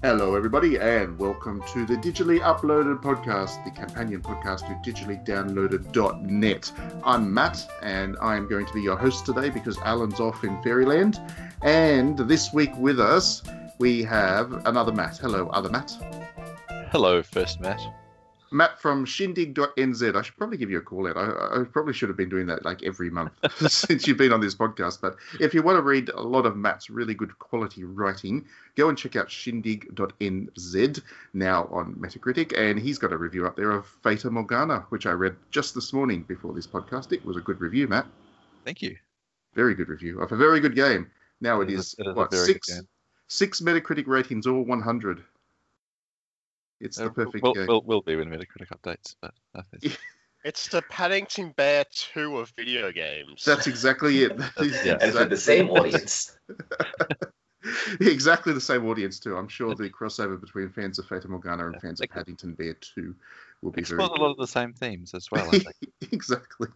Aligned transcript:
Hello, 0.00 0.36
everybody, 0.36 0.78
and 0.78 1.18
welcome 1.18 1.60
to 1.72 1.84
the 1.84 1.96
digitally 1.96 2.38
uploaded 2.38 3.02
podcast, 3.02 3.64
the 3.64 3.70
companion 3.72 4.22
podcast 4.22 4.60
to 4.60 4.92
digitallydownloaded.net. 4.92 6.72
I'm 7.02 7.34
Matt, 7.34 7.68
and 7.82 8.16
I'm 8.22 8.48
going 8.48 8.64
to 8.66 8.72
be 8.72 8.80
your 8.80 8.96
host 8.96 9.26
today 9.26 9.50
because 9.50 9.76
Alan's 9.78 10.20
off 10.20 10.44
in 10.44 10.62
Fairyland. 10.62 11.20
And 11.62 12.16
this 12.16 12.52
week 12.52 12.70
with 12.76 13.00
us, 13.00 13.42
we 13.78 14.04
have 14.04 14.64
another 14.68 14.92
Matt. 14.92 15.16
Hello, 15.16 15.48
other 15.48 15.68
Matt. 15.68 15.90
Hello, 16.92 17.20
first 17.20 17.58
Matt. 17.60 17.80
Matt 18.50 18.80
from 18.80 19.04
shindig.nz. 19.04 20.16
I 20.16 20.22
should 20.22 20.36
probably 20.36 20.56
give 20.56 20.70
you 20.70 20.78
a 20.78 20.82
call 20.82 21.06
out. 21.08 21.16
I, 21.16 21.60
I 21.60 21.64
probably 21.64 21.92
should 21.92 22.08
have 22.08 22.16
been 22.16 22.28
doing 22.28 22.46
that 22.46 22.64
like 22.64 22.82
every 22.82 23.10
month 23.10 23.32
since 23.68 24.06
you've 24.06 24.16
been 24.18 24.32
on 24.32 24.40
this 24.40 24.54
podcast. 24.54 25.00
But 25.00 25.16
if 25.40 25.54
you 25.54 25.62
want 25.62 25.76
to 25.78 25.82
read 25.82 26.08
a 26.10 26.20
lot 26.22 26.46
of 26.46 26.56
Matt's 26.56 26.90
really 26.90 27.14
good 27.14 27.38
quality 27.38 27.84
writing, 27.84 28.44
go 28.76 28.88
and 28.88 28.96
check 28.96 29.16
out 29.16 29.30
shindig.nz 29.30 31.02
now 31.34 31.68
on 31.70 31.94
Metacritic. 31.94 32.56
And 32.58 32.78
he's 32.78 32.98
got 32.98 33.12
a 33.12 33.16
review 33.16 33.46
up 33.46 33.56
there 33.56 33.70
of 33.70 33.86
Fata 34.02 34.30
Morgana, 34.30 34.86
which 34.90 35.06
I 35.06 35.12
read 35.12 35.36
just 35.50 35.74
this 35.74 35.92
morning 35.92 36.22
before 36.22 36.54
this 36.54 36.66
podcast. 36.66 37.12
It 37.12 37.24
was 37.24 37.36
a 37.36 37.40
good 37.40 37.60
review, 37.60 37.88
Matt. 37.88 38.06
Thank 38.64 38.82
you. 38.82 38.96
Very 39.54 39.74
good 39.74 39.88
review 39.88 40.20
of 40.20 40.32
a 40.32 40.36
very 40.36 40.60
good 40.60 40.74
game. 40.74 41.10
Now 41.40 41.60
it, 41.60 41.70
It 41.70 41.74
is, 41.74 41.80
is- 41.80 41.94
it 41.98 42.06
is 42.08 42.14
what 42.14 42.32
six 42.32 42.80
six 43.28 43.60
Metacritic 43.60 44.06
ratings, 44.06 44.46
all 44.46 44.62
100. 44.64 45.22
It's 46.80 46.96
the 46.96 47.06
Uh, 47.06 47.10
perfect 47.10 47.42
will, 47.42 47.54
game. 47.54 47.66
will, 47.66 47.82
will 47.82 48.02
be 48.02 48.16
when 48.16 48.28
Metacritic 48.30 48.68
updates, 48.68 49.14
but 49.20 49.34
it's- 49.82 49.96
It's 50.44 50.68
the 50.68 50.82
Paddington 50.82 51.50
Bear 51.56 51.84
2 51.90 52.38
of 52.38 52.50
video 52.56 52.92
games. 52.92 53.44
That's 53.44 53.66
exactly 53.66 54.22
it. 54.22 54.36
That 54.36 54.52
is 54.58 54.86
Yeah. 54.86 54.92
and 55.00 55.12
for 55.12 55.24
the 55.24 55.32
exactly- 55.32 55.36
same 55.36 55.70
audience. 55.70 56.38
exactly 58.00 58.52
the 58.52 58.60
same 58.60 58.86
audience 58.86 59.18
too. 59.18 59.36
I'm 59.36 59.48
sure 59.48 59.74
the 59.74 59.90
crossover 59.90 60.40
between 60.40 60.68
fans 60.70 60.98
of 61.00 61.06
Fata 61.06 61.28
Morgana 61.28 61.66
and 61.66 61.74
Yeah, 61.74 61.80
fans 61.80 62.00
of 62.00 62.08
could- 62.08 62.20
Paddington 62.20 62.54
Bear 62.54 62.74
2 62.74 63.14
will 63.62 63.72
be 63.72 63.82
very 63.82 64.00
explores 64.00 64.18
a 64.18 64.22
lot 64.22 64.30
of 64.30 64.36
the 64.36 64.46
same 64.46 64.72
themes 64.72 65.12
as 65.14 65.28
well. 65.30 65.46
I 65.48 65.58
think. 65.58 65.74
exactly. 66.12 66.68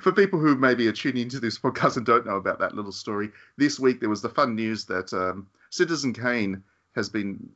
For 0.00 0.12
people 0.12 0.38
who 0.38 0.54
maybe 0.56 0.86
are 0.88 0.92
tuning 0.92 1.22
into 1.22 1.40
this 1.40 1.58
podcast 1.58 1.96
and 1.96 2.04
don't 2.04 2.26
know 2.26 2.36
about 2.36 2.58
that 2.58 2.74
little 2.74 2.92
story, 2.92 3.30
this 3.56 3.80
week 3.80 4.00
there 4.00 4.10
was 4.10 4.20
the 4.20 4.28
fun 4.28 4.54
news 4.54 4.84
that 4.86 5.12
um, 5.14 5.46
Citizen 5.70 6.12
Kane 6.12 6.62
has 6.94 7.08
been 7.08 7.48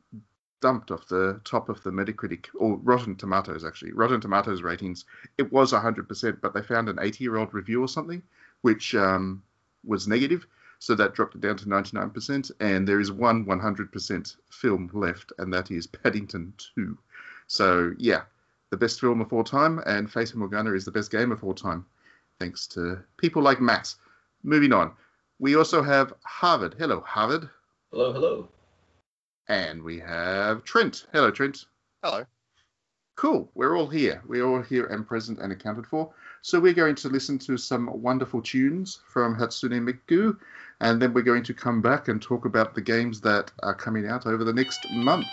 dumped 0.61 0.91
off 0.91 1.07
the 1.07 1.39
top 1.43 1.69
of 1.69 1.81
the 1.83 1.91
Metacritic 1.91 2.47
or 2.55 2.77
Rotten 2.77 3.15
Tomatoes 3.15 3.63
actually. 3.63 3.93
Rotten 3.93 4.21
Tomatoes 4.21 4.61
ratings. 4.61 5.05
It 5.37 5.51
was 5.51 5.71
100%, 5.71 6.41
but 6.41 6.53
they 6.53 6.61
found 6.61 6.89
an 6.89 6.97
80-year-old 6.97 7.53
review 7.53 7.83
or 7.83 7.87
something, 7.87 8.21
which 8.61 8.95
um, 8.95 9.41
was 9.85 10.07
negative. 10.07 10.45
So 10.79 10.95
that 10.95 11.13
dropped 11.13 11.35
it 11.35 11.41
down 11.41 11.57
to 11.57 11.65
99%, 11.65 12.51
and 12.61 12.87
there 12.87 13.01
is 13.01 13.11
one 13.11 13.45
100% 13.45 14.35
film 14.49 14.89
left, 14.93 15.33
and 15.37 15.53
that 15.53 15.71
is 15.71 15.87
Paddington 15.87 16.53
2. 16.75 16.97
So 17.47 17.93
yeah, 17.97 18.21
the 18.69 18.77
best 18.77 19.01
film 19.01 19.19
of 19.19 19.33
all 19.33 19.43
time, 19.43 19.81
and 19.85 20.09
Fata 20.09 20.37
Morgana 20.37 20.71
is 20.73 20.85
the 20.85 20.91
best 20.91 21.11
game 21.11 21.33
of 21.33 21.43
all 21.43 21.53
time, 21.53 21.85
thanks 22.39 22.65
to 22.67 22.99
people 23.17 23.41
like 23.41 23.59
Matt. 23.59 23.93
Moving 24.43 24.71
on, 24.71 24.93
we 25.37 25.57
also 25.57 25.81
have 25.81 26.13
Harvard. 26.23 26.75
Hello, 26.77 27.01
Harvard. 27.01 27.49
Hello, 27.91 28.13
hello. 28.13 28.49
And 29.49 29.81
we 29.81 29.97
have 29.99 30.63
Trent. 30.63 31.07
Hello, 31.11 31.31
Trent. 31.31 31.65
Hello. 32.03 32.23
Cool. 33.15 33.51
We're 33.55 33.75
all 33.75 33.87
here. 33.87 34.21
We're 34.27 34.45
all 34.45 34.61
here 34.61 34.85
and 34.85 35.07
present 35.07 35.39
and 35.39 35.51
accounted 35.51 35.87
for. 35.87 36.13
So 36.43 36.59
we're 36.59 36.73
going 36.73 36.95
to 36.95 37.09
listen 37.09 37.39
to 37.39 37.57
some 37.57 37.89
wonderful 38.01 38.43
tunes 38.43 39.01
from 39.09 39.35
Hatsune 39.35 39.81
Miku, 39.81 40.37
and 40.81 41.01
then 41.01 41.13
we're 41.13 41.23
going 41.23 41.43
to 41.43 41.53
come 41.55 41.81
back 41.81 42.07
and 42.07 42.21
talk 42.21 42.45
about 42.45 42.75
the 42.75 42.81
games 42.81 43.19
that 43.21 43.51
are 43.63 43.73
coming 43.73 44.07
out 44.07 44.27
over 44.27 44.43
the 44.43 44.53
next 44.53 44.79
month. 44.91 45.27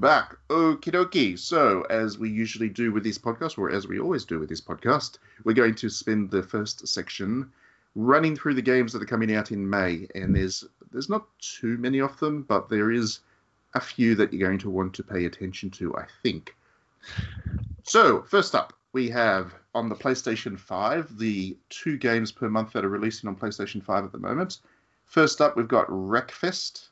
Back. 0.00 0.36
Okie 0.48 0.92
dokie. 0.92 1.38
So, 1.38 1.82
as 1.90 2.18
we 2.18 2.30
usually 2.30 2.68
do 2.68 2.92
with 2.92 3.04
this 3.04 3.18
podcast, 3.18 3.58
or 3.58 3.70
as 3.70 3.86
we 3.86 4.00
always 4.00 4.24
do 4.24 4.38
with 4.38 4.48
this 4.48 4.60
podcast, 4.60 5.18
we're 5.44 5.52
going 5.52 5.74
to 5.76 5.88
spend 5.88 6.30
the 6.30 6.42
first 6.42 6.86
section 6.88 7.50
running 7.94 8.36
through 8.36 8.54
the 8.54 8.62
games 8.62 8.92
that 8.92 9.02
are 9.02 9.06
coming 9.06 9.34
out 9.34 9.52
in 9.52 9.68
May. 9.68 10.08
And 10.14 10.34
there's 10.34 10.64
there's 10.90 11.08
not 11.08 11.26
too 11.38 11.76
many 11.78 12.00
of 12.00 12.18
them, 12.18 12.42
but 12.42 12.68
there 12.68 12.90
is 12.90 13.20
a 13.74 13.80
few 13.80 14.14
that 14.16 14.32
you're 14.32 14.48
going 14.48 14.58
to 14.58 14.70
want 14.70 14.94
to 14.94 15.04
pay 15.04 15.26
attention 15.26 15.70
to, 15.70 15.94
I 15.96 16.06
think. 16.22 16.54
So, 17.84 18.22
first 18.22 18.54
up, 18.54 18.72
we 18.92 19.08
have 19.10 19.54
on 19.74 19.88
the 19.88 19.94
PlayStation 19.94 20.58
5 20.58 21.18
the 21.18 21.56
two 21.68 21.96
games 21.96 22.32
per 22.32 22.48
month 22.48 22.72
that 22.72 22.84
are 22.84 22.88
releasing 22.88 23.28
on 23.28 23.36
PlayStation 23.36 23.82
5 23.82 24.04
at 24.04 24.12
the 24.12 24.18
moment. 24.18 24.58
First 25.04 25.40
up, 25.40 25.56
we've 25.56 25.68
got 25.68 25.86
Wreckfest. 25.88 26.88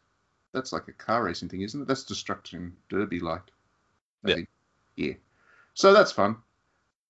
That's 0.58 0.72
like 0.72 0.88
a 0.88 0.92
car 0.92 1.22
racing 1.22 1.48
thing, 1.48 1.62
isn't 1.62 1.80
it? 1.80 1.86
That's 1.86 2.02
Destruction 2.02 2.76
Derby 2.88 3.20
like. 3.20 3.52
Yeah. 4.24 4.34
think. 4.34 4.48
Yeah. 4.96 5.12
So 5.74 5.92
that's 5.92 6.10
fun. 6.10 6.38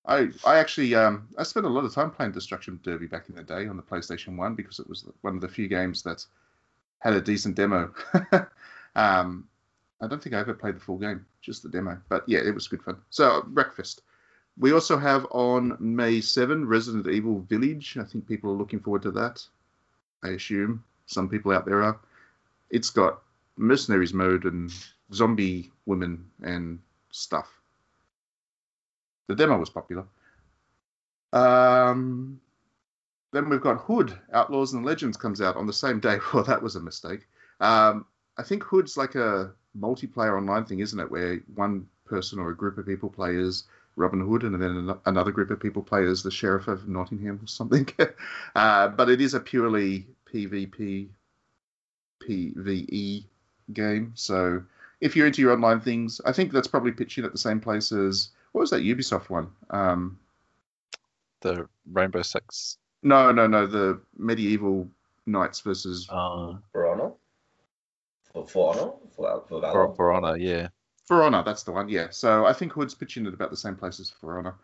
I 0.05 0.29
I 0.45 0.59
actually 0.59 0.93
um 0.93 1.27
I 1.35 1.41
spent 1.41 1.65
a 1.65 1.69
lot 1.69 1.83
of 1.83 1.93
time 1.95 2.11
playing 2.11 2.33
Destruction 2.33 2.79
Derby 2.83 3.07
back 3.07 3.27
in 3.27 3.33
the 3.35 3.41
day 3.41 3.67
on 3.67 3.75
the 3.75 3.81
PlayStation 3.81 4.37
1 4.37 4.53
because 4.53 4.77
it 4.77 4.87
was 4.87 5.05
one 5.21 5.33
of 5.33 5.41
the 5.41 5.47
few 5.47 5.67
games 5.67 6.03
that 6.03 6.23
had 6.99 7.13
a 7.13 7.21
decent 7.21 7.55
demo. 7.55 7.91
um 8.95 9.47
I 9.99 10.05
don't 10.07 10.21
think 10.21 10.35
I 10.35 10.39
ever 10.39 10.53
played 10.53 10.75
the 10.75 10.79
full 10.79 10.99
game, 10.99 11.25
just 11.41 11.63
the 11.63 11.69
demo. 11.69 11.99
But 12.07 12.23
yeah, 12.27 12.39
it 12.39 12.53
was 12.53 12.67
good 12.67 12.83
fun. 12.83 12.97
So 13.09 13.41
Wreckfest. 13.51 14.01
We 14.57 14.71
also 14.73 14.97
have 14.97 15.25
on 15.31 15.75
May 15.79 16.21
7 16.21 16.67
Resident 16.67 17.07
Evil 17.07 17.39
Village. 17.39 17.97
I 17.97 18.03
think 18.03 18.27
people 18.27 18.51
are 18.51 18.57
looking 18.57 18.81
forward 18.81 19.01
to 19.03 19.11
that. 19.11 19.43
I 20.23 20.29
assume 20.29 20.83
some 21.05 21.27
people 21.27 21.51
out 21.51 21.65
there 21.65 21.81
are. 21.81 21.99
It's 22.69 22.91
got 22.91 23.21
mercenaries 23.59 24.13
mode 24.13 24.45
and 24.45 24.73
zombie 25.13 25.71
women 25.85 26.25
and 26.41 26.79
stuff. 27.11 27.47
The 29.27 29.35
demo 29.35 29.57
was 29.57 29.69
popular. 29.69 30.05
Um, 31.33 32.41
then 33.31 33.49
we've 33.49 33.61
got 33.61 33.81
Hood, 33.81 34.17
Outlaws 34.33 34.73
and 34.73 34.83
Legends 34.83 35.17
comes 35.17 35.41
out 35.41 35.55
on 35.55 35.67
the 35.67 35.73
same 35.73 35.99
day. 35.99 36.17
Well, 36.33 36.43
that 36.43 36.63
was 36.63 36.75
a 36.75 36.79
mistake. 36.79 37.27
Um, 37.59 38.05
I 38.37 38.43
think 38.43 38.63
Hood's 38.63 38.97
like 38.97 39.15
a 39.15 39.51
multiplayer 39.77 40.37
online 40.37 40.65
thing, 40.65 40.79
isn't 40.79 40.99
it? 40.99 41.11
Where 41.11 41.43
one 41.53 41.87
person 42.05 42.39
or 42.39 42.49
a 42.49 42.55
group 42.55 42.77
of 42.77 42.87
people 42.87 43.09
play 43.09 43.37
as 43.37 43.65
Robin 43.95 44.21
Hood, 44.21 44.43
and 44.43 44.59
then 44.59 44.95
another 45.05 45.31
group 45.31 45.51
of 45.51 45.59
people 45.59 45.83
play 45.83 46.05
as 46.05 46.23
the 46.23 46.31
Sheriff 46.31 46.67
of 46.67 46.87
Nottingham 46.87 47.39
or 47.43 47.47
something. 47.47 47.87
uh, 48.55 48.87
but 48.87 49.09
it 49.09 49.21
is 49.21 49.33
a 49.33 49.39
purely 49.39 50.07
PvP, 50.31 51.09
PvE 52.23 53.25
game. 53.73 54.11
So 54.15 54.63
if 55.01 55.15
you're 55.15 55.27
into 55.27 55.41
your 55.41 55.53
online 55.53 55.79
things, 55.81 56.19
I 56.25 56.31
think 56.31 56.51
that's 56.51 56.67
probably 56.67 56.91
pitching 56.91 57.25
at 57.25 57.31
the 57.31 57.37
same 57.37 57.59
place 57.59 57.91
as 57.91 58.29
what 58.51 58.61
was 58.61 58.69
that 58.71 58.81
Ubisoft 58.83 59.29
one? 59.29 59.47
Um, 59.69 60.17
The 61.41 61.67
Rainbow 61.91 62.21
Six. 62.21 62.77
no, 63.03 63.31
no, 63.31 63.47
no, 63.47 63.65
the 63.67 64.01
medieval 64.17 64.89
knights 65.25 65.61
versus 65.61 66.07
Uh, 66.09 66.55
For 66.71 66.87
Honor? 66.91 67.11
For, 68.33 68.47
for 68.47 68.73
Honor? 68.73 68.91
For, 69.15 69.43
for 69.47 69.61
for, 69.61 69.95
for 69.95 70.11
Honor, 70.13 70.37
yeah. 70.37 70.69
For 71.07 71.23
Honor, 71.23 71.43
that's 71.43 71.63
the 71.63 71.71
one, 71.71 71.89
yeah. 71.89 72.07
So 72.11 72.45
I 72.45 72.53
think 72.53 72.73
Hood's 72.73 72.93
pitching 72.95 73.25
at 73.27 73.33
about 73.33 73.51
the 73.51 73.57
same 73.57 73.75
place 73.75 73.99
as 73.99 74.09
For 74.09 74.37
Honor. 74.37 74.55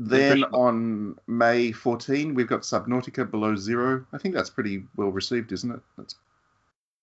Then 0.00 0.44
on 0.44 1.18
May 1.26 1.72
14, 1.72 2.34
we've 2.34 2.46
got 2.46 2.60
Subnautica 2.60 3.28
Below 3.28 3.56
Zero. 3.56 4.06
I 4.12 4.18
think 4.18 4.34
that's 4.34 4.50
pretty 4.50 4.84
well 4.96 5.08
received, 5.08 5.50
isn't 5.50 5.72
it? 5.72 5.80
That's, 5.96 6.14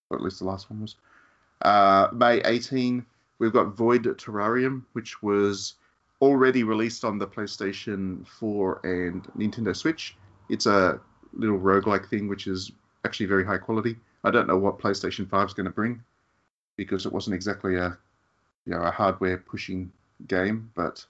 or 0.09 0.17
at 0.17 0.23
least 0.23 0.39
the 0.39 0.45
last 0.45 0.69
one 0.69 0.81
was. 0.81 0.95
Uh, 1.61 2.09
May 2.13 2.41
18, 2.41 3.05
we've 3.39 3.53
got 3.53 3.75
Void 3.75 4.03
Terrarium, 4.03 4.83
which 4.93 5.21
was 5.21 5.75
already 6.21 6.63
released 6.63 7.03
on 7.03 7.17
the 7.17 7.27
PlayStation 7.27 8.25
4 8.27 8.81
and 8.83 9.23
Nintendo 9.37 9.75
Switch. 9.75 10.15
It's 10.49 10.65
a 10.65 10.99
little 11.33 11.59
roguelike 11.59 12.07
thing, 12.09 12.27
which 12.27 12.47
is 12.47 12.71
actually 13.03 13.25
very 13.27 13.45
high 13.45 13.57
quality. 13.57 13.97
I 14.23 14.31
don't 14.31 14.47
know 14.47 14.57
what 14.57 14.79
PlayStation 14.79 15.29
5 15.29 15.47
is 15.47 15.53
going 15.53 15.65
to 15.65 15.71
bring 15.71 16.03
because 16.77 17.05
it 17.05 17.13
wasn't 17.13 17.35
exactly 17.35 17.75
a 17.75 17.97
you 18.65 18.73
know 18.73 18.81
a 18.81 18.91
hardware 18.91 19.37
pushing 19.37 19.91
game, 20.27 20.71
but 20.75 21.05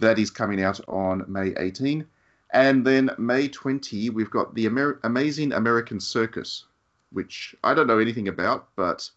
that 0.00 0.18
is 0.18 0.30
coming 0.30 0.62
out 0.62 0.80
on 0.88 1.24
May 1.28 1.54
18. 1.56 2.06
And 2.52 2.86
then 2.86 3.10
May 3.18 3.48
20, 3.48 4.10
we've 4.10 4.30
got 4.30 4.54
the 4.54 4.66
Amer- 4.66 5.00
Amazing 5.02 5.52
American 5.52 5.98
Circus, 5.98 6.66
which 7.14 7.54
I 7.64 7.72
don't 7.72 7.86
know 7.86 7.98
anything 7.98 8.28
about, 8.28 8.68
but 8.76 9.08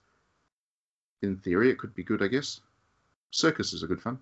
in 1.22 1.38
theory 1.38 1.70
it 1.70 1.80
could 1.80 1.94
be 1.94 2.04
good, 2.04 2.24
I 2.24 2.28
guess. 2.28 2.62
Circus 3.32 3.74
are 3.74 3.86
a 3.86 3.90
good 3.90 4.02
fun. 4.02 4.20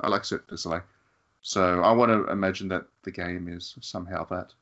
I 0.00 0.08
like 0.08 0.24
Cirque 0.24 0.46
du 0.46 0.56
Soleil. 0.56 0.82
So 1.40 1.82
I 1.82 1.90
want 1.92 2.12
to 2.12 2.30
imagine 2.30 2.68
that 2.68 2.86
the 3.02 3.10
game 3.10 3.48
is 3.48 3.76
somehow 3.80 4.24
that. 4.26 4.52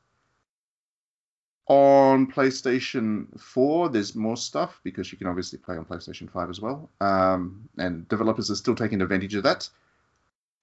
On 1.67 2.31
PlayStation 2.31 3.27
4, 3.39 3.89
there's 3.89 4.15
more 4.15 4.37
stuff 4.37 4.79
because 4.83 5.11
you 5.11 5.17
can 5.17 5.27
obviously 5.27 5.59
play 5.59 5.75
on 5.75 5.83
PlayStation 5.83 6.31
5 6.31 6.49
as 6.49 6.61
well. 6.61 6.89
Um, 7.01 7.67
and 7.77 8.07
developers 8.07 8.49
are 8.49 8.55
still 8.55 8.75
taking 8.75 9.01
advantage 9.01 9.35
of 9.35 9.43
that. 9.43 9.69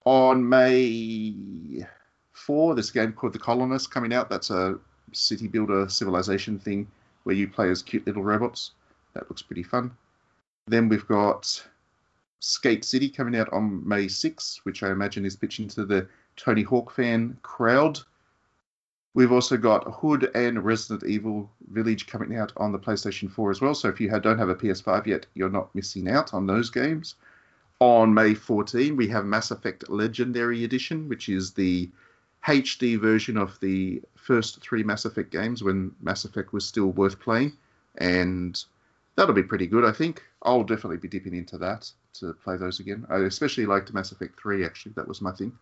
On 0.06 0.48
May 0.48 1.84
4, 2.32 2.74
there's 2.74 2.90
a 2.90 2.94
game 2.94 3.12
called 3.12 3.34
The 3.34 3.38
Colonist 3.38 3.90
coming 3.90 4.14
out. 4.14 4.30
That's 4.30 4.50
a 4.50 4.78
city 5.12 5.46
builder 5.46 5.88
civilization 5.90 6.58
thing 6.58 6.90
where 7.24 7.34
you 7.34 7.48
play 7.48 7.70
as 7.70 7.82
cute 7.82 8.06
little 8.06 8.22
robots. 8.22 8.72
That 9.14 9.28
looks 9.28 9.42
pretty 9.42 9.62
fun. 9.62 9.90
Then 10.66 10.88
we've 10.88 11.06
got 11.06 11.62
Skate 12.40 12.84
City 12.84 13.08
coming 13.08 13.36
out 13.36 13.52
on 13.52 13.86
May 13.86 14.08
6, 14.08 14.60
which 14.64 14.82
I 14.82 14.90
imagine 14.90 15.24
is 15.24 15.36
pitching 15.36 15.68
to 15.68 15.84
the 15.84 16.08
Tony 16.36 16.62
Hawk 16.62 16.90
fan 16.90 17.38
crowd. 17.42 17.98
We've 19.14 19.32
also 19.32 19.56
got 19.56 19.84
Hood 19.84 20.30
and 20.34 20.64
Resident 20.64 21.08
Evil 21.08 21.50
Village 21.70 22.06
coming 22.06 22.36
out 22.36 22.52
on 22.56 22.72
the 22.72 22.78
PlayStation 22.78 23.30
4 23.30 23.52
as 23.52 23.60
well. 23.60 23.74
So 23.74 23.88
if 23.88 24.00
you 24.00 24.08
don't 24.08 24.38
have 24.38 24.48
a 24.48 24.56
PS5 24.56 25.06
yet, 25.06 25.26
you're 25.34 25.48
not 25.48 25.74
missing 25.74 26.08
out 26.08 26.34
on 26.34 26.46
those 26.46 26.68
games. 26.68 27.14
On 27.80 28.12
May 28.12 28.34
14, 28.34 28.96
we 28.96 29.06
have 29.08 29.24
Mass 29.24 29.50
Effect 29.50 29.88
Legendary 29.88 30.64
Edition, 30.64 31.08
which 31.08 31.28
is 31.28 31.52
the 31.52 31.88
HD 32.46 32.96
version 33.00 33.36
of 33.36 33.58
the 33.60 34.02
first 34.16 34.60
three 34.60 34.82
Mass 34.82 35.04
Effect 35.04 35.30
games 35.30 35.62
when 35.62 35.94
Mass 36.00 36.24
Effect 36.24 36.52
was 36.52 36.66
still 36.66 36.88
worth 36.88 37.18
playing. 37.20 37.56
And 37.98 38.62
that'll 39.16 39.34
be 39.34 39.42
pretty 39.42 39.66
good, 39.66 39.84
I 39.84 39.92
think. 39.92 40.22
I'll 40.42 40.64
definitely 40.64 40.98
be 40.98 41.08
dipping 41.08 41.34
into 41.34 41.58
that 41.58 41.90
to 42.14 42.34
play 42.34 42.56
those 42.56 42.80
again. 42.80 43.06
I 43.08 43.16
especially 43.18 43.66
liked 43.66 43.92
Mass 43.92 44.12
Effect 44.12 44.38
3, 44.40 44.64
actually. 44.64 44.92
That 44.92 45.08
was 45.08 45.20
my 45.20 45.32
thing. 45.32 45.52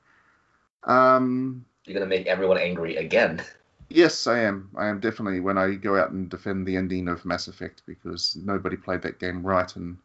Um, 0.85 1.65
You're 1.87 1.95
gonna 1.95 2.07
make 2.07 2.27
everyone 2.27 2.59
angry 2.59 2.97
again. 2.97 3.43
Yes, 3.89 4.27
I 4.27 4.41
am. 4.41 4.71
I 4.77 4.87
am 4.87 5.01
definitely 5.01 5.41
when 5.41 5.59
I 5.59 5.75
go 5.75 5.97
out 5.97 6.11
and 6.11 6.29
defend 6.29 6.67
the 6.67 6.77
ending 6.77 7.09
of 7.09 7.25
Mass 7.25 7.47
Effect 7.47 7.83
because 7.87 8.37
nobody 8.43 8.77
played 8.77 9.03
that 9.03 9.19
game 9.21 9.43
right 9.43 9.75
and 9.77 9.99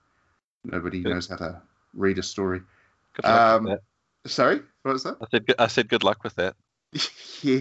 nobody 0.63 1.01
Good. 1.01 1.13
knows 1.13 1.27
how 1.27 1.37
to 1.37 1.61
read 1.93 2.19
a 2.19 2.23
story. 2.23 2.61
Good 3.13 3.25
luck 3.25 3.61
Um, 3.61 3.63
with 3.63 3.79
Sorry, 4.25 4.61
what 4.83 4.91
was 4.93 5.03
that? 5.03 5.19
that. 5.19 5.25
I 5.25 5.27
said, 5.31 5.55
I 5.59 5.67
said 5.67 5.89
good 5.89 6.03
luck 6.03 6.23
with 6.23 6.35
that. 6.35 6.55
yeah, 7.41 7.59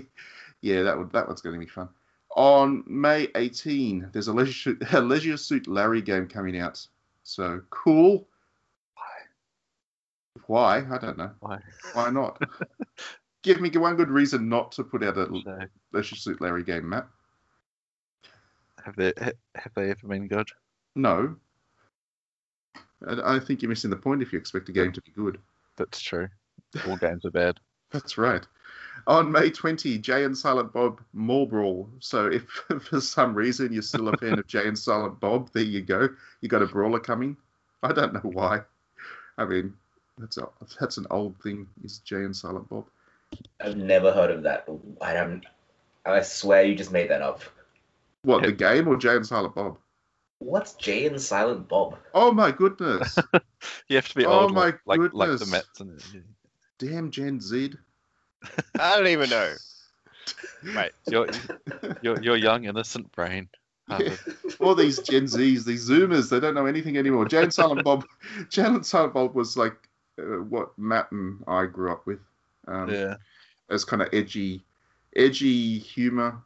yeah, 0.61 0.83
that 0.83 0.97
would 0.99 1.13
that 1.13 1.27
one's 1.27 1.41
going 1.41 1.59
to 1.59 1.65
be 1.65 1.71
fun. 1.71 1.89
On 2.37 2.85
May 2.87 3.29
18, 3.35 4.11
there's 4.13 4.29
a 4.29 4.33
Leisure, 4.33 4.77
a 4.93 5.01
Leisure 5.01 5.37
Suit 5.37 5.67
Larry 5.67 6.03
game 6.03 6.29
coming 6.29 6.59
out. 6.59 6.87
So 7.23 7.63
cool. 7.71 8.29
Why? 10.47 10.85
I 10.91 10.99
don't 10.99 11.19
know. 11.19 11.31
Why? 11.41 11.59
Why 11.95 12.11
not? 12.11 12.41
Give 13.43 13.61
me 13.61 13.71
one 13.71 13.97
good 13.97 14.11
reason 14.11 14.49
not 14.49 14.73
to 14.73 14.85
put 14.85 15.03
out 15.03 15.17
a 15.17 15.27
So, 15.27 15.59
Leisure 15.93 16.17
Suit 16.17 16.41
Larry 16.41 16.63
game, 16.63 16.89
Matt. 16.89 17.07
have 18.85 18.97
they 18.97 19.13
have 19.19 19.73
they 19.75 19.91
ever 19.91 20.07
been 20.09 20.29
good? 20.29 20.49
No. 20.95 21.37
I, 23.07 23.37
I 23.37 23.39
think 23.41 23.63
you're 23.63 23.69
missing 23.69 23.91
the 23.91 23.97
point 23.97 24.23
if 24.23 24.33
you 24.33 24.39
expect 24.39 24.69
a 24.69 24.73
game 24.73 24.93
to 24.93 25.01
be 25.03 25.11
good. 25.13 25.39
That's 25.77 26.01
true. 26.01 26.29
All 26.87 26.97
games 26.97 27.25
are 27.25 27.31
bad. 27.31 27.59
That's 27.91 28.19
right. 28.19 28.47
On 29.07 29.31
May 29.31 29.51
20, 29.51 29.99
Jay 29.99 30.25
and 30.25 30.37
Silent 30.37 30.73
Bob 30.73 31.01
Mall 31.13 31.47
Brawl. 31.47 31.89
So 32.01 32.27
if 32.27 32.45
for 32.83 33.01
some 33.01 33.35
reason 33.35 33.73
you're 33.73 33.83
still 33.83 34.09
a 34.09 34.17
fan 34.17 34.39
of 34.39 34.47
Jay 34.47 34.67
and 34.67 34.79
Silent 34.79 35.21
Bob, 35.21 35.51
there 35.53 35.63
you 35.63 35.83
go. 35.83 36.09
You 36.41 36.49
got 36.49 36.63
a 36.63 36.67
brawler 36.67 37.01
coming. 37.01 37.37
I 37.83 37.93
don't 37.93 38.15
know 38.15 38.31
why. 38.31 38.63
I 39.39 39.45
mean, 39.45 39.75
that's 40.19 40.39
a, 40.39 40.49
that's 40.81 40.97
an 40.97 41.07
old 41.11 41.37
thing. 41.43 41.69
Is 41.85 41.99
Jay 41.99 42.25
and 42.25 42.35
Silent 42.35 42.69
Bob? 42.69 42.87
I've 43.61 43.77
never 43.77 44.13
heard 44.13 44.31
of 44.31 44.43
that. 44.45 44.67
I 45.01 45.13
don't. 45.13 45.45
I 46.05 46.23
swear 46.23 46.65
you 46.65 46.75
just 46.75 46.93
made 46.93 47.11
that 47.11 47.23
up. 47.23 47.43
What 48.23 48.43
the 48.43 48.53
game 48.53 48.89
or 48.89 48.97
Jay 48.97 49.15
and 49.15 49.27
Silent 49.27 49.55
Bob? 49.55 49.79
What's 50.39 50.75
Jay 50.75 51.07
and 51.07 51.21
Silent 51.21 51.69
Bob? 51.69 51.97
Oh 52.15 52.33
my 52.33 52.51
goodness! 52.51 53.19
You 53.89 53.97
have 53.97 54.09
to 54.09 54.15
be 54.15 54.25
Oh 54.25 54.43
old, 54.43 54.55
my 54.55 54.67
like, 54.67 54.81
like 54.87 54.99
like 55.13 55.31
the 55.31 55.39
goodness. 55.39 55.51
Mets 55.51 55.81
and 55.81 56.25
Damn 56.79 57.11
Gen 57.11 57.41
Z. 57.41 57.73
I 58.79 58.97
don't 58.97 59.09
even 59.09 59.31
know. 59.31 59.53
Wait, 60.75 60.93
your 61.09 61.29
your 62.03 62.21
your 62.23 62.37
young 62.37 62.65
innocent 62.65 63.11
brain. 63.13 63.49
Harvard. 63.89 64.19
all 64.61 64.75
these 64.75 64.99
Gen 64.99 65.25
Zs, 65.25 65.65
these 65.65 65.89
Zoomers, 65.89 66.29
they 66.29 66.41
don't 66.41 66.55
know 66.55 66.67
anything 66.67 66.97
anymore. 66.97 67.27
Jay 67.27 67.43
and 67.43 67.55
Silent 67.55 67.85
Bob, 67.85 68.05
Jay 68.49 68.65
and 68.65 68.85
Silent 68.85 69.15
Bob 69.15 69.35
was 69.35 69.57
like 69.57 69.77
uh, 70.19 70.43
what 70.43 70.77
Matt 70.79 71.11
and 71.13 71.43
I 71.47 71.67
grew 71.67 71.93
up 71.93 72.07
with, 72.07 72.21
um, 72.67 72.91
yeah. 72.91 73.15
as 73.71 73.85
kind 73.85 74.03
of 74.03 74.09
edgy, 74.13 74.63
edgy 75.15 75.79
humor. 75.79 76.43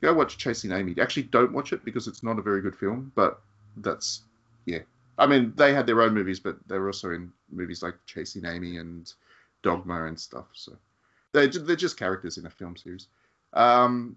Go 0.00 0.14
watch 0.14 0.38
Chasing 0.38 0.72
Amy. 0.72 0.94
Actually, 1.00 1.24
don't 1.24 1.52
watch 1.52 1.72
it 1.72 1.84
because 1.84 2.06
it's 2.06 2.22
not 2.22 2.38
a 2.38 2.42
very 2.42 2.62
good 2.62 2.76
film. 2.76 3.12
But 3.14 3.40
that's 3.76 4.22
yeah. 4.64 4.80
I 5.18 5.26
mean, 5.26 5.52
they 5.56 5.74
had 5.74 5.86
their 5.86 6.00
own 6.02 6.14
movies, 6.14 6.38
but 6.38 6.56
they 6.68 6.78
were 6.78 6.86
also 6.86 7.10
in 7.10 7.32
movies 7.50 7.82
like 7.82 7.94
Chasing 8.06 8.44
Amy 8.46 8.76
and 8.76 9.12
Dogma 9.62 10.04
and 10.06 10.18
stuff. 10.18 10.46
So 10.52 10.76
they're 11.32 11.46
they're 11.48 11.76
just 11.76 11.96
characters 11.98 12.38
in 12.38 12.46
a 12.46 12.50
film 12.50 12.76
series. 12.76 13.08
Um, 13.52 14.16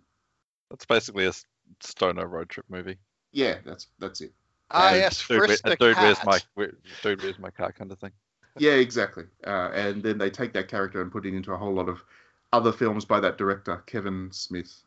That's 0.69 0.85
basically 0.85 1.25
a 1.25 1.33
stoner 1.81 2.27
road 2.27 2.49
trip 2.49 2.65
movie. 2.69 2.97
yeah, 3.31 3.57
that's 3.65 3.87
that's 3.99 4.21
it. 4.21 4.31
Ah, 4.71 4.89
And 4.89 4.97
yes, 4.97 5.27
Dude, 5.27 5.39
where- 5.39 5.47
Frisk 5.47 5.63
the 5.65 5.75
dude 5.75 5.97
where's 5.97 6.23
my 6.25 6.39
where, 6.55 6.73
dude 7.03 7.21
where's 7.21 7.39
my 7.39 7.49
car 7.49 7.71
kind 7.71 7.91
of 7.91 7.99
thing. 7.99 8.11
Yeah, 8.57 8.73
exactly. 8.73 9.23
Uh, 9.47 9.69
and 9.73 10.03
then 10.03 10.17
they 10.17 10.29
take 10.29 10.51
that 10.53 10.67
character 10.67 11.01
and 11.01 11.11
put 11.11 11.25
it 11.25 11.33
into 11.33 11.53
a 11.53 11.57
whole 11.57 11.73
lot 11.73 11.87
of 11.89 12.03
other 12.53 12.71
films 12.73 13.05
by 13.05 13.19
that 13.21 13.37
director, 13.37 13.77
Kevin 13.85 14.29
Smith. 14.31 14.83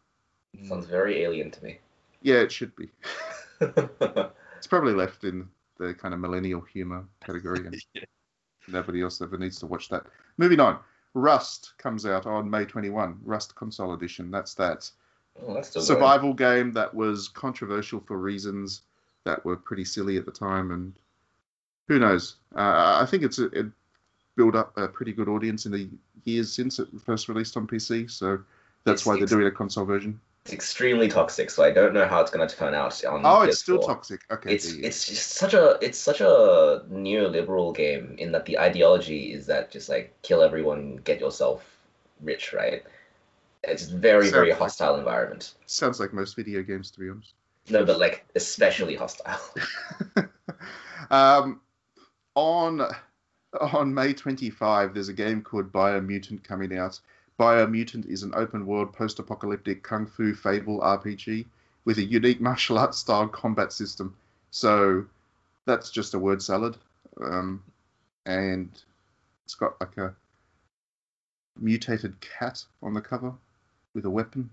Sounds 0.69 0.87
very 0.87 1.23
alien 1.23 1.51
to 1.51 1.65
me. 1.65 1.79
Yeah, 2.23 2.37
it 2.37 2.53
should 2.53 2.75
be. 2.77 2.91
It's 3.61 4.67
probably 4.67 4.95
left 4.95 5.25
in 5.25 5.47
the 5.79 5.93
kind 5.95 6.15
of 6.15 6.21
millennial 6.21 6.61
humor 6.63 7.05
category, 7.25 7.61
Yeah. 7.95 8.05
Nobody 8.69 9.03
else 9.03 9.21
ever 9.21 9.39
needs 9.39 9.59
to 9.61 9.67
watch 9.67 9.89
that. 9.89 10.07
Moving 10.39 10.61
on. 10.61 10.79
Rust 11.15 11.75
comes 11.79 12.05
out 12.07 12.27
on 12.27 12.51
May 12.51 12.65
21. 12.65 13.21
Rust 13.25 13.55
console 13.55 13.95
edition. 13.95 14.31
That's 14.31 14.55
that 14.55 14.91
oh, 15.47 15.55
that's 15.55 15.87
survival 15.87 16.35
game 16.35 16.73
that 16.73 16.93
was 16.93 17.29
controversial 17.29 18.01
for 18.01 18.19
reasons 18.19 18.83
that 19.25 19.45
were 19.45 19.57
pretty 19.57 19.85
silly 19.85 20.17
at 20.17 20.27
the 20.27 20.33
time, 20.33 20.71
and 20.71 20.93
who 21.89 21.99
knows? 21.99 22.37
Uh, 22.55 22.99
I 23.01 23.07
think 23.07 23.23
it's 23.23 23.39
a, 23.39 23.47
it 23.47 23.67
built 24.37 24.55
up 24.55 24.77
a 24.77 24.89
pretty 24.89 25.13
good 25.13 25.29
audience 25.29 25.67
in 25.67 25.73
the 25.73 25.89
years 26.25 26.53
since 26.53 26.79
it 26.79 26.89
first 27.05 27.29
released 27.29 27.57
on 27.57 27.67
PC, 27.67 28.11
so 28.11 28.41
that's 28.85 29.07
why 29.07 29.17
they're 29.17 29.27
doing 29.27 29.47
a 29.47 29.51
console 29.51 29.85
version. 29.85 30.21
It's 30.45 30.53
extremely 30.53 31.09
toxic, 31.09 31.49
so 31.49 31.65
I 31.65 31.71
don't 31.71 31.95
know 31.95 32.07
how 32.07 32.21
it's 32.21 32.31
going 32.31 32.47
to 32.47 32.55
turn 32.55 32.75
out 32.75 33.03
on. 33.07 33.23
Oh, 33.25 33.43
it's 33.43 33.61
still 33.61 33.79
PS4. 33.79 33.87
toxic. 33.87 34.21
Okay, 34.31 34.55
It's 34.55 34.67
there 34.67 34.75
you 34.77 34.83
go. 34.83 34.89
it's 34.89 35.09
just 35.09 35.31
such 35.31 35.55
a 35.55 35.79
it's 35.81 35.97
such 35.99 36.21
a 36.21 36.83
neoliberal 36.93 37.75
game 37.75 38.15
in 38.19 38.31
that 38.33 38.45
the 38.45 38.59
ideology 38.59 39.33
is 39.33 39.47
that 39.47 39.71
just 39.71 39.89
like 39.89 40.15
kill 40.21 40.43
everyone, 40.43 40.97
get 40.97 41.19
yourself 41.19 41.65
rich, 42.21 42.53
right? 42.53 42.83
It's 43.63 43.85
very 43.85 44.29
very 44.29 44.51
Sounds 44.51 44.51
like- 44.51 44.59
hostile 44.59 44.97
environment. 44.97 45.55
sounds 45.65 45.99
like 45.99 46.13
most 46.13 46.37
video 46.37 46.63
games, 46.63 46.91
to 46.91 47.01
be 47.01 47.09
honest. 47.09 47.33
No, 47.71 47.83
but 47.83 47.99
like 47.99 48.27
especially 48.35 48.97
hostile. 48.97 49.41
um, 51.11 51.63
on 52.35 52.83
on 53.71 53.95
May 53.95 54.13
25, 54.13 54.93
there's 54.93 55.09
a 55.09 55.15
game 55.15 55.41
called 55.41 55.73
Biomutant 55.73 56.45
coming 56.45 56.77
out. 56.77 57.01
Biomutant 57.39 58.07
is 58.07 58.23
an 58.23 58.33
open 58.35 58.65
world 58.65 58.93
post 58.93 59.19
apocalyptic 59.19 59.83
kung 59.83 60.07
fu 60.07 60.35
fable 60.35 60.81
RPG 60.81 61.47
with 61.85 61.99
a 61.99 62.05
unique 62.05 62.41
martial 62.41 62.79
arts 62.79 62.99
style 62.99 63.29
combat 63.29 63.73
system. 63.73 64.17
So 64.51 65.07
that's 65.67 65.91
just 65.91 66.15
a 66.15 66.19
word 66.19 66.43
salad. 66.43 66.77
Um, 67.21 67.63
and 68.27 68.71
it's 69.45 69.55
got 69.55 69.81
like 69.81 69.97
a 69.99 70.15
mutated 71.61 72.21
cat 72.21 72.65
on 72.83 72.95
the 72.95 73.01
cover 73.01 73.33
with 73.95 74.05
a 74.05 74.11
weapon. 74.11 74.51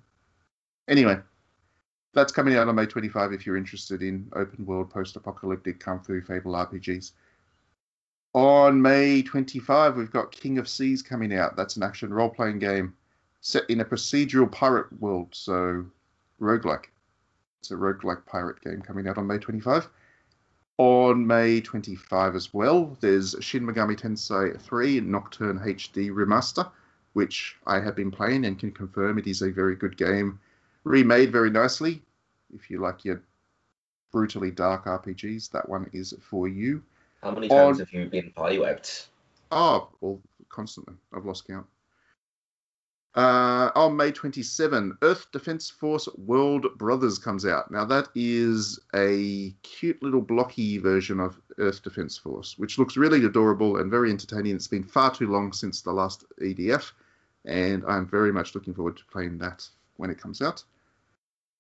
Anyway, 0.88 1.20
that's 2.14 2.32
coming 2.32 2.56
out 2.56 2.68
on 2.68 2.76
May 2.76 2.86
25 2.86 3.32
if 3.34 3.46
you're 3.46 3.58
interested 3.58 4.02
in 4.02 4.30
open 4.36 4.66
world 4.66 4.90
post 4.90 5.16
apocalyptic 5.16 5.80
kung 5.80 6.00
fu 6.00 6.22
fable 6.22 6.54
RPGs. 6.54 7.12
On 8.34 8.82
May 8.82 9.22
25, 9.22 9.98
we've 9.98 10.10
got 10.10 10.32
King 10.32 10.58
of 10.58 10.70
Seas 10.70 11.02
coming 11.02 11.34
out. 11.34 11.58
That's 11.58 11.76
an 11.76 11.84
action 11.84 12.14
role 12.14 12.30
playing 12.30 12.60
game 12.60 12.94
set 13.42 13.70
in 13.70 13.82
a 13.82 13.86
procedural 13.86 14.50
pirate 14.50 14.88
world, 15.02 15.30
so 15.32 15.86
roguelike. 16.40 16.86
It's 17.60 17.72
a 17.72 17.76
roguelike 17.76 18.26
pirate 18.26 18.62
game 18.62 18.82
coming 18.82 19.08
out 19.08 19.18
on 19.18 19.28
May 19.28 19.38
25. 19.38 19.90
On 20.78 21.28
May 21.28 21.60
25 21.60 22.36
as 22.36 22.54
well, 22.54 22.98
there's 23.02 23.36
Shin 23.42 23.64
Megami 23.64 24.00
Tensei 24.00 24.60
3 24.60 25.02
Nocturne 25.02 25.60
HD 25.60 26.10
Remaster, 26.10 26.72
which 27.14 27.58
I 27.68 27.82
have 27.82 27.96
been 27.96 28.12
playing 28.12 28.46
and 28.46 28.58
can 28.58 28.72
confirm 28.72 29.18
it 29.18 29.28
is 29.28 29.42
a 29.42 29.52
very 29.52 29.76
good 29.76 29.98
game. 29.98 30.40
Remade 30.86 31.32
very 31.34 31.50
nicely. 31.50 32.02
If 32.54 32.70
you 32.70 32.80
like 32.80 33.04
your 33.04 33.22
brutally 34.12 34.52
dark 34.52 34.86
RPGs, 34.86 35.52
that 35.52 35.68
one 35.68 35.90
is 35.92 36.14
for 36.22 36.48
you. 36.48 36.82
How 37.24 37.32
many 37.32 37.50
On- 37.50 37.58
times 37.68 37.80
have 37.80 37.92
you 37.92 38.06
been 38.06 38.34
wiped? 38.36 39.10
Oh, 39.52 39.90
well, 40.02 40.20
constantly. 40.50 40.96
I've 41.14 41.26
lost 41.26 41.48
count. 41.48 41.68
Uh, 43.14 43.70
on 43.76 43.98
May 43.98 44.12
27, 44.12 44.98
Earth 45.02 45.28
Defense 45.34 45.70
Force 45.70 46.08
World 46.18 46.66
Brothers 46.78 47.20
comes 47.20 47.46
out. 47.46 47.70
Now, 47.70 47.84
that 47.84 48.08
is 48.16 48.80
a 48.96 49.52
cute 49.64 50.02
little 50.02 50.22
blocky 50.22 50.78
version 50.78 51.20
of 51.20 51.40
Earth 51.58 51.84
Defense 51.84 52.18
Force, 52.18 52.58
which 52.58 52.80
looks 52.80 52.96
really 52.96 53.26
adorable 53.26 53.78
and 53.78 53.92
very 53.92 54.10
entertaining. 54.12 54.56
It's 54.56 54.68
been 54.68 54.86
far 54.86 55.14
too 55.14 55.28
long 55.28 55.52
since 55.52 55.82
the 55.82 55.92
last 55.92 56.24
EDF, 56.42 56.94
and 57.44 57.84
I'm 57.86 58.08
very 58.08 58.32
much 58.32 58.56
looking 58.56 58.74
forward 58.74 58.96
to 58.96 59.06
playing 59.12 59.38
that 59.40 59.68
when 59.98 60.10
it 60.10 60.18
comes 60.18 60.42
out. 60.42 60.64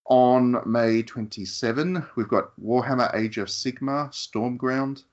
On 0.05 0.61
May 0.65 1.03
27, 1.03 2.05
we've 2.15 2.29
got 2.29 2.51
Warhammer 2.61 3.13
Age 3.13 3.37
of 3.37 3.49
Sigmar 3.49 4.09
Stormground 4.11 5.03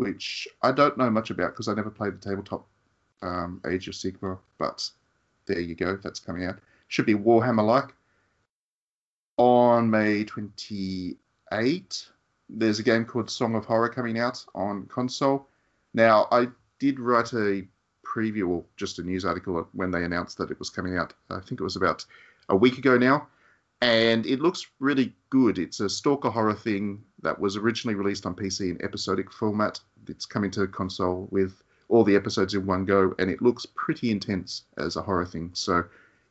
which 0.00 0.48
I 0.62 0.72
don't 0.72 0.96
know 0.96 1.10
much 1.10 1.28
about 1.28 1.52
because 1.52 1.68
I 1.68 1.74
never 1.74 1.90
played 1.90 2.14
the 2.14 2.30
tabletop 2.30 2.66
um, 3.20 3.60
Age 3.70 3.86
of 3.86 3.92
Sigmar, 3.92 4.38
but 4.58 4.88
there 5.44 5.60
you 5.60 5.74
go, 5.74 5.96
that's 5.96 6.18
coming 6.18 6.46
out. 6.46 6.58
Should 6.88 7.04
be 7.04 7.14
Warhammer 7.14 7.66
like. 7.66 7.94
On 9.36 9.90
May 9.90 10.24
28, 10.24 12.08
there's 12.48 12.78
a 12.78 12.82
game 12.82 13.04
called 13.04 13.30
Song 13.30 13.54
of 13.54 13.66
Horror 13.66 13.90
coming 13.90 14.18
out 14.18 14.42
on 14.54 14.86
console. 14.86 15.46
Now, 15.92 16.28
I 16.32 16.48
did 16.78 16.98
write 16.98 17.34
a 17.34 17.66
preview, 18.02 18.48
or 18.48 18.64
just 18.78 18.98
a 18.98 19.02
news 19.02 19.26
article 19.26 19.68
when 19.72 19.90
they 19.90 20.04
announced 20.04 20.38
that 20.38 20.50
it 20.50 20.58
was 20.58 20.70
coming 20.70 20.96
out. 20.96 21.12
I 21.28 21.40
think 21.40 21.60
it 21.60 21.64
was 21.64 21.76
about 21.76 22.06
a 22.48 22.56
week 22.56 22.78
ago 22.78 22.96
now 22.96 23.28
and 23.80 24.26
it 24.26 24.40
looks 24.40 24.66
really 24.78 25.14
good. 25.30 25.58
It's 25.58 25.80
a 25.80 25.88
stalker 25.88 26.30
horror 26.30 26.54
thing 26.54 27.02
that 27.22 27.38
was 27.38 27.56
originally 27.56 27.94
released 27.94 28.26
on 28.26 28.34
PC 28.34 28.70
in 28.70 28.84
episodic 28.84 29.32
format. 29.32 29.80
It's 30.06 30.26
coming 30.26 30.50
to 30.52 30.66
console 30.66 31.28
with 31.30 31.62
all 31.88 32.04
the 32.04 32.16
episodes 32.16 32.54
in 32.54 32.66
one 32.66 32.84
go, 32.84 33.14
and 33.18 33.30
it 33.30 33.42
looks 33.42 33.66
pretty 33.74 34.10
intense 34.10 34.64
as 34.76 34.96
a 34.96 35.02
horror 35.02 35.26
thing. 35.26 35.50
So, 35.54 35.84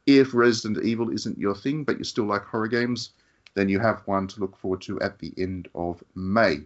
if 0.06 0.34
Resident 0.34 0.84
Evil 0.86 1.10
isn't 1.10 1.38
your 1.38 1.56
thing, 1.56 1.84
but 1.84 1.98
you 1.98 2.04
still 2.04 2.26
like 2.26 2.44
horror 2.46 2.68
games, 2.68 3.12
then 3.56 3.68
you 3.68 3.80
have 3.80 4.02
one 4.06 4.28
to 4.28 4.40
look 4.40 4.58
forward 4.58 4.82
to 4.82 5.00
at 5.02 5.20
the 5.20 5.34
end 5.38 5.68
of 5.76 6.04
May. 6.16 6.62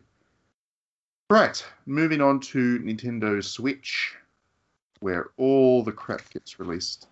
Right, 1.29 1.65
moving 1.85 2.21
on 2.21 2.39
to 2.41 2.79
Nintendo 2.79 3.43
Switch, 3.43 4.15
where 4.99 5.31
all 5.37 5.83
the 5.83 5.91
crap 5.91 6.29
gets 6.29 6.59
released 6.59 7.07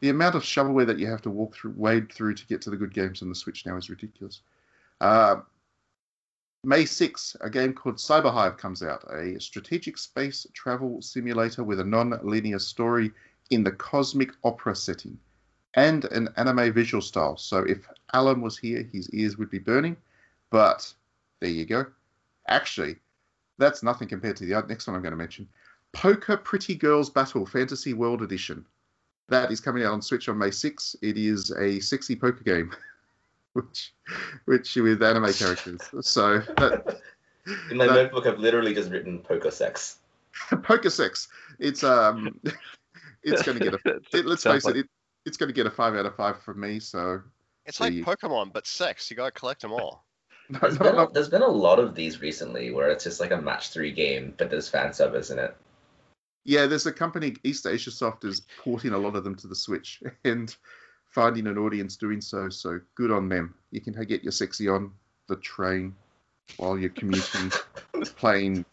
the 0.00 0.10
amount 0.10 0.34
of 0.34 0.42
shovelware 0.42 0.86
that 0.86 0.98
you 0.98 1.06
have 1.06 1.22
to 1.22 1.30
walk 1.30 1.54
through, 1.54 1.74
wade 1.76 2.12
through 2.12 2.34
to 2.34 2.46
get 2.46 2.60
to 2.62 2.70
the 2.70 2.76
good 2.76 2.92
games 2.92 3.22
on 3.22 3.28
the 3.28 3.34
Switch 3.34 3.64
now 3.64 3.76
is 3.76 3.90
ridiculous. 3.90 4.40
Uh, 5.00 5.36
May 6.64 6.84
6, 6.84 7.36
a 7.40 7.48
game 7.48 7.72
called 7.72 7.96
Cyberhive 7.96 8.58
comes 8.58 8.82
out, 8.82 9.04
a 9.12 9.40
strategic 9.40 9.96
space 9.96 10.46
travel 10.52 11.00
simulator 11.00 11.62
with 11.62 11.80
a 11.80 11.84
non-linear 11.84 12.58
story 12.58 13.12
in 13.50 13.62
the 13.62 13.70
cosmic 13.70 14.32
opera 14.42 14.74
setting 14.74 15.18
and 15.74 16.06
an 16.06 16.28
anime 16.36 16.72
visual 16.72 17.02
style. 17.02 17.36
So 17.36 17.58
if 17.58 17.86
Alan 18.12 18.40
was 18.40 18.58
here, 18.58 18.82
his 18.92 19.08
ears 19.10 19.36
would 19.38 19.50
be 19.50 19.58
burning, 19.58 19.96
but 20.50 20.92
there 21.40 21.50
you 21.50 21.66
go. 21.66 21.86
Actually, 22.48 22.96
that's 23.58 23.82
nothing 23.82 24.08
compared 24.08 24.36
to 24.36 24.46
the 24.46 24.60
next 24.68 24.86
one 24.86 24.96
I'm 24.96 25.02
going 25.02 25.12
to 25.12 25.16
mention. 25.16 25.48
Poker 25.92 26.36
Pretty 26.36 26.74
Girls 26.74 27.10
Battle 27.10 27.46
Fantasy 27.46 27.94
World 27.94 28.22
Edition. 28.22 28.66
That 29.28 29.50
is 29.50 29.60
coming 29.60 29.84
out 29.84 29.92
on 29.92 30.02
Switch 30.02 30.28
on 30.28 30.38
May 30.38 30.50
6. 30.50 30.96
It 31.02 31.18
is 31.18 31.50
a 31.52 31.80
sexy 31.80 32.14
poker 32.14 32.44
game, 32.44 32.72
which, 33.54 33.92
which 34.44 34.74
with 34.76 35.02
anime 35.02 35.32
characters. 35.32 35.80
So 36.02 36.38
that, 36.58 37.00
In 37.70 37.76
my 37.76 37.86
that- 37.86 37.94
notebook, 37.94 38.26
I've 38.26 38.38
literally 38.38 38.74
just 38.74 38.90
written 38.90 39.18
poker 39.20 39.50
sex. 39.50 39.98
poker 40.62 40.90
sex. 40.90 41.28
It's 41.58 41.82
um, 41.82 42.38
it's 43.22 43.42
going 43.42 43.58
to 43.58 43.64
get 43.70 43.74
a. 43.74 43.96
It, 44.16 44.26
let's 44.26 44.42
Sounds 44.42 44.64
face 44.64 44.74
it, 44.74 44.80
it, 44.80 44.86
it's 45.24 45.36
going 45.36 45.48
to 45.48 45.54
get 45.54 45.66
a 45.66 45.70
five 45.70 45.94
out 45.94 46.06
of 46.06 46.14
five 46.14 46.40
from 46.42 46.60
me. 46.60 46.78
So 46.78 47.22
It's 47.64 47.78
There 47.78 47.86
like 47.88 47.94
you- 47.94 48.04
Pokemon, 48.04 48.52
but 48.52 48.66
sex. 48.66 49.10
You 49.10 49.16
gotta 49.16 49.30
collect 49.32 49.62
them 49.62 49.72
all. 49.72 50.04
no, 50.50 50.58
There's 50.60 50.78
no, 50.78 50.84
been, 50.84 50.94
a, 50.94 50.96
no, 50.98 51.10
there's 51.12 51.28
been 51.28 51.42
a 51.42 51.48
lot 51.48 51.78
of 51.80 51.94
these 51.94 52.20
recently 52.20 52.70
where 52.70 52.90
it's 52.90 53.02
just 53.04 53.18
like 53.18 53.30
a 53.32 53.36
match 53.40 53.70
three 53.70 53.90
game, 53.92 54.34
but 54.36 54.50
there's 54.50 54.68
fan 54.68 54.92
service 54.92 55.30
in 55.30 55.38
it. 55.38 55.56
Yeah, 56.46 56.66
there's 56.66 56.86
a 56.86 56.92
company 56.92 57.34
East 57.42 57.66
Asia 57.66 57.90
Soft 57.90 58.24
is 58.24 58.42
porting 58.62 58.92
a 58.92 58.98
lot 58.98 59.16
of 59.16 59.24
them 59.24 59.34
to 59.34 59.48
the 59.48 59.54
Switch, 59.54 60.00
and 60.24 60.54
finding 61.10 61.46
an 61.46 61.58
audience 61.58 61.96
doing 61.96 62.20
so. 62.20 62.48
So 62.48 62.80
good 62.94 63.10
on 63.10 63.28
them. 63.28 63.54
You 63.72 63.80
can 63.80 63.92
get 64.04 64.22
your 64.22 64.32
sexy 64.32 64.68
on 64.68 64.92
the 65.28 65.36
train 65.36 65.94
while 66.58 66.78
you're 66.78 66.90
commuting, 66.90 67.50
playing 68.16 68.64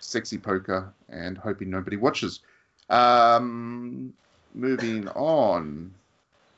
sexy 0.00 0.38
poker 0.38 0.92
and 1.10 1.36
hoping 1.36 1.68
nobody 1.68 1.96
watches. 1.96 2.40
Um, 2.88 4.14
moving 4.54 5.08
on. 5.08 5.92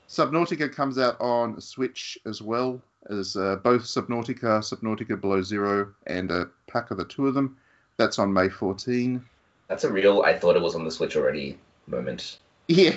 Subnautica 0.09 0.73
comes 0.73 0.99
out 0.99 1.21
on 1.21 1.61
Switch 1.61 2.19
as 2.27 2.41
well 2.41 2.81
as 3.09 3.35
uh, 3.35 3.57
both 3.57 3.83
Subnautica, 3.83 4.61
Subnautica 4.61 5.21
Below 5.21 5.43
Zero, 5.43 5.93
and 6.07 6.31
a 6.31 6.49
pack 6.69 6.91
of 6.91 6.99
the 6.99 7.05
two 7.05 7.27
of 7.27 7.35
them. 7.35 7.57
That's 7.97 8.19
on 8.19 8.33
May 8.33 8.49
14. 8.49 9.25
That's 9.71 9.85
a 9.85 9.93
real 9.93 10.23
I 10.23 10.37
thought 10.37 10.57
it 10.57 10.62
was 10.62 10.75
on 10.75 10.85
the 10.85 10.91
Switch 10.91 11.17
already 11.17 11.57
moment. 11.87 12.39
Yeah. 12.67 12.97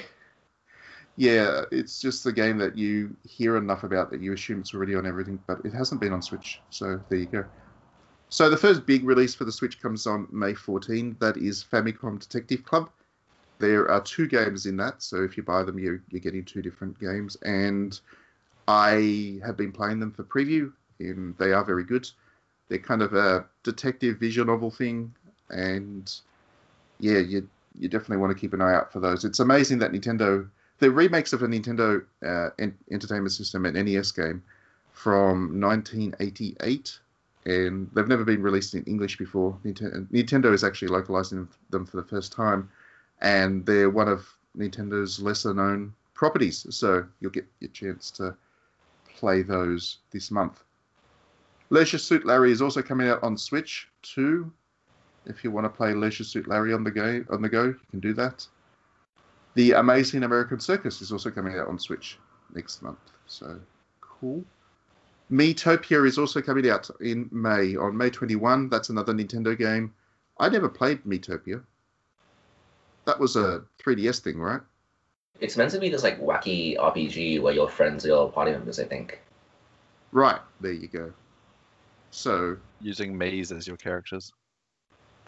Yeah, 1.16 1.62
it's 1.72 2.02
just 2.02 2.24
the 2.24 2.34
game 2.34 2.58
that 2.58 2.76
you 2.76 3.16
hear 3.30 3.58
enough 3.58 3.84
about 3.84 4.10
that 4.10 4.22
you 4.22 4.34
assume 4.34 4.62
it's 4.62 4.74
already 4.74 4.96
on 4.96 5.06
everything, 5.06 5.40
but 5.46 5.64
it 5.64 5.72
hasn't 5.72 6.02
been 6.02 6.12
on 6.12 6.24
Switch. 6.24 6.60
So 6.72 7.00
there 7.10 7.20
you 7.20 7.28
go. 7.28 7.46
So 8.30 8.50
the 8.50 8.58
first 8.58 8.88
big 8.88 9.04
release 9.04 9.36
for 9.36 9.46
the 9.46 9.52
Switch 9.52 9.80
comes 9.80 10.08
on 10.08 10.28
May 10.32 10.56
14. 10.56 11.16
That 11.20 11.38
is 11.38 11.64
Famicom 11.64 12.20
Detective 12.20 12.66
Club. 12.66 12.90
There 13.60 13.92
are 13.92 14.02
two 14.02 14.28
games 14.28 14.66
in 14.66 14.76
that, 14.78 15.04
so 15.04 15.24
if 15.24 15.38
you 15.38 15.44
buy 15.44 15.62
them, 15.62 15.78
you're, 15.78 16.02
you're 16.10 16.20
getting 16.20 16.44
two 16.44 16.64
different 16.64 17.00
games. 17.00 17.38
And 17.44 18.00
I 18.68 19.40
have 19.46 19.56
been 19.56 19.72
playing 19.72 20.00
them 20.00 20.12
for 20.12 20.24
preview, 20.24 20.74
and 21.00 21.38
they 21.38 21.54
are 21.54 21.64
very 21.64 21.84
good. 21.84 22.10
They're 22.70 22.80
kind 22.80 23.04
of 23.04 23.14
a 23.14 23.46
detective 23.62 24.18
visual 24.18 24.48
novel 24.48 24.72
thing, 24.72 25.14
and 25.52 26.12
yeah, 27.00 27.20
you 27.20 27.48
you 27.80 27.90
definitely 27.90 28.18
want 28.18 28.36
to 28.36 28.40
keep 28.40 28.54
an 28.54 28.62
eye 28.62 28.74
out 28.74 28.92
for 28.94 29.00
those. 29.00 29.26
It's 29.26 29.40
amazing 29.40 29.80
that 29.80 29.92
Nintendo, 29.92 30.48
the 30.80 30.92
remakes 30.92 31.34
of 31.34 31.42
a 31.42 31.48
Nintendo 31.48 32.04
uh, 32.24 32.50
en- 32.60 32.78
Entertainment 32.92 33.32
System 33.32 33.66
and 33.66 33.76
NES 33.76 34.12
game 34.12 34.44
from 34.92 35.60
1988, 35.60 37.00
and 37.46 37.90
they've 37.94 38.08
never 38.08 38.24
been 38.24 38.44
released 38.44 38.76
in 38.76 38.84
English 38.84 39.18
before. 39.18 39.58
Nintendo, 39.66 40.08
Nintendo 40.10 40.54
is 40.54 40.64
actually 40.64 40.90
localizing 40.90 41.48
them 41.72 41.86
for 41.86 41.98
the 41.98 42.04
first 42.04 42.32
time, 42.32 42.70
and 43.22 43.66
they're 43.66 43.90
one 43.90 44.08
of 44.08 44.28
Nintendo's 44.58 45.20
lesser 45.20 45.54
known 45.54 45.94
properties. 46.14 46.66
So 46.70 47.06
you'll 47.20 47.32
get 47.32 47.48
your 47.60 47.72
chance 47.72 48.12
to 48.12 48.36
play 49.16 49.42
those 49.42 49.98
this 50.12 50.32
month. 50.32 50.64
Leisure 51.70 51.98
Suit 51.98 52.26
Larry 52.26 52.52
is 52.52 52.62
also 52.62 52.82
coming 52.82 53.08
out 53.10 53.24
on 53.24 53.38
Switch 53.38 53.88
too. 54.04 54.52
If 55.26 55.44
you 55.44 55.52
want 55.52 55.66
to 55.66 55.70
play 55.70 55.94
Leisure 55.94 56.24
Suit 56.24 56.48
Larry 56.48 56.74
on 56.74 56.84
the 56.84 56.92
go, 56.92 57.24
on 57.30 57.42
the 57.42 57.50
go, 57.50 57.66
you 57.66 57.80
can 57.92 58.00
do 58.00 58.14
that. 58.14 58.46
The 59.56 59.74
Amazing 59.74 60.24
American 60.24 60.60
Circus 60.60 61.02
is 61.02 61.12
also 61.12 61.30
coming 61.30 61.58
out 61.58 61.68
on 61.68 61.80
Switch 61.80 62.18
next 62.54 62.82
month. 62.82 63.00
So 63.28 63.60
cool. 64.02 64.44
Miitopia 65.32 66.06
is 66.06 66.18
also 66.18 66.42
coming 66.42 66.70
out 66.70 66.90
in 67.00 67.30
May 67.32 67.76
on 67.76 67.96
May 67.96 68.10
21. 68.10 68.70
That's 68.70 68.90
another 68.90 69.14
Nintendo 69.14 69.58
game. 69.58 69.94
I 70.40 70.50
never 70.50 70.70
played 70.70 71.04
Miitopia. 71.04 71.64
That 73.06 73.20
was 73.20 73.36
a 73.36 73.64
3DS 73.84 74.20
thing, 74.20 74.40
right? 74.40 74.62
It's 75.40 75.58
meant 75.58 75.72
to 75.72 75.80
be 75.80 75.90
this 75.90 76.04
like 76.04 76.22
wacky 76.22 76.78
RPG 76.78 77.42
where 77.42 77.54
your 77.54 77.68
friends 77.68 78.06
are 78.06 78.10
your 78.10 78.32
party 78.32 78.52
members, 78.52 78.80
I 78.80 78.86
think. 78.86 79.22
Right, 80.12 80.40
there 80.62 80.74
you 80.74 80.88
go. 80.88 81.12
So, 82.12 82.58
Using 82.80 83.18
Miis 83.18 83.52
as 83.52 83.68
your 83.68 83.78
characters. 83.78 84.32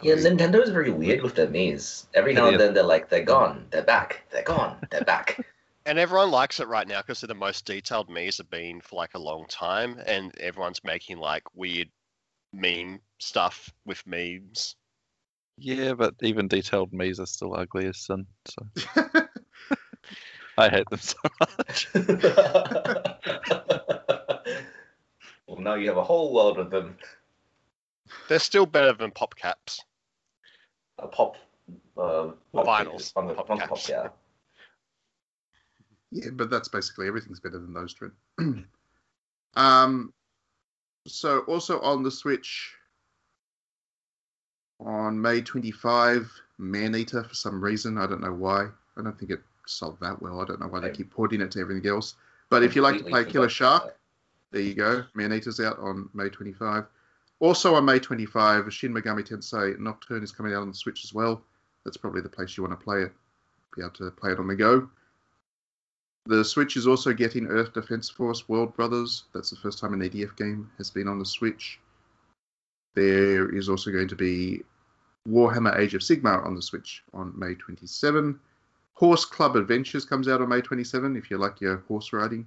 Yeah, 0.02 0.14
Nintendo 0.14 0.62
is 0.62 0.70
very 0.70 0.90
weird 0.90 1.22
with 1.22 1.34
their 1.34 1.46
Miis. 1.46 2.06
Every 2.14 2.34
now 2.34 2.48
and 2.48 2.60
then 2.60 2.74
they're 2.74 2.82
like, 2.82 3.08
they're 3.08 3.24
gone, 3.24 3.66
they're 3.70 3.82
back, 3.82 4.22
they're 4.30 4.42
gone, 4.42 4.76
they're 4.90 5.04
back. 5.04 5.40
And 5.88 6.00
everyone 6.00 6.32
likes 6.32 6.58
it 6.58 6.66
right 6.66 6.88
now 6.88 7.00
because 7.00 7.20
they're 7.20 7.28
the 7.28 7.34
most 7.36 7.64
detailed 7.64 8.10
memes 8.10 8.38
have 8.38 8.50
been 8.50 8.80
for 8.80 8.96
like 8.96 9.14
a 9.14 9.20
long 9.20 9.46
time, 9.48 10.00
and 10.04 10.36
everyone's 10.40 10.82
making 10.82 11.18
like 11.18 11.44
weird 11.54 11.88
meme 12.52 12.98
stuff 13.20 13.72
with 13.84 14.04
memes. 14.04 14.74
Yeah, 15.58 15.94
but 15.94 16.16
even 16.22 16.48
detailed 16.48 16.92
Miis 16.92 17.20
are 17.20 17.26
still 17.26 17.54
ugly 17.54 17.86
as 17.86 17.98
sin. 17.98 18.26
So 18.46 18.66
I 20.58 20.68
hate 20.68 20.90
them 20.90 20.98
so 20.98 21.18
much. 21.40 21.88
well, 25.46 25.60
now 25.60 25.74
you 25.74 25.88
have 25.88 25.98
a 25.98 26.04
whole 26.04 26.32
world 26.32 26.58
of 26.58 26.70
them. 26.70 26.96
They're 28.28 28.38
still 28.38 28.66
better 28.66 28.92
than 28.92 29.10
pop 29.10 29.34
caps. 29.36 29.80
A 30.98 31.08
pop. 31.08 31.36
Uh, 31.96 32.30
pop 32.52 32.66
Vinyls, 32.66 33.12
On 33.16 33.26
the, 33.26 33.34
pop 33.34 33.48
caps. 33.48 33.68
pop, 33.68 33.88
yeah. 33.88 34.08
Yeah, 36.12 36.30
but 36.32 36.50
that's 36.50 36.68
basically 36.68 37.08
everything's 37.08 37.40
better 37.40 37.58
than 37.58 37.72
those, 37.72 37.94
Trent. 37.94 38.14
um, 39.54 40.12
so 41.06 41.40
also 41.40 41.80
on 41.80 42.02
the 42.02 42.10
Switch 42.10 42.74
on 44.80 45.20
May 45.20 45.40
25, 45.40 46.30
Maneater 46.58 47.24
for 47.24 47.34
some 47.34 47.62
reason. 47.62 47.98
I 47.98 48.06
don't 48.06 48.20
know 48.20 48.32
why. 48.32 48.68
I 48.96 49.02
don't 49.02 49.18
think 49.18 49.30
it 49.30 49.40
sold 49.66 49.98
that 50.00 50.20
well. 50.22 50.40
I 50.40 50.44
don't 50.44 50.60
know 50.60 50.68
why 50.68 50.80
they 50.80 50.90
keep 50.90 51.10
porting 51.10 51.40
it 51.40 51.50
to 51.52 51.60
everything 51.60 51.88
else. 51.90 52.14
But 52.48 52.62
if 52.62 52.76
you 52.76 52.82
like 52.82 52.98
to 52.98 53.04
play 53.04 53.24
Killer 53.24 53.48
Shark, 53.48 53.96
there 54.52 54.62
you 54.62 54.74
go. 54.74 55.04
Maneater's 55.14 55.60
out 55.60 55.78
on 55.78 56.08
May 56.14 56.28
25. 56.28 56.84
Also 57.40 57.74
on 57.74 57.84
May 57.84 57.98
25, 57.98 58.72
Shin 58.72 58.92
Megami 58.92 59.26
Tensei 59.26 59.78
Nocturne 59.78 60.22
is 60.22 60.32
coming 60.32 60.54
out 60.54 60.62
on 60.62 60.68
the 60.68 60.74
Switch 60.74 61.04
as 61.04 61.12
well. 61.12 61.42
That's 61.84 61.96
probably 61.96 62.22
the 62.22 62.28
place 62.28 62.56
you 62.56 62.62
want 62.62 62.78
to 62.78 62.82
play 62.82 63.02
it. 63.02 63.12
Be 63.76 63.82
able 63.82 63.92
to 63.92 64.10
play 64.10 64.32
it 64.32 64.38
on 64.38 64.46
the 64.46 64.56
go. 64.56 64.88
The 66.24 66.44
Switch 66.44 66.76
is 66.76 66.86
also 66.86 67.12
getting 67.12 67.46
Earth 67.46 67.74
Defense 67.74 68.08
Force 68.08 68.48
World 68.48 68.74
Brothers. 68.74 69.24
That's 69.32 69.50
the 69.50 69.56
first 69.56 69.78
time 69.78 69.92
an 69.92 70.00
EDF 70.00 70.36
game 70.36 70.70
has 70.78 70.90
been 70.90 71.06
on 71.06 71.18
the 71.18 71.24
Switch. 71.24 71.78
There 72.94 73.54
is 73.54 73.68
also 73.68 73.92
going 73.92 74.08
to 74.08 74.16
be 74.16 74.62
Warhammer 75.28 75.78
Age 75.78 75.94
of 75.94 76.00
Sigmar 76.00 76.44
on 76.44 76.54
the 76.54 76.62
Switch 76.62 77.04
on 77.12 77.32
May 77.38 77.54
27. 77.54 78.40
Horse 78.94 79.24
Club 79.26 79.56
Adventures 79.56 80.06
comes 80.06 80.26
out 80.26 80.40
on 80.40 80.48
May 80.48 80.62
27. 80.62 81.16
If 81.16 81.30
you 81.30 81.36
like 81.36 81.60
your 81.60 81.78
horse 81.86 82.12
riding, 82.12 82.46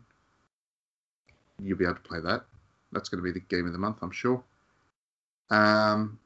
you'll 1.62 1.78
be 1.78 1.86
able 1.86 1.96
to 1.96 2.02
play 2.02 2.20
that. 2.22 2.46
That's 2.92 3.08
going 3.08 3.24
to 3.24 3.24
be 3.24 3.32
the 3.32 3.46
game 3.46 3.68
of 3.68 3.72
the 3.72 3.78
month, 3.78 4.00
I'm 4.02 4.12
sure. 4.12 4.44
Um, 5.50 6.20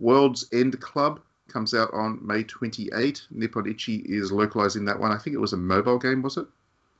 World's 0.00 0.48
End 0.52 0.80
Club 0.80 1.20
comes 1.48 1.74
out 1.74 1.92
on 1.92 2.18
May 2.26 2.42
28. 2.44 3.22
Nippon 3.30 3.66
Ichi 3.66 3.96
is 4.06 4.32
localizing 4.32 4.84
that 4.86 4.98
one. 4.98 5.12
I 5.12 5.18
think 5.18 5.34
it 5.34 5.40
was 5.40 5.52
a 5.52 5.56
mobile 5.58 5.98
game, 5.98 6.22
was 6.22 6.36
it? 6.36 6.46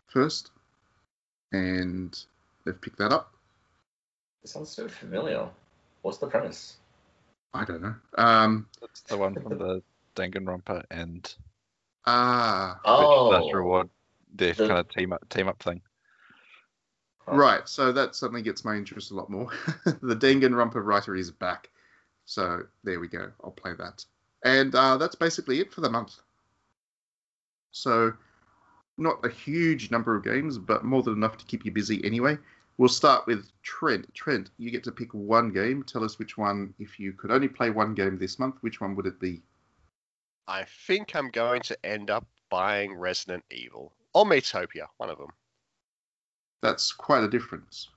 First. 0.07 0.51
And 1.53 2.19
they've 2.65 2.81
picked 2.81 2.99
that 2.99 3.13
up. 3.13 3.33
It 4.43 4.49
sounds 4.51 4.71
so 4.71 4.89
familiar. 4.89 5.49
What's 6.03 6.19
the 6.19 6.27
premise? 6.27 6.77
I 7.55 7.65
don't 7.65 7.83
know. 7.83 7.95
Um, 8.17 8.67
That's 8.81 9.01
the 9.03 9.17
one 9.17 9.35
from 9.35 9.59
the 9.59 9.83
Danganronpa 10.17 10.85
and 10.91 11.33
ah, 12.07 12.81
Oh, 12.85 13.31
Slash 13.31 13.55
Reward. 13.55 13.89
Their 14.35 14.55
The- 14.55 14.67
kind 14.69 14.81
of 14.81 14.89
team 14.89 15.13
up 15.13 15.29
team 15.29 15.49
up 15.49 15.63
thing. 15.63 15.83
Huh. 17.27 17.37
right. 17.37 17.69
So 17.69 17.93
that 17.93 18.15
suddenly 18.15 18.43
gets 18.43 18.65
my 18.65 18.75
interest 18.75 19.11
a 19.11 19.15
lot 19.15 19.31
more. 19.31 19.51
the 19.85 20.17
Danganronpa 20.17 20.85
writer 20.85 21.15
is 21.15 21.31
back. 21.31 21.71
So 22.25 22.63
there 22.85 23.01
we 23.01 23.09
go. 23.09 23.31
I'll 23.43 23.51
play 23.51 23.73
that. 23.79 24.05
And 24.45 24.75
uh, 24.75 24.97
that's 24.97 25.15
basically 25.15 25.61
it 25.61 25.73
for 25.73 25.81
the 25.81 25.91
month. 25.91 26.17
So 27.71 28.13
not 28.99 29.25
a 29.25 29.29
huge 29.29 29.91
number 29.91 30.17
of 30.17 30.25
games, 30.25 30.59
but 30.59 30.85
more 30.85 31.03
than 31.03 31.15
enough 31.15 31.39
to 31.39 31.45
keep 31.47 31.65
you 31.65 31.71
busy 31.71 32.05
anyway. 32.05 32.39
We'll 32.79 32.89
start 32.89 33.27
with 33.27 33.47
Trent. 33.63 34.13
Trent, 34.15 34.51
you 34.59 34.71
get 34.71 34.83
to 34.85 34.93
pick 34.93 35.13
one 35.13 35.53
game. 35.53 35.83
Tell 35.83 36.05
us 36.05 36.19
which 36.19 36.37
one, 36.37 36.75
if 36.79 36.99
you 36.99 37.13
could 37.13 37.31
only 37.31 37.49
play 37.49 37.71
one 37.71 37.95
game 37.95 38.19
this 38.19 38.39
month, 38.39 38.57
which 38.61 38.81
one 38.81 38.97
would 38.97 39.07
it 39.07 39.21
be? 39.21 39.43
I 40.49 40.65
think 40.87 41.15
I'm 41.15 41.31
going 41.31 41.63
to 41.63 41.87
end 41.87 42.11
up 42.11 42.27
buying 42.51 42.95
Resident 42.95 43.45
Evil 43.51 43.93
or 44.13 44.25
Miitopia, 44.25 44.87
one 44.97 45.11
of 45.11 45.19
them. 45.19 45.31
That's 46.63 46.93
quite 46.93 47.25
a 47.25 47.29
difference. 47.29 47.89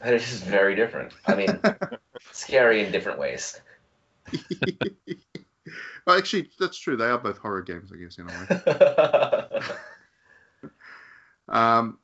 That 0.00 0.14
is 0.14 0.42
very 0.42 0.74
different. 0.74 1.12
I 1.26 1.34
mean, 1.34 1.60
scary 2.32 2.84
in 2.84 2.92
different 2.92 3.18
ways. 3.18 3.60
well, 6.06 6.16
actually, 6.16 6.48
that's 6.58 6.78
true. 6.78 6.96
They 6.96 7.06
are 7.06 7.18
both 7.18 7.38
horror 7.38 7.62
games, 7.62 7.92
I 7.92 7.96
guess, 7.96 8.18
in 8.18 8.28
a 8.28 9.50
way. 9.50 9.60
Um, 11.48 11.98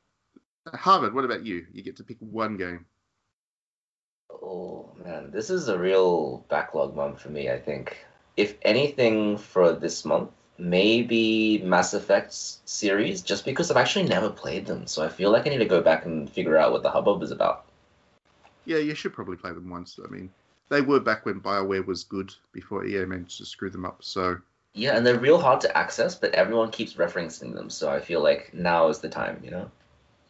Harvard, 0.67 1.13
what 1.15 1.25
about 1.25 1.45
you? 1.45 1.65
You 1.71 1.81
get 1.81 1.97
to 1.97 2.03
pick 2.03 2.17
one 2.19 2.57
game. 2.57 2.85
oh 4.31 4.93
man, 5.03 5.31
this 5.31 5.49
is 5.49 5.69
a 5.69 5.79
real 5.79 6.45
backlog 6.49 6.95
month 6.95 7.21
for 7.21 7.29
me. 7.29 7.49
I 7.49 7.59
think. 7.59 8.05
If 8.37 8.55
anything 8.61 9.37
for 9.37 9.73
this 9.73 10.05
month, 10.05 10.29
maybe 10.59 11.61
Mass 11.63 11.93
Effect 11.93 12.33
series, 12.33 13.21
just 13.21 13.45
because 13.45 13.71
I've 13.71 13.77
actually 13.77 14.07
never 14.07 14.29
played 14.29 14.65
them, 14.65 14.85
so 14.87 15.03
I 15.03 15.09
feel 15.09 15.31
like 15.31 15.47
I 15.47 15.49
need 15.49 15.59
to 15.59 15.65
go 15.65 15.81
back 15.81 16.05
and 16.05 16.29
figure 16.29 16.57
out 16.57 16.71
what 16.71 16.83
the 16.83 16.91
hubbub 16.91 17.23
is 17.23 17.31
about. 17.31 17.65
Yeah, 18.65 18.77
you 18.77 18.93
should 18.93 19.13
probably 19.13 19.37
play 19.37 19.51
them 19.51 19.69
once. 19.69 19.99
I 20.03 20.09
mean, 20.09 20.29
they 20.69 20.81
were 20.81 20.99
back 20.99 21.25
when 21.25 21.41
BioWare 21.41 21.85
was 21.85 22.03
good 22.03 22.33
before 22.51 22.85
EA 22.85 23.05
managed 23.05 23.37
to 23.39 23.45
screw 23.45 23.69
them 23.69 23.85
up. 23.85 24.03
So, 24.03 24.37
Yeah, 24.73 24.95
and 24.95 25.05
they're 25.05 25.17
real 25.17 25.39
hard 25.39 25.61
to 25.61 25.77
access, 25.77 26.15
but 26.15 26.33
everyone 26.35 26.69
keeps 26.71 26.93
referencing 26.93 27.55
them. 27.55 27.69
So 27.69 27.89
I 27.89 27.99
feel 27.99 28.21
like 28.21 28.53
now 28.53 28.87
is 28.89 28.99
the 28.99 29.09
time, 29.09 29.41
you 29.43 29.51
know? 29.51 29.71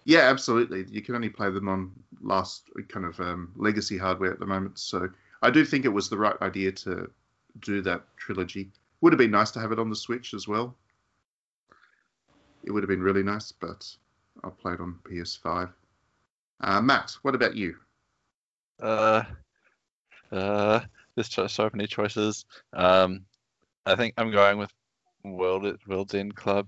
Yeah, 0.06 0.22
absolutely. 0.22 0.86
You 0.90 1.02
can 1.02 1.16
only 1.16 1.30
play 1.30 1.50
them 1.50 1.68
on 1.68 1.92
last 2.22 2.70
kind 2.88 3.06
of 3.06 3.20
um, 3.20 3.52
legacy 3.56 3.98
hardware 3.98 4.32
at 4.32 4.40
the 4.40 4.46
moment. 4.46 4.80
So 4.80 5.10
I 5.42 5.50
do 5.50 5.66
think 5.66 5.86
it 5.86 5.90
was 5.90 6.10
the 6.10 6.18
right 6.18 6.36
idea 6.42 6.72
to 6.72 7.10
do 7.60 7.82
that 7.82 8.04
trilogy. 8.18 8.72
Would 9.02 9.14
have 9.14 9.18
been 9.18 9.32
nice 9.32 9.52
to 9.52 9.60
have 9.60 9.72
it 9.72 9.80
on 9.80 9.90
the 9.90 9.96
Switch 9.96 10.34
as 10.34 10.48
well. 10.48 10.76
It 12.64 12.72
would 12.72 12.84
have 12.84 12.90
been 12.90 13.02
really 13.02 13.24
nice, 13.24 13.52
but 13.52 13.86
I 14.44 14.50
played 14.50 14.80
on 14.80 15.00
PS5. 15.04 15.72
Uh, 16.62 17.02
what 17.22 17.36
about 17.36 17.56
you? 17.56 17.76
Uh, 18.82 19.24
uh, 20.32 20.82
there's 21.16 21.34
so 21.52 21.70
many 21.74 21.88
choices. 21.88 22.46
Um, 22.74 23.26
I 23.86 23.96
think 23.96 24.14
I'm 24.18 24.32
going 24.32 24.58
with 24.58 24.72
World 25.24 25.78
World's 25.88 26.14
End 26.14 26.36
Club. 26.36 26.68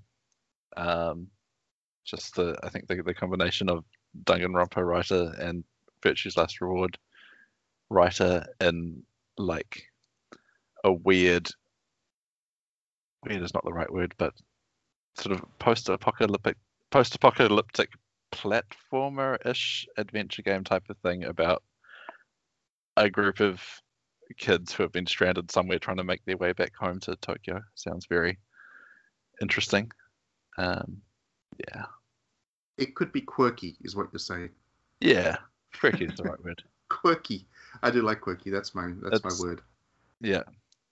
Um, 0.78 1.28
just 2.04 2.36
the 2.36 2.58
I 2.64 2.70
think 2.70 2.88
the, 2.88 3.02
the 3.04 3.14
combination 3.14 3.70
of 3.70 3.84
Danganronpa 4.24 4.86
writer 4.86 5.34
and 5.40 5.64
Virtue's 6.02 6.38
Last 6.38 6.62
Reward 6.62 6.98
writer 7.90 8.46
in 8.60 9.04
like 9.38 9.84
a 10.84 10.92
weird 10.92 11.50
weird 13.26 13.42
is 13.44 13.54
not 13.54 13.64
the 13.64 13.74
right 13.74 13.92
word, 13.92 14.14
but 14.18 14.34
sort 15.16 15.36
of 15.38 15.46
post-apocalyptic 15.60 16.58
post-apocalyptic 16.90 17.90
platformer-ish 18.32 19.88
adventure 19.98 20.42
game 20.42 20.64
type 20.64 20.84
of 20.90 20.98
thing 21.00 21.24
about 21.26 21.64
a 22.98 23.10
group 23.10 23.40
of 23.40 23.62
kids 24.38 24.72
who 24.74 24.84
have 24.84 24.92
been 24.92 25.06
stranded 25.06 25.52
somewhere 25.52 25.80
trying 25.80 25.98
to 25.98 26.04
make 26.04 26.24
their 26.26 26.38
way 26.38 26.54
back 26.54 26.74
home 26.76 27.00
to 27.02 27.16
Tokyo. 27.18 27.62
Sounds 27.76 28.06
very 28.08 28.38
interesting. 29.42 29.92
Um, 30.58 30.98
yeah. 31.70 31.84
It 32.78 32.96
could 32.96 33.12
be 33.12 33.22
quirky, 33.22 33.78
is 33.82 33.96
what 33.96 34.08
you're 34.12 34.20
saying. 34.20 34.50
Yeah, 35.00 35.38
quirky 35.78 36.06
is 36.06 36.16
the 36.18 36.24
right 36.30 36.44
word. 36.44 36.64
Quirky. 36.90 37.46
I 37.84 37.92
do 37.92 38.02
like 38.02 38.22
quirky. 38.22 38.50
That's 38.50 38.74
my 38.76 38.92
that's 39.02 39.18
It's- 39.20 39.40
my 39.40 39.46
word. 39.48 39.62
Yeah, 40.20 40.44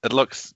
it 0.03 0.11
looks. 0.13 0.53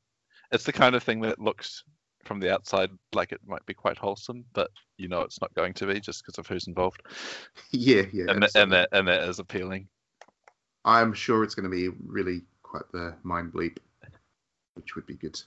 It's 0.54 0.64
the 0.64 0.72
kind 0.72 0.96
of 0.96 1.04
thing 1.04 1.22
that 1.22 1.40
looks 1.40 1.84
from 2.24 2.40
the 2.40 2.54
outside 2.54 2.90
like 3.14 3.32
it 3.32 3.42
might 3.46 3.66
be 3.66 3.74
quite 3.74 3.98
wholesome, 3.98 4.46
but 4.54 4.72
you 4.98 5.08
know 5.08 5.22
it's 5.22 5.42
not 5.42 5.54
going 5.56 5.74
to 5.74 5.88
be 5.88 6.00
just 6.00 6.24
because 6.24 6.38
of 6.38 6.48
who's 6.48 6.68
involved, 6.68 7.02
yeah, 7.72 8.04
yeah. 8.14 8.26
and, 8.30 8.42
th- 8.42 8.52
and 8.56 8.72
that 8.72 8.90
and 8.92 9.08
that 9.08 9.28
is 9.28 9.40
appealing. 9.40 9.88
I'm 10.86 11.14
sure 11.14 11.44
it's 11.44 11.56
going 11.56 11.70
to 11.70 11.76
be 11.76 11.90
really 12.06 12.42
quite 12.62 12.90
the 12.92 13.16
mind 13.24 13.54
bleep, 13.54 13.78
which 14.76 14.96
would 14.96 15.06
be 15.06 15.16
good. 15.16 15.42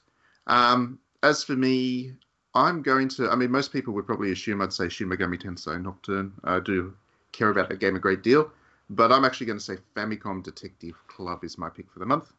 Um, 0.46 0.98
as 1.22 1.42
for 1.42 1.56
me, 1.56 2.12
I'm 2.54 2.82
going 2.82 3.08
to. 3.10 3.30
I 3.30 3.36
mean, 3.36 3.50
most 3.50 3.72
people 3.72 3.94
would 3.94 4.06
probably 4.06 4.32
assume 4.32 4.62
I'd 4.62 4.72
say 4.72 4.88
Shin 4.88 5.08
Megami 5.08 5.40
Tensei 5.40 5.82
Nocturne. 5.82 6.32
I 6.44 6.60
do 6.60 6.94
care 7.32 7.50
about 7.50 7.68
that 7.68 7.80
game 7.80 7.96
a 7.96 8.00
great 8.00 8.22
deal, 8.22 8.50
but 8.90 9.12
I'm 9.12 9.24
actually 9.24 9.46
going 9.46 9.58
to 9.58 9.64
say 9.64 9.76
Famicom 9.94 10.42
Detective 10.42 10.94
Club 11.08 11.44
is 11.44 11.58
my 11.58 11.68
pick 11.68 11.90
for 11.90 11.98
the 11.98 12.06
month 12.06 12.32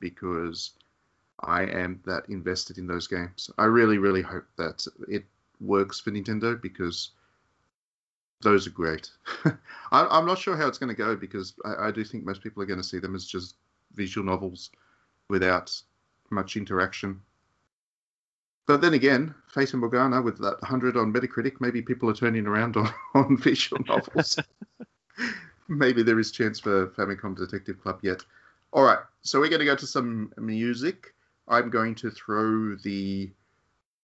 because 0.00 0.72
I 1.40 1.62
am 1.62 2.00
that 2.06 2.28
invested 2.28 2.78
in 2.78 2.86
those 2.86 3.06
games. 3.06 3.50
I 3.58 3.64
really, 3.64 3.98
really 3.98 4.22
hope 4.22 4.46
that 4.56 4.86
it 5.08 5.24
works 5.60 6.00
for 6.00 6.10
Nintendo 6.10 6.60
because 6.60 7.10
those 8.42 8.66
are 8.66 8.70
great. 8.70 9.10
I'm, 9.44 9.56
I'm 10.10 10.26
not 10.26 10.38
sure 10.38 10.56
how 10.56 10.68
it's 10.68 10.78
going 10.78 10.94
to 10.94 11.02
go 11.02 11.16
because 11.16 11.54
I, 11.64 11.88
I 11.88 11.90
do 11.90 12.04
think 12.04 12.24
most 12.24 12.42
people 12.42 12.62
are 12.62 12.66
going 12.66 12.80
to 12.80 12.86
see 12.86 12.98
them 12.98 13.14
as 13.14 13.24
just 13.24 13.56
visual 13.94 14.26
novels 14.26 14.70
without 15.28 15.74
much 16.30 16.56
interaction. 16.56 17.20
But 18.66 18.80
then 18.80 18.94
again, 18.94 19.34
Fata 19.48 19.76
Morgana 19.76 20.22
with 20.22 20.38
that 20.38 20.60
100 20.62 20.96
on 20.96 21.12
Metacritic, 21.12 21.60
maybe 21.60 21.82
people 21.82 22.08
are 22.08 22.14
turning 22.14 22.46
around 22.46 22.76
on, 22.76 22.92
on 23.14 23.36
visual 23.36 23.82
novels. 23.88 24.38
maybe 25.68 26.02
there 26.02 26.18
is 26.18 26.30
chance 26.30 26.60
for 26.60 26.88
Famicom 26.88 27.36
Detective 27.36 27.80
Club 27.80 27.98
yet. 28.02 28.22
All 28.72 28.82
right, 28.82 28.98
so 29.22 29.38
we're 29.38 29.48
going 29.48 29.60
to 29.60 29.66
go 29.66 29.76
to 29.76 29.86
some 29.86 30.32
music. 30.36 31.13
I'm 31.48 31.70
going 31.70 31.94
to 31.96 32.10
throw 32.10 32.74
the 32.76 33.30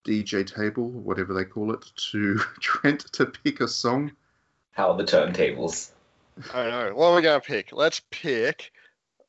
DJ 0.07 0.47
table, 0.47 0.89
whatever 0.89 1.33
they 1.35 1.45
call 1.45 1.73
it, 1.73 1.85
to 2.13 2.37
Trent 2.61 3.01
to 3.13 3.27
pick 3.27 3.61
a 3.61 3.69
song. 3.69 4.13
How 4.73 4.91
are 4.93 4.97
the 4.97 5.05
turntables? 5.05 5.91
I 6.55 6.71
know. 6.71 6.93
What 6.95 7.07
are 7.09 7.17
we 7.17 7.23
gonna 7.23 7.41
pick? 7.41 7.73
Let's 7.73 8.01
pick. 8.11 8.73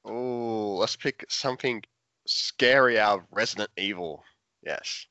Oh, 0.05 0.75
let's 0.79 0.95
pick 0.95 1.25
something 1.29 1.83
scary 2.25 2.99
out 2.99 3.19
of 3.19 3.25
Resident 3.31 3.69
Evil. 3.77 4.23
Yes, 4.63 5.07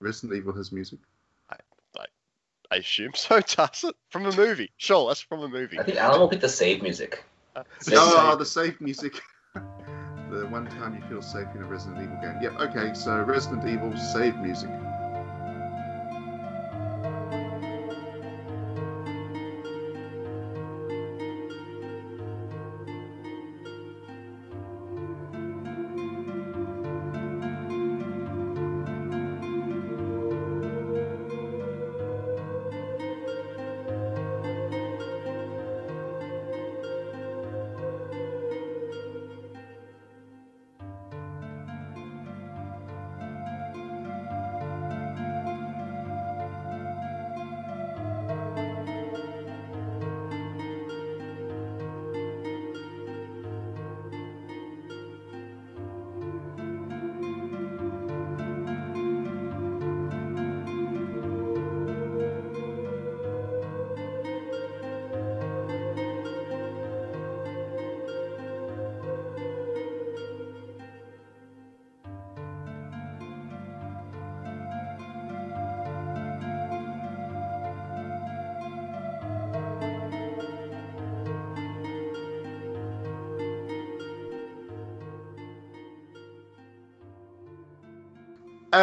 Resident 0.00 0.36
Evil 0.38 0.52
has 0.54 0.72
music. 0.72 0.98
I 2.70 2.76
assume 2.76 3.12
so. 3.14 3.38
Does 3.46 3.84
it 3.84 3.94
from 4.08 4.24
a 4.24 4.34
movie? 4.34 4.72
Sure, 4.78 5.06
that's 5.08 5.20
from 5.20 5.40
a 5.42 5.48
movie. 5.48 5.78
I 5.78 5.82
think 5.82 5.98
Alan 5.98 6.20
will 6.20 6.28
pick 6.28 6.40
the 6.40 6.48
save 6.48 6.82
music. 6.82 7.22
Uh, 7.54 7.64
Save 7.80 7.98
Oh, 8.00 8.22
music. 8.24 8.38
the 8.38 8.46
safe 8.46 8.80
music. 8.80 9.20
The 10.32 10.46
one 10.46 10.66
time 10.66 10.94
you 10.94 11.02
feel 11.08 11.22
safe 11.22 11.46
in 11.54 11.62
a 11.62 11.66
Resident 11.66 12.02
Evil 12.02 12.16
game. 12.22 12.38
Yep, 12.40 12.60
okay, 12.60 12.94
so 12.94 13.22
Resident 13.22 13.68
Evil 13.68 13.96
save 13.96 14.36
music. 14.36 14.70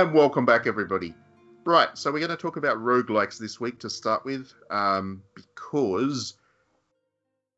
And 0.10 0.17
welcome 0.17 0.43
back, 0.43 0.65
everybody. 0.65 1.13
Right, 1.65 1.95
so 1.95 2.12
we're 2.12 2.17
going 2.17 2.32
to 2.32 2.36
talk 2.36 2.58
about 2.58 2.80
roguelikes 2.80 3.38
this 3.38 3.60
week 3.60 3.78
to 3.82 3.91
start 3.91 4.26
with, 4.26 4.52
um, 4.72 5.22
because 5.36 6.34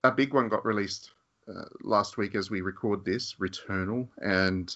a 0.04 0.12
big 0.12 0.34
one 0.34 0.50
got 0.50 0.66
released 0.66 1.12
uh, 1.48 1.64
last 1.82 2.18
week 2.18 2.36
as 2.36 2.50
we 2.52 2.60
record 2.60 3.06
this, 3.06 3.36
Returnal, 3.36 4.10
and 4.18 4.76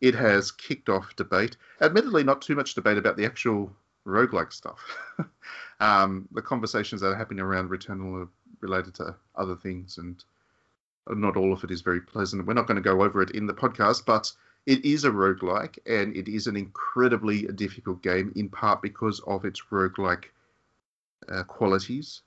it 0.00 0.16
has 0.16 0.50
kicked 0.50 0.88
off 0.88 1.14
debate. 1.14 1.56
Admittedly, 1.80 2.24
not 2.24 2.42
too 2.42 2.56
much 2.56 2.74
debate 2.74 2.98
about 2.98 3.16
the 3.16 3.24
actual 3.24 3.70
roguelike 4.04 4.52
stuff. 4.52 4.80
um, 5.78 6.26
the 6.32 6.42
conversations 6.42 7.02
that 7.02 7.12
are 7.12 7.16
happening 7.16 7.44
around 7.44 7.70
Returnal 7.70 8.24
are 8.24 8.28
related 8.62 8.96
to 8.96 9.14
other 9.36 9.54
things, 9.54 9.98
and 9.98 10.24
not 11.08 11.36
all 11.36 11.52
of 11.52 11.62
it 11.62 11.70
is 11.70 11.82
very 11.82 12.00
pleasant. 12.00 12.44
We're 12.48 12.54
not 12.54 12.66
going 12.66 12.82
to 12.82 12.90
go 12.90 13.04
over 13.04 13.22
it 13.22 13.30
in 13.30 13.46
the 13.46 13.54
podcast, 13.54 14.06
but 14.06 14.32
it 14.66 14.84
is 14.84 15.04
a 15.04 15.10
roguelike, 15.10 15.78
and 15.86 16.16
it 16.16 16.28
is 16.28 16.46
an 16.46 16.56
incredibly 16.56 17.42
difficult 17.46 18.02
game, 18.02 18.32
in 18.36 18.48
part 18.48 18.82
because 18.82 19.20
of 19.26 19.44
its 19.44 19.62
roguelike 19.70 20.26
uh, 21.28 21.42
qualities. 21.44 22.22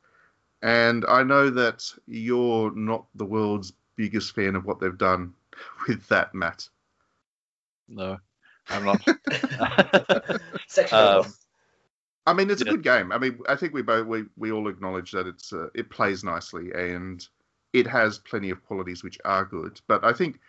And 0.62 1.06
I 1.06 1.24
know 1.24 1.50
that 1.50 1.84
you're 2.08 2.72
not 2.76 3.06
the 3.16 3.26
world's 3.26 3.74
biggest 3.96 4.34
fan 4.36 4.56
of 4.56 4.66
what 4.66 4.80
they've 4.80 4.98
done 4.98 5.34
with 5.88 6.08
that, 6.10 6.34
Matt. 6.34 6.70
No, 7.88 8.18
I'm 8.70 8.84
not. 8.86 9.02
Um. 10.92 11.34
I 12.26 12.34
mean, 12.34 12.50
it's 12.50 12.62
a 12.62 12.66
Yeah. 12.66 12.74
good 12.74 12.84
game. 12.84 13.12
I 13.12 13.18
mean, 13.18 13.40
I 13.48 13.56
think 13.56 13.74
we 13.74 13.82
both 13.82 14.08
we, 14.08 14.26
we 14.38 14.52
all 14.52 14.68
acknowledge 14.68 15.12
that 15.12 15.28
it's 15.28 15.54
uh, 15.54 15.68
it 15.76 15.90
plays 15.90 16.24
nicely 16.24 16.72
and 16.74 17.26
it 17.74 17.88
has 17.88 18.18
plenty 18.20 18.50
of 18.50 18.64
qualities 18.66 19.04
which 19.04 19.20
are 19.26 19.46
good. 19.46 19.82
But 19.88 20.04
I 20.04 20.14
think 20.14 20.40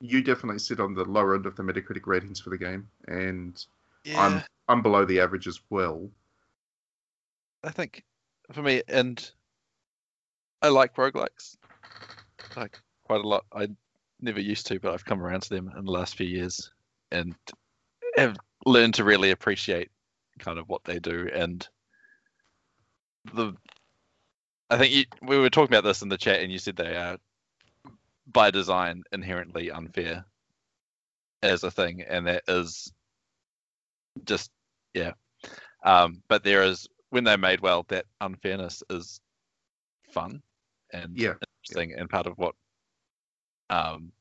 you 0.00 0.22
definitely 0.22 0.58
sit 0.58 0.80
on 0.80 0.94
the 0.94 1.04
lower 1.04 1.34
end 1.34 1.46
of 1.46 1.56
the 1.56 1.62
Metacritic 1.62 2.06
ratings 2.06 2.40
for 2.40 2.50
the 2.50 2.58
game, 2.58 2.88
and 3.06 3.64
Yeah, 4.04 4.20
I'm 4.20 4.42
I'm 4.68 4.82
below 4.82 5.04
the 5.04 5.20
average 5.20 5.46
as 5.46 5.60
well. 5.70 6.10
I 7.64 7.70
think 7.70 8.04
for 8.52 8.62
me, 8.62 8.82
and 8.88 9.30
I 10.62 10.68
like 10.68 10.96
roguelikes 10.96 11.56
like 12.56 12.78
quite 13.04 13.24
a 13.24 13.28
lot. 13.28 13.44
I 13.52 13.68
never 14.20 14.40
used 14.40 14.66
to, 14.68 14.80
but 14.80 14.92
I've 14.92 15.04
come 15.04 15.22
around 15.22 15.42
to 15.42 15.50
them 15.50 15.70
in 15.76 15.84
the 15.84 15.90
last 15.90 16.16
few 16.16 16.26
years 16.26 16.70
and 17.10 17.34
have 18.16 18.36
learned 18.64 18.94
to 18.94 19.04
really 19.04 19.30
appreciate 19.30 19.90
kind 20.38 20.58
of 20.58 20.68
what 20.68 20.84
they 20.84 20.98
do 20.98 21.28
and 21.32 21.66
the. 23.34 23.54
I 24.68 24.78
think 24.78 24.92
you, 24.92 25.04
we 25.22 25.38
were 25.38 25.50
talking 25.50 25.74
about 25.74 25.84
this 25.84 26.02
in 26.02 26.08
the 26.08 26.18
chat, 26.18 26.40
and 26.40 26.50
you 26.50 26.58
said 26.58 26.76
they 26.76 26.96
are 26.96 27.18
by 28.26 28.50
design 28.50 29.02
inherently 29.12 29.70
unfair 29.70 30.24
as 31.42 31.62
a 31.64 31.70
thing, 31.70 32.02
and 32.02 32.26
that 32.26 32.42
is 32.48 32.92
just 34.24 34.50
yeah. 34.94 35.12
Um, 35.84 36.22
but 36.28 36.42
there 36.42 36.62
is 36.62 36.88
when 37.10 37.24
they're 37.24 37.38
made 37.38 37.60
well, 37.60 37.84
that 37.88 38.06
unfairness 38.20 38.82
is 38.90 39.20
fun 40.10 40.42
and 40.92 41.16
Yeah, 41.16 41.34
interesting 41.64 41.94
and 41.98 42.08
part 42.10 42.26
of 42.26 42.36
what 42.38 42.54
um, 43.70 44.12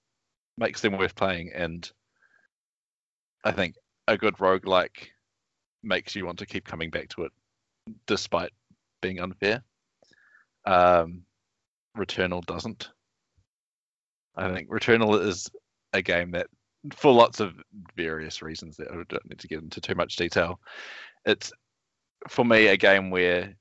makes 0.58 0.82
them 0.82 0.98
worth 0.98 1.15
playing. 1.15 1.52
And 1.54 1.89
I 3.44 3.52
think 3.52 3.76
a 4.08 4.18
good 4.18 4.36
roguelike 4.38 5.10
makes 5.84 6.15
you 6.15 6.26
want 6.26 6.39
to 6.39 6.46
keep 6.46 6.65
coming 6.65 6.89
back 6.89 7.10
to 7.10 7.24
it 7.24 7.32
despite 8.08 8.52
being 9.02 9.20
unfair. 9.20 9.63
Um, 10.65 11.24
Returnal 11.98 12.46
doesn't. 12.46 12.89
I 14.38 14.54
think 14.54 14.69
Returnal 14.69 15.26
is 15.26 15.50
a 15.93 16.02
game 16.02 16.32
that, 16.32 16.48
for 16.93 17.13
lots 17.13 17.39
of 17.39 17.54
various 17.95 18.41
reasons 18.41 18.78
that 18.78 18.89
I 18.91 18.95
don't 18.95 19.30
need 19.30 19.39
to 19.39 19.48
get 19.48 19.62
into 19.62 19.82
too 19.82 19.95
much 19.95 20.15
detail, 20.15 20.60
it's 21.26 21.52
for 22.28 22.45
me 22.45 22.67
a 22.67 22.78
game 22.78 23.10
where 23.10 23.56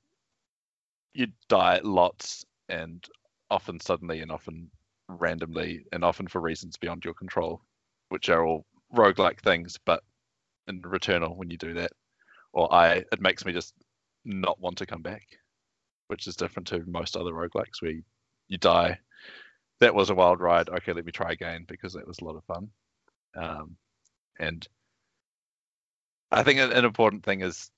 you 1.13 1.27
die 1.49 1.79
lots 1.83 2.45
and 2.69 3.05
often 3.49 3.79
suddenly 3.79 4.21
and 4.21 4.31
often 4.31 4.69
randomly 5.07 5.85
and 5.91 6.03
often 6.03 6.27
for 6.27 6.41
reasons 6.41 6.77
beyond 6.77 7.05
your 7.05 7.13
control, 7.13 7.61
which 8.09 8.29
are 8.29 8.45
all 8.45 8.65
roguelike 8.93 9.39
things, 9.39 9.77
but 9.85 10.03
in 10.67 10.81
Returnal 10.81 11.35
when 11.35 11.49
you 11.49 11.57
do 11.57 11.73
that, 11.75 11.91
or 12.53 12.71
I 12.73 13.03
it 13.11 13.21
makes 13.21 13.45
me 13.45 13.53
just 13.53 13.73
not 14.25 14.59
want 14.59 14.77
to 14.79 14.85
come 14.85 15.01
back, 15.01 15.23
which 16.07 16.27
is 16.27 16.35
different 16.35 16.67
to 16.67 16.83
most 16.87 17.15
other 17.15 17.31
roguelikes 17.31 17.81
where 17.81 17.91
you, 17.91 18.03
you 18.47 18.57
die. 18.57 18.99
That 19.79 19.95
was 19.95 20.09
a 20.09 20.15
wild 20.15 20.39
ride. 20.39 20.69
Okay, 20.69 20.93
let 20.93 21.05
me 21.05 21.11
try 21.11 21.31
again 21.31 21.65
because 21.67 21.93
that 21.93 22.07
was 22.07 22.19
a 22.19 22.25
lot 22.25 22.37
of 22.37 22.43
fun. 22.45 22.69
Um, 23.35 23.75
and 24.39 24.65
I 26.31 26.43
think 26.43 26.59
an, 26.59 26.71
an 26.71 26.85
important 26.85 27.23
thing 27.23 27.41
is 27.41 27.69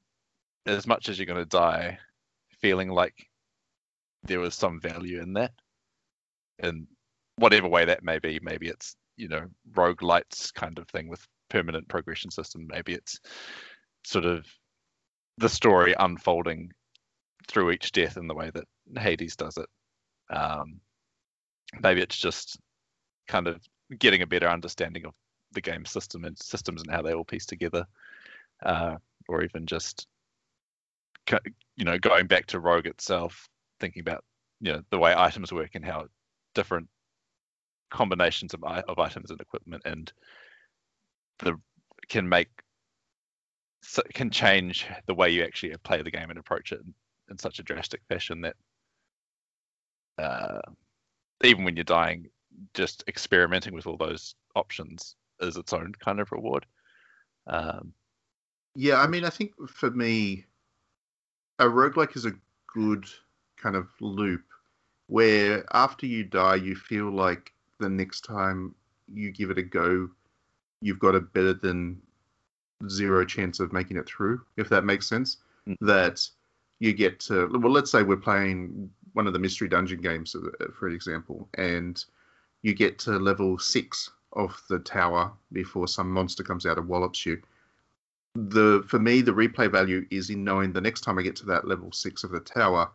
as 0.65 0.86
much 0.86 1.10
as 1.10 1.17
you're 1.17 1.25
going 1.25 1.39
to 1.39 1.45
die, 1.45 1.97
feeling 2.60 2.89
like 2.89 3.27
there 4.23 4.39
was 4.39 4.55
some 4.55 4.79
value 4.79 5.21
in 5.21 5.33
that, 5.33 5.53
in 6.60 6.88
whatever 7.38 7.67
way 7.67 7.86
that 7.86 8.03
may 8.03 8.19
be. 8.19 8.39
Maybe 8.41 8.67
it's 8.67 8.95
you 9.15 9.27
know 9.27 9.47
roguelites 9.71 10.53
kind 10.53 10.77
of 10.77 10.88
thing 10.89 11.07
with 11.07 11.25
permanent 11.49 11.88
progression 11.88 12.31
system. 12.31 12.67
Maybe 12.67 12.93
it's 12.93 13.19
sort 14.03 14.25
of 14.25 14.45
the 15.38 15.49
story 15.49 15.93
unfolding 15.97 16.71
through 17.47 17.71
each 17.71 17.91
death 17.91 18.17
in 18.17 18.27
the 18.27 18.36
way 18.36 18.51
that 18.53 18.65
Hades 18.99 19.36
does 19.36 19.57
it. 19.57 19.67
Um, 20.36 20.81
maybe 21.82 22.01
it's 22.01 22.17
just 22.17 22.60
kind 23.27 23.47
of 23.47 23.62
getting 23.99 24.21
a 24.21 24.27
better 24.27 24.47
understanding 24.47 25.06
of 25.06 25.13
the 25.51 25.62
game 25.62 25.86
system 25.86 26.25
and 26.25 26.38
systems 26.38 26.82
and 26.82 26.91
how 26.91 27.01
they 27.01 27.13
all 27.13 27.23
piece 27.23 27.45
together, 27.45 27.86
uh, 28.63 28.95
or 29.27 29.43
even 29.43 29.65
just 29.65 30.08
you 31.75 31.84
know 31.84 31.97
going 31.97 32.27
back 32.27 32.45
to 32.47 32.60
Rogue 32.60 32.88
itself, 32.88 33.47
thinking 33.80 34.01
about 34.01 34.23
you 34.62 34.73
know 34.73 34.82
the 34.89 34.97
way 34.97 35.13
items 35.15 35.51
work 35.51 35.71
and 35.75 35.86
how 35.86 36.06
different 36.56 36.88
combinations 37.89 38.53
of, 38.53 38.63
of 38.63 38.99
items 38.99 39.32
and 39.32 39.39
equipment 39.39 39.82
and 39.86 40.12
the 41.39 41.56
can 42.10 42.27
make 42.27 42.49
can 44.13 44.30
change 44.30 44.86
the 45.06 45.13
way 45.13 45.30
you 45.30 45.43
actually 45.43 45.73
play 45.84 46.01
the 46.01 46.12
game 46.12 46.30
and 46.30 46.39
approach 46.39 46.71
it 46.71 46.82
in, 46.82 46.93
in 47.30 47.38
such 47.38 47.60
a 47.60 47.63
drastic 47.63 48.01
fashion 48.10 48.41
that 48.41 48.56
uh, 50.17 50.60
even 51.43 51.63
when 51.63 51.76
you're 51.76 51.84
dying, 51.84 52.30
just 52.73 53.04
experimenting 53.08 53.73
with 53.73 53.88
all 53.88 53.97
those 53.97 54.36
options 54.56 55.15
is 55.39 55.58
its 55.58 55.73
own 55.73 55.93
kind 56.00 56.19
of 56.19 56.32
reward. 56.32 56.65
Um, 57.45 57.93
Yeah, 58.76 59.00
I 59.02 59.08
mean, 59.08 59.23
I 59.23 59.30
think 59.30 59.54
for 59.69 59.91
me, 59.91 60.45
a 61.60 61.65
roguelike 61.65 62.15
is 62.15 62.26
a 62.26 62.34
good 62.67 63.06
kind 63.58 63.76
of 63.76 63.88
loop 64.02 64.43
where 65.08 65.65
after 65.73 66.06
you 66.06 66.23
die, 66.23 66.56
you 66.56 66.76
feel 66.76 67.10
like 67.10 67.54
the 67.80 67.89
next 67.89 68.21
time 68.21 68.76
you 69.12 69.32
give 69.32 69.50
it 69.50 69.58
a 69.58 69.63
go, 69.63 70.10
you've 70.82 71.00
got 71.00 71.15
a 71.15 71.21
better 71.21 71.54
than 71.54 72.02
zero 72.89 73.26
chance 73.26 73.60
of 73.60 73.73
making 73.73 73.97
it 73.97 74.08
through, 74.08 74.41
if 74.58 74.69
that 74.69 74.86
makes 74.86 75.08
sense. 75.08 75.38
Mm. 75.67 75.76
That 75.82 76.28
you 76.79 76.93
get 76.93 77.19
to, 77.21 77.47
well, 77.51 77.71
let's 77.71 77.91
say 77.91 78.03
we're 78.03 78.17
playing 78.17 78.89
one 79.13 79.27
of 79.27 79.33
the 79.33 79.39
mystery 79.39 79.67
dungeon 79.67 80.01
games, 80.01 80.35
uh, 80.35 80.67
for 80.77 80.89
example, 80.89 81.49
and 81.55 82.05
you 82.61 82.73
get 82.73 82.99
to 82.99 83.11
level 83.17 83.57
six 83.57 84.11
of 84.33 84.61
the 84.69 84.79
tower 84.79 85.31
before 85.51 85.87
some 85.87 86.11
monster 86.11 86.43
comes 86.43 86.65
out 86.65 86.77
and 86.77 86.87
wallops 86.87 87.25
you. 87.25 87.41
The 88.35 88.83
for 88.87 88.99
me 88.99 89.21
the 89.21 89.31
replay 89.31 89.71
value 89.71 90.05
is 90.11 90.29
in 90.29 90.43
knowing 90.43 90.71
the 90.71 90.81
next 90.81 91.01
time 91.01 91.17
I 91.17 91.23
get 91.23 91.35
to 91.37 91.45
that 91.47 91.67
level 91.67 91.91
six 91.91 92.23
of 92.23 92.29
the 92.29 92.39
tower 92.39 92.91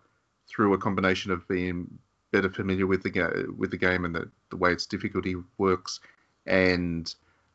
through 0.46 0.74
a 0.74 0.78
combination 0.78 1.32
of 1.32 1.46
being 1.48 1.98
better 2.30 2.48
familiar 2.50 2.86
with 2.86 3.02
the 3.02 3.10
ga- 3.10 3.46
with 3.56 3.72
the 3.72 3.76
game 3.76 4.04
and 4.04 4.14
the, 4.14 4.30
the 4.50 4.56
way 4.56 4.72
its 4.72 4.86
difficulty 4.86 5.34
works 5.58 5.98
and 6.46 7.12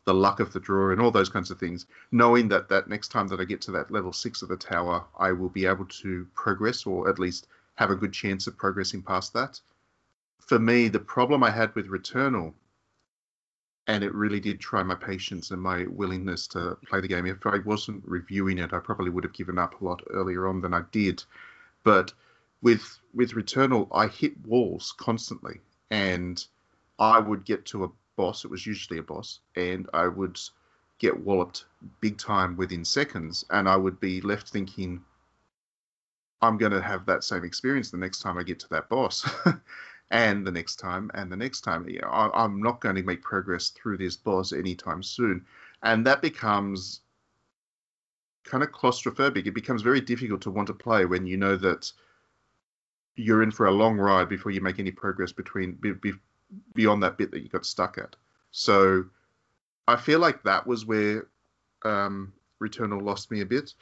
the 0.08 0.14
luck 0.14 0.40
of 0.40 0.54
the 0.54 0.60
draw 0.60 0.92
and 0.92 1.02
all 1.02 1.12
those 1.12 1.30
kinds 1.30 1.52
of 1.52 1.60
things 1.60 1.86
knowing 2.12 2.48
that 2.48 2.70
that 2.70 2.88
next 2.88 3.10
time 3.10 3.28
that 3.28 3.42
I 3.42 3.44
get 3.44 3.62
to 3.62 3.72
that 3.72 3.92
level 3.92 4.14
six 4.14 4.42
of 4.42 4.48
the 4.48 4.58
tower 4.58 5.04
I 5.20 5.34
will 5.34 5.50
be 5.50 5.66
able 5.66 5.86
to 5.86 6.26
progress 6.34 6.86
or 6.86 7.10
at 7.10 7.20
least 7.20 7.48
have 7.76 7.92
a 7.92 7.96
good 7.96 8.14
chance 8.14 8.48
of 8.48 8.58
progressing 8.58 9.04
past 9.04 9.34
that 9.34 9.60
for 10.40 10.60
me 10.60 10.88
the 10.88 11.00
problem 11.00 11.44
I 11.44 11.52
had 11.52 11.76
with 11.76 11.90
Returnal 11.90 12.54
and 13.88 14.04
it 14.04 14.14
really 14.14 14.40
did 14.40 14.60
try 14.60 14.84
my 14.84 14.96
patience 14.96 15.52
and 15.52 15.62
my 15.62 15.86
willingness 15.88 16.46
to 16.48 16.78
play 16.88 17.00
the 17.00 17.08
game. 17.08 17.26
If 17.26 17.46
I 17.46 17.60
wasn't 17.60 18.04
reviewing 18.06 18.58
it, 18.58 18.74
I 18.74 18.80
probably 18.80 19.10
would 19.10 19.24
have 19.24 19.34
given 19.34 19.58
up 19.58 19.80
a 19.80 19.86
lot 19.86 20.04
earlier 20.10 20.48
on 20.48 20.60
than 20.62 20.74
I 20.74 20.82
did. 20.92 21.24
But 21.84 22.14
with 22.62 23.00
with 23.14 23.32
Returnal, 23.32 23.88
I 23.94 24.08
hit 24.08 24.46
walls 24.46 24.94
constantly, 24.98 25.62
and 25.90 26.46
I 27.00 27.20
would 27.20 27.46
get 27.46 27.66
to 27.68 27.86
a 27.86 27.92
boss. 28.18 28.44
It 28.44 28.52
was 28.52 28.66
usually 28.66 29.00
a 29.00 29.04
boss, 29.04 29.40
and 29.56 29.90
I 29.94 30.08
would 30.08 30.38
get 31.00 31.18
walloped 31.18 31.66
big 32.02 32.18
time 32.18 32.58
within 32.58 32.84
seconds, 32.84 33.46
and 33.50 33.70
I 33.70 33.78
would 33.78 34.00
be 34.02 34.20
left 34.20 34.50
thinking, 34.50 35.02
I'm 36.42 36.58
going 36.58 36.74
to 36.74 36.82
have 36.82 37.06
that 37.06 37.24
same 37.24 37.46
experience 37.46 37.90
the 37.90 37.98
next 37.98 38.20
time 38.20 38.38
I 38.38 38.44
get 38.44 38.60
to 38.60 38.70
that 38.70 38.90
boss. 38.90 39.26
and 40.12 40.46
the 40.46 40.52
next 40.52 40.78
time 40.78 41.12
and 41.14 41.32
the 41.32 41.36
next 41.36 41.62
time. 41.62 41.88
I, 42.04 42.30
I'm 42.34 42.62
not 42.62 42.82
going 42.82 42.96
to 42.96 43.04
make 43.04 43.22
progress 43.22 43.70
through 43.70 43.98
this 43.98 44.16
boss 44.16 44.54
anytime 44.54 45.04
soon, 45.04 45.46
and 45.84 46.06
that 46.06 46.22
becomes 46.22 47.02
kind 48.44 48.64
of 48.64 48.72
claustrophobic. 48.72 49.46
It 49.46 49.54
becomes 49.54 49.82
very 49.82 50.02
difficult 50.02 50.42
to 50.42 50.52
want 50.52 50.68
to 50.68 50.74
play 50.74 51.06
when 51.06 51.26
you 51.26 51.38
know 51.38 51.58
that 51.58 51.92
you're 53.16 53.44
in 53.44 53.52
for 53.52 53.66
a 53.66 53.72
long 53.72 53.98
ride 53.98 54.30
before 54.30 54.52
you 54.52 54.62
make 54.62 54.80
any 54.80 54.92
progress 54.92 55.32
between 55.32 55.74
be, 55.74 55.92
be, 55.94 56.14
beyond 56.74 57.04
that 57.04 57.18
bit 57.18 57.32
that 57.32 57.42
you 57.42 57.50
got 57.50 57.66
stuck 57.66 57.98
at. 57.98 58.16
So 58.52 59.06
I 59.88 59.96
feel 59.96 60.20
like 60.20 60.44
that 60.44 60.66
was 60.66 60.86
where 60.86 61.28
um, 61.84 62.34
Returnal 62.62 63.02
lost 63.02 63.32
me 63.32 63.42
a 63.42 63.46
bit 63.46 63.74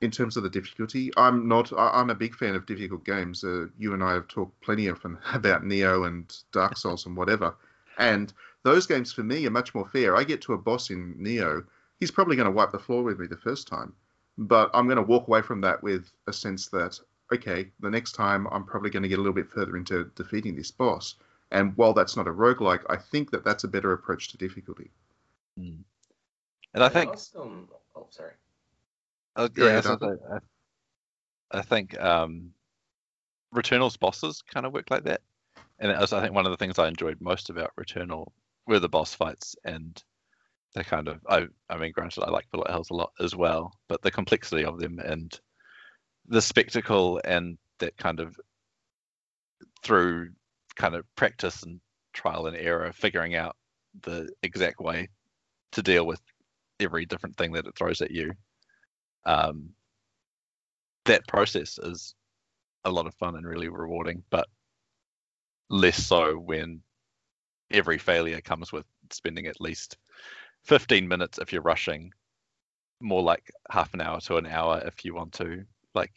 in 0.00 0.10
terms 0.10 0.36
of 0.36 0.42
the 0.42 0.50
difficulty. 0.50 1.10
I'm 1.16 1.46
not. 1.48 1.72
I- 1.72 2.00
I'm 2.00 2.10
a 2.10 2.14
big 2.14 2.34
fan 2.34 2.54
of 2.54 2.66
difficult 2.66 3.04
games. 3.04 3.44
Uh, 3.44 3.66
you 3.78 3.92
and 3.94 4.02
I 4.02 4.14
have 4.14 4.28
talked 4.28 4.60
plenty 4.60 4.88
often 4.88 5.18
about 5.34 5.62
Nioh 5.62 6.06
and 6.06 6.34
Dark 6.52 6.76
Souls 6.76 7.06
and 7.06 7.16
whatever. 7.16 7.54
And 7.98 8.32
those 8.62 8.86
games 8.86 9.12
for 9.12 9.22
me 9.22 9.46
are 9.46 9.50
much 9.50 9.74
more 9.74 9.88
fair. 9.88 10.16
I 10.16 10.24
get 10.24 10.40
to 10.42 10.54
a 10.54 10.58
boss 10.58 10.90
in 10.90 11.14
Nioh, 11.16 11.64
he's 11.98 12.10
probably 12.10 12.36
going 12.36 12.46
to 12.46 12.52
wipe 12.52 12.72
the 12.72 12.78
floor 12.78 13.02
with 13.02 13.18
me 13.18 13.26
the 13.26 13.36
first 13.36 13.68
time, 13.68 13.92
but 14.38 14.70
I'm 14.72 14.86
going 14.86 14.96
to 14.96 15.02
walk 15.02 15.28
away 15.28 15.42
from 15.42 15.60
that 15.62 15.82
with 15.82 16.10
a 16.26 16.32
sense 16.32 16.68
that 16.68 16.98
okay, 17.32 17.70
the 17.78 17.90
next 17.90 18.12
time 18.12 18.48
I'm 18.50 18.64
probably 18.64 18.90
going 18.90 19.04
to 19.04 19.08
get 19.08 19.18
a 19.18 19.22
little 19.22 19.32
bit 19.34 19.50
further 19.50 19.76
into 19.76 20.10
defeating 20.16 20.56
this 20.56 20.72
boss. 20.72 21.14
And 21.50 21.76
while 21.76 21.92
that's 21.92 22.16
not 22.16 22.28
a 22.28 22.32
roguelike, 22.32 22.84
I 22.88 22.96
think 22.96 23.30
that 23.32 23.44
that's 23.44 23.64
a 23.64 23.68
better 23.68 23.92
approach 23.92 24.28
to 24.28 24.38
difficulty. 24.38 24.90
and 26.74 26.84
I 26.84 26.88
think 26.88 27.10
Also, 27.10 27.68
oh, 27.96 28.06
sorry. 28.10 28.32
Uh, 29.36 29.48
Go 29.48 29.66
yeah, 29.66 29.80
so 29.80 29.98
I, 31.52 31.58
I 31.58 31.62
think 31.62 31.98
um, 32.00 32.52
Returnal's 33.54 33.96
bosses 33.96 34.42
kind 34.42 34.66
of 34.66 34.72
work 34.72 34.90
like 34.90 35.04
that, 35.04 35.22
and 35.78 35.96
was, 35.98 36.12
I 36.12 36.20
think 36.20 36.34
one 36.34 36.46
of 36.46 36.50
the 36.50 36.56
things 36.56 36.78
I 36.78 36.88
enjoyed 36.88 37.20
most 37.20 37.50
about 37.50 37.72
Returnal 37.78 38.32
were 38.66 38.78
the 38.78 38.88
boss 38.88 39.14
fights 39.14 39.56
and 39.64 40.00
the 40.74 40.84
kind 40.84 41.08
of 41.08 41.20
I 41.28 41.48
I 41.68 41.76
mean 41.76 41.92
granted 41.92 42.22
I 42.22 42.30
like 42.30 42.50
bullet 42.50 42.70
hells 42.70 42.90
a 42.90 42.94
lot 42.94 43.12
as 43.20 43.34
well, 43.34 43.72
but 43.88 44.02
the 44.02 44.10
complexity 44.10 44.64
of 44.64 44.78
them 44.78 44.98
and 45.00 45.38
the 46.26 46.42
spectacle 46.42 47.20
and 47.24 47.58
that 47.78 47.96
kind 47.96 48.20
of 48.20 48.38
through 49.82 50.30
kind 50.80 50.94
of 50.94 51.04
practice 51.14 51.62
and 51.62 51.78
trial 52.14 52.46
and 52.46 52.56
error, 52.56 52.90
figuring 52.92 53.34
out 53.34 53.54
the 54.02 54.30
exact 54.42 54.80
way 54.80 55.08
to 55.72 55.82
deal 55.82 56.06
with 56.06 56.20
every 56.80 57.04
different 57.04 57.36
thing 57.36 57.52
that 57.52 57.66
it 57.66 57.76
throws 57.76 58.00
at 58.00 58.10
you. 58.10 58.32
Um, 59.26 59.70
that 61.04 61.28
process 61.28 61.78
is 61.78 62.14
a 62.84 62.90
lot 62.90 63.06
of 63.06 63.14
fun 63.14 63.36
and 63.36 63.46
really 63.46 63.68
rewarding, 63.68 64.22
but 64.30 64.48
less 65.68 66.02
so 66.02 66.36
when 66.38 66.80
every 67.70 67.98
failure 67.98 68.40
comes 68.40 68.72
with 68.72 68.86
spending 69.10 69.46
at 69.46 69.60
least 69.60 69.98
15 70.64 71.06
minutes 71.06 71.38
if 71.38 71.52
you're 71.52 71.60
rushing, 71.60 72.10
more 73.00 73.22
like 73.22 73.50
half 73.70 73.92
an 73.92 74.00
hour 74.00 74.18
to 74.20 74.38
an 74.38 74.46
hour 74.46 74.82
if 74.86 75.04
you 75.04 75.14
want 75.14 75.34
to 75.34 75.62
like 75.94 76.12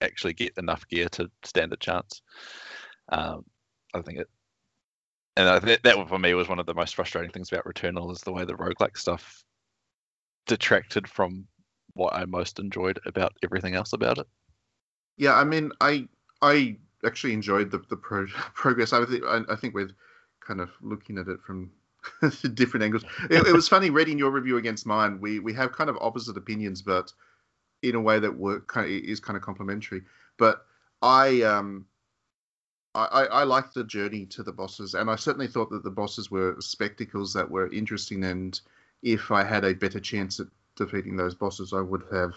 actually 0.00 0.32
get 0.32 0.52
enough 0.58 0.86
gear 0.88 1.08
to 1.10 1.30
stand 1.44 1.72
a 1.72 1.76
chance. 1.76 2.22
Um, 3.10 3.44
I 3.94 4.02
think 4.02 4.18
it, 4.18 4.28
and 5.36 5.48
I 5.48 5.58
think 5.60 5.82
that 5.82 6.08
for 6.08 6.18
me 6.18 6.34
was 6.34 6.48
one 6.48 6.58
of 6.58 6.66
the 6.66 6.74
most 6.74 6.94
frustrating 6.94 7.30
things 7.30 7.50
about 7.50 7.64
Returnal 7.64 8.12
is 8.12 8.20
the 8.20 8.32
way 8.32 8.44
the 8.44 8.54
roguelike 8.54 8.96
stuff 8.96 9.44
detracted 10.46 11.08
from 11.08 11.46
what 11.94 12.14
I 12.14 12.24
most 12.24 12.58
enjoyed 12.58 13.00
about 13.06 13.32
everything 13.42 13.74
else 13.74 13.92
about 13.92 14.18
it. 14.18 14.26
Yeah, 15.16 15.34
I 15.34 15.44
mean, 15.44 15.72
I 15.80 16.08
I 16.42 16.76
actually 17.04 17.32
enjoyed 17.32 17.70
the 17.70 17.78
the 17.88 17.96
pro- 17.96 18.26
progress. 18.54 18.92
I 18.92 19.04
think 19.04 19.24
I, 19.24 19.40
I 19.48 19.56
think 19.56 19.74
we're 19.74 19.90
kind 20.40 20.60
of 20.60 20.70
looking 20.80 21.18
at 21.18 21.28
it 21.28 21.40
from 21.42 21.70
different 22.54 22.84
angles. 22.84 23.04
It, 23.28 23.46
it 23.46 23.52
was 23.52 23.68
funny 23.68 23.90
reading 23.90 24.18
your 24.18 24.30
review 24.30 24.56
against 24.56 24.86
mine. 24.86 25.20
We 25.20 25.38
we 25.38 25.52
have 25.54 25.72
kind 25.72 25.90
of 25.90 25.98
opposite 26.00 26.36
opinions, 26.36 26.82
but 26.82 27.12
in 27.82 27.94
a 27.94 28.00
way 28.00 28.18
that 28.18 28.36
work 28.36 28.68
kind 28.68 28.86
of, 28.86 28.92
is 28.92 29.20
kind 29.20 29.36
of 29.36 29.42
complementary. 29.42 30.02
But 30.38 30.64
I 31.02 31.42
um 31.42 31.86
I, 32.94 33.26
I, 33.26 33.44
liked 33.44 33.74
the 33.74 33.84
journey 33.84 34.26
to 34.26 34.42
the 34.42 34.52
bosses, 34.52 34.94
and 34.94 35.08
I 35.08 35.14
certainly 35.14 35.46
thought 35.46 35.70
that 35.70 35.84
the 35.84 35.90
bosses 35.90 36.28
were 36.28 36.56
spectacles 36.58 37.32
that 37.34 37.48
were 37.48 37.72
interesting. 37.72 38.24
And 38.24 38.60
if 39.02 39.30
I 39.30 39.44
had 39.44 39.64
a 39.64 39.74
better 39.74 40.00
chance 40.00 40.40
at 40.40 40.48
defeating 40.74 41.16
those 41.16 41.36
bosses, 41.36 41.72
I 41.72 41.82
would 41.82 42.02
have 42.10 42.34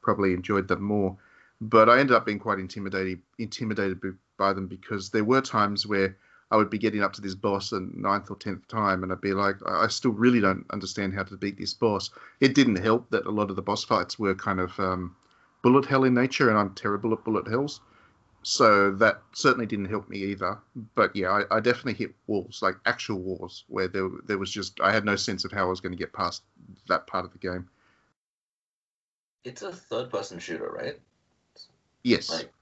probably 0.00 0.32
enjoyed 0.32 0.68
them 0.68 0.82
more. 0.82 1.18
But 1.60 1.90
I 1.90 1.98
ended 1.98 2.16
up 2.16 2.24
being 2.24 2.38
quite 2.38 2.58
intimidated 2.58 3.20
intimidated 3.38 4.00
by 4.38 4.54
them 4.54 4.66
because 4.66 5.10
there 5.10 5.24
were 5.24 5.42
times 5.42 5.86
where 5.86 6.16
I 6.50 6.56
would 6.56 6.70
be 6.70 6.78
getting 6.78 7.02
up 7.02 7.12
to 7.14 7.20
this 7.20 7.34
boss 7.34 7.72
a 7.72 7.80
ninth 7.80 8.30
or 8.30 8.36
tenth 8.36 8.66
time, 8.68 9.02
and 9.02 9.12
I'd 9.12 9.20
be 9.20 9.34
like, 9.34 9.56
I 9.66 9.88
still 9.88 10.12
really 10.12 10.40
don't 10.40 10.64
understand 10.70 11.12
how 11.12 11.24
to 11.24 11.36
beat 11.36 11.58
this 11.58 11.74
boss. 11.74 12.08
It 12.40 12.54
didn't 12.54 12.76
help 12.76 13.10
that 13.10 13.26
a 13.26 13.30
lot 13.30 13.50
of 13.50 13.56
the 13.56 13.62
boss 13.62 13.84
fights 13.84 14.18
were 14.18 14.34
kind 14.34 14.60
of 14.60 14.80
um, 14.80 15.14
bullet 15.60 15.84
hell 15.84 16.04
in 16.04 16.14
nature, 16.14 16.48
and 16.48 16.58
I'm 16.58 16.74
terrible 16.74 17.12
at 17.12 17.22
bullet 17.22 17.46
hells 17.46 17.80
so 18.42 18.92
that 18.92 19.22
certainly 19.32 19.66
didn't 19.66 19.90
help 19.90 20.08
me 20.08 20.18
either. 20.18 20.58
But 20.94 21.14
yeah, 21.14 21.30
I, 21.30 21.56
I, 21.56 21.60
definitely 21.60 21.94
hit 21.94 22.14
walls, 22.26 22.60
like 22.62 22.76
actual 22.86 23.18
walls, 23.18 23.64
where 23.68 23.88
there 23.88 24.08
there 24.26 24.38
was 24.38 24.50
just 24.50 24.80
I 24.80 24.92
had 24.92 25.04
no 25.04 25.16
sense 25.16 25.44
of 25.44 25.52
how 25.52 25.66
I 25.66 25.70
was 25.70 25.80
going 25.80 25.92
to 25.92 25.98
get 25.98 26.12
past 26.12 26.42
that 26.88 27.06
part 27.06 27.24
of 27.24 27.32
the 27.32 27.38
game. 27.38 27.68
It's 29.44 29.62
a 29.62 29.72
third-person 29.72 30.38
shooter, 30.38 30.70
right? 30.70 31.00
Yes. 32.02 32.30
Like, 32.30 32.52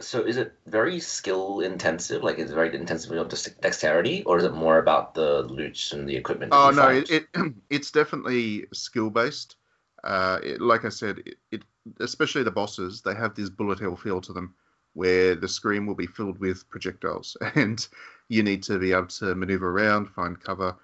so 0.00 0.20
is 0.22 0.36
it 0.36 0.52
very 0.66 1.00
skill 1.00 1.60
intensive? 1.60 2.22
Like, 2.22 2.38
is 2.38 2.50
it 2.50 2.54
very 2.54 2.74
intensive 2.74 3.10
on 3.12 3.28
dexterity, 3.28 4.22
or 4.24 4.38
is 4.38 4.44
it 4.44 4.54
more 4.54 4.78
about 4.78 5.14
the 5.14 5.42
loot 5.42 5.92
and 5.92 6.08
the 6.08 6.16
equipment? 6.16 6.52
Oh 6.54 6.70
no, 6.70 6.88
it, 6.88 7.10
it, 7.10 7.26
it's 7.70 7.90
definitely 7.90 8.66
skill 8.72 9.10
based. 9.10 9.56
Uh, 10.04 10.38
it, 10.42 10.60
like 10.60 10.84
I 10.84 10.90
said, 10.90 11.18
it, 11.26 11.36
it 11.50 11.62
especially 12.00 12.42
the 12.42 12.50
bosses, 12.50 13.02
they 13.02 13.14
have 13.14 13.34
this 13.34 13.50
bullet 13.50 13.80
hell 13.80 13.96
feel 13.96 14.20
to 14.20 14.32
them 14.32 14.54
where 14.96 15.34
the 15.34 15.46
screen 15.46 15.84
will 15.84 15.94
be 15.94 16.06
filled 16.06 16.38
with 16.38 16.68
projectiles, 16.70 17.36
and 17.54 17.86
you 18.28 18.42
need 18.42 18.62
to 18.62 18.78
be 18.78 18.92
able 18.92 19.06
to 19.06 19.34
maneuver 19.34 19.70
around, 19.70 20.08
find 20.08 20.42
cover, 20.42 20.74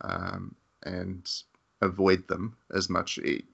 um, 0.00 0.54
and 0.84 1.30
avoid 1.82 2.26
them 2.28 2.56
as 2.74 2.88
much. 2.88 3.18
It, 3.18 3.44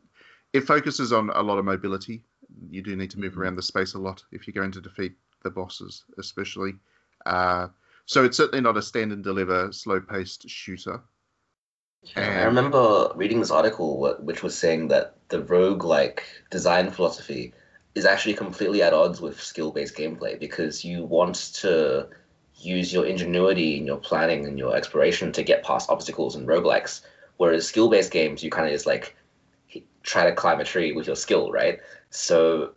it, 0.53 0.61
focuses 0.61 1.12
on 1.12 1.31
a 1.31 1.42
lot 1.42 1.59
of 1.59 1.64
mobility. 1.64 2.22
You 2.70 2.81
do 2.81 2.94
need 2.94 3.11
to 3.11 3.18
move 3.18 3.33
mm-hmm. 3.33 3.42
around 3.42 3.57
the 3.57 3.62
space 3.62 3.94
a 3.94 3.98
lot 3.98 4.22
if 4.31 4.46
you're 4.46 4.55
going 4.55 4.70
to 4.72 4.81
defeat 4.81 5.14
the 5.42 5.50
bosses, 5.50 6.05
especially. 6.16 6.74
Uh, 7.27 7.66
so 8.07 8.22
it's 8.22 8.37
certainly 8.37 8.62
not 8.62 8.77
a 8.77 8.83
stand 8.83 9.11
and 9.11 9.24
deliver, 9.24 9.72
slow 9.72 10.00
paced 10.00 10.48
shooter. 10.48 11.03
Yeah, 12.16 12.42
I 12.42 12.44
remember 12.44 13.11
reading 13.16 13.40
this 13.40 13.50
article 13.50 14.14
which 14.20 14.44
was 14.44 14.57
saying 14.57 14.88
that 14.88 15.16
the 15.29 15.42
rogue 15.42 15.83
like 15.83 16.22
design 16.50 16.92
philosophy 16.92 17.53
is 17.94 18.04
actually 18.04 18.35
completely 18.35 18.83
at 18.83 18.92
odds 18.92 19.20
with 19.20 19.40
skill 19.40 19.70
based 19.70 19.96
gameplay 19.96 20.38
because 20.38 20.85
you 20.85 21.04
want 21.04 21.37
to 21.54 22.09
use 22.57 22.92
your 22.92 23.07
ingenuity 23.07 23.76
and 23.76 23.87
your 23.87 23.98
planning 23.98 24.46
and 24.46 24.59
your 24.59 24.76
exploration 24.76 25.33
to 25.33 25.42
get 25.42 25.64
past 25.64 25.90
obstacles 25.90 26.35
and 26.35 26.48
roguelikes. 26.48 27.02
Whereas 27.37 27.66
skill 27.66 27.88
based 27.88 28.11
games, 28.11 28.42
you 28.42 28.50
kind 28.50 28.66
of 28.66 28.72
just 28.72 28.87
like 28.87 29.16
try 30.02 30.28
to 30.28 30.35
climb 30.35 30.61
a 30.61 30.64
tree 30.64 30.92
with 30.92 31.07
your 31.07 31.16
skill, 31.16 31.52
right? 31.52 31.80
So 32.11 32.72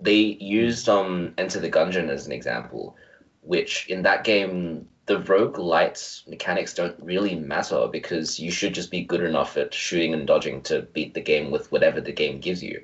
they 0.00 0.20
used 0.40 0.88
um 0.88 1.34
Enter 1.38 1.60
the 1.60 1.70
Gungeon 1.70 2.08
as 2.10 2.26
an 2.26 2.32
example, 2.32 2.96
which 3.40 3.88
in 3.88 4.02
that 4.02 4.24
game 4.24 4.88
the 5.06 5.20
roguelite 5.20 6.26
mechanics 6.26 6.72
don't 6.72 6.98
really 7.02 7.34
matter 7.34 7.88
because 7.92 8.40
you 8.40 8.50
should 8.50 8.74
just 8.74 8.90
be 8.90 9.04
good 9.04 9.22
enough 9.22 9.58
at 9.58 9.74
shooting 9.74 10.14
and 10.14 10.26
dodging 10.26 10.62
to 10.62 10.80
beat 10.80 11.12
the 11.12 11.20
game 11.20 11.50
with 11.50 11.70
whatever 11.70 12.00
the 12.00 12.12
game 12.12 12.40
gives 12.40 12.62
you 12.62 12.82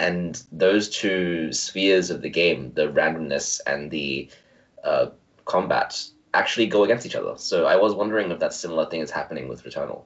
and 0.00 0.42
those 0.50 0.88
two 0.88 1.52
spheres 1.52 2.08
of 2.08 2.22
the 2.22 2.30
game, 2.30 2.72
the 2.72 2.88
randomness 2.88 3.60
and 3.66 3.90
the 3.90 4.30
uh, 4.82 5.10
combat, 5.44 6.02
actually 6.32 6.66
go 6.66 6.84
against 6.84 7.04
each 7.04 7.14
other. 7.14 7.34
So 7.36 7.66
I 7.66 7.76
was 7.76 7.94
wondering 7.94 8.30
if 8.30 8.38
that 8.40 8.54
similar 8.54 8.88
thing 8.88 9.02
is 9.02 9.10
happening 9.10 9.46
with 9.46 9.62
Returnal. 9.62 10.04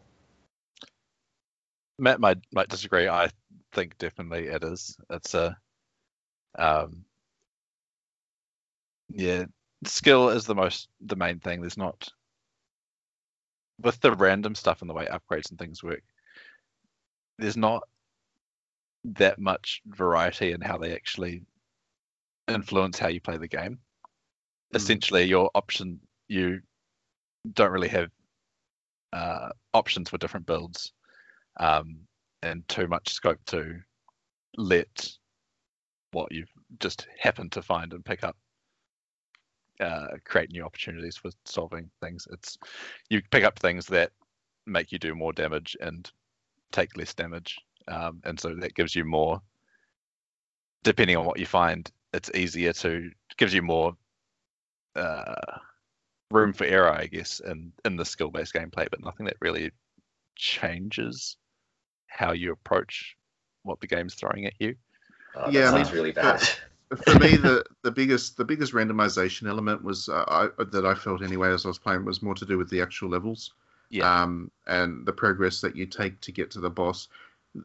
Matt 1.97 2.19
might 2.19 2.39
might 2.53 2.69
disagree. 2.69 3.09
I 3.09 3.31
think 3.73 3.97
definitely 3.99 4.49
it 4.49 4.65
is. 4.65 4.97
It's 5.11 5.33
a 5.35 5.57
um, 6.59 7.05
yeah, 9.11 9.45
skill 9.85 10.31
is 10.31 10.45
the 10.45 10.57
most 10.57 10.89
the 11.01 11.15
main 11.15 11.39
thing. 11.39 11.61
There's 11.61 11.79
not 11.79 12.09
with 13.81 14.01
the 14.01 14.13
random 14.13 14.57
stuff 14.57 14.81
and 14.81 14.91
the 14.91 14.95
way 14.95 15.07
upgrades 15.07 15.51
and 15.51 15.59
things 15.59 15.85
work. 15.85 16.03
There's 17.39 17.57
not 17.57 17.85
that 19.05 19.39
much 19.39 19.83
variety 19.87 20.53
in 20.53 20.61
how 20.61 20.79
they 20.79 20.95
actually 20.95 21.43
influence 22.49 22.99
how 22.99 23.09
you 23.09 23.21
play 23.21 23.37
the 23.37 23.49
game. 23.49 23.79
Mm. 24.73 24.77
Essentially, 24.77 25.25
your 25.25 25.51
option 25.55 26.01
you 26.29 26.61
don't 27.53 27.71
really 27.71 27.89
have 27.89 28.11
uh, 29.13 29.51
options 29.73 30.11
for 30.11 30.19
different 30.19 30.47
builds, 30.47 30.93
um, 31.61 31.99
and 32.43 32.67
too 32.69 32.87
much 32.87 33.13
scope 33.13 33.39
to 33.47 33.79
let 34.57 35.09
what 36.13 36.33
you've 36.33 36.53
just 36.79 37.07
happened 37.19 37.53
to 37.53 37.63
find 37.63 37.93
and 37.93 38.05
pick 38.05 38.25
up 38.25 38.37
uh, 39.81 40.07
create 40.25 40.53
new 40.53 40.65
opportunities 40.65 41.17
for 41.17 41.31
solving 41.45 41.91
things. 42.01 42.27
It's 42.31 42.57
you 43.11 43.21
pick 43.31 43.45
up 43.45 43.59
things 43.59 43.87
that 43.87 44.13
make 44.67 44.93
you 44.93 44.99
do 44.99 45.15
more 45.15 45.33
damage 45.33 45.77
and 45.81 46.11
take 46.73 46.97
less 46.97 47.15
damage 47.15 47.59
um, 47.89 48.21
and 48.25 48.39
so 48.39 48.55
that 48.55 48.75
gives 48.75 48.95
you 48.95 49.05
more. 49.05 49.41
Depending 50.83 51.17
on 51.17 51.25
what 51.25 51.39
you 51.39 51.47
find, 51.47 51.91
it's 52.13 52.31
easier 52.35 52.73
to 52.75 53.11
gives 53.37 53.55
you 53.55 53.63
more 53.63 53.97
uh, 54.97 55.59
room 56.31 56.53
for 56.53 56.65
error, 56.65 56.93
I 56.93 57.07
guess, 57.07 57.41
in 57.41 57.73
in 57.85 57.97
the 57.97 58.05
skill 58.05 58.31
based 58.31 58.55
gameplay, 58.55 58.89
but 58.91 59.03
nothing 59.03 59.27
that 59.27 59.37
really 59.41 59.71
changes 60.37 61.37
how 62.07 62.33
you 62.33 62.53
approach 62.53 63.17
what 63.63 63.81
the 63.81 63.87
game's 63.87 64.15
throwing 64.15 64.47
at 64.47 64.55
you. 64.59 64.77
Oh, 65.35 65.51
yeah, 65.51 65.71
sounds 65.71 65.93
really 65.93 66.13
bad. 66.13 66.41
For, 66.91 66.97
for 66.97 67.19
me, 67.19 67.37
the, 67.37 67.65
the 67.83 67.91
biggest 67.91 68.37
the 68.37 68.45
biggest 68.45 68.73
randomization 68.73 69.49
element 69.49 69.83
was 69.83 70.09
uh, 70.09 70.25
I, 70.59 70.65
that 70.65 70.87
I 70.87 70.95
felt 70.95 71.23
anyway 71.23 71.51
as 71.53 71.65
I 71.65 71.69
was 71.69 71.79
playing 71.79 72.05
was 72.05 72.23
more 72.23 72.35
to 72.35 72.45
do 72.45 72.59
with 72.59 72.71
the 72.71 72.81
actual 72.81 73.09
levels, 73.09 73.53
yeah. 73.91 74.23
um, 74.23 74.51
and 74.67 75.05
the 75.07 75.13
progress 75.13 75.61
that 75.63 75.75
you 75.75 75.87
take 75.87 76.21
to 76.21 76.33
get 76.33 76.51
to 76.53 76.61
the 76.61 76.71
boss 76.71 77.09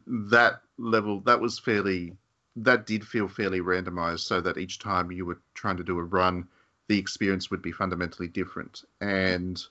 that 0.06 0.60
level 0.78 1.20
that 1.20 1.40
was 1.40 1.58
fairly 1.58 2.16
that 2.56 2.86
did 2.86 3.06
feel 3.06 3.28
fairly 3.28 3.60
randomized 3.60 4.20
so 4.20 4.40
that 4.40 4.58
each 4.58 4.78
time 4.78 5.10
you 5.10 5.24
were 5.24 5.38
trying 5.54 5.76
to 5.76 5.84
do 5.84 5.98
a 5.98 6.02
run 6.02 6.46
the 6.90 6.98
experience 6.98 7.52
would 7.52 7.62
be 7.62 7.70
fundamentally 7.70 8.26
different. 8.26 8.82
And 9.00 9.62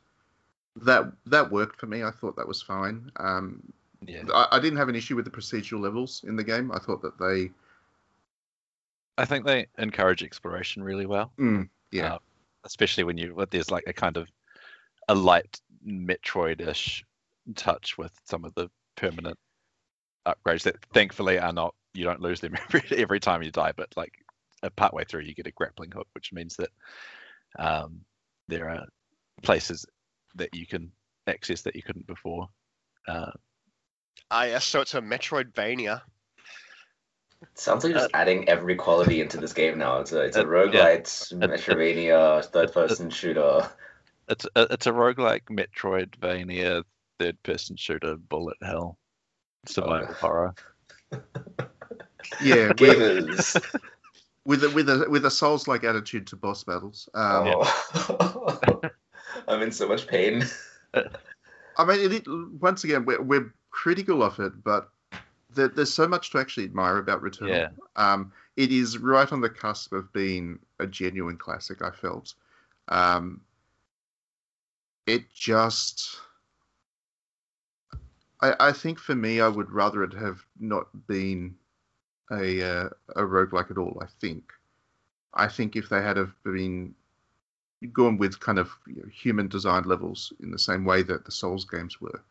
that 0.78 1.12
that 1.26 1.52
worked 1.52 1.78
for 1.78 1.86
me. 1.86 2.02
I 2.02 2.12
thought 2.12 2.38
that 2.38 2.48
was 2.48 2.62
fine. 2.62 3.12
Um, 3.18 3.62
yeah. 4.08 4.24
I, 4.34 4.48
I, 4.54 4.60
didn't 4.60 4.78
have 4.78 4.88
an 4.88 4.96
issue 4.96 5.18
with 5.18 5.26
the 5.26 5.32
procedural 5.32 5.82
levels 5.82 6.24
in 6.26 6.38
the 6.38 6.46
game. 6.46 6.72
I 6.72 6.80
thought 6.80 7.02
that 7.02 7.20
they 7.20 7.52
i 9.18 9.26
think 9.26 9.46
they 9.46 9.68
encourage 9.78 10.24
exploration 10.24 10.82
really 10.82 11.06
well. 11.06 11.34
Mm, 11.38 11.68
yeah. 11.92 12.14
Uh, 12.14 12.18
especially 12.64 13.04
when 13.04 13.18
you 13.18 13.46
there's 13.52 13.70
like 13.70 13.84
a 13.88 13.94
kind 13.94 14.16
of 14.16 14.30
a 15.10 15.16
light 15.16 15.60
Metroid-ish 15.86 17.04
touch 17.56 17.98
with 17.98 18.14
some 18.24 18.46
of 18.46 18.54
the 18.56 18.70
permanent 18.96 19.38
upgrades 20.28 20.64
that 20.64 20.76
thankfully 20.94 21.40
are 21.40 21.54
not 21.54 21.74
you 21.94 22.04
don't 22.04 22.22
lose 22.22 22.40
them 22.40 22.56
every 22.74 22.84
every 22.98 23.20
time 23.20 23.42
you 23.44 23.52
die, 23.52 23.72
but 23.76 23.90
like 23.96 24.14
uh, 24.64 24.70
partway 24.76 25.04
through 25.06 25.22
you 25.22 25.34
get 25.34 25.48
a 25.48 25.52
grappling 25.52 25.92
hook, 25.92 26.08
which 26.14 26.32
means 26.34 26.56
that 26.58 26.70
um, 27.58 28.02
there 28.48 28.70
are 28.70 28.86
places 29.42 29.86
that 30.36 30.54
you 30.54 30.68
can 30.68 30.92
access 31.28 31.62
that 31.64 31.76
you 31.76 31.82
couldn't 31.84 32.08
before. 32.08 32.48
Uh, 33.08 33.32
Ah, 34.32 34.44
yes. 34.44 34.66
So 34.66 34.82
it's 34.82 34.94
a 34.94 35.02
Metroidvania. 35.02 36.02
Sounds 37.56 37.84
like 37.84 37.92
you're 37.92 38.00
just 38.00 38.12
adding 38.14 38.48
every 38.48 38.76
quality 38.76 39.22
into 39.22 39.38
this 39.38 39.54
game 39.54 39.80
now. 39.80 40.00
It's 40.02 40.12
a 40.12 40.22
it's 40.22 40.38
a 40.38 40.42
Uh, 40.42 40.46
roguelite, 40.46 41.32
yeah. 41.32 41.48
Metroidvania, 41.48 42.46
third 42.46 42.72
person 42.72 43.10
shooter. 43.10 43.68
it's 44.28 44.46
a, 44.56 44.68
it's 44.74 44.86
a 44.86 44.92
roguelike 44.92 45.46
Metroidvania 45.50 46.84
third 47.20 47.42
person 47.42 47.76
shooter 47.76 48.18
bullet 48.18 48.58
hell 48.62 48.99
survival 49.70 50.10
Okay. 50.10 50.14
horror. 50.20 50.56
Yeah, 52.44 52.72
with, 52.80 53.56
with 54.46 54.64
a 54.64 54.70
with 54.70 54.90
a 54.90 55.06
with 55.10 55.26
a 55.26 55.32
Souls 55.32 55.68
like 55.68 55.84
attitude 55.84 56.28
to 56.28 56.36
boss 56.36 56.64
battles. 56.64 57.10
Um, 57.14 57.56
Oh. 57.56 58.60
I'm 59.48 59.62
in 59.62 59.72
so 59.72 59.88
much 59.88 60.08
pain. 60.08 60.46
I 60.94 61.86
mean, 61.86 62.00
it, 62.00 62.14
it, 62.14 62.24
once 62.60 62.84
again, 62.84 63.06
we're, 63.06 63.22
we're 63.22 63.54
critical 63.72 64.22
of 64.22 64.40
it, 64.40 64.64
but 64.64 64.90
there, 65.54 65.70
there's 65.70 65.94
so 65.94 66.08
much 66.08 66.32
to 66.32 66.40
actually 66.40 66.66
admire 66.66 66.98
about 66.98 67.22
Returnal. 67.22 67.50
Yeah. 67.50 67.70
Um, 67.96 68.32
it 68.58 68.72
is 68.72 68.98
right 68.98 69.32
on 69.32 69.42
the 69.42 69.50
cusp 69.50 69.94
of 69.94 70.12
being 70.14 70.60
a 70.80 70.86
genuine 70.88 71.38
classic. 71.38 71.82
I 71.82 71.92
felt. 71.92 72.34
Um, 72.90 73.42
it 75.08 75.32
just. 75.34 76.18
I, 78.42 78.56
I 78.60 78.72
think 78.72 79.00
for 79.00 79.16
me, 79.16 79.42
I 79.42 79.48
would 79.48 79.72
rather 79.72 80.04
it 80.04 80.14
have 80.14 80.46
not 80.60 80.88
been 81.08 81.56
a 82.32 82.62
uh, 82.62 82.90
a 83.16 83.22
roguelike 83.24 83.72
at 83.72 83.78
all. 83.78 83.98
I 84.02 84.08
think. 84.22 84.52
I 85.34 85.48
think 85.48 85.76
if 85.76 85.90
they 85.90 86.02
had 86.02 86.18
have 86.18 86.34
been 86.44 86.96
gone 87.94 88.18
with 88.18 88.40
kind 88.40 88.58
of 88.58 88.72
you 88.88 88.96
know, 88.96 89.10
human 89.10 89.48
design 89.48 89.84
levels 89.84 90.34
in 90.42 90.52
the 90.52 90.60
same 90.60 90.86
way 90.86 91.04
that 91.04 91.24
the 91.26 91.32
Souls 91.32 91.66
games 91.66 92.02
were, 92.02 92.22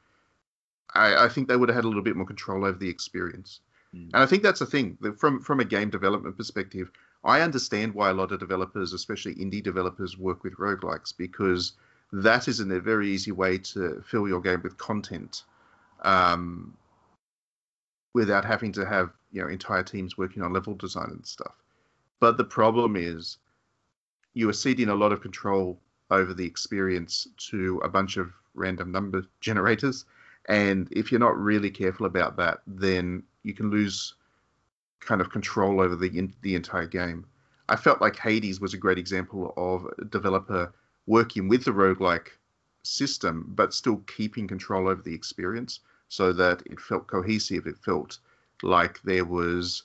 I, 0.95 1.25
I 1.25 1.29
think 1.29 1.49
they 1.49 1.57
would 1.57 1.69
have 1.69 1.77
had 1.77 1.85
a 1.85 1.89
little 1.89 2.03
bit 2.03 2.17
more 2.17 2.27
control 2.27 2.65
over 2.65 2.77
the 2.77 2.89
experience. 2.89 3.61
Mm. 3.95 4.11
And 4.13 4.17
I 4.17 4.27
think 4.27 4.43
that's 4.43 4.61
the 4.61 4.67
thing 4.67 4.99
that 5.01 5.19
from 5.19 5.41
from 5.41 5.61
a 5.61 5.65
game 5.65 5.91
development 5.91 6.37
perspective. 6.37 6.91
I 7.25 7.41
understand 7.41 7.95
why 7.95 8.11
a 8.11 8.15
lot 8.15 8.31
of 8.31 8.39
developers, 8.39 8.93
especially 8.93 9.35
indie 9.35 9.63
developers, 9.63 10.17
work 10.17 10.45
with 10.45 10.55
roguelikes 10.55 11.13
because 11.17 11.73
that 12.13 12.47
is 12.47 12.61
a 12.61 12.81
very 12.81 13.11
easy 13.11 13.33
way 13.33 13.59
to 13.59 14.03
fill 14.07 14.29
your 14.29 14.41
game 14.41 14.63
with 14.63 14.79
content 14.79 15.43
um, 16.03 16.77
without 18.15 18.45
having 18.45 18.73
to 18.73 18.87
have 18.87 19.11
you 19.31 19.43
know 19.43 19.49
entire 19.49 19.83
teams 19.83 20.17
working 20.17 20.43
on 20.43 20.53
level 20.53 20.75
design 20.75 21.11
and 21.11 21.27
stuff. 21.27 21.55
But 22.21 22.37
the 22.37 22.45
problem 22.45 22.97
is 22.97 23.39
you 24.35 24.49
are 24.49 24.55
ceding 24.55 24.89
a 24.89 24.95
lot 24.95 25.13
of 25.13 25.21
control 25.21 25.79
over 26.11 26.35
the 26.35 26.47
experience 26.47 27.29
to 27.51 27.81
a 27.85 27.89
bunch 27.89 28.17
of 28.17 28.33
random 28.55 28.91
number 28.91 29.25
generators. 29.41 30.05
And 30.49 30.89
if 30.93 31.13
you're 31.13 31.21
not 31.21 31.37
really 31.37 31.71
careful 31.71 32.07
about 32.07 32.37
that, 32.37 32.61
then 32.67 33.23
you 33.43 33.53
can 33.53 33.71
lose 33.71 34.15
kind 35.01 35.21
of 35.21 35.31
control 35.31 35.81
over 35.81 35.95
the 35.95 36.31
the 36.43 36.55
entire 36.55 36.87
game. 36.87 37.27
I 37.69 37.77
felt 37.77 38.01
like 38.01 38.17
Hades 38.17 38.61
was 38.61 38.73
a 38.73 38.79
great 38.79 38.99
example 38.99 39.53
of 39.57 39.87
a 39.99 40.05
developer 40.07 40.73
working 41.07 41.49
with 41.49 41.65
the 41.65 41.71
roguelike 41.71 42.29
system, 42.89 43.45
but 43.55 43.75
still 43.75 43.99
keeping 44.07 44.49
control 44.49 44.89
over 44.89 45.03
the 45.03 45.15
experience 45.15 45.81
so 46.09 46.33
that 46.33 46.63
it 46.67 46.81
felt 46.81 47.07
cohesive. 47.07 47.67
It 47.67 47.79
felt 47.79 48.19
like 48.63 49.01
there 49.03 49.25
was 49.25 49.85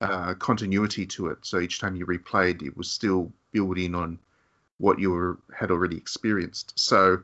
uh, 0.00 0.34
continuity 0.34 1.06
to 1.06 1.28
it. 1.28 1.38
So 1.42 1.60
each 1.60 1.80
time 1.80 1.96
you 1.96 2.06
replayed, 2.06 2.62
it 2.62 2.76
was 2.76 2.90
still 2.90 3.32
building 3.52 3.94
on 3.94 4.18
what 4.78 4.98
you 4.98 5.10
were, 5.10 5.38
had 5.54 5.70
already 5.70 5.96
experienced. 5.96 6.72
So, 6.78 7.22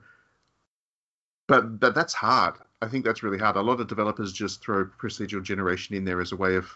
but 1.46 1.78
but 1.80 1.94
that's 1.94 2.12
hard. 2.12 2.54
I 2.82 2.88
think 2.88 3.04
that's 3.04 3.22
really 3.22 3.38
hard. 3.38 3.56
A 3.56 3.62
lot 3.62 3.80
of 3.80 3.88
developers 3.88 4.32
just 4.32 4.62
throw 4.62 4.84
procedural 4.84 5.42
generation 5.42 5.96
in 5.96 6.04
there 6.04 6.20
as 6.20 6.32
a 6.32 6.36
way 6.36 6.56
of 6.56 6.68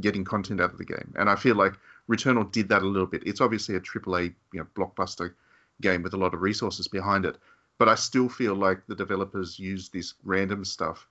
getting 0.00 0.24
content 0.24 0.60
out 0.60 0.70
of 0.70 0.78
the 0.78 0.84
game, 0.84 1.12
and 1.18 1.28
I 1.28 1.34
feel 1.34 1.56
like 1.56 1.74
Returnal 2.08 2.50
did 2.52 2.68
that 2.68 2.82
a 2.82 2.86
little 2.86 3.08
bit. 3.08 3.24
It's 3.26 3.40
obviously 3.40 3.74
a 3.74 3.80
AAA, 3.80 4.34
you 4.52 4.60
know, 4.60 4.66
blockbuster 4.76 5.34
game 5.80 6.02
with 6.02 6.14
a 6.14 6.18
lot 6.18 6.34
of 6.34 6.42
resources 6.42 6.88
behind 6.88 7.24
it, 7.24 7.36
but 7.78 7.88
I 7.88 7.94
still 7.94 8.28
feel 8.28 8.54
like 8.54 8.86
the 8.86 8.94
developers 8.94 9.58
use 9.58 9.88
this 9.88 10.14
random 10.24 10.64
stuff 10.64 11.06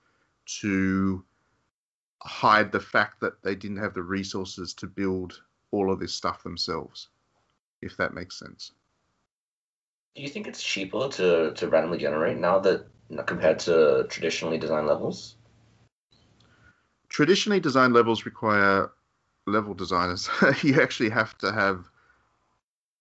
to 0.60 1.24
hide 2.22 2.72
the 2.72 2.80
fact 2.80 3.20
that 3.20 3.42
they 3.42 3.54
didn't 3.54 3.78
have 3.78 3.94
the 3.94 4.02
resources 4.02 4.74
to 4.74 4.86
build 4.86 5.40
all 5.70 5.92
of 5.92 6.00
this 6.00 6.14
stuff 6.14 6.42
themselves, 6.42 7.08
if 7.82 7.96
that 7.96 8.14
makes 8.14 8.38
sense. 8.38 8.72
Do 10.14 10.22
you 10.22 10.28
think 10.28 10.48
it's 10.48 10.62
cheaper 10.62 11.08
to, 11.08 11.52
to 11.54 11.68
randomly 11.68 11.98
generate 11.98 12.38
now 12.38 12.58
that 12.60 12.86
compared 13.26 13.58
to 13.60 14.06
traditionally 14.08 14.58
designed 14.58 14.86
levels? 14.86 15.36
Traditionally, 17.08 17.60
design 17.60 17.92
levels 17.92 18.26
require 18.26 18.90
level 19.46 19.74
designers. 19.74 20.28
you 20.62 20.80
actually 20.80 21.10
have 21.10 21.36
to 21.38 21.52
have 21.52 21.88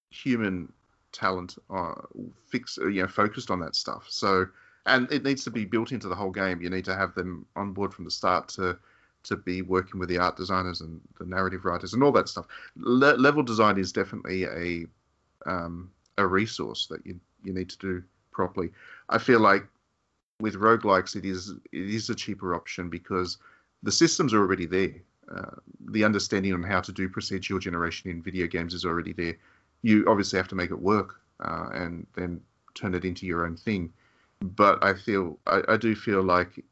human 0.10 0.72
talent 1.12 1.56
uh, 1.70 1.94
fix, 2.48 2.78
you 2.78 3.02
know, 3.02 3.08
focused 3.08 3.52
on 3.52 3.60
that 3.62 3.76
stuff. 3.76 4.06
So, 4.10 4.48
and 4.86 5.12
it 5.12 5.24
needs 5.24 5.44
to 5.46 5.52
be 5.52 5.66
built 5.66 5.92
into 5.92 6.08
the 6.08 6.16
whole 6.16 6.32
game. 6.32 6.62
You 6.62 6.70
need 6.70 6.86
to 6.86 6.96
have 6.96 7.14
them 7.16 7.46
on 7.56 7.74
board 7.74 7.94
from 7.94 8.06
the 8.06 8.12
start 8.12 8.48
to 8.50 8.78
to 9.24 9.36
be 9.36 9.62
working 9.62 10.00
with 10.00 10.08
the 10.08 10.18
art 10.18 10.38
designers 10.38 10.80
and 10.80 11.02
the 11.20 11.26
narrative 11.26 11.66
writers 11.66 11.94
and 11.94 12.02
all 12.02 12.14
that 12.14 12.30
stuff. 12.30 12.48
Le- 12.78 13.18
level 13.18 13.44
design 13.44 13.78
is 13.78 13.92
definitely 13.92 14.46
a 14.46 14.86
um, 15.46 15.92
a 16.18 16.26
resource 16.26 16.88
that 16.88 17.06
you 17.06 17.20
you 17.44 17.54
need 17.54 17.70
to 17.70 17.78
do 17.78 18.04
properly. 18.32 18.72
I 19.10 19.18
feel 19.18 19.40
like 19.40 19.66
with 20.40 20.56
roguelikes, 20.56 21.16
it 21.16 21.26
is 21.26 21.50
it 21.50 21.90
is 21.90 22.10
a 22.10 22.16
cheaper 22.16 22.56
option 22.56 22.90
because 22.90 23.38
the 23.84 23.92
systems 23.92 24.34
are 24.34 24.40
already 24.40 24.66
there. 24.66 24.96
Uh, 25.30 25.56
the 25.90 26.06
understanding 26.06 26.54
on 26.54 26.64
how 26.64 26.80
to 26.80 26.92
do 26.94 27.10
procedural 27.10 27.60
generation 27.60 28.10
in 28.10 28.22
video 28.22 28.48
games 28.48 28.74
is 28.74 28.86
already 28.86 29.12
there. 29.12 29.36
You 29.82 30.06
obviously 30.08 30.38
have 30.38 30.48
to 30.50 30.56
make 30.56 30.72
it 30.72 30.80
work 30.80 31.22
uh, 31.40 31.70
and 31.74 32.08
then 32.16 32.42
turn 32.76 32.94
it 32.94 33.06
into 33.06 33.26
your 33.26 33.46
own 33.46 33.56
thing. 33.56 33.94
But 34.42 34.84
I 34.84 34.94
feel 34.94 35.40
I, 35.48 35.62
I 35.68 35.78
do 35.78 35.96
feel 35.96 36.22
like 36.22 36.64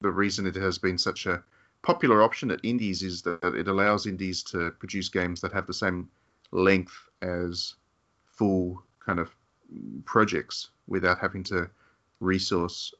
the 0.00 0.10
reason 0.10 0.46
it 0.46 0.56
has 0.56 0.78
been 0.78 0.98
such 0.98 1.26
a 1.26 1.42
popular 1.82 2.22
option 2.22 2.50
at 2.50 2.60
indies 2.62 3.02
is 3.02 3.22
that 3.22 3.54
it 3.54 3.68
allows 3.68 4.06
indies 4.06 4.42
to 4.44 4.70
produce 4.72 5.08
games 5.08 5.40
that 5.40 5.52
have 5.52 5.66
the 5.66 5.74
same 5.74 6.08
length 6.50 6.94
as 7.22 7.74
full 8.24 8.82
kind 9.04 9.18
of 9.18 9.34
projects 10.04 10.70
without 10.86 11.18
having 11.18 11.42
to 11.42 11.68
resource 12.20 12.92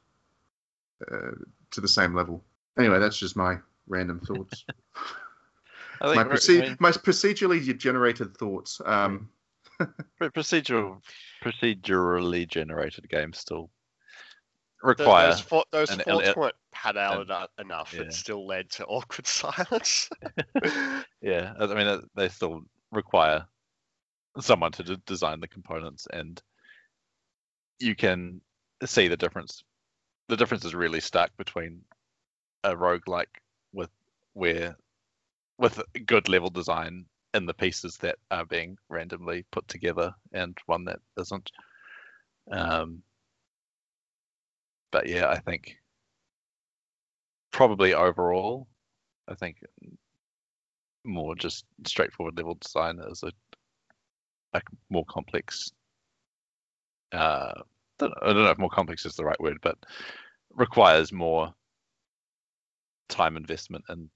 uh, 1.10 1.32
to 1.70 1.80
the 1.80 1.88
same 1.88 2.14
level. 2.14 2.42
Anyway, 2.78 2.98
that's 2.98 3.18
just 3.18 3.36
my 3.36 3.58
random 3.86 4.20
thoughts. 4.20 4.64
I 6.02 6.14
think 6.14 6.16
my, 6.16 6.34
proce- 6.34 6.58
I 6.58 6.66
mean, 6.68 6.76
my 6.80 6.90
procedurally 6.90 7.78
generated 7.78 8.36
thoughts. 8.36 8.80
Um, 8.84 9.30
procedural, 10.20 11.00
procedurally 11.42 12.46
generated 12.48 13.08
games 13.08 13.38
still 13.38 13.70
require. 14.82 15.30
Those, 15.30 15.40
fo- 15.40 15.64
those 15.70 15.90
an- 15.90 16.00
thoughts 16.00 16.28
an- 16.28 16.34
weren't 16.36 16.54
pad 16.72 16.96
out 16.96 17.30
eno- 17.30 17.46
enough. 17.58 17.94
yeah. 17.94 18.02
It 18.02 18.12
still 18.12 18.46
led 18.46 18.70
to 18.72 18.84
awkward 18.86 19.26
silence. 19.28 20.10
yeah, 21.22 21.54
I 21.58 21.66
mean 21.66 21.86
uh, 21.86 22.00
they 22.14 22.28
still 22.28 22.62
require 22.90 23.46
someone 24.40 24.72
to 24.72 24.82
d- 24.82 25.02
design 25.06 25.40
the 25.40 25.48
components, 25.48 26.06
and 26.12 26.42
you 27.78 27.94
can 27.94 28.40
see 28.84 29.08
the 29.08 29.16
difference. 29.16 29.62
The 30.28 30.36
difference 30.36 30.64
is 30.64 30.74
really 30.74 31.00
stark 31.00 31.30
between 31.36 31.82
a 32.64 32.76
rogue 32.76 33.08
like 33.08 33.42
with 33.72 33.90
where 34.34 34.76
with 35.58 35.80
good 36.06 36.28
level 36.28 36.50
design 36.50 37.06
in 37.34 37.46
the 37.46 37.54
pieces 37.54 37.96
that 37.98 38.16
are 38.30 38.44
being 38.44 38.76
randomly 38.88 39.44
put 39.50 39.66
together 39.68 40.14
and 40.32 40.56
one 40.66 40.84
that 40.84 40.98
isn't. 41.18 41.50
Um, 42.50 43.02
but 44.90 45.08
yeah, 45.08 45.28
I 45.28 45.38
think 45.38 45.76
probably 47.52 47.94
overall, 47.94 48.66
I 49.28 49.34
think 49.34 49.58
more 51.04 51.34
just 51.34 51.64
straightforward 51.86 52.36
level 52.36 52.56
design 52.60 53.00
is 53.10 53.22
a, 53.22 53.32
a 54.52 54.60
more 54.90 55.04
complex. 55.06 55.70
Uh, 57.12 57.52
don't 57.98 58.10
know, 58.10 58.16
I 58.22 58.32
don't 58.32 58.44
know 58.44 58.50
if 58.50 58.58
more 58.58 58.70
complex 58.70 59.06
is 59.06 59.14
the 59.14 59.24
right 59.24 59.40
word, 59.40 59.58
but 59.62 59.78
requires 60.54 61.12
more 61.12 61.52
time 63.08 63.36
investment 63.36 63.84
in 63.88 64.10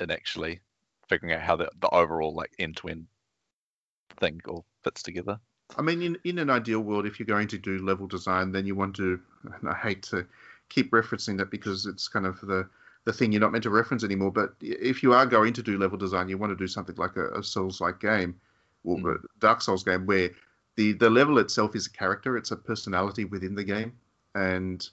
in 0.00 0.10
actually 0.10 0.60
figuring 1.08 1.34
out 1.34 1.42
how 1.42 1.56
the, 1.56 1.68
the 1.80 1.88
overall 1.88 2.34
like 2.34 2.52
end 2.58 2.76
to 2.78 2.88
end 2.88 3.06
thing 4.18 4.40
all 4.46 4.64
fits 4.82 5.02
together. 5.02 5.38
I 5.76 5.82
mean, 5.82 6.02
in, 6.02 6.18
in 6.24 6.38
an 6.38 6.50
ideal 6.50 6.80
world, 6.80 7.06
if 7.06 7.18
you're 7.18 7.26
going 7.26 7.48
to 7.48 7.58
do 7.58 7.84
level 7.84 8.06
design, 8.06 8.52
then 8.52 8.66
you 8.66 8.74
want 8.74 8.96
to. 8.96 9.20
And 9.60 9.68
I 9.68 9.74
hate 9.74 10.02
to 10.04 10.26
keep 10.68 10.90
referencing 10.92 11.38
that 11.38 11.50
because 11.50 11.86
it's 11.86 12.08
kind 12.08 12.26
of 12.26 12.40
the 12.40 12.68
the 13.04 13.12
thing 13.12 13.32
you're 13.32 13.40
not 13.40 13.52
meant 13.52 13.64
to 13.64 13.70
reference 13.70 14.02
anymore. 14.02 14.32
But 14.32 14.54
if 14.60 15.02
you 15.02 15.12
are 15.12 15.26
going 15.26 15.52
to 15.54 15.62
do 15.62 15.78
level 15.78 15.98
design, 15.98 16.28
you 16.28 16.38
want 16.38 16.50
to 16.52 16.56
do 16.56 16.68
something 16.68 16.96
like 16.96 17.16
a, 17.16 17.30
a 17.32 17.42
Souls-like 17.42 18.00
game 18.00 18.40
or 18.82 18.98
Mm. 18.98 19.16
a 19.16 19.18
Dark 19.40 19.62
Souls 19.62 19.82
game 19.84 20.06
where 20.06 20.30
the 20.76 20.92
the 20.92 21.10
level 21.10 21.38
itself 21.38 21.74
is 21.76 21.86
a 21.86 21.90
character, 21.90 22.36
it's 22.36 22.50
a 22.50 22.56
personality 22.56 23.24
within 23.24 23.54
the 23.54 23.64
game, 23.64 23.92
and 24.34 24.88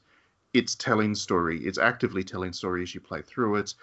it's 0.54 0.76
telling 0.76 1.16
story. 1.16 1.60
It's 1.66 1.78
actively 1.78 2.24
telling 2.24 2.54
story 2.54 2.84
as 2.84 2.93
you 2.93 3.02
play 3.02 3.22
through 3.22 3.56
it. 3.58 3.74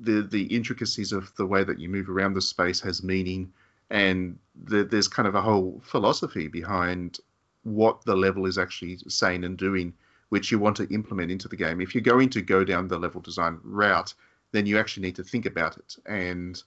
The 0.00 0.22
the 0.22 0.44
intricacies 0.44 1.12
of 1.12 1.34
the 1.36 1.46
way 1.46 1.64
that 1.64 1.78
you 1.78 1.88
move 1.88 2.08
around 2.08 2.34
the 2.34 2.42
space 2.42 2.80
has 2.80 3.02
meaning, 3.02 3.52
and 3.90 4.38
the, 4.64 4.84
there's 4.84 5.08
kind 5.08 5.26
of 5.26 5.34
a 5.34 5.40
whole 5.40 5.80
philosophy 5.84 6.48
behind 6.48 7.18
what 7.64 8.04
the 8.04 8.16
level 8.16 8.46
is 8.46 8.58
actually 8.58 8.98
saying 9.08 9.42
and 9.42 9.58
doing, 9.58 9.92
which 10.28 10.52
you 10.52 10.58
want 10.58 10.76
to 10.76 10.88
implement 10.94 11.32
into 11.32 11.48
the 11.48 11.56
game. 11.56 11.80
If 11.80 11.94
you're 11.94 12.02
going 12.02 12.30
to 12.30 12.42
go 12.42 12.62
down 12.62 12.86
the 12.86 12.98
level 12.98 13.20
design 13.20 13.58
route, 13.64 14.14
then 14.52 14.66
you 14.66 14.78
actually 14.78 15.06
need 15.06 15.16
to 15.16 15.24
think 15.24 15.46
about 15.46 15.76
it, 15.76 15.96
and 16.06 16.62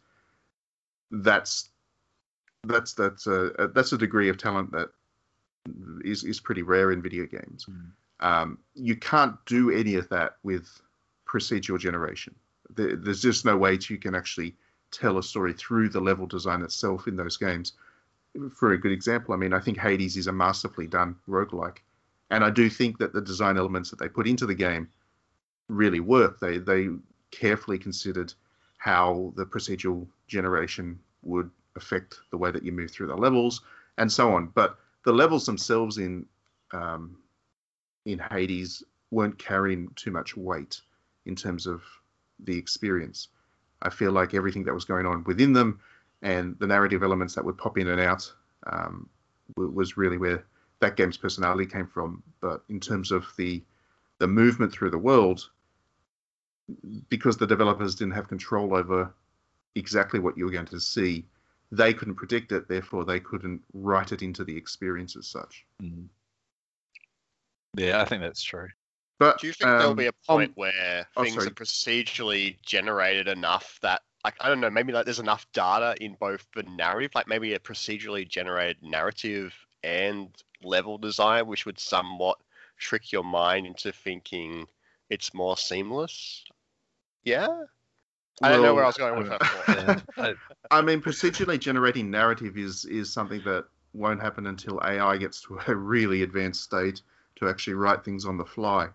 that's 1.12 1.70
that's 2.64 2.94
that's 2.94 3.28
a 3.28 3.70
that's 3.74 3.94
a 3.94 3.98
degree 3.98 4.30
of 4.30 4.38
talent 4.38 4.72
that 4.72 4.90
is 6.04 6.24
is 6.24 6.40
pretty 6.40 6.64
rare 6.64 6.92
in 6.92 7.02
video 7.02 7.26
games. 7.26 7.66
Mm. 7.70 7.92
Um, 8.22 8.58
you 8.76 8.96
can't 8.96 9.36
do 9.46 9.72
any 9.72 9.96
of 9.96 10.10
that 10.10 10.36
with 10.44 10.68
procedural 11.26 11.80
generation. 11.80 12.36
There, 12.76 12.96
there's 12.96 13.22
just 13.22 13.46
no 13.46 13.58
way 13.58 13.78
to, 13.78 13.94
you 13.94 14.00
can 14.00 14.16
actually 14.16 14.56
tell 14.92 15.18
a 15.18 15.24
story 15.24 15.54
through 15.54 15.90
the 15.90 16.00
level 16.00 16.26
design 16.26 16.62
itself 16.62 17.08
in 17.08 17.16
those 17.16 17.38
games. 17.38 17.74
For 18.56 18.74
a 18.74 18.78
good 18.78 18.92
example, 18.92 19.34
I 19.34 19.38
mean, 19.38 19.54
I 19.54 19.60
think 19.60 19.78
Hades 19.78 20.18
is 20.18 20.28
a 20.28 20.32
masterfully 20.32 20.88
done 20.88 21.16
roguelike. 21.28 21.78
And 22.32 22.44
I 22.44 22.50
do 22.50 22.70
think 22.70 22.98
that 23.00 23.14
the 23.14 23.22
design 23.22 23.58
elements 23.58 23.90
that 23.90 24.00
they 24.00 24.08
put 24.08 24.28
into 24.28 24.46
the 24.46 24.54
game 24.54 24.88
really 25.68 26.00
work. 26.00 26.40
They 26.40 26.58
they 26.58 26.90
carefully 27.32 27.80
considered 27.80 28.34
how 28.78 29.34
the 29.36 29.46
procedural 29.46 30.08
generation 30.28 31.00
would 31.24 31.50
affect 31.76 32.20
the 32.32 32.38
way 32.38 32.52
that 32.52 32.64
you 32.64 32.72
move 32.72 32.92
through 32.92 33.08
the 33.08 33.16
levels 33.16 33.62
and 33.98 34.12
so 34.12 34.34
on. 34.34 34.48
But 34.48 34.78
the 35.06 35.14
levels 35.14 35.46
themselves 35.46 35.98
in 35.98 36.26
um, 36.72 37.18
in 38.06 38.20
Hades 38.20 38.84
weren't 39.12 39.38
carrying 39.38 39.90
too 39.96 40.12
much 40.12 40.38
weight 40.38 40.82
in 41.26 41.36
terms 41.36 41.66
of 41.68 41.84
the 42.44 42.58
experience. 42.58 43.30
I 43.82 43.90
feel 43.90 44.12
like 44.12 44.34
everything 44.34 44.64
that 44.66 44.74
was 44.74 44.86
going 44.86 45.06
on 45.06 45.24
within 45.24 45.54
them 45.54 45.80
and 46.22 46.58
the 46.60 46.68
narrative 46.68 47.04
elements 47.04 47.36
that 47.36 47.46
would 47.46 47.58
pop 47.58 47.78
in 47.78 47.88
and 47.88 48.02
out 48.02 48.32
um, 48.68 49.10
was 49.56 49.98
really 49.98 50.18
where 50.18 50.44
that 50.80 50.96
game's 50.96 51.18
personality 51.18 51.66
came 51.66 51.88
from. 51.88 52.24
But 52.42 52.64
in 52.70 52.80
terms 52.80 53.12
of 53.12 53.26
the 53.38 53.64
the 54.20 54.28
movement 54.28 54.74
through 54.74 54.90
the 54.90 54.98
world, 54.98 55.50
because 57.10 57.38
the 57.38 57.48
developers 57.48 57.96
didn't 57.96 58.14
have 58.14 58.28
control 58.28 58.76
over 58.76 59.14
exactly 59.76 60.20
what 60.20 60.38
you 60.38 60.44
were 60.44 60.52
going 60.52 60.66
to 60.66 60.80
see, 60.80 61.26
they 61.72 61.94
couldn't 61.94 62.16
predict 62.16 62.52
it. 62.52 62.68
Therefore, 62.68 63.06
they 63.06 63.22
couldn't 63.22 63.62
write 63.74 64.12
it 64.12 64.22
into 64.22 64.44
the 64.44 64.56
experience 64.56 65.16
as 65.16 65.28
such. 65.28 65.66
Mm. 65.82 66.08
Yeah, 67.78 68.02
I 68.02 68.06
think 68.06 68.22
that's 68.22 68.44
true. 68.44 68.68
But 69.20 69.40
Do 69.42 69.48
you 69.48 69.54
think 69.54 69.70
there'll 69.70 69.92
um, 69.92 69.96
be 69.98 70.06
a 70.08 70.14
on- 70.30 70.38
point 70.38 70.52
where 70.56 71.06
oh, 71.18 71.24
things 71.24 71.36
sorry. 71.36 71.48
are 71.48 71.52
procedurally 71.52 72.56
generated 72.66 73.28
enough 73.28 73.78
that, 73.82 74.02
like, 74.24 74.36
I 74.40 74.48
don't 74.48 74.62
know, 74.62 74.70
maybe 74.70 74.94
like 74.94 75.06
there's 75.06 75.20
enough 75.20 75.46
data 75.54 75.96
in 76.02 76.16
both 76.20 76.48
the 76.56 76.64
narrative, 76.64 77.12
like 77.16 77.28
maybe 77.28 77.54
a 77.54 77.60
procedurally 77.60 78.28
generated 78.28 78.78
narrative 78.82 79.54
and 79.84 80.30
level 80.64 80.98
design, 80.98 81.48
which 81.48 81.66
would 81.66 81.80
somewhat 81.80 82.38
trick 82.78 83.12
your 83.12 83.24
mind 83.24 83.68
into 83.68 83.92
thinking 83.92 84.66
it's 85.10 85.34
more 85.34 85.58
seamless? 85.58 86.44
Yeah? 87.24 87.48
I 88.42 88.50
don't 88.54 88.62
know 88.62 88.74
where 88.74 88.86
I 88.86 88.88
was 88.88 88.98
going 88.98 89.20
with 89.20 89.30
that. 89.30 90.04
Yeah. 90.18 90.24
I- 90.24 90.36
I 90.72 90.82
mean, 90.82 91.02
procedurally 91.02 91.60
generating 91.60 92.10
narrative 92.10 92.58
is 92.58 92.86
is 92.86 93.12
something 93.12 93.42
that 93.44 93.66
won't 93.94 94.22
happen 94.22 94.48
until 94.48 94.80
AI 94.84 95.18
gets 95.18 95.42
to 95.42 95.60
a 95.68 95.76
really 95.76 96.22
advanced 96.22 96.64
state 96.64 97.02
to 97.38 97.50
actually 97.50 97.74
write 97.74 98.06
things 98.06 98.26
on 98.26 98.38
the 98.38 98.46
fly. 98.46 98.88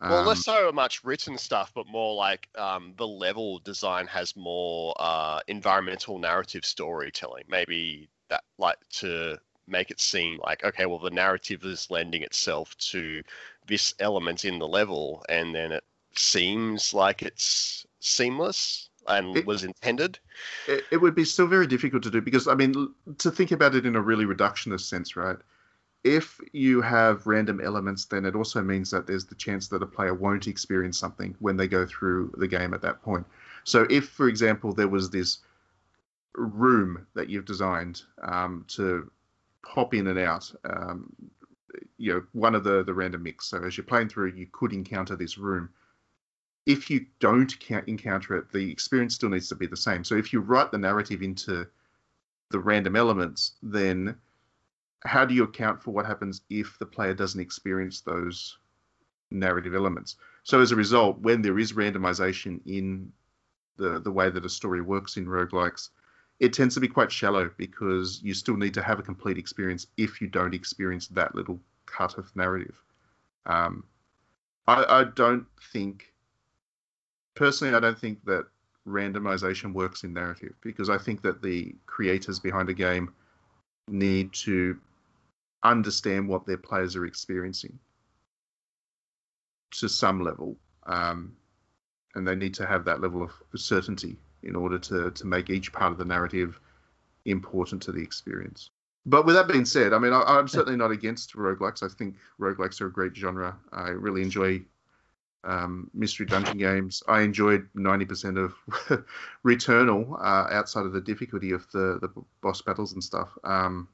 Well, 0.00 0.20
Um, 0.20 0.26
less 0.26 0.44
so 0.44 0.70
much 0.72 1.02
written 1.04 1.38
stuff, 1.38 1.72
but 1.74 1.86
more 1.86 2.14
like 2.14 2.48
um, 2.56 2.94
the 2.96 3.06
level 3.06 3.58
design 3.60 4.06
has 4.08 4.36
more 4.36 4.94
uh, 4.98 5.40
environmental 5.48 6.18
narrative 6.18 6.64
storytelling. 6.64 7.44
Maybe 7.48 8.08
that 8.28 8.44
like 8.58 8.78
to 9.00 9.38
make 9.66 9.90
it 9.90 10.00
seem 10.00 10.38
like 10.44 10.62
okay, 10.64 10.86
well, 10.86 10.98
the 10.98 11.10
narrative 11.10 11.64
is 11.64 11.90
lending 11.90 12.22
itself 12.22 12.76
to 12.78 13.22
this 13.66 13.94
element 13.98 14.44
in 14.44 14.58
the 14.58 14.68
level, 14.68 15.24
and 15.28 15.54
then 15.54 15.72
it 15.72 15.84
seems 16.16 16.92
like 16.94 17.22
it's 17.22 17.86
seamless 18.00 18.90
and 19.06 19.36
It- 19.38 19.46
was 19.46 19.64
intended. 19.64 20.18
it, 20.66 20.86
it 20.90 20.96
would 20.98 21.14
be 21.14 21.24
still 21.24 21.46
very 21.46 21.66
difficult 21.66 22.02
to 22.04 22.10
do 22.10 22.20
because 22.20 22.48
I 22.48 22.54
mean, 22.54 22.94
to 23.18 23.30
think 23.30 23.52
about 23.52 23.74
it 23.74 23.86
in 23.86 23.96
a 23.96 24.00
really 24.00 24.24
reductionist 24.24 24.82
sense, 24.88 25.16
right? 25.16 25.36
If 26.04 26.38
you 26.52 26.82
have 26.82 27.26
random 27.26 27.60
elements, 27.62 28.04
then 28.04 28.26
it 28.26 28.34
also 28.34 28.62
means 28.62 28.90
that 28.90 29.06
there's 29.06 29.24
the 29.24 29.34
chance 29.34 29.68
that 29.68 29.82
a 29.82 29.86
player 29.86 30.14
won't 30.14 30.46
experience 30.46 30.98
something 30.98 31.34
when 31.40 31.56
they 31.56 31.66
go 31.66 31.86
through 31.86 32.34
the 32.36 32.48
game 32.48 32.74
at 32.74 32.82
that 32.82 33.02
point. 33.02 33.26
So, 33.64 33.86
if, 33.88 34.10
for 34.10 34.28
example, 34.28 34.74
there 34.74 34.88
was 34.88 35.08
this 35.08 35.38
room 36.34 37.06
that 37.14 37.30
you've 37.30 37.46
designed 37.46 38.02
um, 38.22 38.66
to 38.68 39.10
pop 39.66 39.94
in 39.94 40.08
and 40.08 40.18
out, 40.18 40.52
um, 40.68 41.10
you 41.96 42.12
know, 42.12 42.22
one 42.32 42.54
of 42.54 42.64
the 42.64 42.84
the 42.84 42.92
random 42.92 43.22
mix. 43.22 43.46
So, 43.46 43.64
as 43.64 43.76
you're 43.76 43.84
playing 43.84 44.10
through, 44.10 44.32
you 44.32 44.46
could 44.52 44.74
encounter 44.74 45.16
this 45.16 45.38
room 45.38 45.70
if 46.66 46.90
you 46.90 47.06
don't 47.20 47.54
encounter 47.86 48.36
it, 48.36 48.50
the 48.50 48.70
experience 48.70 49.14
still 49.14 49.28
needs 49.28 49.48
to 49.48 49.54
be 49.54 49.66
the 49.66 49.76
same. 49.76 50.02
So 50.02 50.14
if 50.14 50.32
you 50.32 50.40
write 50.40 50.70
the 50.70 50.78
narrative 50.78 51.22
into 51.22 51.66
the 52.50 52.58
random 52.58 52.96
elements, 52.96 53.52
then 53.62 54.16
how 55.04 55.24
do 55.24 55.34
you 55.34 55.44
account 55.44 55.82
for 55.82 55.90
what 55.90 56.06
happens 56.06 56.42
if 56.50 56.78
the 56.78 56.86
player 56.86 57.14
doesn't 57.14 57.40
experience 57.40 58.00
those 58.00 58.58
narrative 59.30 59.74
elements? 59.74 60.16
So 60.42 60.60
as 60.60 60.72
a 60.72 60.76
result, 60.76 61.18
when 61.20 61.42
there 61.42 61.58
is 61.58 61.72
randomization 61.72 62.60
in 62.66 63.12
the 63.76 64.00
the 64.00 64.12
way 64.12 64.30
that 64.30 64.44
a 64.44 64.48
story 64.48 64.80
works 64.80 65.16
in 65.16 65.26
roguelikes, 65.26 65.90
it 66.40 66.52
tends 66.52 66.74
to 66.74 66.80
be 66.80 66.88
quite 66.88 67.12
shallow 67.12 67.50
because 67.56 68.22
you 68.22 68.34
still 68.34 68.56
need 68.56 68.74
to 68.74 68.82
have 68.82 68.98
a 68.98 69.02
complete 69.02 69.38
experience 69.38 69.86
if 69.96 70.20
you 70.20 70.28
don't 70.28 70.54
experience 70.54 71.08
that 71.08 71.34
little 71.34 71.60
cut 71.86 72.18
of 72.18 72.34
narrative. 72.36 72.80
Um, 73.46 73.84
I, 74.66 74.84
I 75.00 75.04
don't 75.04 75.46
think 75.72 76.12
personally, 77.34 77.74
I 77.74 77.80
don't 77.80 77.98
think 77.98 78.24
that 78.24 78.46
randomization 78.86 79.72
works 79.72 80.04
in 80.04 80.12
narrative 80.12 80.54
because 80.60 80.90
I 80.90 80.98
think 80.98 81.22
that 81.22 81.42
the 81.42 81.74
creators 81.86 82.38
behind 82.38 82.68
a 82.68 82.74
game 82.74 83.12
need 83.88 84.32
to 84.32 84.78
understand 85.62 86.28
what 86.28 86.46
their 86.46 86.56
players 86.58 86.96
are 86.96 87.06
experiencing 87.06 87.78
to 89.72 89.88
some 89.88 90.22
level, 90.22 90.56
um, 90.86 91.36
and 92.14 92.26
they 92.26 92.34
need 92.34 92.54
to 92.54 92.66
have 92.66 92.84
that 92.84 93.00
level 93.00 93.22
of 93.22 93.32
certainty 93.56 94.16
in 94.42 94.54
order 94.54 94.78
to 94.78 95.10
to 95.10 95.26
make 95.26 95.50
each 95.50 95.72
part 95.72 95.92
of 95.92 95.98
the 95.98 96.04
narrative 96.04 96.60
important 97.24 97.82
to 97.82 97.92
the 97.92 98.02
experience. 98.02 98.70
But 99.06 99.26
with 99.26 99.34
that 99.34 99.48
being 99.48 99.64
said, 99.64 99.92
I 99.92 99.98
mean, 99.98 100.12
I, 100.12 100.22
I'm 100.22 100.48
certainly 100.48 100.78
not 100.78 100.90
against 100.90 101.34
roguelikes. 101.34 101.82
I 101.82 101.88
think 101.88 102.16
roguelikes 102.40 102.80
are 102.80 102.86
a 102.86 102.92
great 102.92 103.14
genre. 103.14 103.56
I 103.72 103.88
really 103.88 104.22
enjoy 104.22 104.62
um, 105.44 105.90
mystery 105.94 106.26
dungeon 106.26 106.58
games. 106.58 107.02
I 107.08 107.20
enjoyed 107.22 107.68
90% 107.76 108.38
of 108.38 109.04
Returnal 109.44 110.18
uh, 110.18 110.48
outside 110.54 110.86
of 110.86 110.92
the 110.92 111.00
difficulty 111.00 111.52
of 111.52 111.70
the, 111.72 111.98
the 112.00 112.08
boss 112.40 112.62
battles 112.62 112.92
and 112.92 113.04
stuff. 113.04 113.28
Um, 113.44 113.88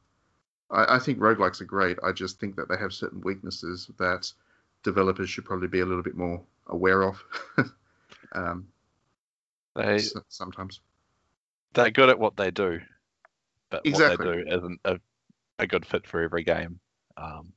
I, 0.70 0.96
I 0.96 0.98
think 0.98 1.18
roguelikes 1.18 1.60
are 1.60 1.66
great. 1.66 1.98
I 2.02 2.12
just 2.12 2.38
think 2.40 2.56
that 2.56 2.68
they 2.68 2.76
have 2.76 2.92
certain 2.92 3.20
weaknesses 3.20 3.90
that 3.98 4.32
developers 4.82 5.28
should 5.28 5.44
probably 5.44 5.68
be 5.68 5.80
a 5.80 5.86
little 5.86 6.02
bit 6.02 6.16
more 6.16 6.42
aware 6.68 7.02
of 7.02 7.22
um, 8.32 8.66
They 9.74 10.00
sometimes. 10.28 10.80
they're 11.74 11.90
good 11.90 12.08
at 12.08 12.18
what 12.18 12.36
they 12.36 12.50
do, 12.50 12.80
but 13.70 13.84
Exactly. 13.84 14.26
what 14.26 14.36
they 14.36 14.42
do 14.42 14.56
isn't 14.56 14.80
a, 14.84 15.00
a 15.58 15.66
good 15.66 15.84
fit 15.84 16.06
for 16.06 16.22
every 16.22 16.44
game. 16.44 16.80
Um, 17.16 17.52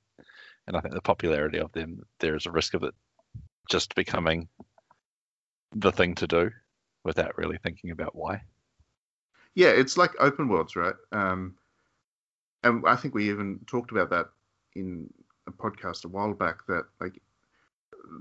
and 0.68 0.76
I 0.78 0.82
think 0.82 0.94
the 0.94 1.02
popularity 1.02 1.60
of 1.60 1.72
them, 1.74 2.02
there 2.20 2.36
is 2.36 2.46
a 2.46 2.52
risk 2.52 2.74
of 2.74 2.84
it 2.84 2.94
just 3.70 3.96
becoming 3.96 4.48
the 5.74 5.92
thing 5.92 6.16
to 6.16 6.28
do 6.28 6.52
without 7.04 7.38
really 7.38 7.58
thinking 7.58 7.92
about 7.92 8.16
why. 8.16 8.42
Yeah, 9.56 9.70
it's 9.70 9.98
like 9.98 10.12
open 10.20 10.48
worlds, 10.48 10.76
right? 10.76 10.96
Um, 11.12 11.56
and 12.64 12.84
I 12.88 12.96
think 12.96 13.14
we 13.14 13.30
even 13.30 13.60
talked 13.68 13.92
about 13.92 14.10
that 14.12 14.30
in 14.76 15.10
a 15.48 15.52
podcast 15.52 16.06
a 16.06 16.08
while 16.08 16.34
back. 16.34 16.66
That 16.68 16.86
like 17.00 17.22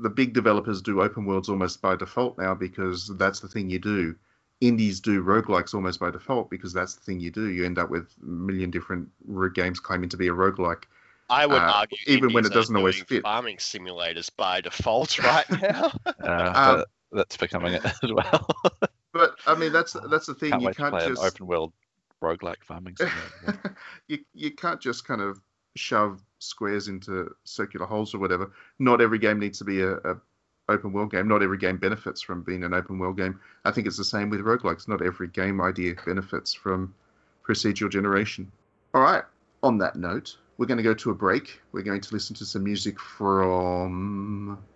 the 0.01 0.11
big 0.11 0.33
developers 0.33 0.83
do 0.83 1.03
open 1.03 1.25
worlds 1.25 1.49
almost 1.49 1.81
by 1.81 1.97
default 1.97 2.39
now 2.39 2.55
because 2.55 3.11
that's 3.17 3.41
the 3.41 3.49
thing 3.49 3.71
you 3.71 3.79
do 3.79 4.15
indies 4.63 5.01
do 5.01 5.23
roguelikes 5.23 5.75
almost 5.75 5.99
by 5.99 6.09
default 6.11 6.49
because 6.49 6.73
that's 6.73 6.95
the 6.95 7.01
thing 7.01 7.19
you 7.19 7.33
do. 7.33 7.49
You 7.49 7.65
end 7.67 7.79
up 7.79 7.91
with 7.91 8.15
a 8.23 8.25
million 8.25 8.71
different 8.71 9.09
games 9.55 9.81
claiming 9.81 10.09
to 10.11 10.17
be 10.17 10.29
a 10.29 10.33
roguelike. 10.33 10.85
I 11.33 11.47
would 11.47 11.57
Uh, 11.63 11.73
argue 11.81 11.99
even 12.07 12.33
when 12.33 12.45
it 12.45 12.53
doesn't 12.53 12.77
always 12.77 13.01
fit. 13.03 13.23
Farming 13.23 13.57
simulators 13.57 14.31
by 14.37 14.61
default 14.61 15.19
right 15.19 15.49
now. 15.63 15.93
Uh, 16.23 16.53
Um, 16.81 16.85
that's 17.11 17.37
becoming 17.37 17.75
it 17.75 17.85
as 17.85 17.99
well. 18.03 18.47
But 19.15 19.35
I 19.47 19.55
mean, 19.55 19.73
that's 19.73 19.95
that's 20.11 20.25
the 20.27 20.35
thing. 20.35 20.51
can't 20.53 20.63
you 20.63 20.67
wait 20.69 20.77
can't 20.77 20.91
play 20.95 21.07
just 21.07 21.21
an 21.21 21.27
open 21.29 21.47
world 21.47 21.73
roguelike 22.23 22.63
farming 22.65 22.97
simulator. 22.97 23.77
you 24.09 24.19
you 24.33 24.51
can't 24.53 24.81
just 24.81 25.07
kind 25.07 25.21
of 25.21 25.39
shove 25.77 26.23
squares 26.39 26.89
into 26.89 27.35
circular 27.45 27.85
holes 27.85 28.15
or 28.15 28.19
whatever. 28.19 28.53
Not 28.79 29.03
every 29.03 29.19
game 29.19 29.39
needs 29.39 29.59
to 29.59 29.65
be 29.65 29.83
a, 29.83 29.97
a 29.97 30.17
open 30.71 30.93
world 30.95 31.11
game. 31.11 31.29
Not 31.29 31.43
every 31.43 31.59
game 31.59 31.77
benefits 31.77 32.23
from 32.23 32.43
being 32.43 32.65
an 32.65 32.73
open 32.73 32.99
world 32.99 33.19
game. 33.19 33.39
I 33.67 33.71
think 33.71 33.87
it's 33.87 33.99
the 33.99 34.05
same 34.05 34.31
with 34.31 34.41
roguelikes. 34.41 34.89
Not 34.89 35.03
every 35.03 35.29
game 35.29 35.61
idea 35.61 35.95
benefits 36.07 36.55
from 36.55 36.95
procedural 37.47 37.91
generation. 37.91 38.51
All 38.95 39.03
right. 39.03 39.25
On 39.63 39.77
that 39.77 39.97
note, 39.97 40.39
we're 40.59 40.67
going 40.67 40.79
to 40.79 40.83
go 40.85 40.95
to 40.95 41.11
a 41.11 41.15
break. 41.15 41.61
We're 41.73 41.83
going 41.83 42.01
to 42.03 42.15
listen 42.15 42.37
to 42.37 42.47
some 42.47 42.65
music 42.65 43.01
from 43.01 44.67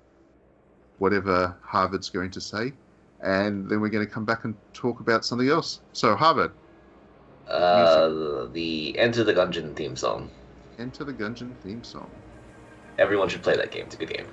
whatever 0.98 1.58
Harvard's 1.62 2.10
going 2.10 2.30
to 2.32 2.40
say, 2.40 2.72
and 3.20 3.68
then 3.68 3.80
we're 3.80 3.90
going 3.90 4.06
to 4.06 4.12
come 4.12 4.24
back 4.24 4.44
and 4.44 4.56
talk 4.72 5.00
about 5.00 5.24
something 5.24 5.48
else. 5.48 5.80
So 5.92 6.16
Harvard, 6.16 6.52
Uh, 7.46 8.46
the 8.52 8.98
Enter 8.98 9.24
the 9.24 9.34
Gungeon 9.34 9.76
theme 9.76 9.96
song. 9.96 10.30
Enter 10.78 11.04
the 11.04 11.12
Gungeon 11.14 11.60
theme 11.60 11.84
song. 11.84 12.10
Everyone 12.98 13.28
should 13.28 13.42
play 13.42 13.56
that 13.56 13.70
game. 13.70 13.86
It's 13.86 13.94
a 13.94 13.98
good 13.98 14.10
game. 14.10 14.26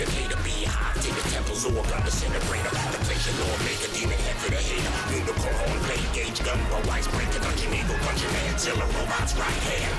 Special 0.00 0.20
vindicator. 0.20 0.42
Be 0.42 0.64
hot, 0.64 0.94
take 1.02 1.14
the 1.14 1.28
temples 1.30 1.64
or 1.64 1.72
gun 1.72 2.02
disintegrator. 2.04 2.70
The 2.70 3.00
place 3.04 3.26
your 3.28 3.36
lord 3.44 3.60
make 3.64 3.80
a 3.84 3.90
demon 3.92 4.18
head 4.24 4.36
for 4.36 4.50
the 4.50 4.56
hater. 4.56 4.92
Unicorn, 5.12 5.78
blade 5.84 6.08
gauge, 6.12 6.40
gun, 6.44 6.58
roll, 6.70 6.90
ice 6.90 7.08
breaker, 7.08 7.40
dungeon 7.40 7.74
eagle, 7.74 7.96
dungeon 8.04 8.32
man, 8.32 8.58
zilla, 8.58 8.86
robots, 8.96 9.36
right 9.36 9.60
hand. 9.68 9.94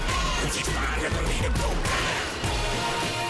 Uzi 0.46 0.64
fine, 0.66 1.02
never 1.02 1.22
need 1.30 1.46
a 1.46 1.52
go 1.58 3.21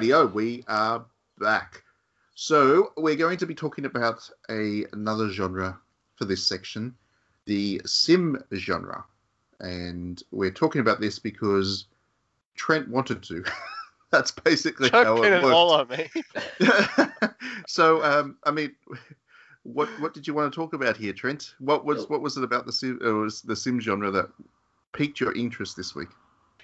Rightio, 0.00 0.32
we 0.32 0.64
are 0.66 1.04
back. 1.38 1.82
So 2.34 2.92
we're 2.96 3.16
going 3.16 3.36
to 3.36 3.46
be 3.46 3.54
talking 3.54 3.84
about 3.84 4.30
a 4.48 4.86
another 4.92 5.28
genre 5.28 5.78
for 6.16 6.24
this 6.24 6.46
section, 6.46 6.94
the 7.44 7.82
sim 7.84 8.42
genre, 8.54 9.04
and 9.58 10.22
we're 10.30 10.52
talking 10.52 10.80
about 10.80 11.00
this 11.02 11.18
because 11.18 11.84
Trent 12.54 12.88
wanted 12.88 13.22
to. 13.24 13.44
That's 14.10 14.30
basically 14.30 14.88
how 14.88 15.22
it 15.22 15.32
it 15.34 15.42
worked. 15.42 15.54
all 15.54 15.72
on 15.72 15.88
me. 15.88 16.08
so 17.66 18.02
um, 18.02 18.38
I 18.44 18.52
mean, 18.52 18.74
what 19.64 19.88
what 20.00 20.14
did 20.14 20.26
you 20.26 20.32
want 20.32 20.50
to 20.50 20.56
talk 20.56 20.72
about 20.72 20.96
here, 20.96 21.12
Trent? 21.12 21.54
What 21.58 21.84
was 21.84 22.08
what 22.08 22.22
was 22.22 22.38
it 22.38 22.44
about 22.44 22.64
the 22.64 22.72
sim, 22.72 23.00
uh, 23.04 23.12
was 23.12 23.42
the 23.42 23.54
sim 23.54 23.78
genre 23.78 24.10
that 24.10 24.30
piqued 24.94 25.20
your 25.20 25.36
interest 25.36 25.76
this 25.76 25.94
week? 25.94 26.08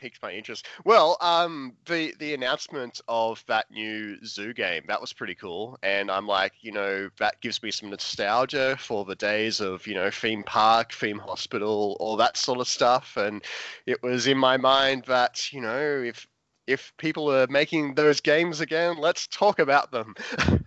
Piqued 0.07 0.23
my 0.23 0.31
interest. 0.31 0.67
Well, 0.85 1.17
um, 1.21 1.75
the 1.87 2.15
the 2.21 2.33
announcement 2.33 3.01
of 3.09 3.43
that 3.49 3.71
new 3.73 4.25
zoo 4.25 4.55
game 4.55 4.85
that 4.87 5.01
was 5.01 5.13
pretty 5.13 5.35
cool, 5.35 5.79
and 5.83 6.11
I'm 6.11 6.29
like, 6.29 6.53
you 6.61 6.71
know, 6.71 7.11
that 7.19 7.41
gives 7.41 7.61
me 7.61 7.73
some 7.73 7.91
nostalgia 7.91 8.77
for 8.79 9.05
the 9.05 9.17
days 9.17 9.61
of 9.61 9.85
you 9.87 9.95
know 9.95 10.11
theme 10.11 10.45
park, 10.45 10.93
theme 10.93 11.19
hospital, 11.19 11.97
all 11.99 12.17
that 12.19 12.37
sort 12.37 12.61
of 12.61 12.69
stuff, 12.69 13.17
and 13.17 13.43
it 13.85 14.01
was 14.03 14.29
in 14.29 14.39
my 14.39 14.57
mind 14.57 15.05
that 15.07 15.53
you 15.53 15.61
know 15.61 16.03
if 16.05 16.25
if 16.69 16.93
people 16.99 17.33
are 17.33 17.49
making 17.49 17.95
those 17.95 18.21
games 18.21 18.61
again, 18.61 18.97
let's 18.99 19.27
talk 19.27 19.59
about 19.59 19.91
them. 19.91 20.15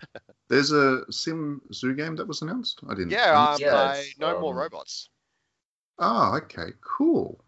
There's 0.50 0.72
a 0.74 1.04
sim 1.12 1.62
zoo 1.74 1.94
game 1.94 2.18
that 2.18 2.28
was 2.28 2.42
announced. 2.42 2.82
I 2.90 2.94
didn't. 2.96 3.12
yeah, 3.12 3.52
um, 3.52 3.58
Yeah, 3.62 3.72
by 3.72 3.98
it's, 4.00 4.20
No 4.20 4.40
More 4.42 4.54
um, 4.54 4.60
Robots. 4.60 5.10
Oh, 5.98 6.38
okay, 6.38 6.74
cool. 6.82 7.44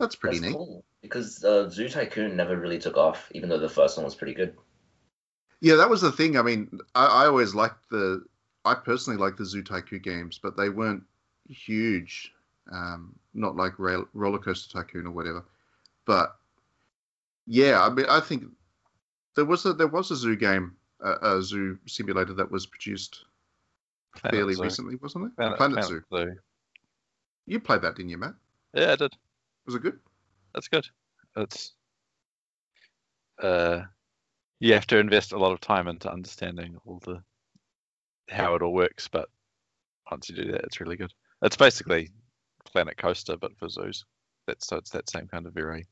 That's 0.00 0.16
pretty 0.16 0.38
That's 0.38 0.48
neat. 0.48 0.56
cool. 0.56 0.84
Because 1.02 1.42
uh, 1.44 1.68
Zoo 1.68 1.88
Tycoon 1.88 2.36
never 2.36 2.56
really 2.56 2.78
took 2.78 2.96
off, 2.96 3.30
even 3.34 3.48
though 3.48 3.58
the 3.58 3.68
first 3.68 3.96
one 3.96 4.04
was 4.04 4.14
pretty 4.14 4.34
good. 4.34 4.54
Yeah, 5.60 5.76
that 5.76 5.90
was 5.90 6.00
the 6.00 6.12
thing. 6.12 6.36
I 6.36 6.42
mean, 6.42 6.78
I, 6.94 7.06
I 7.06 7.26
always 7.26 7.54
liked 7.54 7.88
the. 7.90 8.24
I 8.64 8.74
personally 8.74 9.18
like 9.18 9.36
the 9.36 9.46
Zoo 9.46 9.62
Tycoon 9.62 10.00
games, 10.00 10.38
but 10.42 10.56
they 10.56 10.68
weren't 10.68 11.02
huge. 11.48 12.32
Um, 12.70 13.14
not 13.34 13.56
like 13.56 13.78
Rail, 13.78 14.06
Roller 14.12 14.38
Coaster 14.38 14.72
Tycoon 14.72 15.06
or 15.06 15.10
whatever. 15.10 15.44
But 16.06 16.36
yeah, 17.46 17.82
I 17.82 17.90
mean, 17.90 18.06
I 18.08 18.20
think 18.20 18.44
there 19.36 19.44
was 19.44 19.64
a 19.66 19.72
there 19.72 19.86
was 19.86 20.10
a 20.10 20.16
zoo 20.16 20.36
game, 20.36 20.76
a, 21.00 21.36
a 21.36 21.42
zoo 21.42 21.78
simulator 21.86 22.34
that 22.34 22.50
was 22.50 22.66
produced 22.66 23.24
Planet 24.16 24.36
fairly 24.38 24.54
Zoo. 24.54 24.62
recently, 24.62 24.96
wasn't 24.96 25.26
it? 25.26 25.36
Planet, 25.36 25.56
Planet, 25.56 25.78
Planet 25.78 26.04
Zoo. 26.10 26.16
Zoo. 26.16 26.36
You 27.46 27.60
played 27.60 27.82
that, 27.82 27.96
didn't 27.96 28.10
you, 28.10 28.18
Matt? 28.18 28.34
Yeah, 28.74 28.92
I 28.92 28.96
did. 28.96 29.16
Was 29.66 29.74
it 29.74 29.82
good? 29.82 29.98
That's 30.54 30.68
good. 30.68 30.86
It's 31.36 31.72
uh, 33.42 33.82
you 34.58 34.74
have 34.74 34.86
to 34.88 34.98
invest 34.98 35.32
a 35.32 35.38
lot 35.38 35.52
of 35.52 35.60
time 35.60 35.88
into 35.88 36.10
understanding 36.10 36.76
all 36.84 37.00
the 37.04 37.22
how 38.28 38.54
it 38.54 38.62
all 38.62 38.72
works, 38.72 39.08
but 39.08 39.28
once 40.10 40.28
you 40.28 40.36
do 40.36 40.52
that, 40.52 40.64
it's 40.64 40.80
really 40.80 40.96
good. 40.96 41.12
It's 41.42 41.56
basically 41.56 42.10
Planet 42.64 42.96
Coaster, 42.96 43.36
but 43.36 43.56
for 43.58 43.68
zoos. 43.68 44.04
That's 44.46 44.66
so 44.66 44.76
it's 44.76 44.90
that 44.90 45.10
same 45.10 45.28
kind 45.28 45.46
of 45.46 45.54
very 45.54 45.86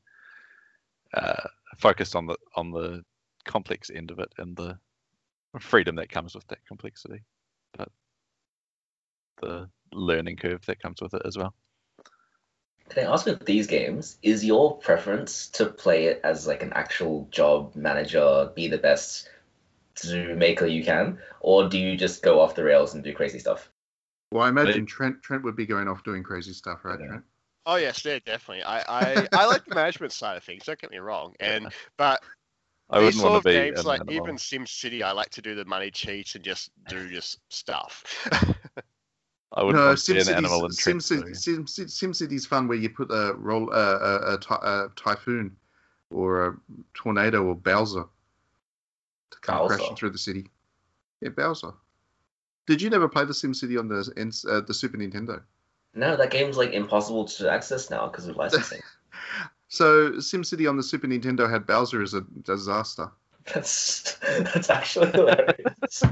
uh, 1.13 1.47
focused 1.77 2.15
on 2.15 2.25
the 2.25 2.37
on 2.55 2.71
the 2.71 3.03
complex 3.45 3.89
end 3.89 4.11
of 4.11 4.19
it 4.19 4.31
and 4.37 4.55
the 4.55 4.77
freedom 5.59 5.95
that 5.95 6.09
comes 6.09 6.35
with 6.35 6.47
that 6.47 6.65
complexity, 6.67 7.23
but 7.77 7.89
the 9.41 9.69
learning 9.93 10.37
curve 10.37 10.63
that 10.67 10.79
comes 10.81 11.01
with 11.01 11.13
it 11.13 11.21
as 11.25 11.37
well. 11.37 11.53
Can 12.89 13.05
I 13.05 13.11
ask 13.11 13.25
with 13.25 13.45
these 13.45 13.67
games, 13.67 14.17
is 14.23 14.43
your 14.43 14.77
preference 14.77 15.47
to 15.49 15.67
play 15.67 16.05
it 16.05 16.21
as 16.23 16.47
like 16.47 16.63
an 16.63 16.73
actual 16.73 17.27
job 17.31 17.75
manager, 17.75 18.51
be 18.55 18.67
the 18.67 18.77
best 18.77 19.29
zoo 19.97 20.35
maker 20.35 20.65
you 20.65 20.83
can, 20.83 21.19
or 21.39 21.69
do 21.69 21.77
you 21.77 21.95
just 21.95 22.23
go 22.23 22.39
off 22.39 22.55
the 22.55 22.63
rails 22.63 22.95
and 22.95 23.03
do 23.03 23.13
crazy 23.13 23.39
stuff? 23.39 23.69
Well, 24.31 24.43
I 24.43 24.49
imagine 24.49 24.85
Trent 24.85 25.21
Trent 25.21 25.43
would 25.43 25.55
be 25.55 25.65
going 25.65 25.87
off 25.87 26.03
doing 26.03 26.23
crazy 26.23 26.53
stuff, 26.53 26.83
right, 26.83 26.99
Yeah. 26.99 27.07
Trent? 27.07 27.23
Oh 27.65 27.75
yes, 27.75 28.03
yeah, 28.03 28.19
definitely. 28.25 28.63
I, 28.63 28.79
I, 28.79 29.27
I 29.33 29.45
like 29.45 29.65
the 29.65 29.75
management 29.75 30.13
side 30.13 30.37
of 30.37 30.43
things. 30.43 30.63
Don't 30.65 30.79
get 30.79 30.91
me 30.91 30.97
wrong, 30.97 31.35
and 31.39 31.67
but 31.97 32.23
I 32.89 33.01
these 33.01 33.19
sort 33.19 33.33
of 33.33 33.43
be 33.43 33.53
games, 33.53 33.85
like 33.85 34.01
animal. 34.01 34.15
even 34.23 34.37
Sim 34.37 34.65
City, 34.65 35.03
I 35.03 35.11
like 35.11 35.29
to 35.31 35.41
do 35.41 35.53
the 35.55 35.65
money 35.65 35.91
cheats 35.91 36.35
and 36.35 36.43
just 36.43 36.71
do 36.87 37.09
just 37.09 37.39
stuff. 37.49 38.03
I 39.53 39.63
wouldn't 39.63 39.81
no, 39.81 39.87
want 39.87 39.97
to 39.99 40.13
be 40.13 40.19
an 40.19 40.29
animal 40.29 40.65
in 40.65 40.71
SimCity's, 40.71 40.77
Trent 40.77 41.01
SimCity, 41.01 41.35
Zoo. 41.35 41.65
Sim, 41.65 41.67
Sim, 41.67 42.11
SimCity's 42.11 42.45
fun 42.45 42.67
where 42.67 42.77
you 42.77 42.89
put 42.89 43.09
a 43.09 43.33
roll 43.35 43.73
uh, 43.73 43.97
a, 43.99 44.33
a, 44.33 44.37
ty- 44.37 44.59
a 44.61 44.87
typhoon 44.95 45.55
or 46.11 46.47
a 46.47 46.57
tornado 46.93 47.43
or 47.43 47.55
Bowser 47.55 48.05
to 49.31 49.39
come 49.41 49.57
Bowser? 49.57 49.75
crashing 49.77 49.95
through 49.95 50.11
the 50.11 50.17
city. 50.19 50.47
Yeah, 51.21 51.29
Bowser. 51.29 51.71
Did 52.67 52.81
you 52.81 52.91
never 52.91 53.09
play 53.09 53.25
the 53.25 53.33
SimCity 53.33 53.79
on 53.79 53.87
the 53.87 54.49
uh, 54.49 54.61
the 54.61 54.73
Super 54.73 54.97
Nintendo? 54.97 55.41
No, 55.95 56.15
that 56.15 56.29
game's 56.29 56.55
like 56.55 56.73
impossible 56.73 57.25
to 57.25 57.51
access 57.51 57.89
now 57.89 58.07
because 58.07 58.27
of 58.27 58.35
licensing. 58.35 58.81
So 59.71 60.13
SimCity 60.13 60.67
on 60.67 60.77
the 60.77 60.83
Super 60.83 61.05
Nintendo 61.07 61.49
had 61.49 61.67
Bowser 61.67 62.01
as 62.01 62.15
a 62.15 62.21
disaster. 62.41 63.11
that's 63.53 64.15
that's 64.21 64.69
actually 64.69 65.11
hilarious. 65.11 66.03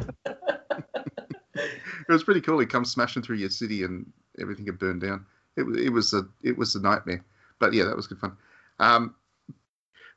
It 2.08 2.14
was 2.14 2.24
pretty 2.24 2.42
cool. 2.42 2.60
He 2.60 2.66
comes 2.66 2.92
smashing 2.92 3.24
through 3.24 3.38
your 3.38 3.50
city 3.50 3.84
and 3.84 4.12
everything 4.40 4.66
had 4.66 4.80
burned 4.80 5.02
down. 5.02 5.26
It, 5.56 5.64
it 5.78 5.90
was 5.90 6.14
a 6.14 6.28
it 6.42 6.58
was 6.58 6.76
a 6.76 6.82
nightmare. 6.82 7.24
But 7.60 7.74
yeah, 7.74 7.86
that 7.86 7.96
was 7.96 8.08
good 8.08 8.20
fun. 8.20 8.38
Um, 8.80 9.16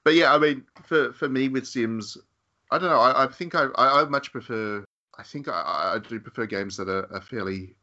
but 0.04 0.14
yeah, 0.14 0.34
I 0.34 0.38
mean, 0.38 0.64
for 0.84 1.12
for 1.12 1.28
me 1.28 1.48
with 1.48 1.66
Sims, 1.66 2.16
I 2.70 2.78
don't 2.78 2.90
know. 2.90 3.00
I, 3.00 3.24
I 3.24 3.26
think 3.26 3.54
I, 3.54 3.66
I 3.74 4.02
I 4.02 4.04
much 4.04 4.32
prefer. 4.32 4.84
I 5.18 5.22
think 5.22 5.48
I, 5.48 5.94
I 5.94 5.98
do 5.98 6.20
prefer 6.20 6.46
games 6.46 6.76
that 6.76 6.88
are, 6.88 7.12
are 7.12 7.20
fairly 7.20 7.74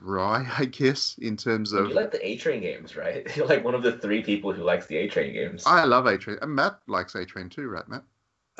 dry. 0.00 0.46
I 0.58 0.66
guess 0.66 1.16
in 1.20 1.36
terms 1.36 1.72
of. 1.72 1.88
you 1.88 1.94
like 1.94 2.12
the 2.12 2.26
A 2.26 2.36
Train 2.36 2.60
games, 2.60 2.96
right? 2.96 3.26
You're 3.36 3.46
like 3.46 3.64
one 3.64 3.74
of 3.74 3.82
the 3.82 3.98
three 3.98 4.22
people 4.22 4.52
who 4.52 4.62
likes 4.62 4.86
the 4.86 4.96
A 4.98 5.08
Train 5.08 5.32
games. 5.32 5.64
I 5.66 5.84
love 5.84 6.06
A 6.06 6.16
Train. 6.16 6.38
And 6.42 6.54
Matt 6.54 6.78
likes 6.86 7.14
A 7.14 7.24
Train 7.24 7.48
too, 7.48 7.68
right, 7.68 7.88
Matt? 7.88 8.04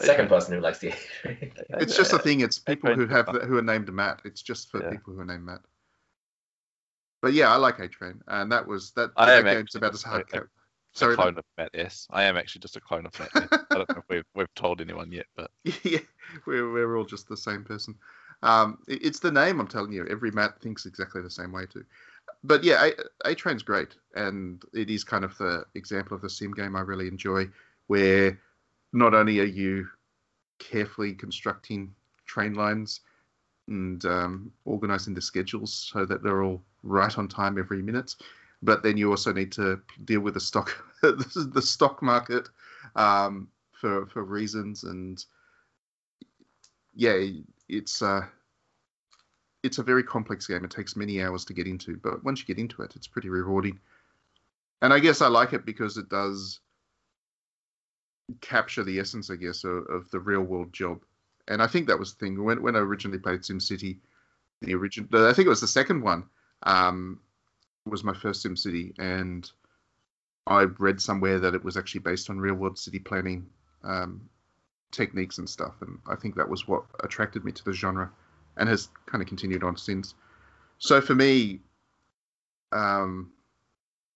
Second 0.07 0.29
person 0.29 0.55
who 0.55 0.61
likes 0.61 0.79
the 0.79 0.89
A 0.91 1.37
It's 1.81 1.97
just 1.97 2.13
a 2.13 2.19
thing. 2.19 2.41
It's 2.41 2.59
people 2.59 2.95
who 2.95 3.07
have 3.07 3.29
who 3.29 3.57
are 3.59 3.63
named 3.63 3.93
Matt. 3.93 4.21
It's 4.25 4.43
just 4.43 4.71
for 4.71 4.83
Yeah. 4.83 4.91
people 4.91 5.15
who 5.15 5.21
are 5.21 5.25
named 5.25 5.45
Matt. 5.45 5.61
But 7.21 7.35
yeah, 7.35 7.53
I 7.53 7.57
like 7.57 7.79
A 7.79 7.89
Train, 7.89 8.21
and 8.27 8.51
that 8.51 8.67
was 8.67 8.91
that. 8.93 9.11
I 9.17 9.27
that 9.27 9.39
am 9.39 9.45
game's 9.57 9.75
about 9.75 9.95
as 9.95 10.03
hard. 10.03 10.23
a- 10.23 10.25
co- 10.25 10.39
a 10.45 10.49
Sorry, 10.95 11.15
clone 11.15 11.39
of 11.39 11.45
Matt 11.57 11.71
S. 11.75 12.07
I 12.11 12.25
am 12.25 12.37
actually 12.37 12.61
just 12.61 12.77
a 12.77 12.81
clone 12.81 13.07
of 13.07 13.19
Matt 13.19 13.31
S. 13.35 13.49
I 13.71 13.75
don't 13.77 13.89
know 13.89 13.97
if 13.99 14.05
we've, 14.11 14.25
we've 14.35 14.55
told 14.55 14.81
anyone 14.83 15.11
yet, 15.11 15.27
but 15.37 15.51
yeah, 15.85 16.01
we're, 16.47 16.71
we're 16.71 16.97
all 16.99 17.05
just 17.07 17.29
the 17.29 17.37
same 17.37 17.65
person. 17.65 17.95
Um, 18.43 18.79
it- 18.89 19.03
it's 19.07 19.21
the 19.21 19.31
name, 19.33 19.59
I'm 19.61 19.69
telling 19.69 19.93
you. 19.93 20.07
Every 20.09 20.31
Matt 20.33 20.61
thinks 20.61 20.85
exactly 20.85 21.23
the 21.23 21.31
same 21.31 21.51
way 21.53 21.65
too. 21.67 21.85
But 22.45 22.63
yeah, 22.65 22.91
A, 23.25 23.31
A 23.31 23.35
Train's 23.35 23.63
great, 23.63 23.95
and 24.17 24.63
it 24.75 24.91
is 24.91 25.03
kind 25.05 25.25
of 25.25 25.37
the 25.39 25.65
example 25.75 26.15
of 26.15 26.21
the 26.23 26.29
sim 26.31 26.53
game 26.53 26.77
I 26.77 26.81
really 26.81 27.09
enjoy, 27.09 27.49
where 27.87 28.39
not 28.93 29.15
only 29.15 29.41
are 29.41 29.45
you 29.45 29.89
carefully 30.59 31.15
constructing 31.15 31.95
train 32.27 32.55
lines 32.55 33.01
and 33.69 34.05
um, 34.05 34.53
organizing 34.65 35.15
the 35.15 35.21
schedules 35.21 35.91
so 35.93 36.05
that 36.05 36.23
they're 36.23 36.43
all 36.43 36.63
right 36.83 37.17
on 37.17 37.29
time 37.29 37.59
every 37.59 37.83
minute, 37.83 38.15
but 38.63 38.83
then 38.83 38.97
you 38.97 39.11
also 39.11 39.33
need 39.33 39.53
to 39.53 39.81
deal 40.05 40.21
with 40.21 40.35
the 40.35 40.41
stock, 40.41 40.85
the 41.03 41.63
stock 41.63 42.03
market 42.03 42.49
um, 42.97 43.49
for 43.73 44.07
for 44.07 44.23
reasons 44.25 44.85
and 44.85 45.25
yeah, 46.95 47.19
it's 47.69 48.03
uh, 48.03 48.23
it's 49.63 49.79
a 49.79 49.83
very 49.83 50.03
complex 50.03 50.47
game. 50.47 50.65
It 50.65 50.71
takes 50.71 50.97
many 50.97 51.23
hours 51.23 51.45
to 51.47 51.55
get 51.55 51.67
into, 51.67 51.97
but 51.97 52.23
once 52.25 52.41
you 52.41 52.47
get 52.47 52.59
into 52.61 52.83
it, 52.83 52.95
it's 52.97 53.07
pretty 53.07 53.29
rewarding. 53.29 53.79
And 54.83 54.93
I 54.93 54.99
guess 54.99 55.23
I 55.23 55.29
like 55.29 55.53
it 55.53 55.65
because 55.65 55.97
it 55.97 56.09
does 56.09 56.61
capture 58.41 58.85
the 58.85 58.99
essence, 58.99 59.31
I 59.31 59.37
guess, 59.37 59.65
of, 59.65 59.87
of 59.87 60.11
the 60.11 60.21
real 60.21 60.43
world 60.43 60.73
job. 60.73 61.03
And 61.49 61.63
I 61.63 61.67
think 61.67 61.87
that 61.89 61.99
was 61.99 62.15
the 62.15 62.25
thing 62.25 62.43
when 62.43 62.63
when 62.63 62.77
I 62.77 62.81
originally 62.81 63.19
played 63.19 63.41
SimCity, 63.41 63.99
the 64.61 64.75
original, 64.75 65.27
I 65.27 65.33
think 65.33 65.47
it 65.47 65.51
was 65.51 65.61
the 65.61 65.67
second 65.67 66.03
one, 66.03 66.25
um, 66.63 67.21
was 67.85 68.05
my 68.05 68.15
first 68.15 68.45
SimCity, 68.45 68.95
and 68.99 69.51
I 70.47 70.63
read 70.63 71.01
somewhere 71.01 71.41
that 71.41 71.55
it 71.55 71.65
was 71.65 71.77
actually 71.77 72.01
based 72.01 72.31
on 72.31 72.39
real 72.39 72.55
world 72.55 72.79
city 72.79 72.99
planning 72.99 73.47
um, 73.83 74.29
techniques 74.93 75.39
and 75.39 75.49
stuff, 75.49 75.75
and 75.81 75.99
I 76.09 76.15
think 76.15 76.37
that 76.37 76.49
was 76.49 76.69
what 76.69 76.85
attracted 77.03 77.45
me 77.45 77.53
to 77.53 77.65
the 77.65 77.73
genre, 77.73 78.11
and 78.57 78.69
has 78.69 78.89
kind 79.07 79.21
of 79.21 79.29
continued 79.29 79.65
on 79.65 79.77
since. 79.77 80.15
So 80.79 81.01
for 81.01 81.15
me, 81.15 81.61
um, 82.71 83.33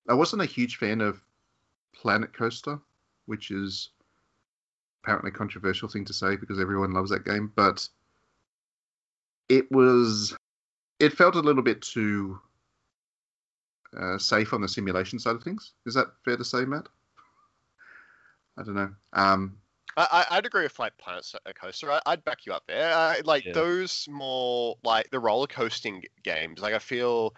I 0.09 0.15
wasn't 0.15 0.43
a 0.43 0.47
huge 0.47 0.77
fan 0.77 1.01
of 1.01 1.21
Planet 1.95 2.33
Coaster, 2.33 2.79
which 3.27 3.51
is 3.51 3.91
apparently 5.07 5.31
controversial 5.31 5.89
thing 5.89 6.05
to 6.05 6.13
say 6.13 6.35
because 6.35 6.59
everyone 6.59 6.93
loves 6.93 7.11
that 7.11 7.25
game, 7.25 7.53
but 7.55 7.89
it 9.49 9.71
was 9.71 10.37
it 10.99 11.13
felt 11.13 11.37
a 11.37 11.41
little 11.41 11.63
bit 11.63 11.81
too 11.81 12.41
uh, 13.97 14.19
safe 14.19 14.53
on 14.53 14.61
the 14.61 14.69
simulation 14.69 15.21
side 15.21 15.37
of 15.37 15.45
things. 15.45 15.75
Is 15.87 15.95
that 15.95 16.09
fair 16.25 16.37
to 16.37 16.45
say, 16.45 16.65
Matt? 16.65 16.89
I 18.59 18.65
don't 18.65 18.75
know. 18.75 18.91
Um, 19.13 19.57
I, 19.97 20.25
I- 20.29 20.37
I'd 20.39 20.47
agree 20.47 20.65
with 20.65 20.79
like 20.81 20.97
Planet 20.99 21.25
So- 21.25 21.39
Coaster. 21.55 21.93
I, 21.93 22.01
I'd 22.07 22.25
back 22.25 22.45
you 22.45 22.53
up 22.53 22.65
there. 22.67 22.93
Uh, 22.93 23.15
like 23.25 23.45
Yeah. 23.45 23.53
those 23.53 24.09
more 24.11 24.77
like 24.83 25.09
the 25.11 25.21
roller 25.21 25.47
coasting 25.47 26.03
games. 26.25 26.61
Like 26.61 26.75
I 26.75 26.81
feel 26.81 27.33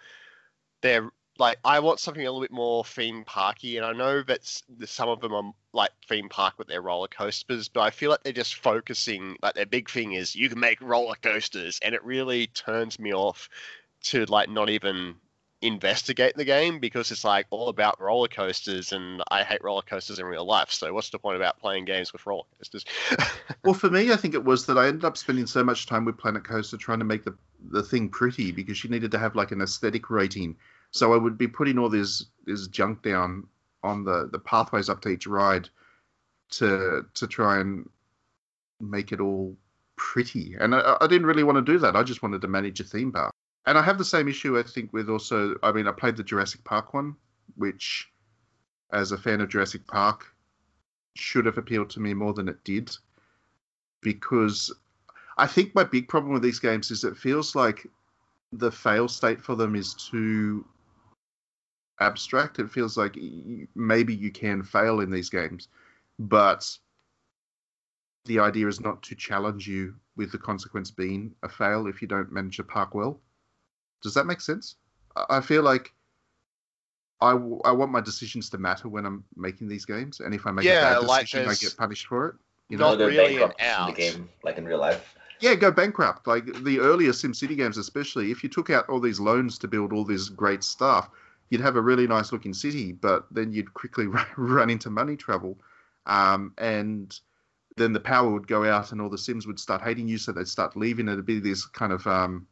they're 0.81 1.11
like 1.39 1.57
I 1.63 1.79
want 1.79 1.99
something 1.99 2.25
a 2.25 2.29
little 2.29 2.41
bit 2.41 2.51
more 2.51 2.83
theme 2.83 3.23
parky, 3.23 3.77
and 3.77 3.85
I 3.85 3.93
know 3.93 4.21
that 4.23 4.41
some 4.85 5.09
of 5.09 5.21
them 5.21 5.33
are 5.33 5.53
like 5.73 5.91
theme 6.07 6.29
park 6.29 6.55
with 6.57 6.67
their 6.67 6.81
roller 6.81 7.07
coasters, 7.07 7.69
but 7.69 7.81
I 7.81 7.89
feel 7.89 8.11
like 8.11 8.23
they're 8.23 8.33
just 8.33 8.55
focusing. 8.55 9.37
Like 9.41 9.55
their 9.55 9.65
big 9.65 9.89
thing 9.89 10.13
is 10.13 10.35
you 10.35 10.49
can 10.49 10.59
make 10.59 10.81
roller 10.81 11.15
coasters, 11.21 11.79
and 11.81 11.95
it 11.95 12.03
really 12.03 12.47
turns 12.47 12.99
me 12.99 13.13
off 13.13 13.49
to 14.01 14.25
like 14.25 14.49
not 14.49 14.69
even 14.69 15.15
investigate 15.61 16.35
the 16.35 16.45
game 16.45 16.79
because 16.79 17.11
it's 17.11 17.25
like 17.25 17.45
all 17.49 17.69
about 17.69 17.99
roller 18.01 18.27
coasters, 18.27 18.91
and 18.91 19.21
I 19.31 19.43
hate 19.43 19.63
roller 19.63 19.81
coasters 19.81 20.19
in 20.19 20.25
real 20.25 20.45
life. 20.45 20.71
So 20.71 20.93
what's 20.93 21.09
the 21.09 21.19
point 21.19 21.37
about 21.37 21.59
playing 21.59 21.85
games 21.85 22.11
with 22.13 22.25
roller 22.25 22.43
coasters? 22.57 22.85
Well, 23.65 23.73
for 23.73 23.89
me, 23.89 24.09
I 24.13 24.15
think 24.15 24.35
it 24.35 24.45
was 24.45 24.65
that 24.67 24.77
I 24.77 24.87
ended 24.87 25.03
up 25.03 25.17
spending 25.17 25.45
so 25.45 25.65
much 25.65 25.85
time 25.85 26.05
with 26.05 26.17
Planet 26.17 26.45
Coaster 26.45 26.77
trying 26.77 26.99
to 26.99 27.05
make 27.05 27.25
the 27.25 27.35
the 27.71 27.83
thing 27.83 28.07
pretty 28.07 28.53
because 28.53 28.77
she 28.77 28.87
needed 28.87 29.11
to 29.11 29.19
have 29.19 29.35
like 29.35 29.51
an 29.51 29.61
aesthetic 29.61 30.09
rating. 30.09 30.55
So 30.91 31.13
I 31.13 31.17
would 31.17 31.37
be 31.37 31.47
putting 31.47 31.77
all 31.77 31.89
this 31.89 32.25
this 32.45 32.67
junk 32.67 33.01
down 33.01 33.47
on 33.83 34.03
the 34.03 34.29
the 34.31 34.39
pathways 34.39 34.89
up 34.89 35.01
to 35.01 35.09
each 35.09 35.27
ride 35.27 35.69
to 36.51 37.05
to 37.13 37.27
try 37.27 37.59
and 37.59 37.89
make 38.81 39.11
it 39.11 39.19
all 39.19 39.55
pretty. 39.95 40.55
And 40.59 40.73
I, 40.73 40.97
I 41.01 41.07
didn't 41.07 41.27
really 41.27 41.43
want 41.43 41.57
to 41.57 41.71
do 41.73 41.77
that. 41.79 41.95
I 41.95 42.03
just 42.03 42.23
wanted 42.23 42.41
to 42.41 42.47
manage 42.47 42.79
a 42.79 42.83
theme 42.83 43.11
park. 43.11 43.33
And 43.65 43.77
I 43.77 43.81
have 43.83 43.97
the 43.97 44.05
same 44.05 44.27
issue, 44.27 44.57
I 44.57 44.63
think, 44.63 44.93
with 44.93 45.09
also. 45.09 45.55
I 45.61 45.71
mean, 45.71 45.87
I 45.87 45.91
played 45.91 46.15
the 46.17 46.23
Jurassic 46.23 46.63
Park 46.63 46.93
one, 46.93 47.15
which, 47.55 48.09
as 48.91 49.11
a 49.11 49.17
fan 49.17 49.41
of 49.41 49.49
Jurassic 49.49 49.85
Park, 49.85 50.25
should 51.15 51.45
have 51.45 51.57
appealed 51.57 51.89
to 51.91 51.99
me 51.99 52.13
more 52.13 52.33
than 52.33 52.47
it 52.47 52.63
did 52.63 52.95
because 54.01 54.73
I 55.37 55.47
think 55.47 55.75
my 55.75 55.83
big 55.83 56.07
problem 56.07 56.33
with 56.33 56.41
these 56.41 56.59
games 56.59 56.91
is 56.91 57.03
it 57.03 57.17
feels 57.17 57.55
like 57.55 57.85
the 58.51 58.71
fail 58.71 59.07
state 59.07 59.41
for 59.41 59.55
them 59.55 59.75
is 59.75 59.93
too 59.93 60.65
abstract. 61.99 62.59
It 62.59 62.69
feels 62.69 62.97
like 62.97 63.17
maybe 63.75 64.15
you 64.15 64.31
can 64.31 64.63
fail 64.63 64.99
in 64.99 65.11
these 65.11 65.29
games, 65.29 65.67
but 66.19 66.77
the 68.25 68.39
idea 68.39 68.67
is 68.67 68.79
not 68.81 69.01
to 69.03 69.15
challenge 69.15 69.67
you 69.67 69.95
with 70.15 70.31
the 70.31 70.37
consequence 70.37 70.91
being 70.91 71.35
a 71.43 71.49
fail 71.49 71.87
if 71.87 72.01
you 72.01 72.07
don't 72.07 72.31
manage 72.31 72.59
a 72.59 72.63
park 72.63 72.93
well. 72.93 73.21
Does 74.01 74.13
that 74.15 74.25
make 74.25 74.41
sense? 74.41 74.77
I 75.15 75.37
I 75.37 75.41
feel 75.41 75.63
like 75.63 75.93
I, 77.21 77.31
w- 77.33 77.61
I 77.65 77.71
want 77.71 77.91
my 77.91 78.01
decisions 78.01 78.49
to 78.51 78.57
matter 78.57 78.87
when 78.87 79.05
I'm 79.05 79.25
making 79.35 79.67
these 79.67 79.85
games, 79.85 80.19
and 80.19 80.33
if 80.33 80.45
I 80.47 80.51
make 80.51 80.69
Yeah, 80.69 80.71
a 80.71 80.75
bad 80.77 80.99
like 80.99 81.27
decision, 81.27 81.47
I 81.47 81.55
get 81.55 81.77
punished 81.77 82.07
for 82.07 82.27
it. 82.27 82.35
You 82.69 82.77
Not 82.77 82.77
know? 82.77 82.91
Or 82.93 82.97
go 82.97 83.07
really 83.07 83.41
an 83.41 83.51
bankrupt 83.51 83.77
in 83.77 83.85
the 83.85 83.91
game, 83.91 84.29
like 84.43 84.57
in 84.57 84.65
real 84.65 84.79
life. 84.79 85.15
Yeah, 85.39 85.55
go 85.55 85.71
bankrupt. 85.71 86.27
Like 86.27 86.45
the 86.63 86.79
earlier 86.79 87.11
SimCity 87.11 87.57
games, 87.57 87.77
especially, 87.77 88.31
if 88.31 88.43
you 88.43 88.49
took 88.49 88.69
out 88.69 88.89
all 88.89 88.99
these 88.99 89.19
loans 89.19 89.57
to 89.59 89.67
build 89.67 89.91
all 89.93 90.05
this 90.05 90.29
great 90.29 90.63
stuff, 90.63 91.09
you'd 91.49 91.61
have 91.61 91.75
a 91.75 91.81
really 91.81 92.07
nice 92.07 92.31
looking 92.31 92.53
city, 92.53 92.91
but 92.91 93.25
then 93.31 93.51
you'd 93.51 93.73
quickly 93.73 94.07
run, 94.37 94.69
into 94.69 94.89
money 94.89 95.15
trouble. 95.15 95.59
Um, 96.05 96.53
and 96.57 97.17
then 97.77 97.93
the 97.93 97.99
power 97.99 98.29
would 98.29 98.47
go 98.47 98.65
out 98.65 98.91
and 98.91 99.01
all 99.01 99.09
the 99.09 99.17
Sims 99.17 99.47
would 99.47 99.59
start 99.59 99.81
hating 99.81 100.07
you, 100.07 100.17
so 100.17 100.31
they'd 100.31 100.47
start 100.47 100.75
leaving. 100.75 101.07
It'd 101.07 101.25
be 101.25 101.39
this 101.39 101.65
kind 101.65 101.91
of 101.91 102.05
um, 102.07 102.47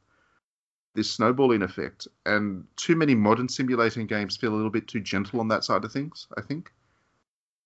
this 0.96 1.12
snowballing 1.12 1.62
effect. 1.62 2.08
And 2.26 2.66
too 2.76 2.96
many 2.96 3.16
modern 3.16 3.50
simulating 3.50 4.08
games 4.08 4.38
feel 4.38 4.54
a 4.54 4.56
little 4.56 4.72
bit 4.72 4.88
too 4.88 5.00
gentle 5.00 5.40
on 5.40 5.48
that 5.50 5.64
side 5.64 5.86
of 5.86 5.92
things, 5.92 6.28
I 6.38 6.42
think. 6.42 6.72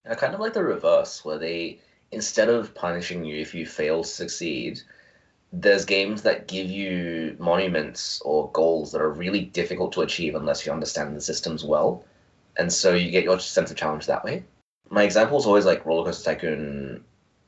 I 0.09 0.15
kind 0.15 0.33
of 0.33 0.39
like 0.39 0.53
the 0.53 0.63
reverse, 0.63 1.23
where 1.23 1.37
they 1.37 1.79
instead 2.11 2.49
of 2.49 2.75
punishing 2.75 3.23
you 3.23 3.39
if 3.39 3.55
you 3.55 3.65
fail 3.65 4.03
to 4.03 4.09
succeed, 4.09 4.81
there's 5.51 5.85
games 5.85 6.21
that 6.21 6.47
give 6.47 6.69
you 6.69 7.35
monuments 7.39 8.21
or 8.21 8.49
goals 8.51 8.91
that 8.91 9.01
are 9.01 9.09
really 9.09 9.41
difficult 9.41 9.91
to 9.93 10.01
achieve 10.01 10.35
unless 10.35 10.65
you 10.65 10.71
understand 10.71 11.15
the 11.15 11.21
systems 11.21 11.63
well, 11.63 12.05
and 12.57 12.71
so 12.71 12.93
you 12.93 13.11
get 13.11 13.23
your 13.23 13.39
sense 13.39 13.69
of 13.71 13.77
challenge 13.77 14.05
that 14.05 14.23
way. 14.23 14.43
My 14.89 15.03
example 15.03 15.37
is 15.37 15.45
always 15.45 15.65
like 15.65 15.85
Roller 15.85 16.05
Coaster 16.05 16.33
Tycoon, 16.33 17.03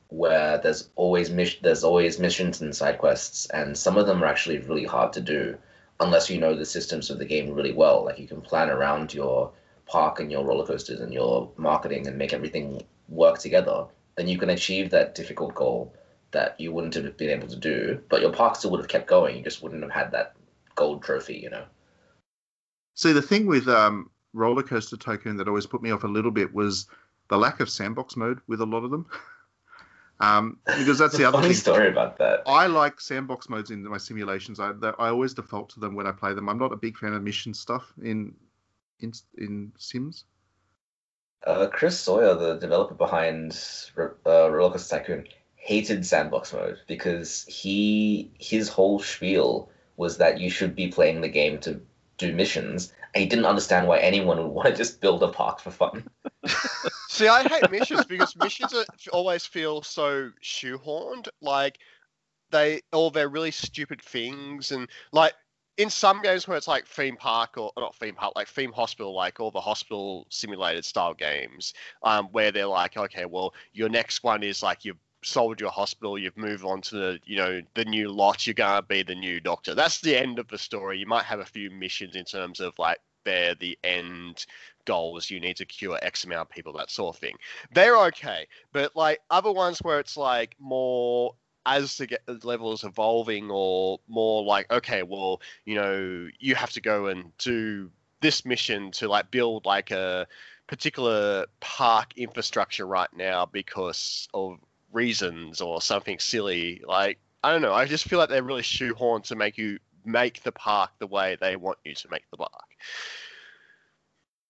where 0.08 0.58
there's 0.58 0.90
always 0.96 1.30
mis- 1.30 1.56
there's 1.62 1.84
always 1.84 2.18
missions 2.18 2.60
and 2.60 2.76
side 2.76 2.98
quests, 2.98 3.46
and 3.46 3.76
some 3.76 3.96
of 3.96 4.06
them 4.06 4.22
are 4.22 4.26
actually 4.26 4.58
really 4.58 4.84
hard 4.84 5.14
to 5.14 5.20
do 5.20 5.56
unless 6.00 6.28
you 6.28 6.38
know 6.38 6.54
the 6.54 6.64
systems 6.66 7.08
of 7.10 7.18
the 7.18 7.24
game 7.24 7.54
really 7.54 7.72
well. 7.72 8.04
Like 8.04 8.18
you 8.18 8.28
can 8.28 8.40
plan 8.40 8.68
around 8.68 9.14
your 9.14 9.52
park 9.86 10.20
and 10.20 10.30
your 10.30 10.44
roller 10.44 10.66
coasters 10.66 11.00
and 11.00 11.12
your 11.12 11.50
marketing 11.56 12.06
and 12.06 12.18
make 12.18 12.32
everything 12.32 12.82
work 13.08 13.38
together, 13.38 13.86
then 14.16 14.28
you 14.28 14.38
can 14.38 14.50
achieve 14.50 14.90
that 14.90 15.14
difficult 15.14 15.54
goal 15.54 15.92
that 16.34 16.60
you 16.60 16.72
wouldn't 16.72 16.94
have 16.94 17.16
been 17.16 17.30
able 17.30 17.48
to 17.48 17.56
do, 17.56 18.00
but 18.08 18.20
your 18.20 18.32
park 18.32 18.56
still 18.56 18.70
would 18.72 18.80
have 18.80 18.88
kept 18.88 19.06
going. 19.06 19.36
You 19.36 19.42
just 19.42 19.62
wouldn't 19.62 19.82
have 19.82 19.90
had 19.90 20.12
that 20.12 20.34
gold 20.74 21.02
trophy, 21.02 21.36
you 21.36 21.50
know. 21.50 21.64
See, 22.94 23.12
the 23.12 23.22
thing 23.22 23.46
with 23.46 23.66
um, 23.68 24.10
Roller 24.34 24.62
Coaster 24.62 24.96
Tycoon 24.96 25.38
that 25.38 25.48
always 25.48 25.66
put 25.66 25.82
me 25.82 25.90
off 25.90 26.04
a 26.04 26.08
little 26.08 26.30
bit 26.30 26.54
was 26.54 26.86
the 27.28 27.38
lack 27.38 27.60
of 27.60 27.70
sandbox 27.70 28.16
mode 28.16 28.40
with 28.46 28.60
a 28.60 28.66
lot 28.66 28.84
of 28.84 28.90
them. 28.90 29.06
um, 30.20 30.58
because 30.66 30.98
that's 30.98 31.16
the 31.16 31.24
other 31.24 31.38
funny 31.38 31.48
thing. 31.48 31.56
story 31.56 31.88
about 31.88 32.18
that. 32.18 32.42
I 32.46 32.66
like 32.66 33.00
sandbox 33.00 33.48
modes 33.48 33.70
in 33.70 33.82
my 33.84 33.98
simulations. 33.98 34.60
I 34.60 34.72
I 34.98 35.08
always 35.08 35.34
default 35.34 35.70
to 35.70 35.80
them 35.80 35.94
when 35.94 36.06
I 36.06 36.12
play 36.12 36.34
them. 36.34 36.48
I'm 36.48 36.58
not 36.58 36.72
a 36.72 36.76
big 36.76 36.96
fan 36.98 37.14
of 37.14 37.22
mission 37.22 37.54
stuff 37.54 37.92
in 38.02 38.34
in 39.00 39.12
in 39.38 39.72
Sims. 39.78 40.24
Uh, 41.46 41.66
Chris 41.66 41.98
Sawyer, 42.00 42.34
the 42.34 42.54
developer 42.54 42.94
behind 42.94 43.52
uh, 43.98 44.50
Roller 44.50 44.72
Coaster 44.72 44.98
Tycoon, 44.98 45.26
hated 45.64 46.04
sandbox 46.04 46.52
mode 46.52 46.78
because 46.86 47.46
he 47.46 48.30
his 48.38 48.68
whole 48.68 48.98
spiel 49.00 49.70
was 49.96 50.18
that 50.18 50.38
you 50.38 50.50
should 50.50 50.76
be 50.76 50.88
playing 50.88 51.22
the 51.22 51.28
game 51.28 51.58
to 51.58 51.80
do 52.18 52.34
missions, 52.34 52.92
and 53.14 53.22
he 53.22 53.28
didn't 53.28 53.46
understand 53.46 53.88
why 53.88 53.98
anyone 53.98 54.36
would 54.36 54.46
want 54.52 54.68
to 54.68 54.76
just 54.76 55.00
build 55.00 55.22
a 55.22 55.28
park 55.28 55.60
for 55.60 55.70
fun. 55.70 56.06
See, 57.08 57.28
I 57.28 57.48
hate 57.48 57.70
missions 57.70 58.04
because 58.04 58.36
missions 58.36 58.74
are, 58.74 58.84
always 59.10 59.46
feel 59.46 59.80
so 59.80 60.32
shoehorned. 60.42 61.28
Like 61.40 61.78
they 62.50 62.82
all 62.92 63.10
their 63.10 63.30
really 63.30 63.50
stupid 63.50 64.02
things, 64.02 64.70
and 64.70 64.86
like 65.12 65.32
in 65.78 65.88
some 65.88 66.20
games 66.20 66.46
where 66.46 66.58
it's 66.58 66.68
like 66.68 66.86
theme 66.86 67.16
park 67.16 67.56
or 67.56 67.72
not 67.78 67.96
theme 67.96 68.16
park, 68.16 68.34
like 68.36 68.48
theme 68.48 68.72
hospital, 68.72 69.14
like 69.14 69.40
all 69.40 69.50
the 69.50 69.62
hospital 69.62 70.26
simulated 70.28 70.84
style 70.84 71.14
games, 71.14 71.72
um, 72.02 72.26
where 72.32 72.52
they're 72.52 72.66
like, 72.66 72.98
okay, 72.98 73.24
well, 73.24 73.54
your 73.72 73.88
next 73.88 74.22
one 74.22 74.42
is 74.42 74.62
like 74.62 74.84
you've 74.84 74.98
sold 75.24 75.60
your 75.60 75.70
hospital, 75.70 76.18
you've 76.18 76.36
moved 76.36 76.64
on 76.64 76.80
to 76.82 76.96
the, 76.96 77.20
you 77.24 77.36
know, 77.36 77.62
the 77.74 77.84
new 77.84 78.08
lot, 78.08 78.46
you're 78.46 78.54
gonna 78.54 78.82
be 78.82 79.02
the 79.02 79.14
new 79.14 79.40
doctor. 79.40 79.74
That's 79.74 80.00
the 80.00 80.16
end 80.16 80.38
of 80.38 80.48
the 80.48 80.58
story. 80.58 80.98
You 80.98 81.06
might 81.06 81.24
have 81.24 81.40
a 81.40 81.44
few 81.44 81.70
missions 81.70 82.16
in 82.16 82.24
terms 82.24 82.60
of 82.60 82.78
like 82.78 82.98
they're 83.24 83.54
the 83.54 83.78
end 83.82 84.46
goals 84.84 85.30
you 85.30 85.40
need 85.40 85.56
to 85.56 85.64
cure 85.64 85.98
x 86.02 86.24
amount 86.24 86.42
of 86.42 86.50
people 86.50 86.74
that 86.74 86.90
sort 86.90 87.16
of 87.16 87.20
thing 87.20 87.34
they're 87.72 87.98
okay 88.06 88.46
but 88.72 88.94
like 88.94 89.18
other 89.30 89.50
ones 89.50 89.78
where 89.78 89.98
it's 89.98 90.16
like 90.16 90.54
more 90.58 91.34
as 91.66 91.96
the, 91.96 92.06
get, 92.06 92.20
the 92.26 92.38
level 92.44 92.72
is 92.72 92.84
evolving 92.84 93.50
or 93.50 93.98
more 94.08 94.44
like 94.44 94.70
okay 94.70 95.02
well 95.02 95.40
you 95.64 95.74
know 95.74 96.28
you 96.38 96.54
have 96.54 96.70
to 96.70 96.80
go 96.80 97.06
and 97.06 97.36
do 97.38 97.90
this 98.20 98.44
mission 98.44 98.90
to 98.90 99.08
like 99.08 99.30
build 99.30 99.64
like 99.64 99.90
a 99.90 100.26
particular 100.66 101.46
park 101.60 102.12
infrastructure 102.16 102.86
right 102.86 103.14
now 103.14 103.46
because 103.46 104.28
of 104.34 104.58
reasons 104.94 105.60
or 105.60 105.82
something 105.82 106.18
silly 106.18 106.82
like 106.86 107.18
i 107.42 107.52
don't 107.52 107.62
know 107.62 107.74
i 107.74 107.84
just 107.86 108.04
feel 108.08 108.18
like 108.18 108.30
they're 108.30 108.42
really 108.42 108.62
shoehorned 108.62 109.24
to 109.24 109.36
make 109.36 109.58
you 109.58 109.78
make 110.04 110.42
the 110.42 110.52
park 110.52 110.90
the 110.98 111.06
way 111.06 111.36
they 111.40 111.56
want 111.56 111.78
you 111.84 111.94
to 111.94 112.08
make 112.10 112.24
the 112.30 112.38
park 112.38 112.52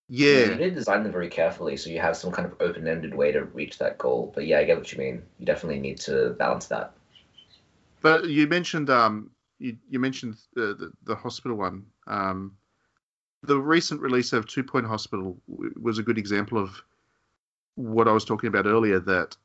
Yeah, 0.09 0.41
You 0.41 0.57
need 0.57 0.59
to 0.59 0.71
design 0.71 1.03
them 1.03 1.13
very 1.13 1.29
carefully 1.31 1.77
so 1.77 1.91
you 1.91 2.01
have 2.01 2.17
some 2.17 2.31
kind 2.33 2.47
of 2.47 2.61
open-ended 2.61 3.15
way 3.15 3.33
to 3.33 3.45
reach 3.45 3.79
that 3.79 3.99
goal. 3.99 4.33
But 4.35 4.47
yeah, 4.47 4.59
I 4.59 4.65
get 4.65 4.77
what 4.79 4.93
you 4.93 4.99
mean. 4.99 5.23
You 5.39 5.47
definitely 5.47 5.81
need 5.81 5.99
to 6.01 6.31
balance 6.39 6.67
that. 6.67 6.95
but 8.03 8.29
you 8.29 8.47
mentioned 8.47 8.91
um 8.91 9.31
you 9.59 9.77
you 9.89 9.99
mentioned 9.99 10.37
the 10.55 10.75
the, 10.75 10.93
the 11.05 11.15
hospital 11.17 11.57
one. 11.57 11.87
Um, 12.07 12.57
the 13.43 13.59
recent 13.59 14.01
release 14.01 14.33
of 14.33 14.47
Two 14.47 14.65
Point 14.65 14.87
Hospital 14.87 15.39
w- 15.49 15.75
was 15.81 15.99
a 15.99 16.03
good 16.03 16.19
example 16.19 16.59
of 16.59 16.83
what 17.77 18.09
I 18.09 18.13
was 18.13 18.25
talking 18.25 18.49
about 18.49 18.67
earlier. 18.67 19.01
That 19.01 19.37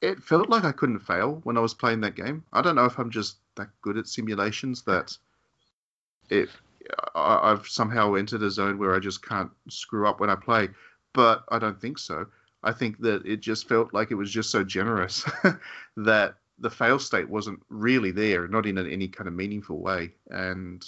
it 0.00 0.22
felt 0.22 0.48
like 0.48 0.64
I 0.64 0.72
couldn't 0.72 1.00
fail 1.00 1.40
when 1.44 1.56
I 1.56 1.60
was 1.60 1.74
playing 1.74 2.00
that 2.00 2.16
game. 2.16 2.44
I 2.52 2.62
don't 2.62 2.76
know 2.76 2.86
if 2.86 2.98
I'm 2.98 3.10
just 3.10 3.36
that 3.56 3.68
good 3.82 3.98
at 3.98 4.08
simulations 4.08 4.82
that 4.82 5.16
it 6.30 6.48
I, 7.14 7.50
I've 7.52 7.66
somehow 7.68 8.14
entered 8.14 8.42
a 8.42 8.50
zone 8.50 8.78
where 8.78 8.94
I 8.94 8.98
just 8.98 9.26
can't 9.26 9.50
screw 9.68 10.08
up 10.08 10.20
when 10.20 10.30
I 10.30 10.36
play. 10.36 10.68
But 11.12 11.44
I 11.50 11.58
don't 11.58 11.80
think 11.80 11.98
so. 11.98 12.26
I 12.62 12.72
think 12.72 12.98
that 13.00 13.26
it 13.26 13.40
just 13.40 13.68
felt 13.68 13.92
like 13.92 14.10
it 14.10 14.14
was 14.14 14.30
just 14.30 14.50
so 14.50 14.62
generous 14.62 15.24
that 15.96 16.36
the 16.58 16.70
fail 16.70 16.98
state 16.98 17.28
wasn't 17.28 17.60
really 17.68 18.10
there, 18.10 18.46
not 18.46 18.66
in 18.66 18.78
any 18.78 19.08
kind 19.08 19.26
of 19.28 19.34
meaningful 19.34 19.78
way. 19.78 20.12
And 20.30 20.84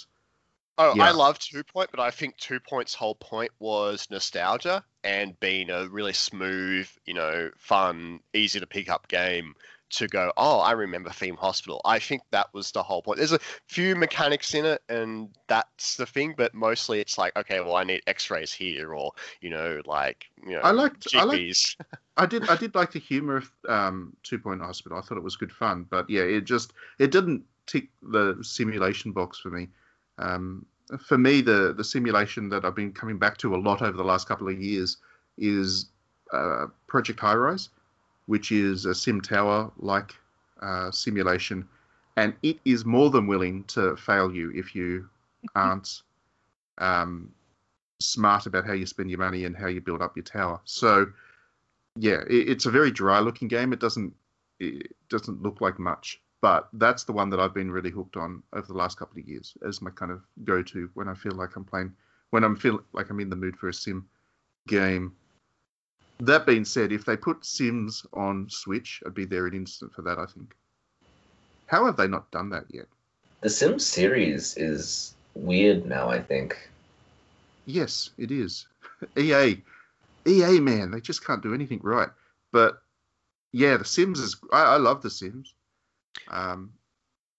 Oh, 0.77 0.95
Yeah. 0.95 1.03
I 1.03 1.11
love 1.11 1.37
Two 1.37 1.63
Point, 1.63 1.91
but 1.91 1.99
I 1.99 2.09
think 2.09 2.37
Two 2.37 2.59
Point's 2.59 2.95
whole 2.95 3.15
point 3.15 3.51
was 3.59 4.07
nostalgia 4.09 4.83
and 5.03 5.39
being 5.39 5.69
a 5.69 5.87
really 5.87 6.13
smooth, 6.13 6.87
you 7.05 7.13
know, 7.13 7.49
fun, 7.57 8.19
easy 8.33 8.59
to 8.59 8.67
pick 8.67 8.89
up 8.89 9.07
game 9.07 9.55
to 9.93 10.07
go, 10.07 10.33
oh, 10.37 10.59
I 10.59 10.71
remember 10.71 11.11
Theme 11.11 11.35
Hospital. 11.35 11.79
I 11.85 11.99
think 11.99 12.23
that 12.31 12.47
was 12.53 12.71
the 12.71 12.81
whole 12.81 13.01
point. 13.01 13.17
There's 13.17 13.31
a 13.31 13.39
few 13.67 13.95
mechanics 13.95 14.53
in 14.53 14.65
it, 14.65 14.81
and 14.89 15.29
that's 15.47 15.95
the 15.95 16.05
thing, 16.05 16.33
but 16.35 16.53
mostly 16.53 16.99
it's 16.99 17.17
like, 17.17 17.35
okay, 17.37 17.59
well, 17.59 17.75
I 17.75 17.83
need 17.83 18.01
X-rays 18.07 18.51
here, 18.51 18.93
or 18.93 19.11
you 19.39 19.49
know, 19.49 19.81
like 19.85 20.25
you 20.45 20.53
know, 20.53 20.61
I 20.61 20.71
liked 20.71 21.07
I 21.13 21.23
liked 21.23 21.77
I 22.17 22.25
did 22.25 22.49
I 22.49 22.55
did 22.55 22.75
like 22.75 22.91
the 22.91 22.99
humor 22.99 23.37
of 23.37 23.51
um, 23.69 24.15
Two 24.23 24.39
Point 24.39 24.61
Hospital. 24.61 24.97
I 24.97 25.01
thought 25.01 25.17
it 25.17 25.23
was 25.23 25.35
good 25.35 25.51
fun, 25.51 25.85
but 25.89 26.09
yeah, 26.09 26.23
it 26.23 26.45
just 26.45 26.73
it 26.99 27.11
didn't 27.11 27.43
tick 27.67 27.89
the 28.01 28.37
simulation 28.41 29.11
box 29.11 29.39
for 29.39 29.49
me. 29.49 29.69
Um, 30.17 30.65
for 30.97 31.17
me, 31.17 31.41
the 31.41 31.73
the 31.75 31.83
simulation 31.83 32.49
that 32.49 32.65
I've 32.65 32.75
been 32.75 32.91
coming 32.91 33.17
back 33.17 33.37
to 33.37 33.55
a 33.55 33.57
lot 33.57 33.81
over 33.81 33.95
the 33.95 34.03
last 34.03 34.27
couple 34.27 34.47
of 34.47 34.61
years 34.61 34.97
is 35.37 35.87
uh, 36.31 36.67
Project 36.87 37.19
Highrise, 37.19 37.69
which 38.25 38.51
is 38.51 38.85
a 38.85 38.89
SimTower 38.89 39.71
like 39.77 40.13
uh, 40.61 40.91
simulation, 40.91 41.67
and 42.17 42.33
it 42.43 42.59
is 42.65 42.85
more 42.85 43.09
than 43.09 43.27
willing 43.27 43.63
to 43.65 43.95
fail 43.95 44.33
you 44.33 44.51
if 44.55 44.75
you 44.75 45.09
aren't 45.55 46.01
um, 46.77 47.31
smart 47.99 48.45
about 48.45 48.65
how 48.65 48.73
you 48.73 48.85
spend 48.85 49.09
your 49.09 49.19
money 49.19 49.45
and 49.45 49.55
how 49.55 49.67
you 49.67 49.81
build 49.81 50.01
up 50.01 50.15
your 50.15 50.23
tower. 50.23 50.59
So 50.65 51.07
yeah, 51.97 52.21
it, 52.29 52.49
it's 52.49 52.65
a 52.65 52.71
very 52.71 52.91
dry 52.91 53.19
looking 53.19 53.47
game. 53.47 53.73
It 53.73 53.79
doesn't 53.79 54.13
it 54.59 54.95
doesn't 55.09 55.41
look 55.41 55.61
like 55.61 55.79
much, 55.79 56.21
but 56.43 56.67
that's 56.73 57.05
the 57.05 57.13
one 57.13 57.29
that 57.29 57.39
I've 57.39 57.53
been 57.53 57.71
really 57.71 57.89
hooked 57.89 58.17
on 58.17 58.43
over 58.51 58.67
the 58.67 58.73
last 58.73 58.99
couple 58.99 59.17
of 59.17 59.25
years 59.25 59.53
as 59.65 59.81
my 59.81 59.89
kind 59.91 60.11
of 60.11 60.21
go 60.43 60.61
to 60.61 60.89
when 60.93 61.07
I 61.07 61.13
feel 61.13 61.31
like 61.31 61.55
I'm 61.55 61.63
playing 61.63 61.93
when 62.31 62.43
I'm 62.43 62.57
feel 62.57 62.83
like 62.91 63.09
I'm 63.09 63.21
in 63.21 63.29
the 63.29 63.35
mood 63.37 63.55
for 63.55 63.69
a 63.69 63.73
sim 63.73 64.09
game. 64.67 65.15
That 66.19 66.45
being 66.45 66.65
said, 66.65 66.91
if 66.91 67.05
they 67.05 67.15
put 67.15 67.45
Sims 67.45 68.05
on 68.11 68.49
Switch, 68.49 69.01
I'd 69.05 69.13
be 69.13 69.23
there 69.23 69.47
an 69.47 69.53
instant 69.53 69.93
for 69.93 70.01
that. 70.01 70.19
I 70.19 70.25
think. 70.25 70.53
How 71.67 71.85
have 71.85 71.95
they 71.95 72.09
not 72.09 72.29
done 72.31 72.49
that 72.49 72.65
yet? 72.69 72.87
The 73.39 73.49
Sims 73.49 73.85
series 73.85 74.57
is 74.57 75.15
weird 75.35 75.85
now. 75.85 76.09
I 76.09 76.21
think. 76.21 76.57
Yes, 77.65 78.09
it 78.17 78.31
is. 78.31 78.67
EA, 79.17 79.61
EA, 80.27 80.59
man, 80.59 80.91
they 80.91 80.99
just 80.99 81.25
can't 81.25 81.41
do 81.41 81.53
anything 81.53 81.79
right. 81.83 82.09
But 82.51 82.81
yeah, 83.53 83.77
The 83.77 83.85
Sims 83.85 84.19
is. 84.19 84.35
I, 84.51 84.63
I 84.63 84.75
love 84.75 85.01
The 85.01 85.09
Sims. 85.09 85.53
Um, 86.27 86.73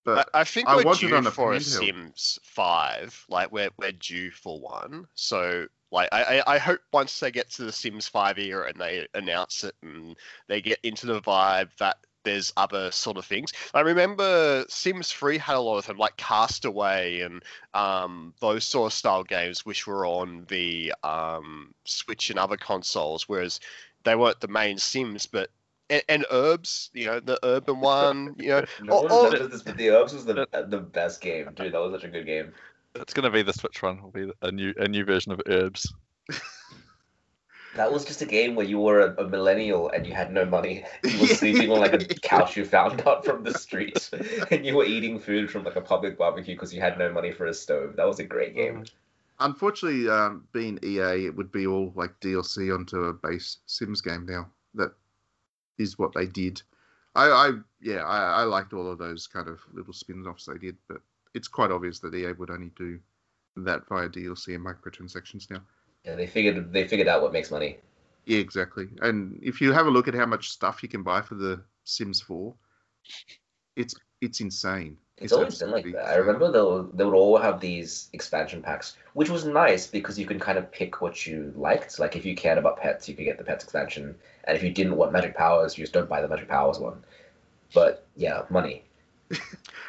but 0.04 0.28
I, 0.34 0.40
I 0.40 0.44
think 0.44 0.68
I 0.68 0.76
we're 0.76 0.94
due 0.94 1.16
on 1.16 1.24
for 1.24 1.54
a. 1.54 1.60
Sims 1.60 2.38
Five. 2.42 3.24
Like 3.28 3.50
we're 3.52 3.70
we're 3.78 3.92
due 3.92 4.30
for 4.30 4.60
one. 4.60 5.06
So 5.14 5.66
like 5.90 6.08
I, 6.12 6.40
I 6.40 6.54
I 6.54 6.58
hope 6.58 6.80
once 6.92 7.18
they 7.20 7.30
get 7.30 7.50
to 7.52 7.64
the 7.64 7.72
Sims 7.72 8.06
Five 8.06 8.38
era 8.38 8.68
and 8.68 8.80
they 8.80 9.06
announce 9.14 9.64
it 9.64 9.74
and 9.82 10.16
they 10.48 10.60
get 10.60 10.78
into 10.82 11.06
the 11.06 11.20
vibe 11.20 11.70
that 11.78 11.98
there's 12.24 12.52
other 12.56 12.90
sort 12.90 13.16
of 13.16 13.24
things. 13.24 13.52
I 13.72 13.80
remember 13.80 14.64
Sims 14.68 15.12
3 15.12 15.38
had 15.38 15.56
a 15.56 15.60
lot 15.60 15.76
of 15.76 15.86
them, 15.86 15.98
like 15.98 16.16
Castaway 16.16 17.20
and 17.20 17.42
um, 17.74 18.34
those 18.40 18.64
sort 18.64 18.92
of 18.92 18.96
style 18.96 19.24
games, 19.24 19.64
which 19.64 19.86
were 19.86 20.06
on 20.06 20.46
the 20.48 20.92
um, 21.04 21.74
Switch 21.84 22.30
and 22.30 22.38
other 22.38 22.56
consoles, 22.56 23.28
whereas 23.28 23.60
they 24.04 24.16
weren't 24.16 24.40
the 24.40 24.48
main 24.48 24.78
Sims, 24.78 25.26
but 25.26 25.50
and, 25.90 26.02
and 26.08 26.24
Urbz, 26.30 26.90
you 26.94 27.06
know, 27.06 27.20
the 27.20 27.38
urban 27.42 27.80
one, 27.80 28.34
you 28.38 28.48
know, 28.48 28.64
No 28.82 28.94
Oh, 28.94 29.02
one 29.02 29.08
oh. 29.10 29.30
mentions 29.30 29.50
this, 29.50 29.62
but 29.62 29.76
the 29.76 29.88
Urbz 29.88 30.12
was 30.14 30.24
the 30.24 30.46
the 30.68 30.78
best 30.80 31.20
game, 31.20 31.50
dude. 31.54 31.72
That 31.72 31.80
was 31.80 31.92
such 31.92 32.04
a 32.04 32.08
good 32.12 32.26
game. 32.26 32.52
It's 32.94 33.12
gonna 33.14 33.30
be 33.30 33.42
the 33.42 33.52
Switch 33.52 33.82
one. 33.82 34.02
Will 34.02 34.10
be 34.10 34.30
a 34.42 34.50
new 34.52 34.72
a 34.78 34.88
new 34.88 35.04
version 35.04 35.32
of 35.32 35.40
Urbz. 35.46 35.86
That 37.74 37.92
was 37.92 38.04
just 38.04 38.22
a 38.22 38.26
game 38.26 38.54
where 38.54 38.64
you 38.66 38.78
were 38.78 39.00
a, 39.00 39.24
a 39.24 39.28
millennial 39.28 39.88
and 39.90 40.06
you 40.06 40.14
had 40.14 40.32
no 40.32 40.44
money. 40.44 40.84
You 41.04 41.20
were 41.20 41.26
sleeping 41.26 41.70
on 41.72 41.80
like 41.80 41.92
a 41.94 41.98
couch 42.20 42.56
you 42.56 42.64
found 42.64 43.00
out 43.06 43.24
from 43.24 43.42
the 43.42 43.52
street, 43.52 44.10
and 44.50 44.64
you 44.64 44.76
were 44.76 44.84
eating 44.84 45.18
food 45.18 45.50
from 45.50 45.64
like 45.64 45.76
a 45.76 45.80
public 45.80 46.16
barbecue 46.16 46.54
because 46.54 46.72
you 46.72 46.80
had 46.80 46.98
no 46.98 47.12
money 47.12 47.32
for 47.32 47.46
a 47.46 47.54
stove. 47.54 47.96
That 47.96 48.06
was 48.06 48.20
a 48.20 48.24
great 48.24 48.54
game. 48.54 48.84
unfortunately, 49.40 50.08
um, 50.08 50.46
being 50.52 50.78
EA, 50.84 51.26
it 51.26 51.34
would 51.36 51.50
be 51.50 51.66
all 51.66 51.92
like 51.96 52.18
DLC 52.20 52.72
onto 52.72 53.04
a 53.04 53.12
base 53.12 53.58
Sims 53.66 54.00
game 54.00 54.24
now. 54.26 54.48
That 54.74 54.92
is 55.78 55.98
what 55.98 56.12
they 56.14 56.26
did. 56.26 56.62
I, 57.14 57.26
I 57.28 57.52
yeah, 57.80 58.02
I, 58.02 58.40
I 58.40 58.42
liked 58.44 58.72
all 58.72 58.90
of 58.90 58.98
those 58.98 59.26
kind 59.26 59.48
of 59.48 59.60
little 59.72 59.92
spin-offs 59.92 60.46
they 60.46 60.58
did, 60.58 60.76
but 60.88 60.98
it's 61.34 61.48
quite 61.48 61.70
obvious 61.70 62.00
that 62.00 62.14
EA 62.14 62.32
would 62.32 62.50
only 62.50 62.70
do 62.76 62.98
that 63.56 63.86
via 63.88 64.08
DLC 64.08 64.54
and 64.54 64.64
microtransactions 64.64 65.50
now. 65.50 65.62
Yeah, 66.04 66.16
they 66.16 66.26
figured 66.26 66.72
they 66.72 66.86
figured 66.86 67.08
out 67.08 67.22
what 67.22 67.32
makes 67.32 67.50
money. 67.50 67.78
Yeah, 68.26 68.38
exactly. 68.38 68.88
And 69.02 69.38
if 69.42 69.60
you 69.60 69.72
have 69.72 69.86
a 69.86 69.90
look 69.90 70.08
at 70.08 70.14
how 70.14 70.26
much 70.26 70.50
stuff 70.50 70.82
you 70.82 70.88
can 70.88 71.02
buy 71.02 71.22
for 71.22 71.34
the 71.34 71.62
Sims 71.84 72.20
4, 72.20 72.54
it's 73.76 73.94
it's 74.20 74.40
insane. 74.40 74.96
It's, 75.18 75.32
always 75.32 75.58
been 75.58 75.70
like 75.70 75.84
that. 75.92 76.06
I 76.06 76.16
remember 76.16 76.50
they'll 76.50 76.82
they 76.84 77.04
would 77.04 77.14
all 77.14 77.38
have 77.38 77.60
these 77.60 78.08
expansion 78.12 78.62
packs, 78.62 78.96
which 79.12 79.30
was 79.30 79.44
nice 79.44 79.86
because 79.86 80.18
you 80.18 80.26
can 80.26 80.40
kind 80.40 80.58
of 80.58 80.70
pick 80.72 81.00
what 81.00 81.26
you 81.26 81.52
liked. 81.56 81.98
Like 81.98 82.16
if 82.16 82.24
you 82.24 82.34
cared 82.34 82.58
about 82.58 82.78
pets, 82.78 83.08
you 83.08 83.14
could 83.14 83.24
get 83.24 83.38
the 83.38 83.44
pets 83.44 83.62
expansion, 83.62 84.16
and 84.44 84.56
if 84.56 84.62
you 84.62 84.70
didn't 84.70 84.96
want 84.96 85.12
magic 85.12 85.36
powers, 85.36 85.78
you 85.78 85.84
just 85.84 85.92
don't 85.92 86.08
buy 86.08 86.20
the 86.20 86.28
magic 86.28 86.48
powers 86.48 86.78
one. 86.78 87.02
But 87.72 88.06
yeah, 88.16 88.42
money. 88.50 88.82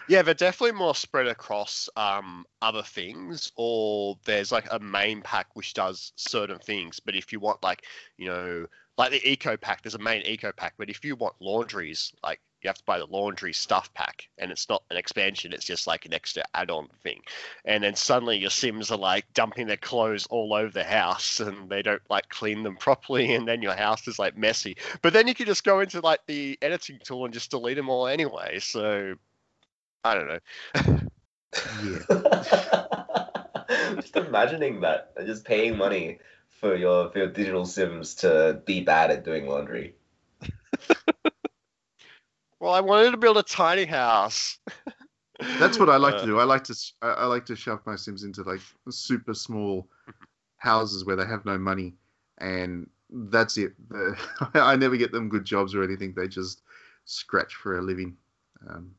Yeah, 0.07 0.21
they're 0.21 0.35
definitely 0.35 0.77
more 0.77 0.93
spread 0.93 1.27
across 1.27 1.89
um, 1.95 2.45
other 2.61 2.83
things, 2.83 3.51
or 3.55 4.17
there's 4.25 4.51
like 4.51 4.67
a 4.71 4.79
main 4.79 5.21
pack 5.21 5.47
which 5.55 5.73
does 5.73 6.11
certain 6.15 6.59
things. 6.59 6.99
But 6.99 7.15
if 7.15 7.33
you 7.33 7.39
want 7.39 7.63
like, 7.63 7.83
you 8.17 8.27
know, 8.27 8.67
like 8.97 9.11
the 9.11 9.27
eco 9.27 9.57
pack, 9.57 9.81
there's 9.81 9.95
a 9.95 9.99
main 9.99 10.21
eco 10.23 10.51
pack. 10.51 10.75
But 10.77 10.89
if 10.89 11.03
you 11.03 11.15
want 11.15 11.35
laundries, 11.39 12.13
like 12.23 12.39
you 12.65 12.69
have 12.69 12.77
to 12.77 12.83
buy 12.83 12.97
the 12.97 13.05
laundry 13.05 13.53
stuff 13.53 13.93
pack, 13.93 14.27
and 14.39 14.51
it's 14.51 14.67
not 14.67 14.81
an 14.89 14.97
expansion; 14.97 15.53
it's 15.53 15.65
just 15.65 15.85
like 15.85 16.05
an 16.07 16.13
extra 16.15 16.43
add-on 16.55 16.87
thing. 17.03 17.21
And 17.63 17.83
then 17.83 17.95
suddenly 17.95 18.37
your 18.37 18.49
Sims 18.49 18.89
are 18.89 18.97
like 18.97 19.31
dumping 19.35 19.67
their 19.67 19.77
clothes 19.77 20.25
all 20.25 20.51
over 20.51 20.71
the 20.71 20.83
house, 20.83 21.39
and 21.39 21.69
they 21.69 21.83
don't 21.83 22.01
like 22.09 22.27
clean 22.29 22.63
them 22.63 22.75
properly, 22.79 23.35
and 23.35 23.47
then 23.47 23.61
your 23.61 23.75
house 23.75 24.07
is 24.07 24.17
like 24.17 24.35
messy. 24.35 24.77
But 25.03 25.13
then 25.13 25.27
you 25.27 25.35
can 25.35 25.45
just 25.45 25.63
go 25.63 25.79
into 25.79 25.99
like 25.99 26.21
the 26.25 26.57
editing 26.61 26.99
tool 27.03 27.25
and 27.25 27.33
just 27.33 27.51
delete 27.51 27.77
them 27.77 27.89
all 27.89 28.07
anyway. 28.07 28.57
So 28.59 29.13
I 30.03 30.15
don't 30.15 30.27
know. 30.27 30.39
Yeah. 31.83 32.85
just 34.01 34.15
imagining 34.15 34.81
that, 34.81 35.13
just 35.25 35.45
paying 35.45 35.77
money 35.77 36.19
for 36.59 36.75
your 36.75 37.11
for 37.11 37.19
your 37.19 37.27
digital 37.27 37.65
sims 37.65 38.15
to 38.15 38.61
be 38.65 38.81
bad 38.81 39.11
at 39.11 39.23
doing 39.23 39.47
laundry. 39.47 39.93
Well, 42.59 42.73
I 42.73 42.79
wanted 42.81 43.11
to 43.11 43.17
build 43.17 43.37
a 43.37 43.43
tiny 43.43 43.85
house. 43.85 44.57
That's 45.59 45.77
what 45.77 45.89
I 45.89 45.97
like 45.97 46.15
Uh, 46.15 46.19
to 46.21 46.25
do. 46.25 46.39
I 46.39 46.45
like 46.45 46.63
to 46.65 46.75
I 47.01 47.25
like 47.25 47.45
to 47.47 47.55
shove 47.55 47.81
my 47.85 47.95
Sims 47.97 48.23
into 48.23 48.43
like 48.43 48.61
super 48.89 49.33
small 49.33 49.87
houses 50.57 51.03
where 51.05 51.17
they 51.17 51.25
have 51.25 51.43
no 51.45 51.57
money, 51.57 51.93
and 52.37 52.89
that's 53.09 53.57
it. 53.57 53.73
I 54.53 54.75
never 54.77 54.95
get 54.95 55.11
them 55.11 55.27
good 55.29 55.43
jobs 55.45 55.75
or 55.75 55.83
anything. 55.83 56.13
They 56.13 56.27
just 56.29 56.61
scratch 57.03 57.55
for 57.55 57.77
a 57.77 57.81
living. 57.81 58.15
Um, 58.67 58.95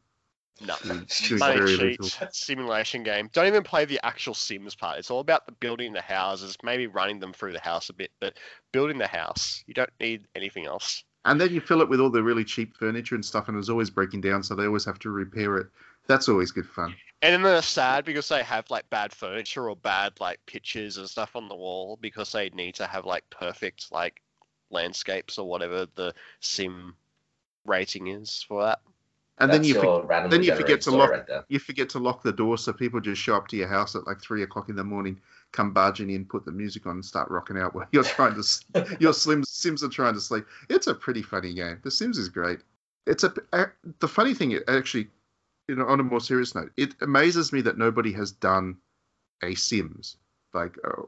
No. 0.61 0.75
doing- 0.83 0.97
Money 0.99 1.07
doing 1.27 1.39
Money 1.39 1.57
very 1.59 1.77
cheats, 1.97 2.21
little. 2.21 2.29
simulation 2.33 3.03
game. 3.03 3.31
Don't 3.33 3.47
even 3.47 3.63
play 3.63 3.87
the 3.87 3.99
actual 4.05 4.35
Sims 4.35 4.75
part. 4.75 4.99
It's 4.99 5.11
all 5.11 5.21
about 5.21 5.47
the 5.47 5.53
building 5.53 5.93
the 5.95 6.03
houses, 6.03 6.57
maybe 6.63 6.87
running 6.87 7.19
them 7.19 7.33
through 7.33 7.53
the 7.55 7.61
house 7.61 7.89
a 7.89 7.95
bit, 7.95 8.11
but 8.21 8.35
building 8.73 8.99
the 8.99 9.07
house. 9.07 9.65
You 9.67 9.73
don't 9.75 9.91
need 10.01 10.27
anything 10.35 10.67
else. 10.67 11.03
And 11.27 11.41
then 11.41 11.53
you 11.53 11.61
fill 11.61 11.83
it 11.83 11.89
with 11.89 12.01
all 12.01 12.09
the 12.11 12.23
really 12.23 12.45
cheap 12.45 12.77
furniture 12.77 13.17
and 13.17 13.25
stuff, 13.25 13.49
and 13.49 13.59
it's 13.59 13.69
always 13.69 13.91
breaking 13.91 14.21
down, 14.21 14.43
so 14.43 14.55
they 14.55 14.67
always 14.67 14.85
have 14.85 14.99
to 15.01 15.11
repair 15.11 15.59
it. 15.59 15.67
That's 16.07 16.29
always 16.29 16.53
good 16.53 16.69
fun. 16.69 16.95
And 17.21 17.35
then 17.35 17.43
they're 17.43 17.63
sad 17.63 18.05
because 18.05 18.29
they 18.29 18.43
have 18.43 18.71
like 18.71 18.89
bad 18.91 19.13
furniture 19.13 19.69
or 19.69 19.77
bad 19.77 20.13
like 20.21 20.39
pictures 20.47 20.99
and 20.99 21.11
stuff 21.11 21.35
on 21.35 21.49
the 21.49 21.57
wall 21.57 21.99
because 22.01 22.31
they 22.31 22.49
need 22.51 22.77
to 22.77 22.87
have 22.87 23.05
like 23.05 23.29
perfect 23.31 23.91
like 23.91 24.23
landscapes 24.71 25.37
or 25.37 25.49
whatever 25.49 25.87
the 25.97 26.15
sim 26.41 26.95
rating 27.65 28.07
is 28.07 28.45
for 28.47 28.63
that. 28.63 28.81
And 29.39 29.53
then 29.53 29.65
you 29.65 29.75
for- 29.75 30.07
then 30.31 30.43
you 30.43 30.55
forget 30.55 30.81
to 30.83 30.91
lock- 30.93 31.11
right 31.11 31.45
you 31.49 31.59
forget 31.59 31.89
to 31.91 31.99
lock 31.99 32.23
the 32.23 32.33
door, 32.33 32.57
so 32.57 32.73
people 32.73 33.01
just 33.01 33.21
show 33.21 33.35
up 33.35 33.49
to 33.49 33.57
your 33.57 33.69
house 33.69 33.97
at 33.97 34.07
like 34.07 34.21
three 34.21 34.43
o'clock 34.43 34.69
in 34.69 34.77
the 34.77 34.85
morning, 34.85 35.21
come 35.57 35.73
barging 35.73 36.11
in, 36.11 36.25
put 36.25 36.45
the 36.45 36.53
music 36.53 36.87
on, 36.87 36.97
and 36.97 37.05
start 37.05 37.31
rocking 37.31 37.57
out 37.57 37.75
while 37.75 37.87
you're 37.93 38.05
trying 38.05 38.41
to. 38.41 38.97
your 39.01 39.15
Slim 39.15 39.43
Sims 39.45 39.83
are 39.83 39.89
trying 39.89 40.15
to 40.15 40.21
sleep. 40.21 40.45
It's 40.69 40.87
a 40.87 40.95
pretty 40.95 41.23
funny 41.23 41.55
game. 41.55 41.81
The 41.83 41.91
Sims 41.91 42.19
is 42.19 42.29
great. 42.29 42.61
It's 43.07 43.25
a 43.25 43.33
the 44.01 44.09
funny 44.09 44.35
thing 44.35 44.51
it 44.51 44.65
actually, 44.69 45.09
you 45.69 45.77
know, 45.77 45.87
on 45.87 46.01
a 46.01 46.03
more 46.03 46.21
serious 46.21 46.55
note, 46.55 46.73
it 46.77 46.95
amazes 47.01 47.53
me 47.53 47.61
that 47.63 47.79
nobody 47.79 48.13
has 48.13 48.33
done 48.33 48.77
a 49.43 49.55
Sims 49.55 50.17
like 50.53 50.77
uh, 50.85 51.03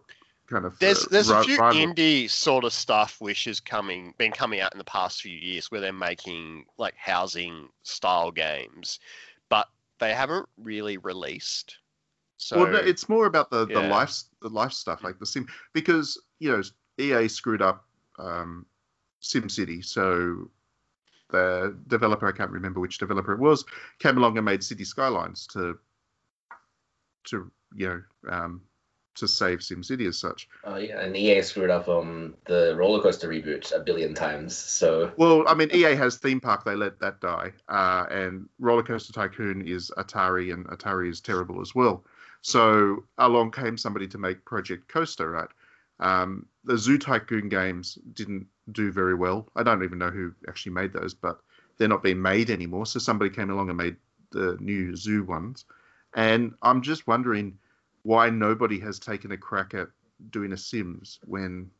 kind 0.47 0.65
of. 0.65 0.79
There's 0.79 1.05
uh, 1.05 1.09
there's 1.11 1.31
a 1.31 1.43
few 1.43 1.59
rival- 1.59 1.81
indie 1.81 2.31
sort 2.31 2.65
of 2.65 2.73
stuff 2.73 3.21
which 3.21 3.47
is 3.47 3.61
coming 3.61 4.15
been 4.17 4.33
coming 4.33 4.61
out 4.61 4.73
in 4.73 4.79
the 4.79 4.85
past 4.85 5.23
few 5.23 5.37
years 5.37 5.71
where 5.71 5.81
they're 5.81 5.93
making 5.93 6.65
like 6.79 6.95
housing 6.97 7.69
style 7.83 8.31
games, 8.31 9.01
but 9.49 9.69
they 9.99 10.15
haven't 10.15 10.49
really 10.57 10.99
released. 10.99 11.77
So 12.39 12.57
well, 12.59 12.73
no, 12.73 12.79
it's 12.79 13.09
more 13.09 13.27
about 13.27 13.51
the 13.51 13.67
the 13.67 13.83
life 13.83 14.23
the 14.41 14.49
life 14.49 14.73
stuff 14.73 15.03
like 15.03 15.19
the 15.19 15.27
sim 15.27 15.47
because 15.75 16.23
you 16.39 16.51
know 16.51 16.63
EA 16.97 17.29
screwed 17.29 17.61
up 17.61 17.85
um, 18.19 18.65
SimCity, 19.21 19.85
so 19.85 20.49
the 21.31 21.77
developer 21.89 22.27
I 22.27 22.33
can't 22.33 22.53
remember 22.53 22.81
which 22.81 22.99
developer 22.99 23.33
it 23.33 23.41
was 23.41 23.65
came 23.99 24.17
along 24.17 24.39
and 24.39 24.45
made 24.45 24.63
City 24.63 24.85
Skylines 24.85 25.49
to 25.49 25.79
to 27.25 27.51
you 27.75 27.89
know 27.89 28.03
um, 28.33 28.63
to 29.17 29.27
save 29.27 29.59
SimCity 29.59 30.07
as 30.07 30.19
such. 30.19 30.49
Oh 30.63 30.77
yeah, 30.77 31.01
and 31.01 31.17
EA 31.17 31.43
screwed 31.43 31.71
up 31.71 31.89
um 31.89 32.37
the 32.47 32.75
roller 32.77 33.03
coaster 33.03 33.29
reboot 33.29 33.75
a 33.75 33.81
billion 33.81 34.15
times. 34.15 34.57
So 34.57 35.13
Well, 35.17 35.43
I 35.49 35.55
mean, 35.55 35.71
EA 35.75 35.97
has 35.97 36.19
theme 36.19 36.41
park; 36.41 36.65
they 36.65 36.77
let 36.77 37.01
that 37.01 37.21
die, 37.21 37.53
uh, 37.69 38.07
and 38.11 38.49
Roller 38.61 38.85
Coaster 38.85 39.13
Tycoon 39.13 39.67
is 39.67 39.91
Atari, 39.99 40.53
and 40.53 40.67
Atari 40.69 41.11
is 41.11 41.21
terrible 41.21 41.61
as 41.61 41.75
well. 41.75 42.05
So 42.43 43.05
along 43.19 43.53
came 43.53 43.77
somebody 43.77 44.09
to 44.09 44.19
make 44.19 44.45
Planet 44.45 44.89
Coaster, 44.89 45.31
right? 45.31 45.49
Um, 46.01 46.47
the 46.65 46.79
Zoo 46.79 46.99
Tycoon 46.99 47.49
games 47.49 47.99
didn't 48.13 48.47
do 48.73 48.93
very 48.93 49.15
well. 49.15 49.49
I 49.57 49.63
don't 49.63 49.83
even 49.83 49.99
know 49.99 50.11
who 50.11 50.33
actually 50.49 50.73
made 50.73 50.93
those, 50.93 51.15
but 51.15 51.41
they're 51.77 51.89
not 51.89 52.03
being 52.03 52.23
made 52.23 52.51
anymore. 52.51 52.87
So 52.87 52.99
somebody 52.99 53.31
came 53.31 53.51
along 53.51 53.69
and 53.69 53.79
made 53.79 53.97
the 54.31 54.57
new 54.61 54.95
Zoo 54.95 55.25
ones, 55.25 55.65
and 56.15 56.55
I'm 56.63 56.83
just 56.83 57.07
wondering 57.07 57.59
why 58.03 58.31
nobody 58.31 58.79
has 58.81 58.99
taken 58.99 59.33
a 59.33 59.37
crack 59.37 59.75
at 59.75 59.89
doing 60.31 60.53
a 60.53 60.57
Sims 60.57 61.19
when 61.25 61.71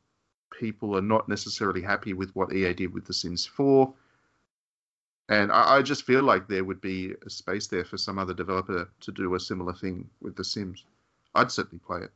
people 0.51 0.97
are 0.97 1.03
not 1.03 1.29
necessarily 1.29 1.83
happy 1.83 2.13
with 2.13 2.35
what 2.35 2.53
EA 2.53 2.73
did 2.73 2.93
with 2.93 3.05
The 3.05 3.13
Sims 3.13 3.47
4. 3.47 3.93
And 5.29 5.53
I, 5.53 5.77
I 5.77 5.83
just 5.83 6.05
feel 6.05 6.23
like 6.23 6.49
there 6.49 6.65
would 6.65 6.81
be 6.81 7.13
a 7.27 7.31
space 7.31 7.67
there 7.67 7.85
for 7.85 7.99
some 7.99 8.19
other 8.19 8.35
developer 8.35 8.91
to 9.01 9.13
do 9.13 9.35
a 9.35 9.41
similar 9.41 9.75
thing 9.75 10.09
with 10.21 10.37
The 10.37 10.45
Sims. 10.45 10.85
I'd 11.35 11.53
certainly 11.53 11.81
play 11.87 12.01
it. 12.01 12.11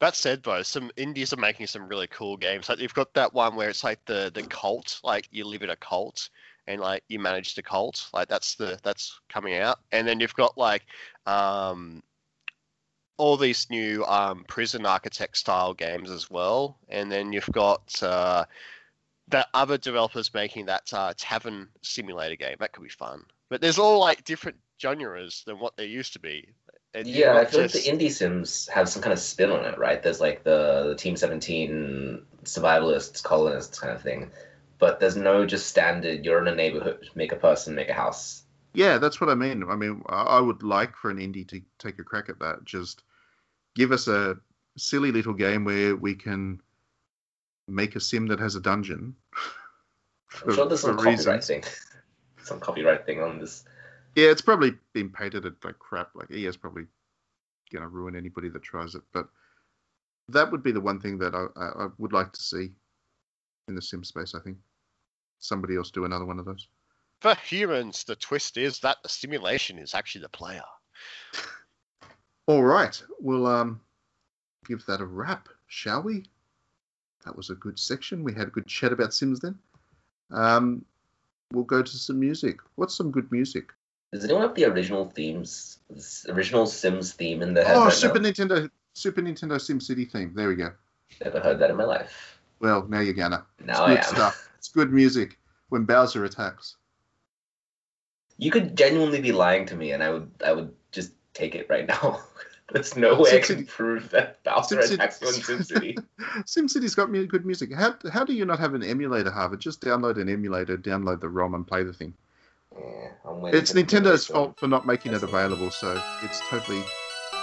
That 0.00 0.14
said, 0.14 0.42
though, 0.42 0.62
some 0.62 0.90
indies 0.96 1.32
are 1.32 1.38
making 1.38 1.68
some 1.68 1.88
really 1.88 2.08
cool 2.08 2.36
games. 2.36 2.68
Like 2.68 2.80
you've 2.80 2.92
got 2.92 3.14
that 3.14 3.32
one 3.32 3.56
where 3.56 3.70
it's 3.70 3.84
like 3.84 4.04
the 4.04 4.30
the 4.34 4.42
cult, 4.42 5.00
like 5.02 5.26
you 5.30 5.46
live 5.46 5.62
in 5.62 5.70
a 5.70 5.76
cult 5.76 6.28
and 6.66 6.80
like 6.80 7.02
you 7.08 7.18
manage 7.18 7.54
the 7.54 7.62
cult. 7.62 8.08
Like 8.12 8.28
that's 8.28 8.56
the 8.56 8.78
that's 8.82 9.18
coming 9.30 9.54
out. 9.56 9.78
And 9.92 10.06
then 10.06 10.20
you've 10.20 10.34
got 10.34 10.58
like 10.58 10.82
um 11.26 12.02
all 13.16 13.38
these 13.38 13.70
new 13.70 14.04
um 14.04 14.44
prison 14.46 14.84
architect 14.84 15.38
style 15.38 15.72
games 15.72 16.10
as 16.10 16.30
well. 16.30 16.78
And 16.90 17.10
then 17.10 17.32
you've 17.32 17.50
got 17.52 18.02
uh 18.02 18.44
that 19.28 19.48
other 19.54 19.76
developers 19.78 20.32
making 20.32 20.66
that 20.66 20.92
uh, 20.92 21.12
tavern 21.16 21.68
simulator 21.82 22.36
game. 22.36 22.56
That 22.60 22.72
could 22.72 22.82
be 22.82 22.88
fun. 22.88 23.24
But 23.48 23.60
there's 23.60 23.78
all 23.78 23.98
like 24.00 24.24
different 24.24 24.58
genres 24.80 25.42
than 25.46 25.58
what 25.58 25.76
there 25.76 25.86
used 25.86 26.12
to 26.14 26.18
be. 26.18 26.48
And 26.94 27.06
yeah, 27.06 27.36
I 27.36 27.44
feel 27.44 27.62
just- 27.62 27.74
like 27.74 27.84
the 27.84 27.90
indie 27.90 28.10
sims 28.10 28.68
have 28.72 28.88
some 28.88 29.02
kind 29.02 29.12
of 29.12 29.18
spin 29.18 29.50
on 29.50 29.64
it, 29.64 29.78
right? 29.78 30.02
There's 30.02 30.20
like 30.20 30.44
the, 30.44 30.84
the 30.88 30.94
Team 30.94 31.16
17 31.16 32.22
survivalists, 32.44 33.22
colonists 33.22 33.78
kind 33.78 33.92
of 33.92 34.00
thing. 34.00 34.30
But 34.78 35.00
there's 35.00 35.16
no 35.16 35.46
just 35.46 35.68
standard, 35.68 36.24
you're 36.24 36.40
in 36.40 36.48
a 36.48 36.54
neighborhood, 36.54 37.08
make 37.14 37.32
a 37.32 37.36
person, 37.36 37.74
make 37.74 37.88
a 37.88 37.94
house. 37.94 38.42
Yeah, 38.74 38.98
that's 38.98 39.20
what 39.22 39.30
I 39.30 39.34
mean. 39.34 39.64
I 39.68 39.74
mean, 39.74 40.02
I 40.06 40.22
I 40.22 40.40
would 40.40 40.62
like 40.62 40.94
for 40.96 41.10
an 41.10 41.16
indie 41.16 41.48
to 41.48 41.62
take 41.78 41.98
a 41.98 42.04
crack 42.04 42.28
at 42.28 42.38
that. 42.40 42.64
Just 42.66 43.02
give 43.74 43.90
us 43.90 44.06
a 44.06 44.36
silly 44.76 45.12
little 45.12 45.32
game 45.32 45.64
where 45.64 45.96
we 45.96 46.14
can 46.14 46.60
make 47.68 47.96
a 47.96 48.00
sim 48.00 48.26
that 48.28 48.38
has 48.38 48.54
a 48.54 48.60
dungeon. 48.60 49.14
I'm 50.44 50.54
sure 50.54 50.66
there's 50.66 50.80
for 50.80 50.88
some 50.88 50.96
copyright 50.96 51.18
reasons. 51.18 51.46
thing. 51.46 51.64
some 52.42 52.60
copyright 52.60 53.06
thing 53.06 53.20
on 53.20 53.38
this. 53.38 53.64
Yeah, 54.14 54.30
it's 54.30 54.42
probably 54.42 54.74
been 54.92 55.10
painted 55.10 55.44
at 55.46 55.54
like 55.64 55.78
crap. 55.78 56.10
Like 56.14 56.30
EA's 56.30 56.56
probably 56.56 56.84
gonna 57.72 57.88
ruin 57.88 58.16
anybody 58.16 58.48
that 58.48 58.62
tries 58.62 58.94
it. 58.94 59.02
But 59.12 59.28
that 60.28 60.50
would 60.50 60.62
be 60.62 60.72
the 60.72 60.80
one 60.80 61.00
thing 61.00 61.18
that 61.18 61.34
I, 61.34 61.46
I, 61.60 61.84
I 61.84 61.88
would 61.98 62.12
like 62.12 62.32
to 62.32 62.42
see 62.42 62.70
in 63.68 63.74
the 63.74 63.82
sim 63.82 64.04
space. 64.04 64.34
I 64.34 64.40
think 64.40 64.58
somebody 65.38 65.76
else 65.76 65.90
do 65.90 66.04
another 66.04 66.24
one 66.24 66.38
of 66.38 66.44
those. 66.44 66.68
For 67.20 67.34
humans, 67.34 68.04
the 68.04 68.16
twist 68.16 68.56
is 68.56 68.78
that 68.80 68.98
the 69.02 69.08
simulation 69.08 69.78
is 69.78 69.94
actually 69.94 70.22
the 70.22 70.28
player. 70.28 70.62
All 72.46 72.62
right, 72.62 73.02
we'll 73.20 73.46
um 73.46 73.80
give 74.66 74.84
that 74.86 75.00
a 75.00 75.06
wrap, 75.06 75.48
shall 75.66 76.02
we? 76.02 76.24
That 77.26 77.36
was 77.36 77.50
a 77.50 77.54
good 77.56 77.78
section. 77.78 78.22
We 78.22 78.32
had 78.32 78.46
a 78.46 78.50
good 78.50 78.66
chat 78.66 78.92
about 78.92 79.12
Sims 79.12 79.40
then. 79.40 79.58
Um, 80.30 80.84
we'll 81.52 81.64
go 81.64 81.82
to 81.82 81.90
some 81.90 82.20
music. 82.20 82.60
What's 82.76 82.94
some 82.94 83.10
good 83.10 83.30
music? 83.32 83.72
Does 84.12 84.24
anyone 84.24 84.42
have 84.42 84.54
the 84.54 84.64
original 84.64 85.10
themes, 85.10 85.78
original 86.28 86.66
Sims 86.66 87.12
theme 87.12 87.42
in 87.42 87.54
head? 87.56 87.76
Oh, 87.76 87.86
right 87.86 87.92
Super 87.92 88.20
now? 88.20 88.30
Nintendo, 88.30 88.70
Super 88.94 89.20
Nintendo 89.20 89.60
Sim 89.60 89.80
City 89.80 90.04
theme. 90.04 90.32
There 90.34 90.48
we 90.48 90.54
go. 90.54 90.70
Never 91.22 91.40
heard 91.40 91.58
that 91.58 91.68
in 91.70 91.76
my 91.76 91.84
life. 91.84 92.38
Well, 92.60 92.86
now 92.88 93.00
you're 93.00 93.12
gonna. 93.12 93.44
Now 93.64 93.72
it's 93.72 93.80
I 93.80 93.88
good 93.88 93.98
am. 93.98 94.04
stuff. 94.04 94.50
It's 94.58 94.68
good 94.68 94.92
music 94.92 95.38
when 95.68 95.84
Bowser 95.84 96.24
attacks. 96.24 96.76
You 98.38 98.52
could 98.52 98.76
genuinely 98.76 99.20
be 99.20 99.32
lying 99.32 99.66
to 99.66 99.74
me, 99.74 99.92
and 99.92 100.02
I 100.02 100.10
would, 100.10 100.30
I 100.44 100.52
would 100.52 100.72
just 100.92 101.12
take 101.34 101.54
it 101.56 101.66
right 101.68 101.86
now. 101.86 102.20
There's 102.72 102.96
no 102.96 103.14
way 103.20 103.30
I 103.30 103.40
SimCity- 103.40 103.46
can 103.46 103.66
prove 103.66 104.10
that 104.10 104.42
Bowser 104.42 104.78
SimCity- 104.78 104.94
attacks 104.94 105.20
you 105.20 105.28
in 105.28 105.60
SimCity. 105.60 106.04
SimCity's 106.44 106.94
got 106.96 107.12
good 107.28 107.46
music. 107.46 107.72
How 107.72 107.94
how 108.12 108.24
do 108.24 108.32
you 108.32 108.44
not 108.44 108.58
have 108.58 108.74
an 108.74 108.82
emulator, 108.82 109.30
Harvard? 109.30 109.60
Just 109.60 109.80
download 109.80 110.20
an 110.20 110.28
emulator, 110.28 110.76
download 110.76 111.20
the 111.20 111.28
ROM, 111.28 111.54
and 111.54 111.66
play 111.66 111.84
the 111.84 111.92
thing. 111.92 112.12
Yeah, 112.76 113.08
I'm 113.24 113.40
waiting 113.40 113.60
It's 113.60 113.72
Nintendo's 113.72 114.26
fault 114.26 114.58
for 114.58 114.66
not 114.66 114.84
making 114.86 115.14
it 115.14 115.22
available, 115.22 115.70
so 115.70 116.02
it's 116.22 116.40
totally 116.48 116.82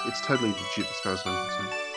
it's 0.06 0.20
totally 0.22 0.50
legit 0.50 0.90
as 0.90 1.00
far 1.02 1.14
as 1.14 1.22
I'm 1.26 1.48
concerned. 1.48 1.93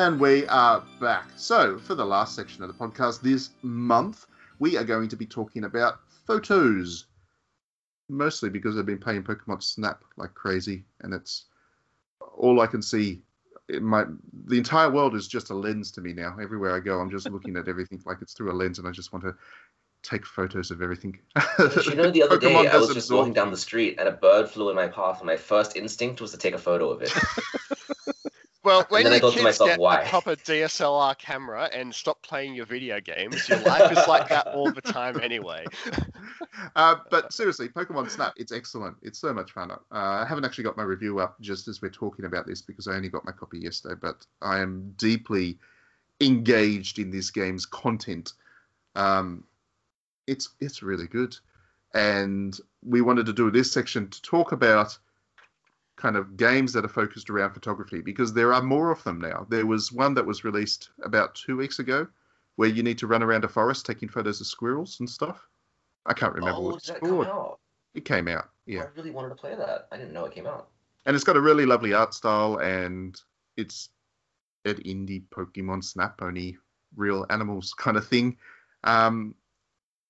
And 0.00 0.18
we 0.18 0.46
are 0.46 0.82
back. 0.98 1.26
So, 1.36 1.78
for 1.78 1.94
the 1.94 2.06
last 2.06 2.34
section 2.34 2.62
of 2.62 2.68
the 2.68 2.74
podcast 2.74 3.20
this 3.20 3.50
month, 3.60 4.24
we 4.58 4.78
are 4.78 4.82
going 4.82 5.10
to 5.10 5.16
be 5.16 5.26
talking 5.26 5.64
about 5.64 6.00
photos. 6.26 7.04
Mostly 8.08 8.48
because 8.48 8.78
I've 8.78 8.86
been 8.86 8.96
playing 8.96 9.24
Pokemon 9.24 9.62
Snap 9.62 10.02
like 10.16 10.32
crazy, 10.32 10.86
and 11.02 11.12
it's 11.12 11.44
all 12.34 12.62
I 12.62 12.66
can 12.66 12.80
see. 12.80 13.20
Might, 13.78 14.06
the 14.46 14.56
entire 14.56 14.88
world 14.88 15.14
is 15.14 15.28
just 15.28 15.50
a 15.50 15.54
lens 15.54 15.90
to 15.92 16.00
me 16.00 16.14
now. 16.14 16.34
Everywhere 16.40 16.74
I 16.74 16.80
go, 16.80 16.98
I'm 16.98 17.10
just 17.10 17.28
looking 17.28 17.58
at 17.58 17.68
everything 17.68 18.00
like 18.06 18.22
it's 18.22 18.32
through 18.32 18.52
a 18.52 18.56
lens, 18.56 18.78
and 18.78 18.88
I 18.88 18.92
just 18.92 19.12
want 19.12 19.26
to 19.26 19.34
take 20.02 20.24
photos 20.24 20.70
of 20.70 20.80
everything. 20.80 21.18
You 21.58 21.94
know, 21.94 22.10
the 22.10 22.22
other 22.22 22.38
day 22.38 22.56
I 22.56 22.74
was 22.78 22.86
just 22.86 22.96
absorb- 22.96 23.18
walking 23.18 23.34
down 23.34 23.50
the 23.50 23.58
street 23.58 23.96
and 23.98 24.08
a 24.08 24.12
bird 24.12 24.48
flew 24.48 24.70
in 24.70 24.76
my 24.76 24.88
path, 24.88 25.18
and 25.18 25.26
my 25.26 25.36
first 25.36 25.76
instinct 25.76 26.22
was 26.22 26.30
to 26.30 26.38
take 26.38 26.54
a 26.54 26.58
photo 26.58 26.88
of 26.88 27.02
it. 27.02 27.12
Well, 28.70 28.86
when 28.88 29.02
then 29.02 29.12
your 29.14 29.20
thought 29.20 29.32
kids 29.32 29.42
myself, 29.42 29.70
get 29.70 29.80
why? 29.80 30.02
a 30.02 30.08
proper 30.08 30.36
DSLR 30.36 31.18
camera 31.18 31.68
and 31.72 31.92
stop 31.92 32.22
playing 32.22 32.54
your 32.54 32.66
video 32.66 33.00
games, 33.00 33.48
your 33.48 33.58
life 33.58 33.90
is 33.90 34.06
like 34.06 34.28
that 34.28 34.46
all 34.46 34.70
the 34.70 34.80
time 34.80 35.18
anyway. 35.20 35.64
uh, 36.76 36.96
but 37.10 37.32
seriously, 37.32 37.68
Pokemon 37.68 38.08
Snap, 38.08 38.34
it's 38.36 38.52
excellent. 38.52 38.96
It's 39.02 39.18
so 39.18 39.34
much 39.34 39.50
fun. 39.50 39.72
Uh, 39.72 39.76
I 39.90 40.24
haven't 40.24 40.44
actually 40.44 40.62
got 40.62 40.76
my 40.76 40.84
review 40.84 41.18
up 41.18 41.40
just 41.40 41.66
as 41.66 41.82
we're 41.82 41.90
talking 41.90 42.26
about 42.26 42.46
this 42.46 42.62
because 42.62 42.86
I 42.86 42.94
only 42.94 43.08
got 43.08 43.24
my 43.24 43.32
copy 43.32 43.58
yesterday, 43.58 43.96
but 44.00 44.24
I 44.40 44.60
am 44.60 44.94
deeply 44.96 45.58
engaged 46.20 47.00
in 47.00 47.10
this 47.10 47.32
game's 47.32 47.66
content. 47.66 48.34
Um, 48.94 49.42
it's 50.28 50.50
it's 50.60 50.80
really 50.80 51.08
good, 51.08 51.36
and 51.92 52.56
we 52.84 53.00
wanted 53.00 53.26
to 53.26 53.32
do 53.32 53.50
this 53.50 53.72
section 53.72 54.08
to 54.10 54.22
talk 54.22 54.52
about 54.52 54.96
kind 56.00 56.16
of 56.16 56.36
games 56.36 56.72
that 56.72 56.84
are 56.84 56.88
focused 56.88 57.28
around 57.30 57.52
photography 57.52 58.00
because 58.00 58.32
there 58.32 58.52
are 58.54 58.62
more 58.62 58.90
of 58.90 59.02
them 59.04 59.20
now. 59.20 59.46
There 59.50 59.66
was 59.66 59.92
one 59.92 60.14
that 60.14 60.26
was 60.26 60.44
released 60.44 60.90
about 61.02 61.34
two 61.34 61.56
weeks 61.56 61.78
ago 61.78 62.08
where 62.56 62.68
you 62.68 62.82
need 62.82 62.98
to 62.98 63.06
run 63.06 63.22
around 63.22 63.44
a 63.44 63.48
forest 63.48 63.86
taking 63.86 64.08
photos 64.08 64.40
of 64.40 64.46
squirrels 64.46 64.98
and 65.00 65.08
stuff. 65.08 65.46
I 66.06 66.14
can't 66.14 66.34
remember 66.34 66.58
oh, 66.58 66.62
what 66.62 66.76
it's 66.76 66.90
called. 66.90 67.26
out? 67.26 67.58
It 67.94 68.04
came 68.04 68.28
out, 68.28 68.48
yeah. 68.66 68.82
I 68.82 68.86
really 68.96 69.10
wanted 69.10 69.30
to 69.30 69.34
play 69.34 69.54
that. 69.54 69.88
I 69.92 69.96
didn't 69.96 70.12
know 70.12 70.24
it 70.24 70.32
came 70.32 70.46
out. 70.46 70.68
And 71.06 71.14
it's 71.14 71.24
got 71.24 71.36
a 71.36 71.40
really 71.40 71.66
lovely 71.66 71.92
art 71.92 72.14
style, 72.14 72.58
and 72.58 73.20
it's 73.56 73.90
an 74.64 74.76
indie 74.76 75.22
Pokemon 75.30 75.84
Snap, 75.84 76.20
only 76.22 76.56
real 76.96 77.26
animals 77.30 77.74
kind 77.74 77.96
of 77.96 78.06
thing. 78.06 78.36
Um, 78.84 79.34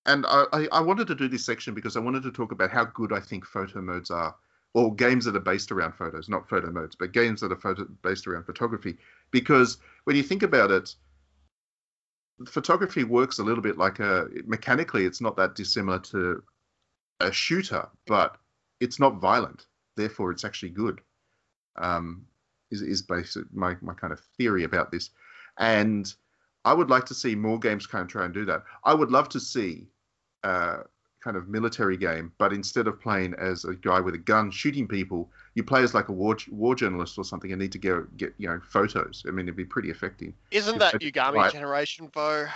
and 0.07 0.27
I, 0.27 0.45
I, 0.53 0.69
I 0.73 0.81
wanted 0.81 1.07
to 1.09 1.15
do 1.15 1.29
this 1.29 1.45
section 1.45 1.75
because 1.75 1.97
I 1.97 2.01
wanted 2.01 2.23
to 2.25 2.33
talk 2.33 2.53
about 2.53 2.71
how 2.71 2.85
good 2.85 3.13
I 3.13 3.21
think 3.21 3.45
photo 3.45 3.81
modes 3.81 4.11
are, 4.11 4.35
or 4.75 4.95
games 4.95 5.25
that 5.25 5.37
are 5.37 5.41
based 5.41 5.73
around 5.73 5.93
photos, 5.93 6.29
not 6.29 6.49
photo 6.49 6.71
modes, 6.71 6.95
but 6.95 7.13
games 7.13 7.41
that 7.41 7.53
are 7.53 7.57
photo, 7.57 7.85
based 8.03 8.27
around 8.27 8.45
photography. 8.45 8.97
Because 9.31 9.79
when 10.05 10.17
you 10.17 10.23
think 10.23 10.43
about 10.43 10.71
it, 10.71 10.95
photography 12.47 13.05
works 13.05 13.39
a 13.39 13.45
little 13.45 13.63
bit 13.63 13.79
like 13.79 13.99
a 13.99 14.29
mechanically, 14.47 15.05
it's 15.05 15.21
not 15.21 15.37
that 15.37 15.55
dissimilar 15.55 15.99
to 15.99 16.43
a 17.21 17.33
shooter, 17.33 17.89
but 18.07 18.37
it's 18.81 18.99
not 18.99 19.21
violent. 19.21 19.67
Therefore, 19.97 20.31
it's 20.31 20.45
actually 20.45 20.71
good. 20.71 21.01
Um, 21.77 22.27
is 22.71 22.83
is 22.83 23.03
basic 23.03 23.45
my 23.53 23.77
my 23.81 23.95
kind 23.95 24.13
of 24.13 24.21
theory 24.39 24.65
about 24.65 24.91
this, 24.91 25.11
and 25.59 26.13
I 26.65 26.73
would 26.73 26.91
like 26.91 27.07
to 27.07 27.15
see 27.15 27.35
more 27.35 27.59
games 27.59 27.87
kind 27.87 28.03
of 28.03 28.09
try 28.09 28.25
and 28.25 28.35
do 28.35 28.45
that. 28.47 28.63
I 28.85 28.95
would 28.95 29.11
love 29.11 29.29
to 29.31 29.41
see 29.41 29.89
uh, 30.45 30.79
kind 31.21 31.37
of 31.37 31.49
military 31.49 31.97
game, 31.97 32.33
but 32.39 32.53
instead 32.53 32.87
of 32.87 33.01
playing 33.01 33.35
as 33.35 33.65
a 33.65 33.75
guy 33.75 34.01
with 34.01 34.15
a 34.15 34.19
gun 34.19 34.51
shooting 34.51 34.89
people, 34.89 35.31
you 35.55 35.63
play 35.63 35.83
as 35.83 35.95
like 35.95 36.09
a 36.09 36.13
war 36.13 36.37
war 36.51 36.75
journalist 36.75 37.19
or 37.19 37.25
something 37.25 37.53
and 37.53 37.61
need 37.61 37.73
to 37.73 37.79
go 37.79 38.07
get 38.17 38.35
you 38.39 38.49
know 38.49 38.61
photos. 38.69 39.23
I 39.29 39.31
mean, 39.31 39.47
it'd 39.47 39.57
be 39.57 39.65
pretty 39.65 39.91
effective. 39.91 40.33
Isn't 40.51 40.79
that 40.79 40.95
I- 40.95 40.99
Umurangi 40.99 41.35
right. 41.35 41.53
generation, 41.53 42.11
though? 42.15 42.47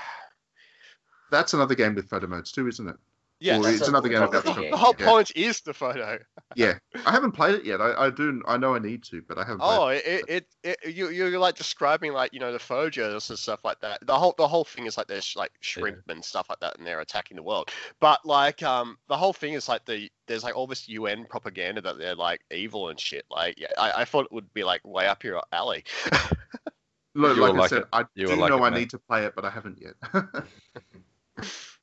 That's 1.31 1.55
another 1.55 1.75
game 1.75 1.95
with 1.95 2.09
photo 2.09 2.27
modes 2.27 2.53
too, 2.53 2.69
isn't 2.69 2.89
it? 2.89 2.97
Yeah, 3.45 3.59
Or 3.59 3.69
it's 3.69 3.87
a 3.89 3.91
another 3.91 4.09
game 4.09 4.23
about 4.23 4.43
photography 4.43 4.71
photography. 4.71 4.71
the 4.71 4.77
whole 4.77 4.95
yeah. 4.99 5.07
point 5.07 5.33
is 5.37 5.61
the 5.61 5.75
photo. 5.75 6.19
Yeah, 6.57 6.79
I 7.05 7.11
haven't 7.11 7.33
played 7.33 7.57
it 7.57 7.65
yet. 7.65 7.81
I, 7.81 8.07
I 8.07 8.11
do. 8.11 8.41
I 8.47 8.57
know 8.57 8.77
I 8.77 8.79
need 8.79 9.03
to, 9.05 9.23
but 9.27 9.39
I 9.39 9.43
haven't. 9.43 9.59
Played 9.59 9.79
Oh, 9.81 9.89
it. 9.89 10.03
it, 10.07 10.25
it, 10.29 10.79
it 10.85 10.95
you 10.95 11.09
you're 11.11 11.37
like 11.39 11.57
describing 11.57 12.13
like 12.13 12.33
you 12.33 12.39
know 12.39 12.53
the 12.53 12.61
photo 12.61 12.89
journalists 12.89 13.31
and 13.31 13.39
stuff 13.39 13.65
like 13.65 13.81
that. 13.81 14.07
The 14.07 14.17
whole 14.17 14.35
the 14.39 14.47
whole 14.47 14.63
thing 14.65 14.87
is 14.87 14.97
like 14.97 15.09
there's 15.09 15.35
like 15.37 15.51
shrimp 15.61 16.09
and 16.09 16.25
stuff 16.25 16.47
like 16.49 16.61
that, 16.61 16.79
and 16.79 16.87
they're 16.87 17.01
attacking 17.01 17.37
the 17.37 17.43
world. 17.43 17.71
But 18.01 18.25
like 18.25 18.63
um 18.63 18.97
the 19.09 19.17
whole 19.17 19.33
thing 19.33 19.55
is 19.55 19.69
like 19.69 19.85
the 19.85 20.09
there's 20.29 20.45
like 20.45 20.55
all 20.57 20.69
this 20.69 20.89
UN 20.89 21.27
propaganda 21.29 21.81
that 21.83 21.99
they're 21.99 22.15
like 22.15 22.41
evil 22.53 22.89
and 22.89 23.01
shit. 23.01 23.25
Like 23.31 23.59
yeah, 23.59 23.69
I, 23.77 24.03
I 24.03 24.05
thought 24.05 24.27
it 24.27 24.33
would 24.33 24.53
be 24.55 24.63
like 24.63 24.81
way 24.85 25.07
up 25.09 25.25
your 25.25 25.43
alley. 25.53 25.83
Look, 27.17 27.37
You 27.37 27.43
will 27.43 27.53
like 27.53 27.55
I 27.55 27.59
like 27.59 27.71
said, 27.71 27.83
it. 27.83 27.89
I 27.93 28.05
You 28.15 28.27
do 28.29 28.37
like 28.37 28.49
know 28.49 28.59
it, 28.59 28.63
I 28.65 28.71
mate. 28.71 28.79
need 28.81 28.91
to 28.91 28.99
play 28.99 29.25
it, 29.25 29.35
but 29.35 29.45
I 29.45 29.51
haven't 29.51 29.81
yet. 29.83 29.95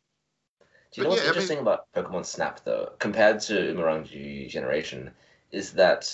Do 0.92 1.02
you 1.02 1.04
know 1.04 1.10
what's 1.12 1.22
yeah, 1.22 1.30
I 1.30 1.32
mean- 1.32 1.36
interesting 1.36 1.60
about 1.60 1.92
Pokemon 1.94 2.26
Snap 2.26 2.62
though, 2.66 2.92
compared 3.00 3.40
to 3.42 3.54
Umurangi 3.54 4.50
Generation, 4.50 5.12
is 5.52 5.74
that 5.74 6.12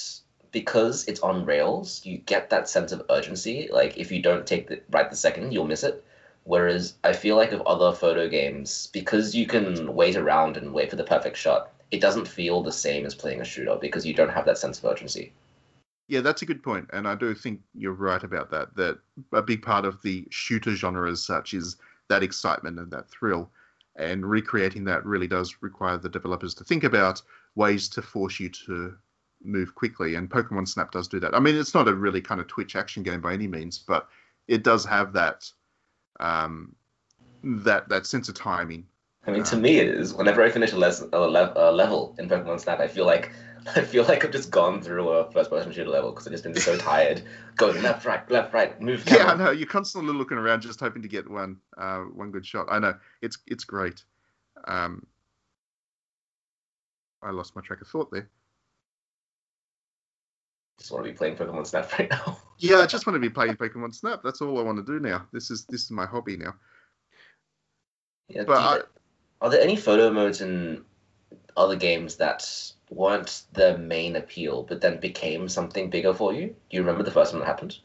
because 0.51 1.07
it's 1.07 1.19
on 1.21 1.45
rails, 1.45 2.05
you 2.05 2.17
get 2.19 2.49
that 2.49 2.69
sense 2.69 2.91
of 2.91 3.03
urgency. 3.09 3.69
Like 3.71 3.97
if 3.97 4.11
you 4.11 4.21
don't 4.21 4.45
take 4.45 4.67
the 4.67 4.81
right 4.91 5.09
the 5.09 5.15
second, 5.15 5.51
you'll 5.51 5.65
miss 5.65 5.83
it. 5.83 6.03
Whereas 6.43 6.93
I 7.03 7.13
feel 7.13 7.35
like 7.35 7.51
of 7.51 7.61
other 7.63 7.91
photo 7.91 8.29
games, 8.29 8.87
because 8.93 9.35
you 9.35 9.45
can 9.47 9.93
wait 9.93 10.15
around 10.15 10.55
and 10.57 10.73
wait 10.73 10.89
for 10.89 10.95
the 10.95 11.03
perfect 11.03 11.37
shot, 11.37 11.73
it 11.91 11.99
doesn't 11.99 12.27
feel 12.27 12.63
the 12.63 12.71
same 12.71 13.05
as 13.05 13.15
playing 13.15 13.41
a 13.41 13.45
shooter 13.45 13.77
because 13.81 14.05
you 14.05 14.13
don't 14.13 14.31
have 14.31 14.45
that 14.45 14.57
sense 14.57 14.79
of 14.79 14.85
urgency. 14.85 15.33
yeah, 16.07 16.21
that's 16.21 16.41
a 16.41 16.45
good 16.45 16.63
point, 16.63 16.89
and 16.93 17.07
I 17.07 17.15
do 17.15 17.33
think 17.35 17.61
you're 17.73 17.91
right 17.91 18.23
about 18.23 18.49
that. 18.51 18.75
That 18.75 18.99
a 19.33 19.41
big 19.41 19.61
part 19.61 19.85
of 19.85 20.01
the 20.03 20.25
shooter 20.29 20.71
genre 20.75 21.11
as 21.11 21.21
such 21.21 21.53
is 21.53 21.75
that 22.07 22.23
excitement 22.23 22.79
and 22.79 22.91
that 22.91 23.09
thrill, 23.09 23.49
and 23.97 24.25
recreating 24.25 24.83
that 24.85 25.05
really 25.05 25.27
does 25.27 25.57
require 25.61 25.97
the 25.97 26.09
developers 26.09 26.53
to 26.55 26.63
think 26.63 26.83
about 26.83 27.21
ways 27.55 27.89
to 27.89 28.01
force 28.01 28.39
you 28.39 28.49
to 28.49 28.95
move 29.43 29.75
quickly. 29.75 30.15
And 30.15 30.29
Pokemon 30.29 30.67
Snap 30.67 30.91
does 30.91 31.07
do 31.07 31.19
that. 31.19 31.35
I 31.35 31.39
mean, 31.39 31.55
it's 31.55 31.73
not 31.73 31.87
a 31.87 31.95
really 31.95 32.21
kind 32.21 32.39
of 32.39 32.47
Twitch 32.47 32.75
action 32.75 33.03
game 33.03 33.21
by 33.21 33.33
any 33.33 33.47
means, 33.47 33.79
but 33.79 34.07
it 34.47 34.63
does 34.63 34.85
have 34.85 35.13
that 35.13 35.49
um, 36.19 36.75
that 37.43 37.89
that 37.89 38.05
sense 38.05 38.29
of 38.29 38.35
timing. 38.35 38.85
I 39.25 39.31
mean, 39.31 39.43
to 39.43 39.57
me, 39.57 39.79
it 39.79 39.89
is. 39.89 40.13
Whenever 40.13 40.41
I 40.41 40.49
finish 40.49 40.71
a, 40.71 40.77
les- 40.77 41.01
a, 41.01 41.19
le- 41.19 41.53
a 41.55 41.71
level 41.71 42.15
in 42.17 42.29
Pokemon 42.29 42.61
Snap, 42.61 42.79
I 42.79 42.87
feel 42.87 43.05
like 43.05 43.31
I 43.75 43.81
feel 43.81 44.03
like 44.05 44.23
I've 44.23 44.31
just 44.31 44.51
gone 44.51 44.81
through 44.81 45.09
a 45.09 45.31
first-person 45.31 45.71
shooter 45.71 45.89
level 45.89 46.11
because 46.11 46.27
I've 46.27 46.33
just 46.33 46.43
been 46.43 46.55
so 46.55 46.77
tired. 46.77 47.21
Going 47.55 47.81
left, 47.81 48.05
right, 48.05 48.29
left, 48.31 48.53
right, 48.53 48.79
move 48.81 49.03
Yeah, 49.07 49.25
I 49.25 49.35
know. 49.35 49.51
You're 49.51 49.67
constantly 49.67 50.13
looking 50.13 50.37
around, 50.37 50.61
just 50.61 50.79
hoping 50.79 51.01
to 51.01 51.07
get 51.07 51.29
one, 51.29 51.57
uh, 51.77 51.99
one 51.99 52.31
good 52.31 52.45
shot. 52.45 52.67
I 52.69 52.79
know 52.79 52.95
it's 53.21 53.37
it's 53.47 53.63
great. 53.63 54.03
Um, 54.67 55.05
I 57.21 57.31
lost 57.31 57.55
my 57.55 57.61
track 57.61 57.81
of 57.81 57.87
thought 57.87 58.11
there. 58.11 58.29
Just 60.79 60.91
want 60.91 61.05
to 61.05 61.11
be 61.11 61.17
playing 61.17 61.35
Pokemon 61.35 61.65
Snap 61.65 61.91
right 61.99 62.09
now. 62.09 62.37
Yeah, 62.59 62.77
I 62.77 62.85
just 62.85 63.07
want 63.07 63.15
to 63.15 63.19
be 63.19 63.29
playing 63.29 63.55
Pokemon 63.55 63.93
Snap. 63.95 64.21
That's 64.23 64.41
all 64.41 64.59
I 64.59 64.63
want 64.63 64.77
to 64.77 64.83
do 64.83 64.99
now. 64.99 65.27
This 65.33 65.51
is 65.51 65.65
this 65.65 65.83
is 65.83 65.91
my 65.91 66.05
hobby 66.05 66.37
now. 66.37 66.53
Yeah, 68.29 68.43
But 68.45 68.77
you- 68.79 68.83
are 69.41 69.49
there 69.49 69.61
any 69.61 69.75
photo 69.75 70.11
modes 70.11 70.41
in 70.41 70.83
other 71.55 71.75
games 71.75 72.17
that 72.17 72.71
weren't 72.89 73.43
the 73.53 73.77
main 73.77 74.15
appeal, 74.15 74.63
but 74.63 74.81
then 74.81 74.99
became 74.99 75.49
something 75.49 75.89
bigger 75.89 76.13
for 76.13 76.33
you? 76.33 76.47
Do 76.47 76.77
you 76.77 76.81
remember 76.81 77.03
the 77.03 77.11
first 77.11 77.33
one 77.33 77.41
that 77.41 77.47
happened? 77.47 77.77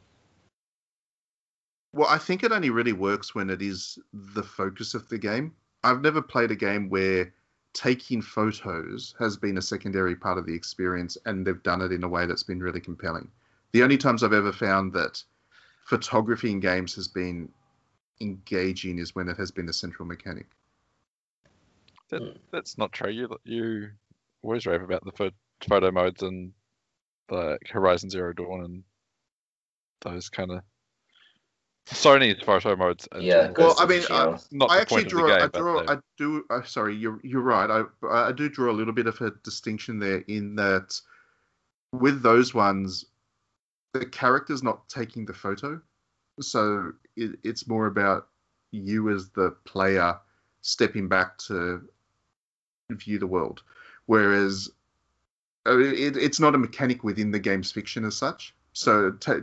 Well, 1.92 2.08
I 2.08 2.18
think 2.18 2.42
it 2.42 2.52
only 2.52 2.70
really 2.70 2.92
works 2.94 3.34
when 3.34 3.50
it 3.50 3.60
is 3.60 3.98
the 4.12 4.42
focus 4.42 4.94
of 4.94 5.08
the 5.08 5.18
game. 5.18 5.54
I've 5.84 6.00
never 6.00 6.22
played 6.22 6.50
a 6.50 6.56
game 6.56 6.88
where 6.88 7.32
taking 7.74 8.22
photos 8.22 9.14
has 9.18 9.36
been 9.36 9.58
a 9.58 9.62
secondary 9.62 10.14
part 10.14 10.38
of 10.38 10.46
the 10.46 10.54
experience 10.54 11.18
and 11.26 11.46
they've 11.46 11.62
done 11.62 11.80
it 11.80 11.92
in 11.92 12.04
a 12.04 12.08
way 12.08 12.26
that's 12.26 12.42
been 12.42 12.62
really 12.62 12.80
compelling. 12.80 13.30
The 13.72 13.82
only 13.82 13.98
times 13.98 14.22
I've 14.22 14.32
ever 14.32 14.52
found 14.52 14.92
that 14.92 15.22
photography 15.84 16.50
in 16.50 16.60
games 16.60 16.94
has 16.94 17.08
been 17.08 17.48
engaging 18.20 18.98
is 18.98 19.14
when 19.14 19.28
it 19.28 19.36
has 19.36 19.50
been 19.50 19.68
a 19.68 19.72
central 19.72 20.06
mechanic. 20.06 20.46
That, 22.10 22.22
hmm. 22.22 22.36
that's 22.50 22.78
not 22.78 22.92
true. 22.92 23.10
You 23.10 23.36
you 23.44 23.90
always 24.42 24.66
rave 24.66 24.82
about 24.82 25.04
the 25.04 25.12
pho- 25.12 25.30
photo 25.68 25.90
modes 25.90 26.22
and 26.22 26.52
like 27.30 27.66
Horizon 27.68 28.10
Zero 28.10 28.32
Dawn 28.32 28.64
and 28.64 28.84
those 30.02 30.28
kind 30.28 30.50
of 30.50 30.62
Sony's 31.86 32.42
photo 32.42 32.76
modes. 32.76 33.08
Yeah. 33.18 33.52
Well, 33.56 33.74
I 33.78 33.86
mean, 33.86 34.02
Tsushima. 34.02 34.46
not 34.52 34.70
I 34.70 34.80
actually 34.80 35.04
draw. 35.04 35.22
of 35.22 35.28
the 35.28 35.34
game, 35.34 35.42
I 35.42 35.46
but 35.48 35.58
draw. 35.58 35.94
I 35.94 35.98
do. 36.16 36.44
Uh, 36.50 36.62
sorry, 36.62 36.94
you're 36.94 37.20
you're 37.22 37.42
right. 37.42 37.70
I 37.70 37.82
I 38.08 38.32
do 38.32 38.48
draw 38.48 38.70
a 38.70 38.72
little 38.72 38.92
bit 38.92 39.06
of 39.06 39.20
a 39.20 39.32
distinction 39.42 39.98
there 39.98 40.24
in 40.28 40.54
that 40.56 41.00
with 41.92 42.22
those 42.22 42.54
ones, 42.54 43.06
the 43.94 44.06
character's 44.06 44.62
not 44.62 44.88
taking 44.88 45.24
the 45.24 45.34
photo, 45.34 45.80
so 46.40 46.92
it, 47.16 47.38
it's 47.42 47.66
more 47.66 47.86
about 47.86 48.28
you 48.70 49.10
as 49.10 49.30
the 49.30 49.50
player 49.64 50.16
stepping 50.62 51.08
back 51.08 51.36
to 51.38 51.82
view 52.90 53.18
the 53.18 53.26
world. 53.26 53.62
Whereas 54.12 54.68
uh, 55.66 55.78
it, 55.78 56.18
it's 56.18 56.38
not 56.38 56.54
a 56.54 56.58
mechanic 56.58 57.02
within 57.02 57.30
the 57.30 57.38
game's 57.38 57.72
fiction 57.72 58.04
as 58.04 58.14
such. 58.14 58.54
So 58.74 59.12
ta 59.12 59.36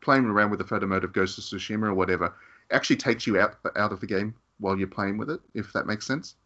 playing 0.00 0.24
around 0.24 0.48
with 0.50 0.58
the 0.60 0.64
photo 0.66 0.86
mode 0.86 1.04
of 1.04 1.12
Ghost 1.12 1.36
of 1.36 1.44
Tsushima 1.44 1.88
or 1.88 1.94
whatever 1.94 2.34
actually 2.70 2.96
takes 2.96 3.26
you 3.26 3.38
out 3.38 3.56
out 3.76 3.92
of 3.92 4.00
the 4.00 4.06
game 4.06 4.34
while 4.58 4.78
you're 4.78 4.88
playing 4.98 5.18
with 5.18 5.28
it, 5.28 5.40
if 5.52 5.70
that 5.74 5.86
makes 5.86 6.06
sense. 6.06 6.36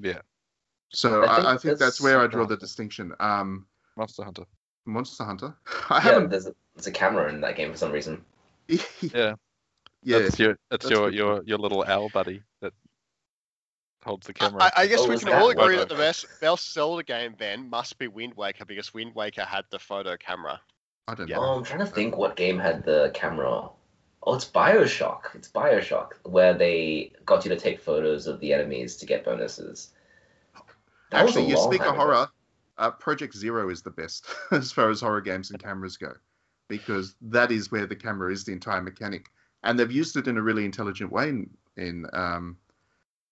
Yeah, 0.00 0.20
So 0.90 1.24
I 1.24 1.26
I, 1.32 1.36
think 1.36 1.46
I 1.46 1.50
think 1.50 1.62
that's 1.62 1.78
that's- 1.80 2.00
where 2.00 2.20
I 2.20 2.26
draw 2.26 2.46
the 2.46 2.56
distinction. 2.56 3.12
Um, 3.20 3.66
Monster 3.96 4.24
Hunter. 4.24 4.44
Monster 4.86 5.24
Hunter. 5.24 5.54
I 5.90 5.96
Yeah, 5.96 6.00
haven't. 6.00 6.30
there's 6.30 6.46
a, 6.46 6.54
there's 6.74 6.86
a 6.86 6.92
camera 6.92 7.28
in 7.28 7.40
that 7.42 7.56
game 7.56 7.70
for 7.72 7.76
some 7.78 7.92
reason. 7.92 8.24
Yeah. 8.68 8.78
Yeah. 9.02 9.34
yeah. 10.02 10.18
That's 10.20 10.38
your 10.38 10.58
that's, 10.70 10.84
that's 10.86 10.90
your 10.90 11.10
your 11.10 11.42
your 11.44 11.58
little 11.58 11.84
owl 11.86 12.08
buddy 12.10 12.42
that 12.62 12.72
holds 14.06 14.26
the 14.26 14.32
camera. 14.32 14.62
I, 14.62 14.70
I 14.76 14.86
guess 14.86 15.00
Oh, 15.00 15.08
we 15.08 15.18
can 15.18 15.28
all 15.28 15.50
agree 15.50 15.76
that 15.76 15.88
the 15.88 15.96
best 15.96 16.26
best 16.40 16.72
Zelda 16.72 17.02
game 17.02 17.34
then 17.38 17.68
must 17.68 17.98
be 17.98 18.08
Wind 18.08 18.34
Waker 18.34 18.64
because 18.64 18.94
Wind 18.94 19.14
Waker 19.14 19.42
had 19.42 19.64
the 19.70 19.78
photo 19.78 20.16
camera. 20.16 20.60
I 21.08 21.14
don't 21.14 21.28
Yeah. 21.28 21.36
know. 21.36 21.42
Oh, 21.42 21.58
I'm 21.58 21.64
trying 21.64 21.80
to 21.80 21.86
think 21.86 22.16
what 22.16 22.36
game 22.36 22.58
had 22.58 22.84
the 22.84 23.10
camera. 23.14 23.68
Oh, 24.22 24.34
it's 24.34 24.44
Bioshock. 24.44 25.34
It's 25.34 25.48
Bioshock, 25.48 26.12
where 26.24 26.54
they 26.54 27.12
got 27.24 27.44
you 27.44 27.48
to 27.50 27.56
take 27.56 27.80
photos 27.80 28.26
of 28.26 28.40
the 28.40 28.52
enemies 28.52 28.96
to 28.96 29.06
get 29.06 29.24
bonuses. 29.24 29.92
That 31.10 31.24
Actually, 31.24 31.48
you 31.48 31.56
speak 31.56 31.80
of 31.82 31.94
horror. 31.94 32.28
Uh, 32.78 32.90
Project 32.90 33.34
Zero 33.34 33.70
is 33.70 33.82
the 33.82 33.90
best 33.90 34.26
as 34.50 34.70
far 34.70 34.90
as 34.90 35.00
horror 35.00 35.20
games 35.20 35.50
and 35.50 35.62
cameras 35.62 35.96
go, 35.96 36.12
because 36.68 37.14
that 37.22 37.50
is 37.50 37.70
where 37.70 37.86
the 37.86 37.96
camera 37.96 38.30
is 38.32 38.44
the 38.44 38.52
entire 38.52 38.82
mechanic, 38.82 39.30
and 39.62 39.78
they've 39.78 39.92
used 39.92 40.16
it 40.16 40.28
in 40.28 40.36
a 40.36 40.42
really 40.42 40.64
intelligent 40.64 41.10
way 41.10 41.28
in 41.30 41.50
in 41.76 42.06
um, 42.12 42.56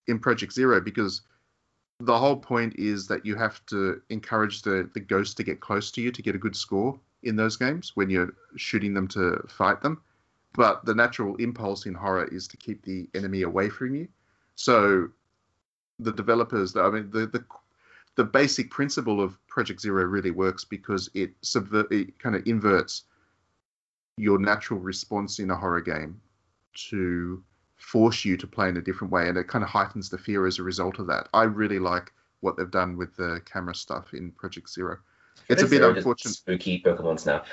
in 0.07 0.19
Project 0.19 0.53
Zero 0.53 0.81
because 0.81 1.23
the 2.01 2.19
whole 2.19 2.37
point 2.37 2.75
is 2.77 3.07
that 3.07 3.25
you 3.25 3.37
have 3.37 3.65
to 3.67 4.01
encourage 4.11 4.63
the 4.63 4.91
the 4.95 5.01
ghost 5.01 5.37
to 5.37 5.45
get 5.45 5.61
close 5.61 5.91
to 5.93 6.01
you 6.01 6.11
to 6.11 6.23
get 6.23 6.35
a 6.35 6.39
good 6.39 6.57
score 6.57 6.99
in 7.23 7.37
those 7.37 7.57
games 7.57 7.93
when 7.95 8.11
you're 8.11 8.35
shooting 8.57 8.95
them 8.95 9.09
to 9.09 9.45
fight 9.49 9.81
them. 9.81 10.01
But 10.53 10.85
the 10.85 10.95
natural 10.95 11.37
impulse 11.37 11.87
in 11.87 11.95
horror 11.95 12.29
is 12.31 12.47
to 12.49 12.57
keep 12.57 12.85
the 12.85 13.09
enemy 13.15 13.43
away 13.43 13.69
from 13.71 13.95
you. 13.95 14.09
So 14.55 15.09
the 15.99 16.13
developers, 16.13 16.77
I 16.77 16.91
mean, 16.91 17.11
the 17.11 17.27
the 17.27 17.45
the 18.17 18.25
basic 18.25 18.71
principle 18.71 19.21
of 19.21 19.37
Project 19.49 19.81
Zero 19.81 20.05
really 20.05 20.31
works 20.31 20.65
because 20.65 21.11
it 21.15 21.33
subvert, 21.43 21.91
it 21.91 22.19
kind 22.19 22.37
of 22.37 22.47
inverts 22.47 23.05
your 24.17 24.39
natural 24.39 24.79
response 24.79 25.41
in 25.41 25.51
a 25.51 25.57
horror 25.57 25.81
game 25.81 26.21
to 26.75 27.43
force 27.85 28.25
you 28.25 28.37
to 28.37 28.47
play 28.47 28.69
in 28.69 28.77
a 28.77 28.83
different 28.83 29.13
way, 29.13 29.29
and 29.29 29.37
it 29.37 29.47
kind 29.47 29.63
of 29.63 29.71
heightens 29.71 30.09
the 30.09 30.19
fear 30.19 30.47
as 30.47 30.59
a 30.59 30.63
result 30.63 30.99
of 30.99 31.07
that. 31.07 31.29
I 31.35 31.43
really 31.45 31.79
like 31.79 32.13
what 32.41 32.57
they've 32.57 32.71
done 32.71 32.97
with 32.97 33.15
the 33.17 33.43
camera 33.45 33.75
stuff 33.75 34.15
in 34.15 34.33
Project 34.33 34.71
Zero. 34.71 34.99
It's 35.49 35.63
a 35.63 35.67
bit 35.67 35.83
unfortunate. 35.83 36.35
Spooky 36.35 36.81
Pokemon 36.81 37.21
Snap. 37.21 37.47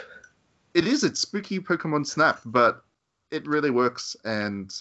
It 0.73 0.87
is. 0.87 1.03
It's 1.03 1.19
spooky 1.19 1.59
Pokemon 1.59 2.07
Snap, 2.07 2.39
but 2.45 2.83
it 3.29 3.45
really 3.45 3.71
works, 3.71 4.15
and 4.23 4.73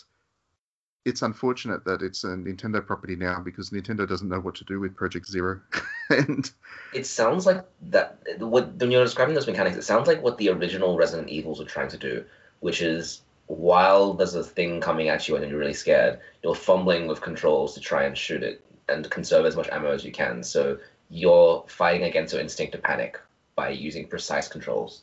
it's 1.05 1.23
unfortunate 1.23 1.85
that 1.85 2.03
it's 2.03 2.23
a 2.25 2.29
Nintendo 2.29 2.85
property 2.85 3.17
now 3.17 3.41
because 3.41 3.71
Nintendo 3.71 4.09
doesn't 4.09 4.29
know 4.29 4.41
what 4.41 4.55
to 4.57 4.65
do 4.65 4.79
with 4.79 4.95
Project 4.95 5.27
Zero, 5.29 5.61
and 6.11 6.51
It 6.95 7.07
sounds 7.07 7.45
like 7.45 7.65
that. 7.91 8.19
What 8.39 8.77
when 8.77 8.93
you're 8.93 9.05
describing 9.05 9.35
those 9.35 9.49
mechanics, 9.49 9.77
it 9.77 9.83
sounds 9.83 10.07
like 10.07 10.23
what 10.23 10.39
the 10.39 10.51
original 10.51 10.97
Resident 10.97 11.29
Evils 11.29 11.59
were 11.59 11.65
trying 11.65 11.89
to 11.89 11.99
do, 11.99 12.25
which 12.61 12.83
is 12.83 13.23
while 13.51 14.15
there's 14.15 14.37
a 14.37 14.45
thing 14.45 14.81
coming 14.81 15.09
at 15.09 15.27
you 15.27 15.35
and 15.35 15.51
you're 15.51 15.59
really 15.59 15.75
scared, 15.75 16.21
you're 16.45 16.55
fumbling 16.55 17.09
with 17.09 17.21
controls 17.21 17.75
to 17.75 17.81
try 17.81 18.05
and 18.05 18.17
shoot 18.17 18.45
it 18.45 18.65
and 18.89 19.11
conserve 19.11 19.45
as 19.45 19.57
much 19.57 19.69
ammo 19.71 19.91
as 19.91 20.05
you 20.05 20.13
can. 20.13 20.45
So 20.45 20.79
you're 21.09 21.65
fighting 21.67 22.05
against 22.05 22.33
your 22.33 22.41
instinct 22.41 22.73
to 22.73 22.79
panic 22.79 23.21
by 23.57 23.71
using 23.71 24.07
precise 24.07 24.47
controls. 24.47 25.03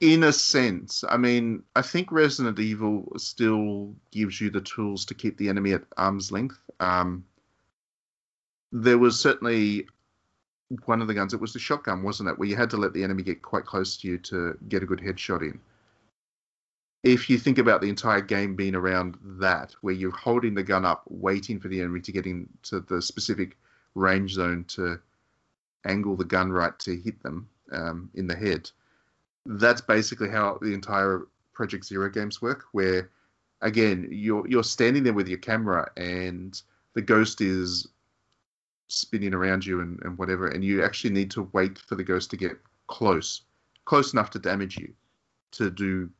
in 0.00 0.22
a 0.24 0.32
sense, 0.32 1.02
I 1.08 1.16
mean, 1.16 1.62
I 1.74 1.82
think 1.82 2.12
Resident 2.12 2.58
Evil 2.60 3.12
still 3.16 3.94
gives 4.12 4.40
you 4.40 4.50
the 4.50 4.60
tools 4.60 5.04
to 5.06 5.14
keep 5.14 5.38
the 5.38 5.48
enemy 5.48 5.72
at 5.72 5.82
arm's 5.96 6.30
length. 6.30 6.58
Um, 6.78 7.24
there 8.70 8.98
was 8.98 9.18
certainly 9.18 9.88
one 10.84 11.00
of 11.00 11.08
the 11.08 11.14
guns. 11.14 11.34
It 11.34 11.40
was 11.40 11.52
the 11.52 11.58
shotgun, 11.58 12.02
wasn't 12.02 12.28
it? 12.28 12.38
Where 12.38 12.48
you 12.48 12.56
had 12.56 12.70
to 12.70 12.76
let 12.76 12.92
the 12.92 13.02
enemy 13.02 13.22
get 13.22 13.42
quite 13.42 13.64
close 13.64 13.96
to 13.96 14.08
you 14.08 14.18
to 14.18 14.56
get 14.68 14.82
a 14.82 14.86
good 14.86 15.00
headshot 15.00 15.42
in. 15.42 15.58
If 17.06 17.30
you 17.30 17.38
think 17.38 17.58
about 17.58 17.80
the 17.80 17.88
entire 17.88 18.20
game 18.20 18.56
being 18.56 18.74
around 18.74 19.16
that, 19.38 19.76
where 19.80 19.94
you're 19.94 20.10
holding 20.10 20.54
the 20.54 20.64
gun 20.64 20.84
up, 20.84 21.04
waiting 21.08 21.60
for 21.60 21.68
the 21.68 21.78
enemy 21.78 22.00
to 22.00 22.10
get 22.10 22.26
into 22.26 22.80
the 22.80 23.00
specific 23.00 23.56
range 23.94 24.32
zone 24.32 24.64
to 24.70 24.98
angle 25.84 26.16
the 26.16 26.24
gun 26.24 26.50
right 26.50 26.76
to 26.80 26.96
hit 26.96 27.22
them 27.22 27.48
um, 27.70 28.10
in 28.14 28.26
the 28.26 28.34
head, 28.34 28.68
that's 29.44 29.80
basically 29.80 30.28
how 30.28 30.58
the 30.60 30.74
entire 30.74 31.28
Project 31.52 31.84
Zero 31.84 32.10
games 32.10 32.42
work. 32.42 32.64
Where 32.72 33.08
again, 33.60 34.08
you're 34.10 34.44
you're 34.48 34.64
standing 34.64 35.04
there 35.04 35.14
with 35.14 35.28
your 35.28 35.38
camera 35.38 35.88
and 35.96 36.60
the 36.94 37.02
ghost 37.02 37.40
is 37.40 37.86
spinning 38.88 39.32
around 39.32 39.64
you 39.64 39.80
and, 39.80 40.02
and 40.02 40.18
whatever, 40.18 40.48
and 40.48 40.64
you 40.64 40.82
actually 40.82 41.14
need 41.14 41.30
to 41.30 41.48
wait 41.52 41.78
for 41.78 41.94
the 41.94 42.02
ghost 42.02 42.30
to 42.30 42.36
get 42.36 42.58
close, 42.88 43.42
close 43.84 44.12
enough 44.12 44.30
to 44.30 44.40
damage 44.40 44.76
you, 44.76 44.92
to 45.52 45.70
do 45.70 46.10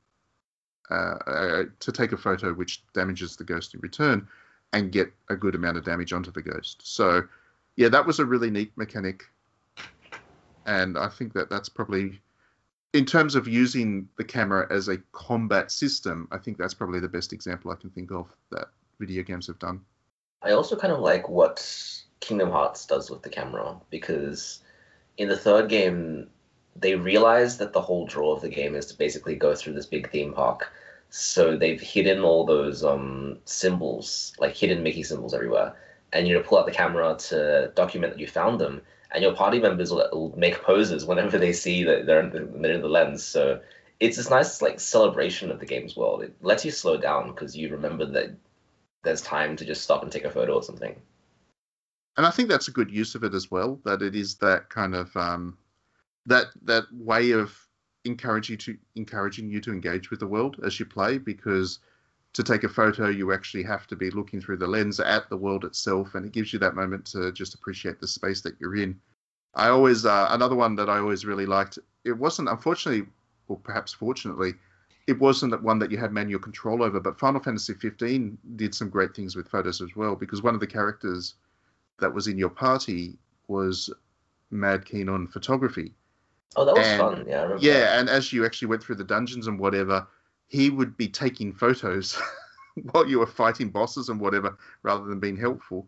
uh, 0.91 1.19
uh, 1.27 1.65
to 1.81 1.93
take 1.93 2.13
a 2.13 2.17
photo 2.17 2.53
which 2.53 2.83
damages 2.93 3.37
the 3.37 3.45
ghost 3.45 3.75
in 3.75 3.81
return, 3.81 4.27
and 4.73 4.93
get 4.93 5.13
a 5.29 5.37
good 5.37 5.55
amount 5.55 5.77
of 5.77 5.85
damage 5.85 6.13
onto 6.13 6.31
the 6.31 6.43
ghost. 6.43 6.81
So, 6.83 7.23
yeah, 7.77 7.89
that 7.89 8.07
was 8.07 8.19
a 8.19 8.25
really 8.25 8.51
neat 8.51 8.73
mechanic, 8.77 9.25
and 10.67 10.99
I 10.99 11.09
think 11.09 11.33
that 11.35 11.51
that's 11.51 11.69
probably 11.69 12.21
in 12.93 13.05
terms 13.05 13.35
of 13.35 13.47
using 13.47 14.09
the 14.17 14.25
camera 14.25 14.67
as 14.71 14.89
a 14.89 14.97
combat 15.13 15.71
system, 15.71 16.29
I 16.31 16.39
think 16.39 16.57
that's 16.57 16.73
probably 16.73 17.01
the 17.01 17.09
best 17.09 17.33
example 17.33 17.71
I 17.71 17.75
can 17.75 17.91
think 17.91 18.11
of 18.11 18.35
that 18.51 18.69
video 18.99 19.23
games 19.23 19.47
have 19.49 19.59
done. 19.59 19.83
I 20.43 20.53
also 20.53 20.77
kind 20.77 20.93
of 20.93 21.01
like 21.01 21.29
what 21.29 21.65
Kingdom 22.21 22.51
Hearts 22.51 22.87
does 22.87 23.11
with 23.11 23.23
the 23.23 23.29
camera 23.29 23.77
because 23.91 24.61
in 25.19 25.29
the 25.29 25.37
third 25.37 25.69
game, 25.69 26.29
they 26.81 26.95
realize 26.95 27.59
that 27.59 27.73
the 27.73 27.81
whole 27.81 28.07
draw 28.07 28.33
of 28.33 28.43
the 28.43 28.49
game 28.49 28.75
is 28.75 28.87
to 28.87 28.99
basically 28.99 29.37
go 29.37 29.55
through 29.55 29.75
this 29.75 29.87
big 29.87 30.11
theme 30.11 30.33
park. 30.33 30.73
So 31.11 31.57
they've 31.57 31.81
hidden 31.81 32.23
all 32.23 32.45
those 32.45 32.85
um, 32.85 33.39
symbols, 33.45 34.33
like 34.39 34.57
hidden 34.57 34.83
Mickey 34.83 35.03
symbols 35.03 35.35
everywhere. 35.35 35.77
And 36.13 36.27
you 36.27 36.35
know, 36.35 36.43
pull 36.43 36.59
out 36.59 36.67
the 36.67 36.73
camera 36.73 37.17
to 37.29 37.73
document 37.75 38.13
that 38.13 38.21
you 38.21 38.27
found 38.27 38.61
them. 38.61 38.83
And 39.13 39.23
your 39.23 39.35
party 39.35 39.61
members 39.61 39.91
will, 39.91 40.09
will 40.13 40.35
make 40.37 40.63
poses 40.63 41.05
whenever 41.05 41.39
they 41.39 41.53
see 41.53 41.85
that 41.85 42.07
they're 42.07 42.21
in, 42.21 42.31
the, 42.31 42.59
they're 42.61 42.75
in 42.75 42.83
the 42.83 42.89
lens. 42.89 43.25
So 43.25 43.61
it's 44.01 44.17
this 44.17 44.31
nice 44.31 44.61
like 44.61 44.81
celebration 44.81 45.51
of 45.51 45.61
the 45.61 45.67
game's 45.67 45.97
world. 45.97 46.23
It 46.23 46.35
lets 46.43 46.65
you 46.65 46.71
slow 46.71 46.97
down 46.97 47.29
because 47.29 47.57
you 47.57 47.71
remember 47.71 48.05
that 48.07 48.37
there's 49.05 49.23
time 49.23 49.57
to 49.57 49.65
just 49.65 49.83
stop 49.83 50.03
and 50.03 50.11
take 50.11 50.25
a 50.25 50.31
photo 50.31 50.55
or 50.55 50.63
something. 50.63 50.97
and 52.17 52.27
I 52.27 52.31
think 52.31 52.49
that's 52.49 52.69
a 52.69 52.73
good 52.73 52.91
use 52.91 53.15
of 53.15 53.25
it 53.25 53.35
as 53.35 53.51
well. 53.51 53.81
That 53.85 54.03
it 54.03 54.15
is 54.17 54.37
that 54.37 54.69
kind 54.69 54.95
of 54.95 55.17
um, 55.17 55.57
that 56.27 56.47
that 56.63 56.85
way 56.93 57.33
of 57.33 57.57
encouraging 58.05 58.59
to 58.59 58.77
encouraging 58.95 59.51
you 59.51 59.61
to 59.61 59.73
engage 59.73 60.11
with 60.11 60.21
the 60.21 60.27
world 60.27 60.57
as 60.65 60.79
you 60.79 60.87
play. 60.87 61.19
Because 61.19 61.81
to 62.35 62.43
take 62.43 62.65
a 62.65 62.69
photo, 62.69 63.09
you 63.09 63.33
actually 63.33 63.63
have 63.63 63.87
to 63.87 63.97
be 63.97 64.11
looking 64.11 64.41
through 64.41 64.59
the 64.59 64.67
lens 64.67 65.01
at 65.01 65.29
the 65.31 65.37
world 65.37 65.65
itself, 65.65 66.15
and 66.15 66.27
it 66.27 66.33
gives 66.33 66.53
you 66.53 66.59
that 66.59 66.75
moment 66.75 67.07
to 67.07 67.33
just 67.33 67.55
appreciate 67.55 67.99
the 67.99 68.07
space 68.07 68.43
that 68.43 68.57
you're 68.61 68.77
in. 68.77 69.01
I 69.55 69.69
always 69.69 70.05
uh, 70.05 70.27
another 70.31 70.55
one 70.55 70.77
that 70.77 70.91
I 70.91 70.99
always 70.99 71.25
really 71.25 71.47
liked. 71.47 71.79
It 72.05 72.13
wasn't 72.13 72.49
unfortunately, 72.49 73.07
or 73.49 73.59
perhaps 73.59 73.93
fortunately, 73.93 74.55
it 75.07 75.19
wasn't 75.19 75.63
one 75.63 75.79
that 75.79 75.91
you 75.91 75.99
had 75.99 76.13
manual 76.13 76.41
control 76.41 76.83
over. 76.83 77.01
But 77.01 77.19
Final 77.19 77.41
Fantasy 77.41 77.73
15 77.73 78.37
did 78.57 78.75
some 78.75 78.91
great 78.91 79.15
things 79.15 79.35
with 79.35 79.49
photos 79.49 79.81
as 79.81 79.97
well, 79.97 80.15
because 80.15 80.43
one 80.43 80.55
of 80.55 80.61
the 80.61 80.67
characters 80.67 81.35
that 82.01 82.13
was 82.13 82.27
in 82.27 82.37
your 82.37 82.51
party 82.51 83.17
was 83.49 83.89
mad 84.51 84.85
keen 84.85 85.09
on 85.09 85.27
photography. 85.27 85.95
Oh, 86.57 86.65
that 86.65 86.75
was 86.75 86.87
And- 86.87 87.01
fun. 87.01 87.25
Yeah, 87.29 87.39
I 87.41 87.43
remember. 87.43 87.55
that. 87.63 87.63
Yeah, 87.67 87.99
and 88.01 88.09
as 88.09 88.33
you 88.33 88.45
actually 88.45 88.69
went 88.69 88.83
through 88.83 88.97
the 88.97 89.05
dungeons 89.05 89.47
and 89.47 89.59
whatever, 89.59 90.07
he 90.49 90.71
would 90.71 90.97
be 90.97 91.09
taking 91.09 91.53
photos 91.53 92.19
while 92.93 93.07
you 93.07 93.19
were 93.19 93.27
fighting 93.27 93.69
bosses 93.71 94.09
and 94.09 94.21
whatever, 94.21 94.57
rather 94.83 95.05
than 95.05 95.21
being 95.21 95.37
helpful. 95.37 95.87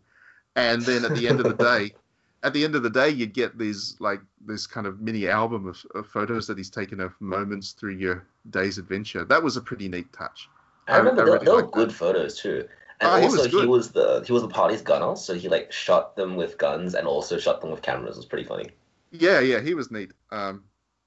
And 0.55 0.81
then 0.83 1.05
at 1.05 1.15
the 1.15 1.27
end 1.27 1.39
of 1.39 1.45
the 1.45 1.63
day, 1.63 1.93
at 2.43 2.53
the 2.53 2.63
end 2.63 2.75
of 2.75 2.83
the 2.83 2.89
day, 2.89 3.09
you'd 3.09 3.33
get 3.33 3.57
these 3.57 3.95
like 3.99 4.21
this 4.45 4.67
kind 4.67 4.85
of 4.87 4.99
mini 5.01 5.27
album 5.27 5.67
of, 5.67 5.83
of 5.95 6.07
photos 6.07 6.47
that 6.47 6.57
he's 6.57 6.69
taken 6.69 6.99
of 6.99 7.13
moments 7.19 7.71
through 7.71 7.95
your 7.95 8.25
day's 8.49 8.77
adventure. 8.77 9.23
That 9.25 9.41
was 9.43 9.57
a 9.57 9.61
pretty 9.61 9.87
neat 9.89 10.11
touch. 10.13 10.49
I 10.87 10.97
remember 10.97 11.21
I 11.21 11.25
they, 11.25 11.31
really 11.31 11.45
they 11.45 11.51
were 11.51 11.61
good 11.63 11.89
that. 11.89 11.93
photos 11.95 12.39
too. 12.39 12.67
And 13.01 13.09
Oh, 13.11 13.15
he 13.17 13.23
also 13.25 13.37
was 13.43 13.45
he 13.47 13.65
was 13.65 13.91
the 13.91 14.23
he 14.25 14.33
was 14.33 14.41
the 14.41 14.49
party's 14.49 14.81
gunner, 14.81 15.15
so 15.15 15.33
he 15.33 15.47
like 15.47 15.71
shot 15.71 16.15
them 16.17 16.35
with 16.35 16.57
guns 16.57 16.95
and 16.95 17.07
also 17.07 17.37
shot 17.37 17.61
them 17.61 17.71
with 17.71 17.81
cameras. 17.81 18.15
It 18.17 18.19
was 18.19 18.25
pretty 18.25 18.43
funny. 18.45 18.69
Yeah, 19.11 19.39
yeah, 19.39 19.59
he 19.59 19.73
was 19.73 19.91
neat. 19.91 20.11
Um, 20.31 20.63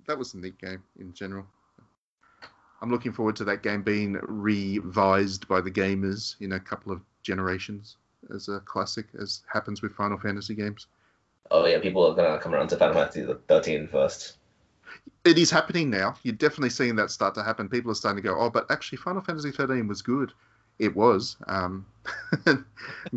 that 0.06 0.18
was 0.18 0.34
a 0.34 0.38
neat 0.38 0.58
game 0.58 0.82
in 0.98 1.12
general. 1.12 1.46
I'm 2.80 2.90
looking 2.90 3.12
forward 3.12 3.36
to 3.36 3.44
that 3.44 3.62
game 3.62 3.82
being 3.82 4.18
revised 4.22 5.46
by 5.46 5.60
the 5.60 5.70
gamers 5.70 6.34
in 6.40 6.52
a 6.52 6.60
couple 6.60 6.90
of 6.92 7.00
generations 7.22 7.96
as 8.34 8.48
a 8.48 8.60
classic, 8.60 9.06
as 9.20 9.42
happens 9.52 9.82
with 9.82 9.92
Final 9.92 10.18
Fantasy 10.18 10.54
games. 10.54 10.88
Oh 11.50 11.64
yeah, 11.66 11.78
people 11.78 12.04
are 12.04 12.14
gonna 12.14 12.38
come 12.40 12.54
around 12.54 12.68
to 12.68 12.76
Final 12.76 12.94
Fantasy 12.94 13.26
13 13.48 13.86
first. 13.88 14.38
it 15.24 15.38
is 15.38 15.50
happening 15.50 15.90
now. 15.90 16.16
You're 16.24 16.34
definitely 16.34 16.70
seeing 16.70 16.96
that 16.96 17.10
start 17.10 17.34
to 17.36 17.44
happen. 17.44 17.68
People 17.68 17.92
are 17.92 17.94
starting 17.94 18.22
to 18.22 18.28
go, 18.28 18.36
oh, 18.36 18.50
but 18.50 18.68
actually, 18.70 18.98
Final 18.98 19.22
Fantasy 19.22 19.52
13 19.52 19.86
was 19.86 20.02
good. 20.02 20.32
It 20.78 20.94
was. 20.96 21.36
Um, 21.46 21.86
I'm 22.46 22.66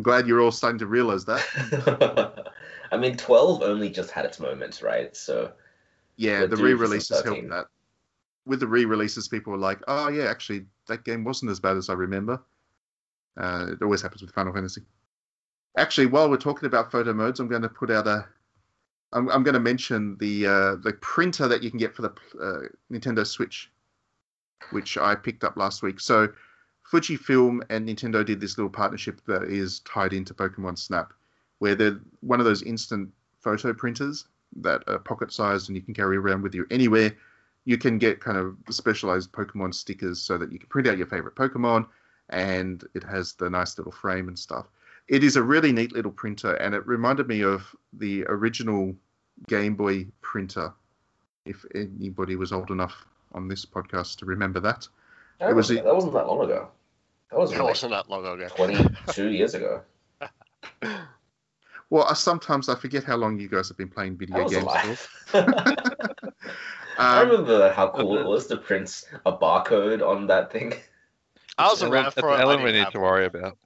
glad 0.02 0.26
you're 0.26 0.40
all 0.40 0.52
starting 0.52 0.78
to 0.78 0.86
realize 0.86 1.24
that. 1.24 2.52
I 2.92 2.96
mean, 2.96 3.16
12 3.16 3.62
only 3.62 3.90
just 3.90 4.10
had 4.10 4.24
its 4.24 4.38
moments, 4.38 4.82
right? 4.82 5.16
So 5.16 5.52
Yeah, 6.16 6.46
the 6.46 6.56
for 6.56 6.64
re-releases 6.64 7.22
helped 7.22 7.48
that. 7.50 7.66
With 8.46 8.60
the 8.60 8.68
re-releases, 8.68 9.26
people 9.26 9.52
were 9.52 9.58
like, 9.58 9.80
"Oh 9.88 10.08
yeah, 10.08 10.30
actually, 10.30 10.66
that 10.86 11.04
game 11.04 11.24
wasn't 11.24 11.50
as 11.50 11.58
bad 11.58 11.76
as 11.76 11.90
I 11.90 11.94
remember." 11.94 12.40
Uh, 13.36 13.72
it 13.72 13.82
always 13.82 14.00
happens 14.00 14.22
with 14.22 14.30
Final 14.30 14.52
Fantasy. 14.52 14.82
Actually, 15.76 16.06
while 16.06 16.30
we're 16.30 16.36
talking 16.36 16.66
about 16.66 16.90
photo 16.92 17.12
modes, 17.12 17.40
I'm 17.40 17.48
going 17.48 17.62
to 17.62 17.68
put 17.68 17.90
out 17.90 18.06
a. 18.06 18.24
I'm, 19.12 19.28
I'm 19.30 19.42
going 19.42 19.54
to 19.54 19.60
mention 19.60 20.16
the 20.18 20.46
uh, 20.46 20.76
the 20.76 20.96
printer 21.00 21.48
that 21.48 21.62
you 21.62 21.70
can 21.70 21.78
get 21.78 21.94
for 21.94 22.02
the 22.02 22.12
uh, 22.40 22.68
Nintendo 22.90 23.26
Switch, 23.26 23.70
which 24.70 24.96
I 24.96 25.14
picked 25.16 25.44
up 25.44 25.56
last 25.56 25.82
week. 25.82 25.98
So, 26.00 26.28
Fujifilm 26.90 27.62
and 27.68 27.88
Nintendo 27.88 28.24
did 28.24 28.40
this 28.40 28.56
little 28.56 28.70
partnership 28.70 29.20
that 29.26 29.44
is 29.44 29.80
tied 29.80 30.12
into 30.12 30.34
Pokemon 30.34 30.78
Snap, 30.78 31.12
where 31.58 31.74
they're 31.74 31.98
one 32.20 32.38
of 32.40 32.46
those 32.46 32.62
instant 32.62 33.12
photo 33.40 33.72
printers 33.72 34.26
that 34.56 34.82
are 34.86 34.98
pocket 34.98 35.32
sized 35.32 35.68
and 35.68 35.76
you 35.76 35.82
can 35.82 35.94
carry 35.94 36.16
around 36.16 36.42
with 36.42 36.54
you 36.54 36.66
anywhere. 36.70 37.12
You 37.64 37.78
can 37.78 37.98
get 37.98 38.20
kind 38.20 38.38
of 38.38 38.56
specialized 38.70 39.32
Pokemon 39.32 39.74
stickers 39.74 40.20
so 40.20 40.38
that 40.38 40.52
you 40.52 40.58
can 40.58 40.68
print 40.68 40.86
out 40.86 40.98
your 40.98 41.06
favorite 41.06 41.34
Pokemon 41.34 41.86
and 42.30 42.84
it 42.94 43.02
has 43.02 43.32
the 43.34 43.50
nice 43.50 43.76
little 43.76 43.92
frame 43.92 44.28
and 44.28 44.38
stuff. 44.38 44.66
It 45.08 45.24
is 45.24 45.36
a 45.36 45.42
really 45.42 45.72
neat 45.72 45.92
little 45.92 46.12
printer 46.12 46.54
and 46.54 46.74
it 46.74 46.86
reminded 46.86 47.26
me 47.26 47.42
of 47.42 47.74
the 47.92 48.24
original 48.24 48.94
Game 49.48 49.74
Boy 49.74 50.06
printer. 50.22 50.72
If 51.44 51.64
anybody 51.74 52.36
was 52.36 52.52
old 52.52 52.70
enough 52.70 53.04
on 53.32 53.48
this 53.48 53.64
podcast 53.64 54.18
to 54.18 54.26
remember 54.26 54.60
that. 54.60 54.88
It 55.40 55.54
was 55.54 55.68
that 55.68 55.84
wasn't 55.84 56.14
that 56.14 56.26
long 56.26 56.42
ago. 56.42 56.68
That 57.30 57.38
was 57.38 57.50
That 57.50 57.58
like 57.58 57.68
wasn't 57.68 57.92
that 57.92 58.08
long 58.08 58.24
ago. 58.26 58.48
22 58.48 59.28
years 59.30 59.54
ago. 59.54 59.82
Well, 61.88 62.02
I, 62.02 62.14
sometimes 62.14 62.68
I 62.68 62.74
forget 62.74 63.04
how 63.04 63.14
long 63.14 63.38
you 63.38 63.48
guys 63.48 63.68
have 63.68 63.76
been 63.76 63.88
playing 63.88 64.16
That 64.16 64.26
video 64.26 64.42
was 64.42 64.52
games. 64.52 65.08
a 65.32 65.44
for. 65.44 66.32
I 66.98 67.20
Um, 67.20 67.28
remember 67.28 67.72
how 67.72 67.90
cool 67.90 68.18
it 68.18 68.26
was 68.26 68.48
to 68.48 68.56
print 68.56 69.04
a 69.24 69.32
barcode 69.32 70.04
on 70.04 70.26
that 70.26 70.50
thing. 70.50 70.74
I 71.58 71.66
was 71.68 71.74
It's 71.74 71.82
around 71.88 72.10
for 72.14 72.32
it's 72.32 72.40
it. 72.40 72.40
I 72.40 72.42
Ellen 72.42 72.62
we 72.64 72.72
didn't 72.72 72.86
need 72.86 72.92
to 72.92 72.98
worry 73.00 73.26
about. 73.26 73.56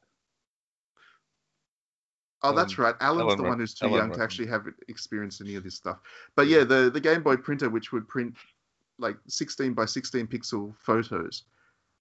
Oh, 2.42 2.54
that's 2.54 2.76
right. 2.78 2.94
Alan's 3.00 3.20
Ellen 3.22 3.36
the 3.38 3.42
one 3.44 3.58
who's 3.58 3.72
too 3.74 3.86
Ellen 3.86 3.96
young 3.98 4.12
to 4.12 4.22
actually 4.22 4.48
have 4.48 4.66
experienced 4.88 5.40
any 5.40 5.54
of 5.54 5.64
this 5.64 5.74
stuff. 5.76 5.98
But 6.36 6.46
yeah, 6.48 6.64
the 6.64 6.90
the 6.92 7.00
Game 7.00 7.22
Boy 7.22 7.36
printer, 7.36 7.70
which 7.70 7.90
would 7.92 8.06
print 8.06 8.34
like 8.98 9.16
16 9.28 9.72
by 9.72 9.86
16 9.86 10.26
pixel 10.26 10.74
photos, 10.78 11.44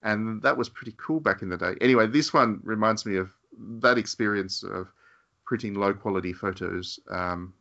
and 0.02 0.42
that 0.42 0.56
was 0.56 0.68
pretty 0.68 0.94
cool 0.96 1.20
back 1.20 1.42
in 1.42 1.48
the 1.48 1.56
day. 1.56 1.74
Anyway, 1.80 2.06
this 2.06 2.32
one 2.32 2.60
reminds 2.62 3.04
me 3.04 3.16
of 3.16 3.30
that 3.80 3.98
experience 3.98 4.62
of 4.62 4.88
printing 5.44 5.74
low 5.74 5.92
quality 5.92 6.32
photos, 6.32 6.98
um, 7.10 7.52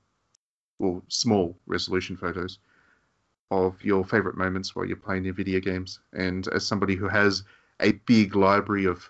or 0.80 1.02
small 1.08 1.58
resolution 1.66 2.16
photos 2.16 2.60
of 3.52 3.84
your 3.84 4.06
favorite 4.06 4.38
moments 4.38 4.76
while 4.76 4.86
you're 4.86 4.96
playing 4.96 5.26
your 5.26 5.34
video 5.34 5.60
games. 5.60 6.00
And 6.14 6.48
as 6.50 6.66
somebody 6.66 6.96
who 6.96 7.08
has 7.08 7.44
a 7.80 7.94
big 7.94 8.36
library 8.36 8.86
of 8.86 9.10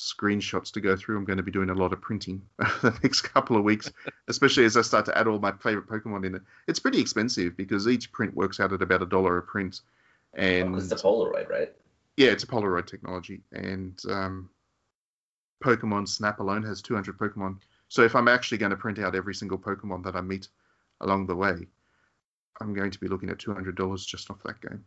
screenshots 0.00 0.72
to 0.72 0.80
go 0.80 0.96
through. 0.96 1.18
I'm 1.18 1.24
going 1.24 1.36
to 1.36 1.42
be 1.42 1.50
doing 1.50 1.68
a 1.68 1.74
lot 1.74 1.92
of 1.92 2.00
printing 2.00 2.40
the 2.58 2.98
next 3.02 3.20
couple 3.20 3.56
of 3.56 3.64
weeks, 3.64 3.92
especially 4.28 4.64
as 4.64 4.76
I 4.76 4.82
start 4.82 5.04
to 5.06 5.16
add 5.16 5.26
all 5.26 5.38
my 5.38 5.52
favorite 5.52 5.86
Pokemon 5.86 6.26
in 6.26 6.34
it. 6.36 6.42
It's 6.66 6.78
pretty 6.78 7.00
expensive 7.00 7.56
because 7.56 7.86
each 7.86 8.10
print 8.10 8.34
works 8.34 8.60
out 8.60 8.72
at 8.72 8.80
about 8.82 9.02
a 9.02 9.06
dollar 9.06 9.36
a 9.36 9.42
print, 9.42 9.82
and 10.34 10.72
Because 10.72 10.90
it's 10.90 11.02
a 11.02 11.04
Polaroid, 11.04 11.50
right? 11.50 11.72
Yeah, 12.20 12.32
it's 12.32 12.44
a 12.44 12.46
Polaroid 12.46 12.86
technology, 12.86 13.40
and 13.50 13.98
um, 14.10 14.50
Pokemon 15.64 16.06
Snap 16.06 16.38
alone 16.38 16.62
has 16.64 16.82
200 16.82 17.16
Pokemon. 17.16 17.56
So 17.88 18.02
if 18.02 18.14
I'm 18.14 18.28
actually 18.28 18.58
going 18.58 18.70
to 18.70 18.76
print 18.76 18.98
out 18.98 19.14
every 19.14 19.34
single 19.34 19.56
Pokemon 19.56 20.04
that 20.04 20.14
I 20.14 20.20
meet 20.20 20.48
along 21.00 21.28
the 21.28 21.34
way, 21.34 21.66
I'm 22.60 22.74
going 22.74 22.90
to 22.90 23.00
be 23.00 23.08
looking 23.08 23.30
at 23.30 23.38
$200 23.38 24.06
just 24.06 24.30
off 24.30 24.42
that 24.44 24.60
game. 24.60 24.84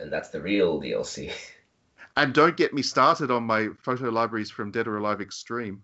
And 0.00 0.12
that's 0.12 0.30
the 0.30 0.40
real 0.40 0.80
DLC. 0.80 1.32
And 2.16 2.32
don't 2.32 2.56
get 2.56 2.72
me 2.72 2.82
started 2.82 3.32
on 3.32 3.42
my 3.42 3.70
photo 3.82 4.08
libraries 4.08 4.48
from 4.48 4.70
Dead 4.70 4.86
or 4.86 4.98
Alive 4.98 5.20
Extreme, 5.20 5.82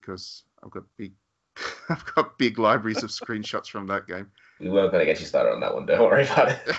because 0.00 0.44
I've 0.64 0.70
got 0.70 0.84
big, 0.96 1.12
I've 1.90 2.06
got 2.14 2.38
big 2.38 2.58
libraries 2.58 3.02
of 3.02 3.10
screenshots 3.20 3.66
from 3.66 3.86
that 3.88 4.06
game. 4.06 4.30
We 4.58 4.70
weren't 4.70 4.90
going 4.90 5.04
to 5.04 5.12
get 5.12 5.20
you 5.20 5.26
started 5.26 5.52
on 5.52 5.60
that 5.60 5.74
one. 5.74 5.84
Don't 5.84 6.00
worry 6.00 6.24
about 6.24 6.48
it. 6.48 6.76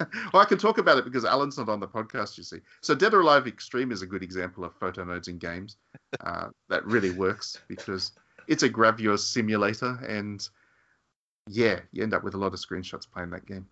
well, 0.32 0.42
I 0.42 0.44
can 0.44 0.58
talk 0.58 0.78
about 0.78 0.98
it 0.98 1.04
because 1.04 1.24
Alan's 1.24 1.58
not 1.58 1.68
on 1.68 1.80
the 1.80 1.88
podcast, 1.88 2.36
you 2.36 2.44
see. 2.44 2.58
So 2.80 2.94
Dead 2.94 3.14
or 3.14 3.20
Alive 3.20 3.46
Extreme 3.46 3.92
is 3.92 4.02
a 4.02 4.06
good 4.06 4.22
example 4.22 4.64
of 4.64 4.74
photo 4.74 5.04
modes 5.04 5.28
in 5.28 5.38
games 5.38 5.76
uh, 6.20 6.48
that 6.68 6.84
really 6.86 7.10
works 7.10 7.60
because 7.68 8.12
it's 8.46 8.62
a 8.62 8.68
gravure 8.68 9.18
simulator, 9.18 9.98
and 10.06 10.46
yeah, 11.48 11.80
you 11.92 12.02
end 12.02 12.14
up 12.14 12.24
with 12.24 12.34
a 12.34 12.38
lot 12.38 12.52
of 12.52 12.60
screenshots 12.60 13.10
playing 13.10 13.30
that 13.30 13.46
game. 13.46 13.66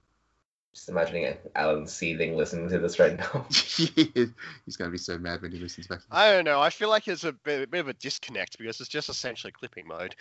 Just 0.74 0.89
imagining 0.89 1.36
Alan 1.55 1.86
seething 1.86 2.35
listening 2.35 2.70
to 2.70 2.78
this 2.78 2.99
right 2.99 3.19
now. 3.19 3.47
He's 3.51 4.77
going 4.77 4.89
to 4.89 4.90
be 4.90 4.97
so 4.97 5.19
mad 5.19 5.43
when 5.43 5.53
he 5.53 5.59
listens 5.59 5.86
back. 5.86 6.01
I 6.11 6.32
don't 6.32 6.44
know. 6.44 6.62
I 6.62 6.70
feel 6.70 6.89
like 6.89 7.05
there's 7.05 7.24
a 7.24 7.32
bit, 7.32 7.62
a 7.62 7.66
bit 7.66 7.81
of 7.81 7.89
a 7.89 7.93
disconnect 7.93 8.57
because 8.57 8.81
it's 8.81 8.89
just 8.89 9.11
essentially 9.11 9.53
clipping 9.53 9.86
mode. 9.86 10.15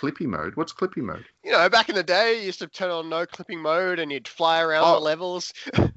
Clippy 0.00 0.26
mode? 0.26 0.56
What's 0.56 0.72
Clippy 0.72 1.02
mode? 1.02 1.24
you 1.44 1.52
know, 1.52 1.68
back 1.68 1.88
in 1.90 1.94
the 1.94 2.02
day, 2.02 2.38
you 2.40 2.46
used 2.46 2.60
to 2.60 2.66
turn 2.68 2.90
on 2.90 3.08
no 3.10 3.26
clipping 3.26 3.60
mode 3.60 3.98
and 3.98 4.10
you'd 4.10 4.26
fly 4.28 4.60
around 4.62 4.84
Oh. 4.86 4.94
the 4.94 5.00
levels. 5.00 5.52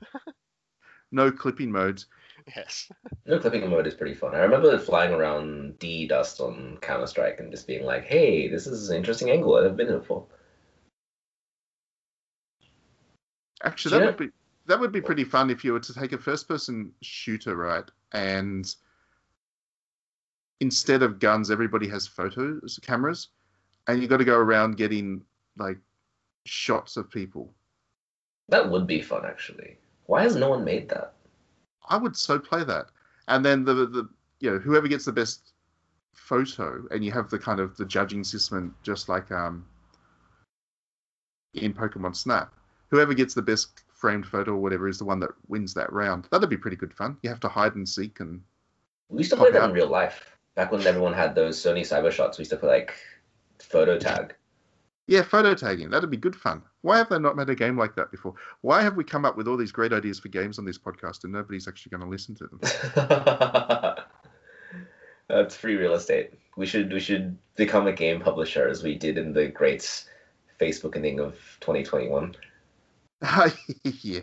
No 1.11 1.31
clipping 1.31 1.71
modes. 1.71 2.07
yes. 2.47 2.89
No 3.27 3.37
clipping 3.37 3.69
mode 3.69 3.85
is 3.85 3.93
pretty 3.93 4.15
fun. 4.15 4.33
I 4.33 4.39
remember 4.39 4.75
flying 4.79 5.13
around 5.13 5.77
D 5.77 6.07
dust 6.07 6.41
on 6.41 6.79
Counter 6.81 7.05
Strike 7.05 7.39
and 7.39 7.51
just 7.51 7.67
being 7.67 7.85
like, 7.85 8.05
"Hey, 8.05 8.47
this 8.47 8.65
is 8.65 8.89
an 8.89 8.97
interesting 8.97 9.29
angle. 9.29 9.55
I've 9.55 9.63
never 9.65 9.75
been 9.75 9.87
here 9.89 9.99
before." 9.99 10.25
Actually, 13.63 13.91
that 13.91 13.99
Yeah. 13.99 14.05
would 14.07 14.17
be 14.17 14.31
that 14.65 14.79
would 14.79 14.91
be 14.91 15.01
pretty 15.01 15.23
fun 15.23 15.51
if 15.51 15.63
you 15.63 15.73
were 15.73 15.79
to 15.81 15.93
take 15.93 16.13
a 16.13 16.17
first-person 16.17 16.91
shooter, 17.03 17.55
right? 17.55 17.83
And 18.13 18.65
instead 20.61 21.03
of 21.03 21.19
guns, 21.19 21.51
everybody 21.51 21.87
has 21.89 22.07
photos, 22.07 22.79
cameras, 22.81 23.27
and 23.87 24.01
you 24.01 24.07
got 24.07 24.17
to 24.17 24.25
go 24.25 24.37
around 24.37 24.77
getting 24.77 25.21
like 25.57 25.77
shots 26.45 26.97
of 26.97 27.09
people. 27.09 27.53
That 28.49 28.69
would 28.69 28.87
be 28.87 29.01
fun, 29.01 29.25
actually. 29.25 29.77
Why 30.05 30.23
has 30.23 30.35
no 30.35 30.49
one 30.49 30.63
made 30.65 30.89
that? 30.89 31.13
I 31.89 31.97
would 31.97 32.15
so 32.15 32.39
play 32.39 32.63
that. 32.63 32.87
And 33.27 33.43
then 33.43 33.63
the 33.63 33.73
the 33.73 34.09
you 34.39 34.51
know 34.51 34.59
whoever 34.59 34.87
gets 34.87 35.05
the 35.05 35.11
best 35.11 35.53
photo, 36.13 36.85
and 36.91 37.03
you 37.03 37.11
have 37.11 37.29
the 37.29 37.39
kind 37.39 37.59
of 37.59 37.75
the 37.77 37.85
judging 37.85 38.23
system, 38.23 38.75
just 38.83 39.07
like 39.09 39.31
um 39.31 39.65
in 41.53 41.73
Pokemon 41.73 42.15
Snap. 42.15 42.53
Whoever 42.89 43.13
gets 43.13 43.33
the 43.33 43.41
best 43.41 43.83
framed 43.93 44.25
photo 44.25 44.51
or 44.51 44.57
whatever 44.57 44.87
is 44.87 44.97
the 44.97 45.05
one 45.05 45.19
that 45.21 45.31
wins 45.47 45.73
that 45.73 45.91
round. 45.91 46.27
That'd 46.31 46.49
be 46.49 46.57
pretty 46.57 46.77
good 46.77 46.93
fun. 46.93 47.17
You 47.21 47.29
have 47.29 47.39
to 47.41 47.47
hide 47.49 47.75
and 47.75 47.87
seek 47.87 48.19
and 48.19 48.41
We 49.09 49.19
used 49.19 49.31
to 49.31 49.37
play 49.37 49.51
that 49.51 49.61
out. 49.61 49.69
in 49.69 49.75
real 49.75 49.87
life. 49.87 50.37
Back 50.55 50.71
when 50.71 50.85
everyone 50.85 51.13
had 51.13 51.33
those 51.33 51.57
Sony 51.57 51.81
Cyber 51.81 52.11
Shots, 52.11 52.37
we 52.37 52.41
used 52.43 52.51
to 52.51 52.57
play 52.57 52.69
like 52.69 52.93
photo 53.63 53.97
tag. 53.97 54.35
yeah, 55.07 55.21
photo 55.21 55.53
tagging. 55.53 55.89
That'd 55.89 56.09
be 56.09 56.17
good 56.17 56.35
fun. 56.35 56.61
Why 56.81 56.97
have 56.97 57.09
they 57.09 57.19
not 57.19 57.35
made 57.35 57.49
a 57.49 57.55
game 57.55 57.77
like 57.77 57.95
that 57.95 58.11
before? 58.11 58.33
Why 58.61 58.81
have 58.81 58.95
we 58.95 59.03
come 59.03 59.25
up 59.25 59.37
with 59.37 59.47
all 59.47 59.57
these 59.57 59.71
great 59.71 59.93
ideas 59.93 60.19
for 60.19 60.27
games 60.27 60.59
on 60.59 60.65
this 60.65 60.77
podcast 60.77 61.23
and 61.23 61.33
nobody's 61.33 61.67
actually 61.67 61.91
going 61.91 62.03
to 62.03 62.09
listen 62.09 62.35
to 62.35 62.47
them? 62.47 62.59
That's 65.29 65.55
free 65.55 65.75
real 65.75 65.93
estate. 65.93 66.31
We 66.57 66.65
should 66.65 66.91
we 66.91 66.99
should 66.99 67.37
become 67.55 67.87
a 67.87 67.93
game 67.93 68.19
publisher 68.19 68.67
as 68.67 68.83
we 68.83 68.95
did 68.95 69.17
in 69.17 69.33
the 69.33 69.47
great 69.47 70.05
Facebookening 70.59 71.19
of 71.19 71.33
2021. 71.61 72.35
yeah. 73.83 74.19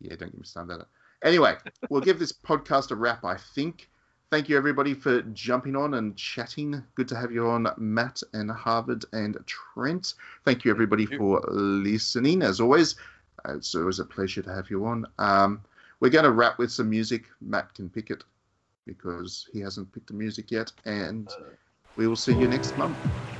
Yeah, 0.00 0.16
don't 0.16 0.30
get 0.30 0.38
me 0.38 0.44
started 0.44 0.72
on 0.72 0.78
that. 0.80 0.88
Anyway, 1.22 1.54
we'll 1.90 2.00
give 2.00 2.18
this 2.18 2.32
podcast 2.32 2.90
a 2.90 2.94
wrap, 2.94 3.24
I 3.24 3.36
think. 3.36 3.88
Thank 4.32 4.48
you, 4.48 4.56
everybody, 4.56 4.92
for 4.92 5.22
jumping 5.22 5.76
on 5.76 5.94
and 5.94 6.16
chatting. 6.16 6.82
Good 6.96 7.06
to 7.08 7.16
have 7.16 7.30
you 7.30 7.46
on, 7.46 7.68
Matt 7.76 8.24
and 8.32 8.50
Harvard 8.50 9.04
and 9.12 9.38
Trent. 9.46 10.14
Thank 10.44 10.64
you, 10.64 10.72
everybody, 10.72 11.06
Thank 11.06 11.20
for 11.20 11.40
listening. 11.48 12.42
As 12.42 12.60
always, 12.60 12.96
it's 13.48 13.72
always 13.76 14.00
a 14.00 14.04
pleasure 14.04 14.42
to 14.42 14.52
have 14.52 14.68
you 14.68 14.84
on. 14.84 15.06
Um, 15.20 15.60
we're 16.00 16.10
going 16.10 16.24
to 16.24 16.32
wrap 16.32 16.58
with 16.58 16.72
some 16.72 16.90
music. 16.90 17.26
Matt 17.40 17.72
can 17.74 17.88
pick 17.88 18.10
it 18.10 18.24
because 18.84 19.48
he 19.52 19.60
hasn't 19.60 19.92
picked 19.92 20.08
the 20.08 20.14
music 20.14 20.50
yet. 20.50 20.72
And 20.84 21.32
we 21.96 22.08
will 22.08 22.16
see 22.16 22.34
you 22.34 22.48
next 22.48 22.76
month. 22.76 23.35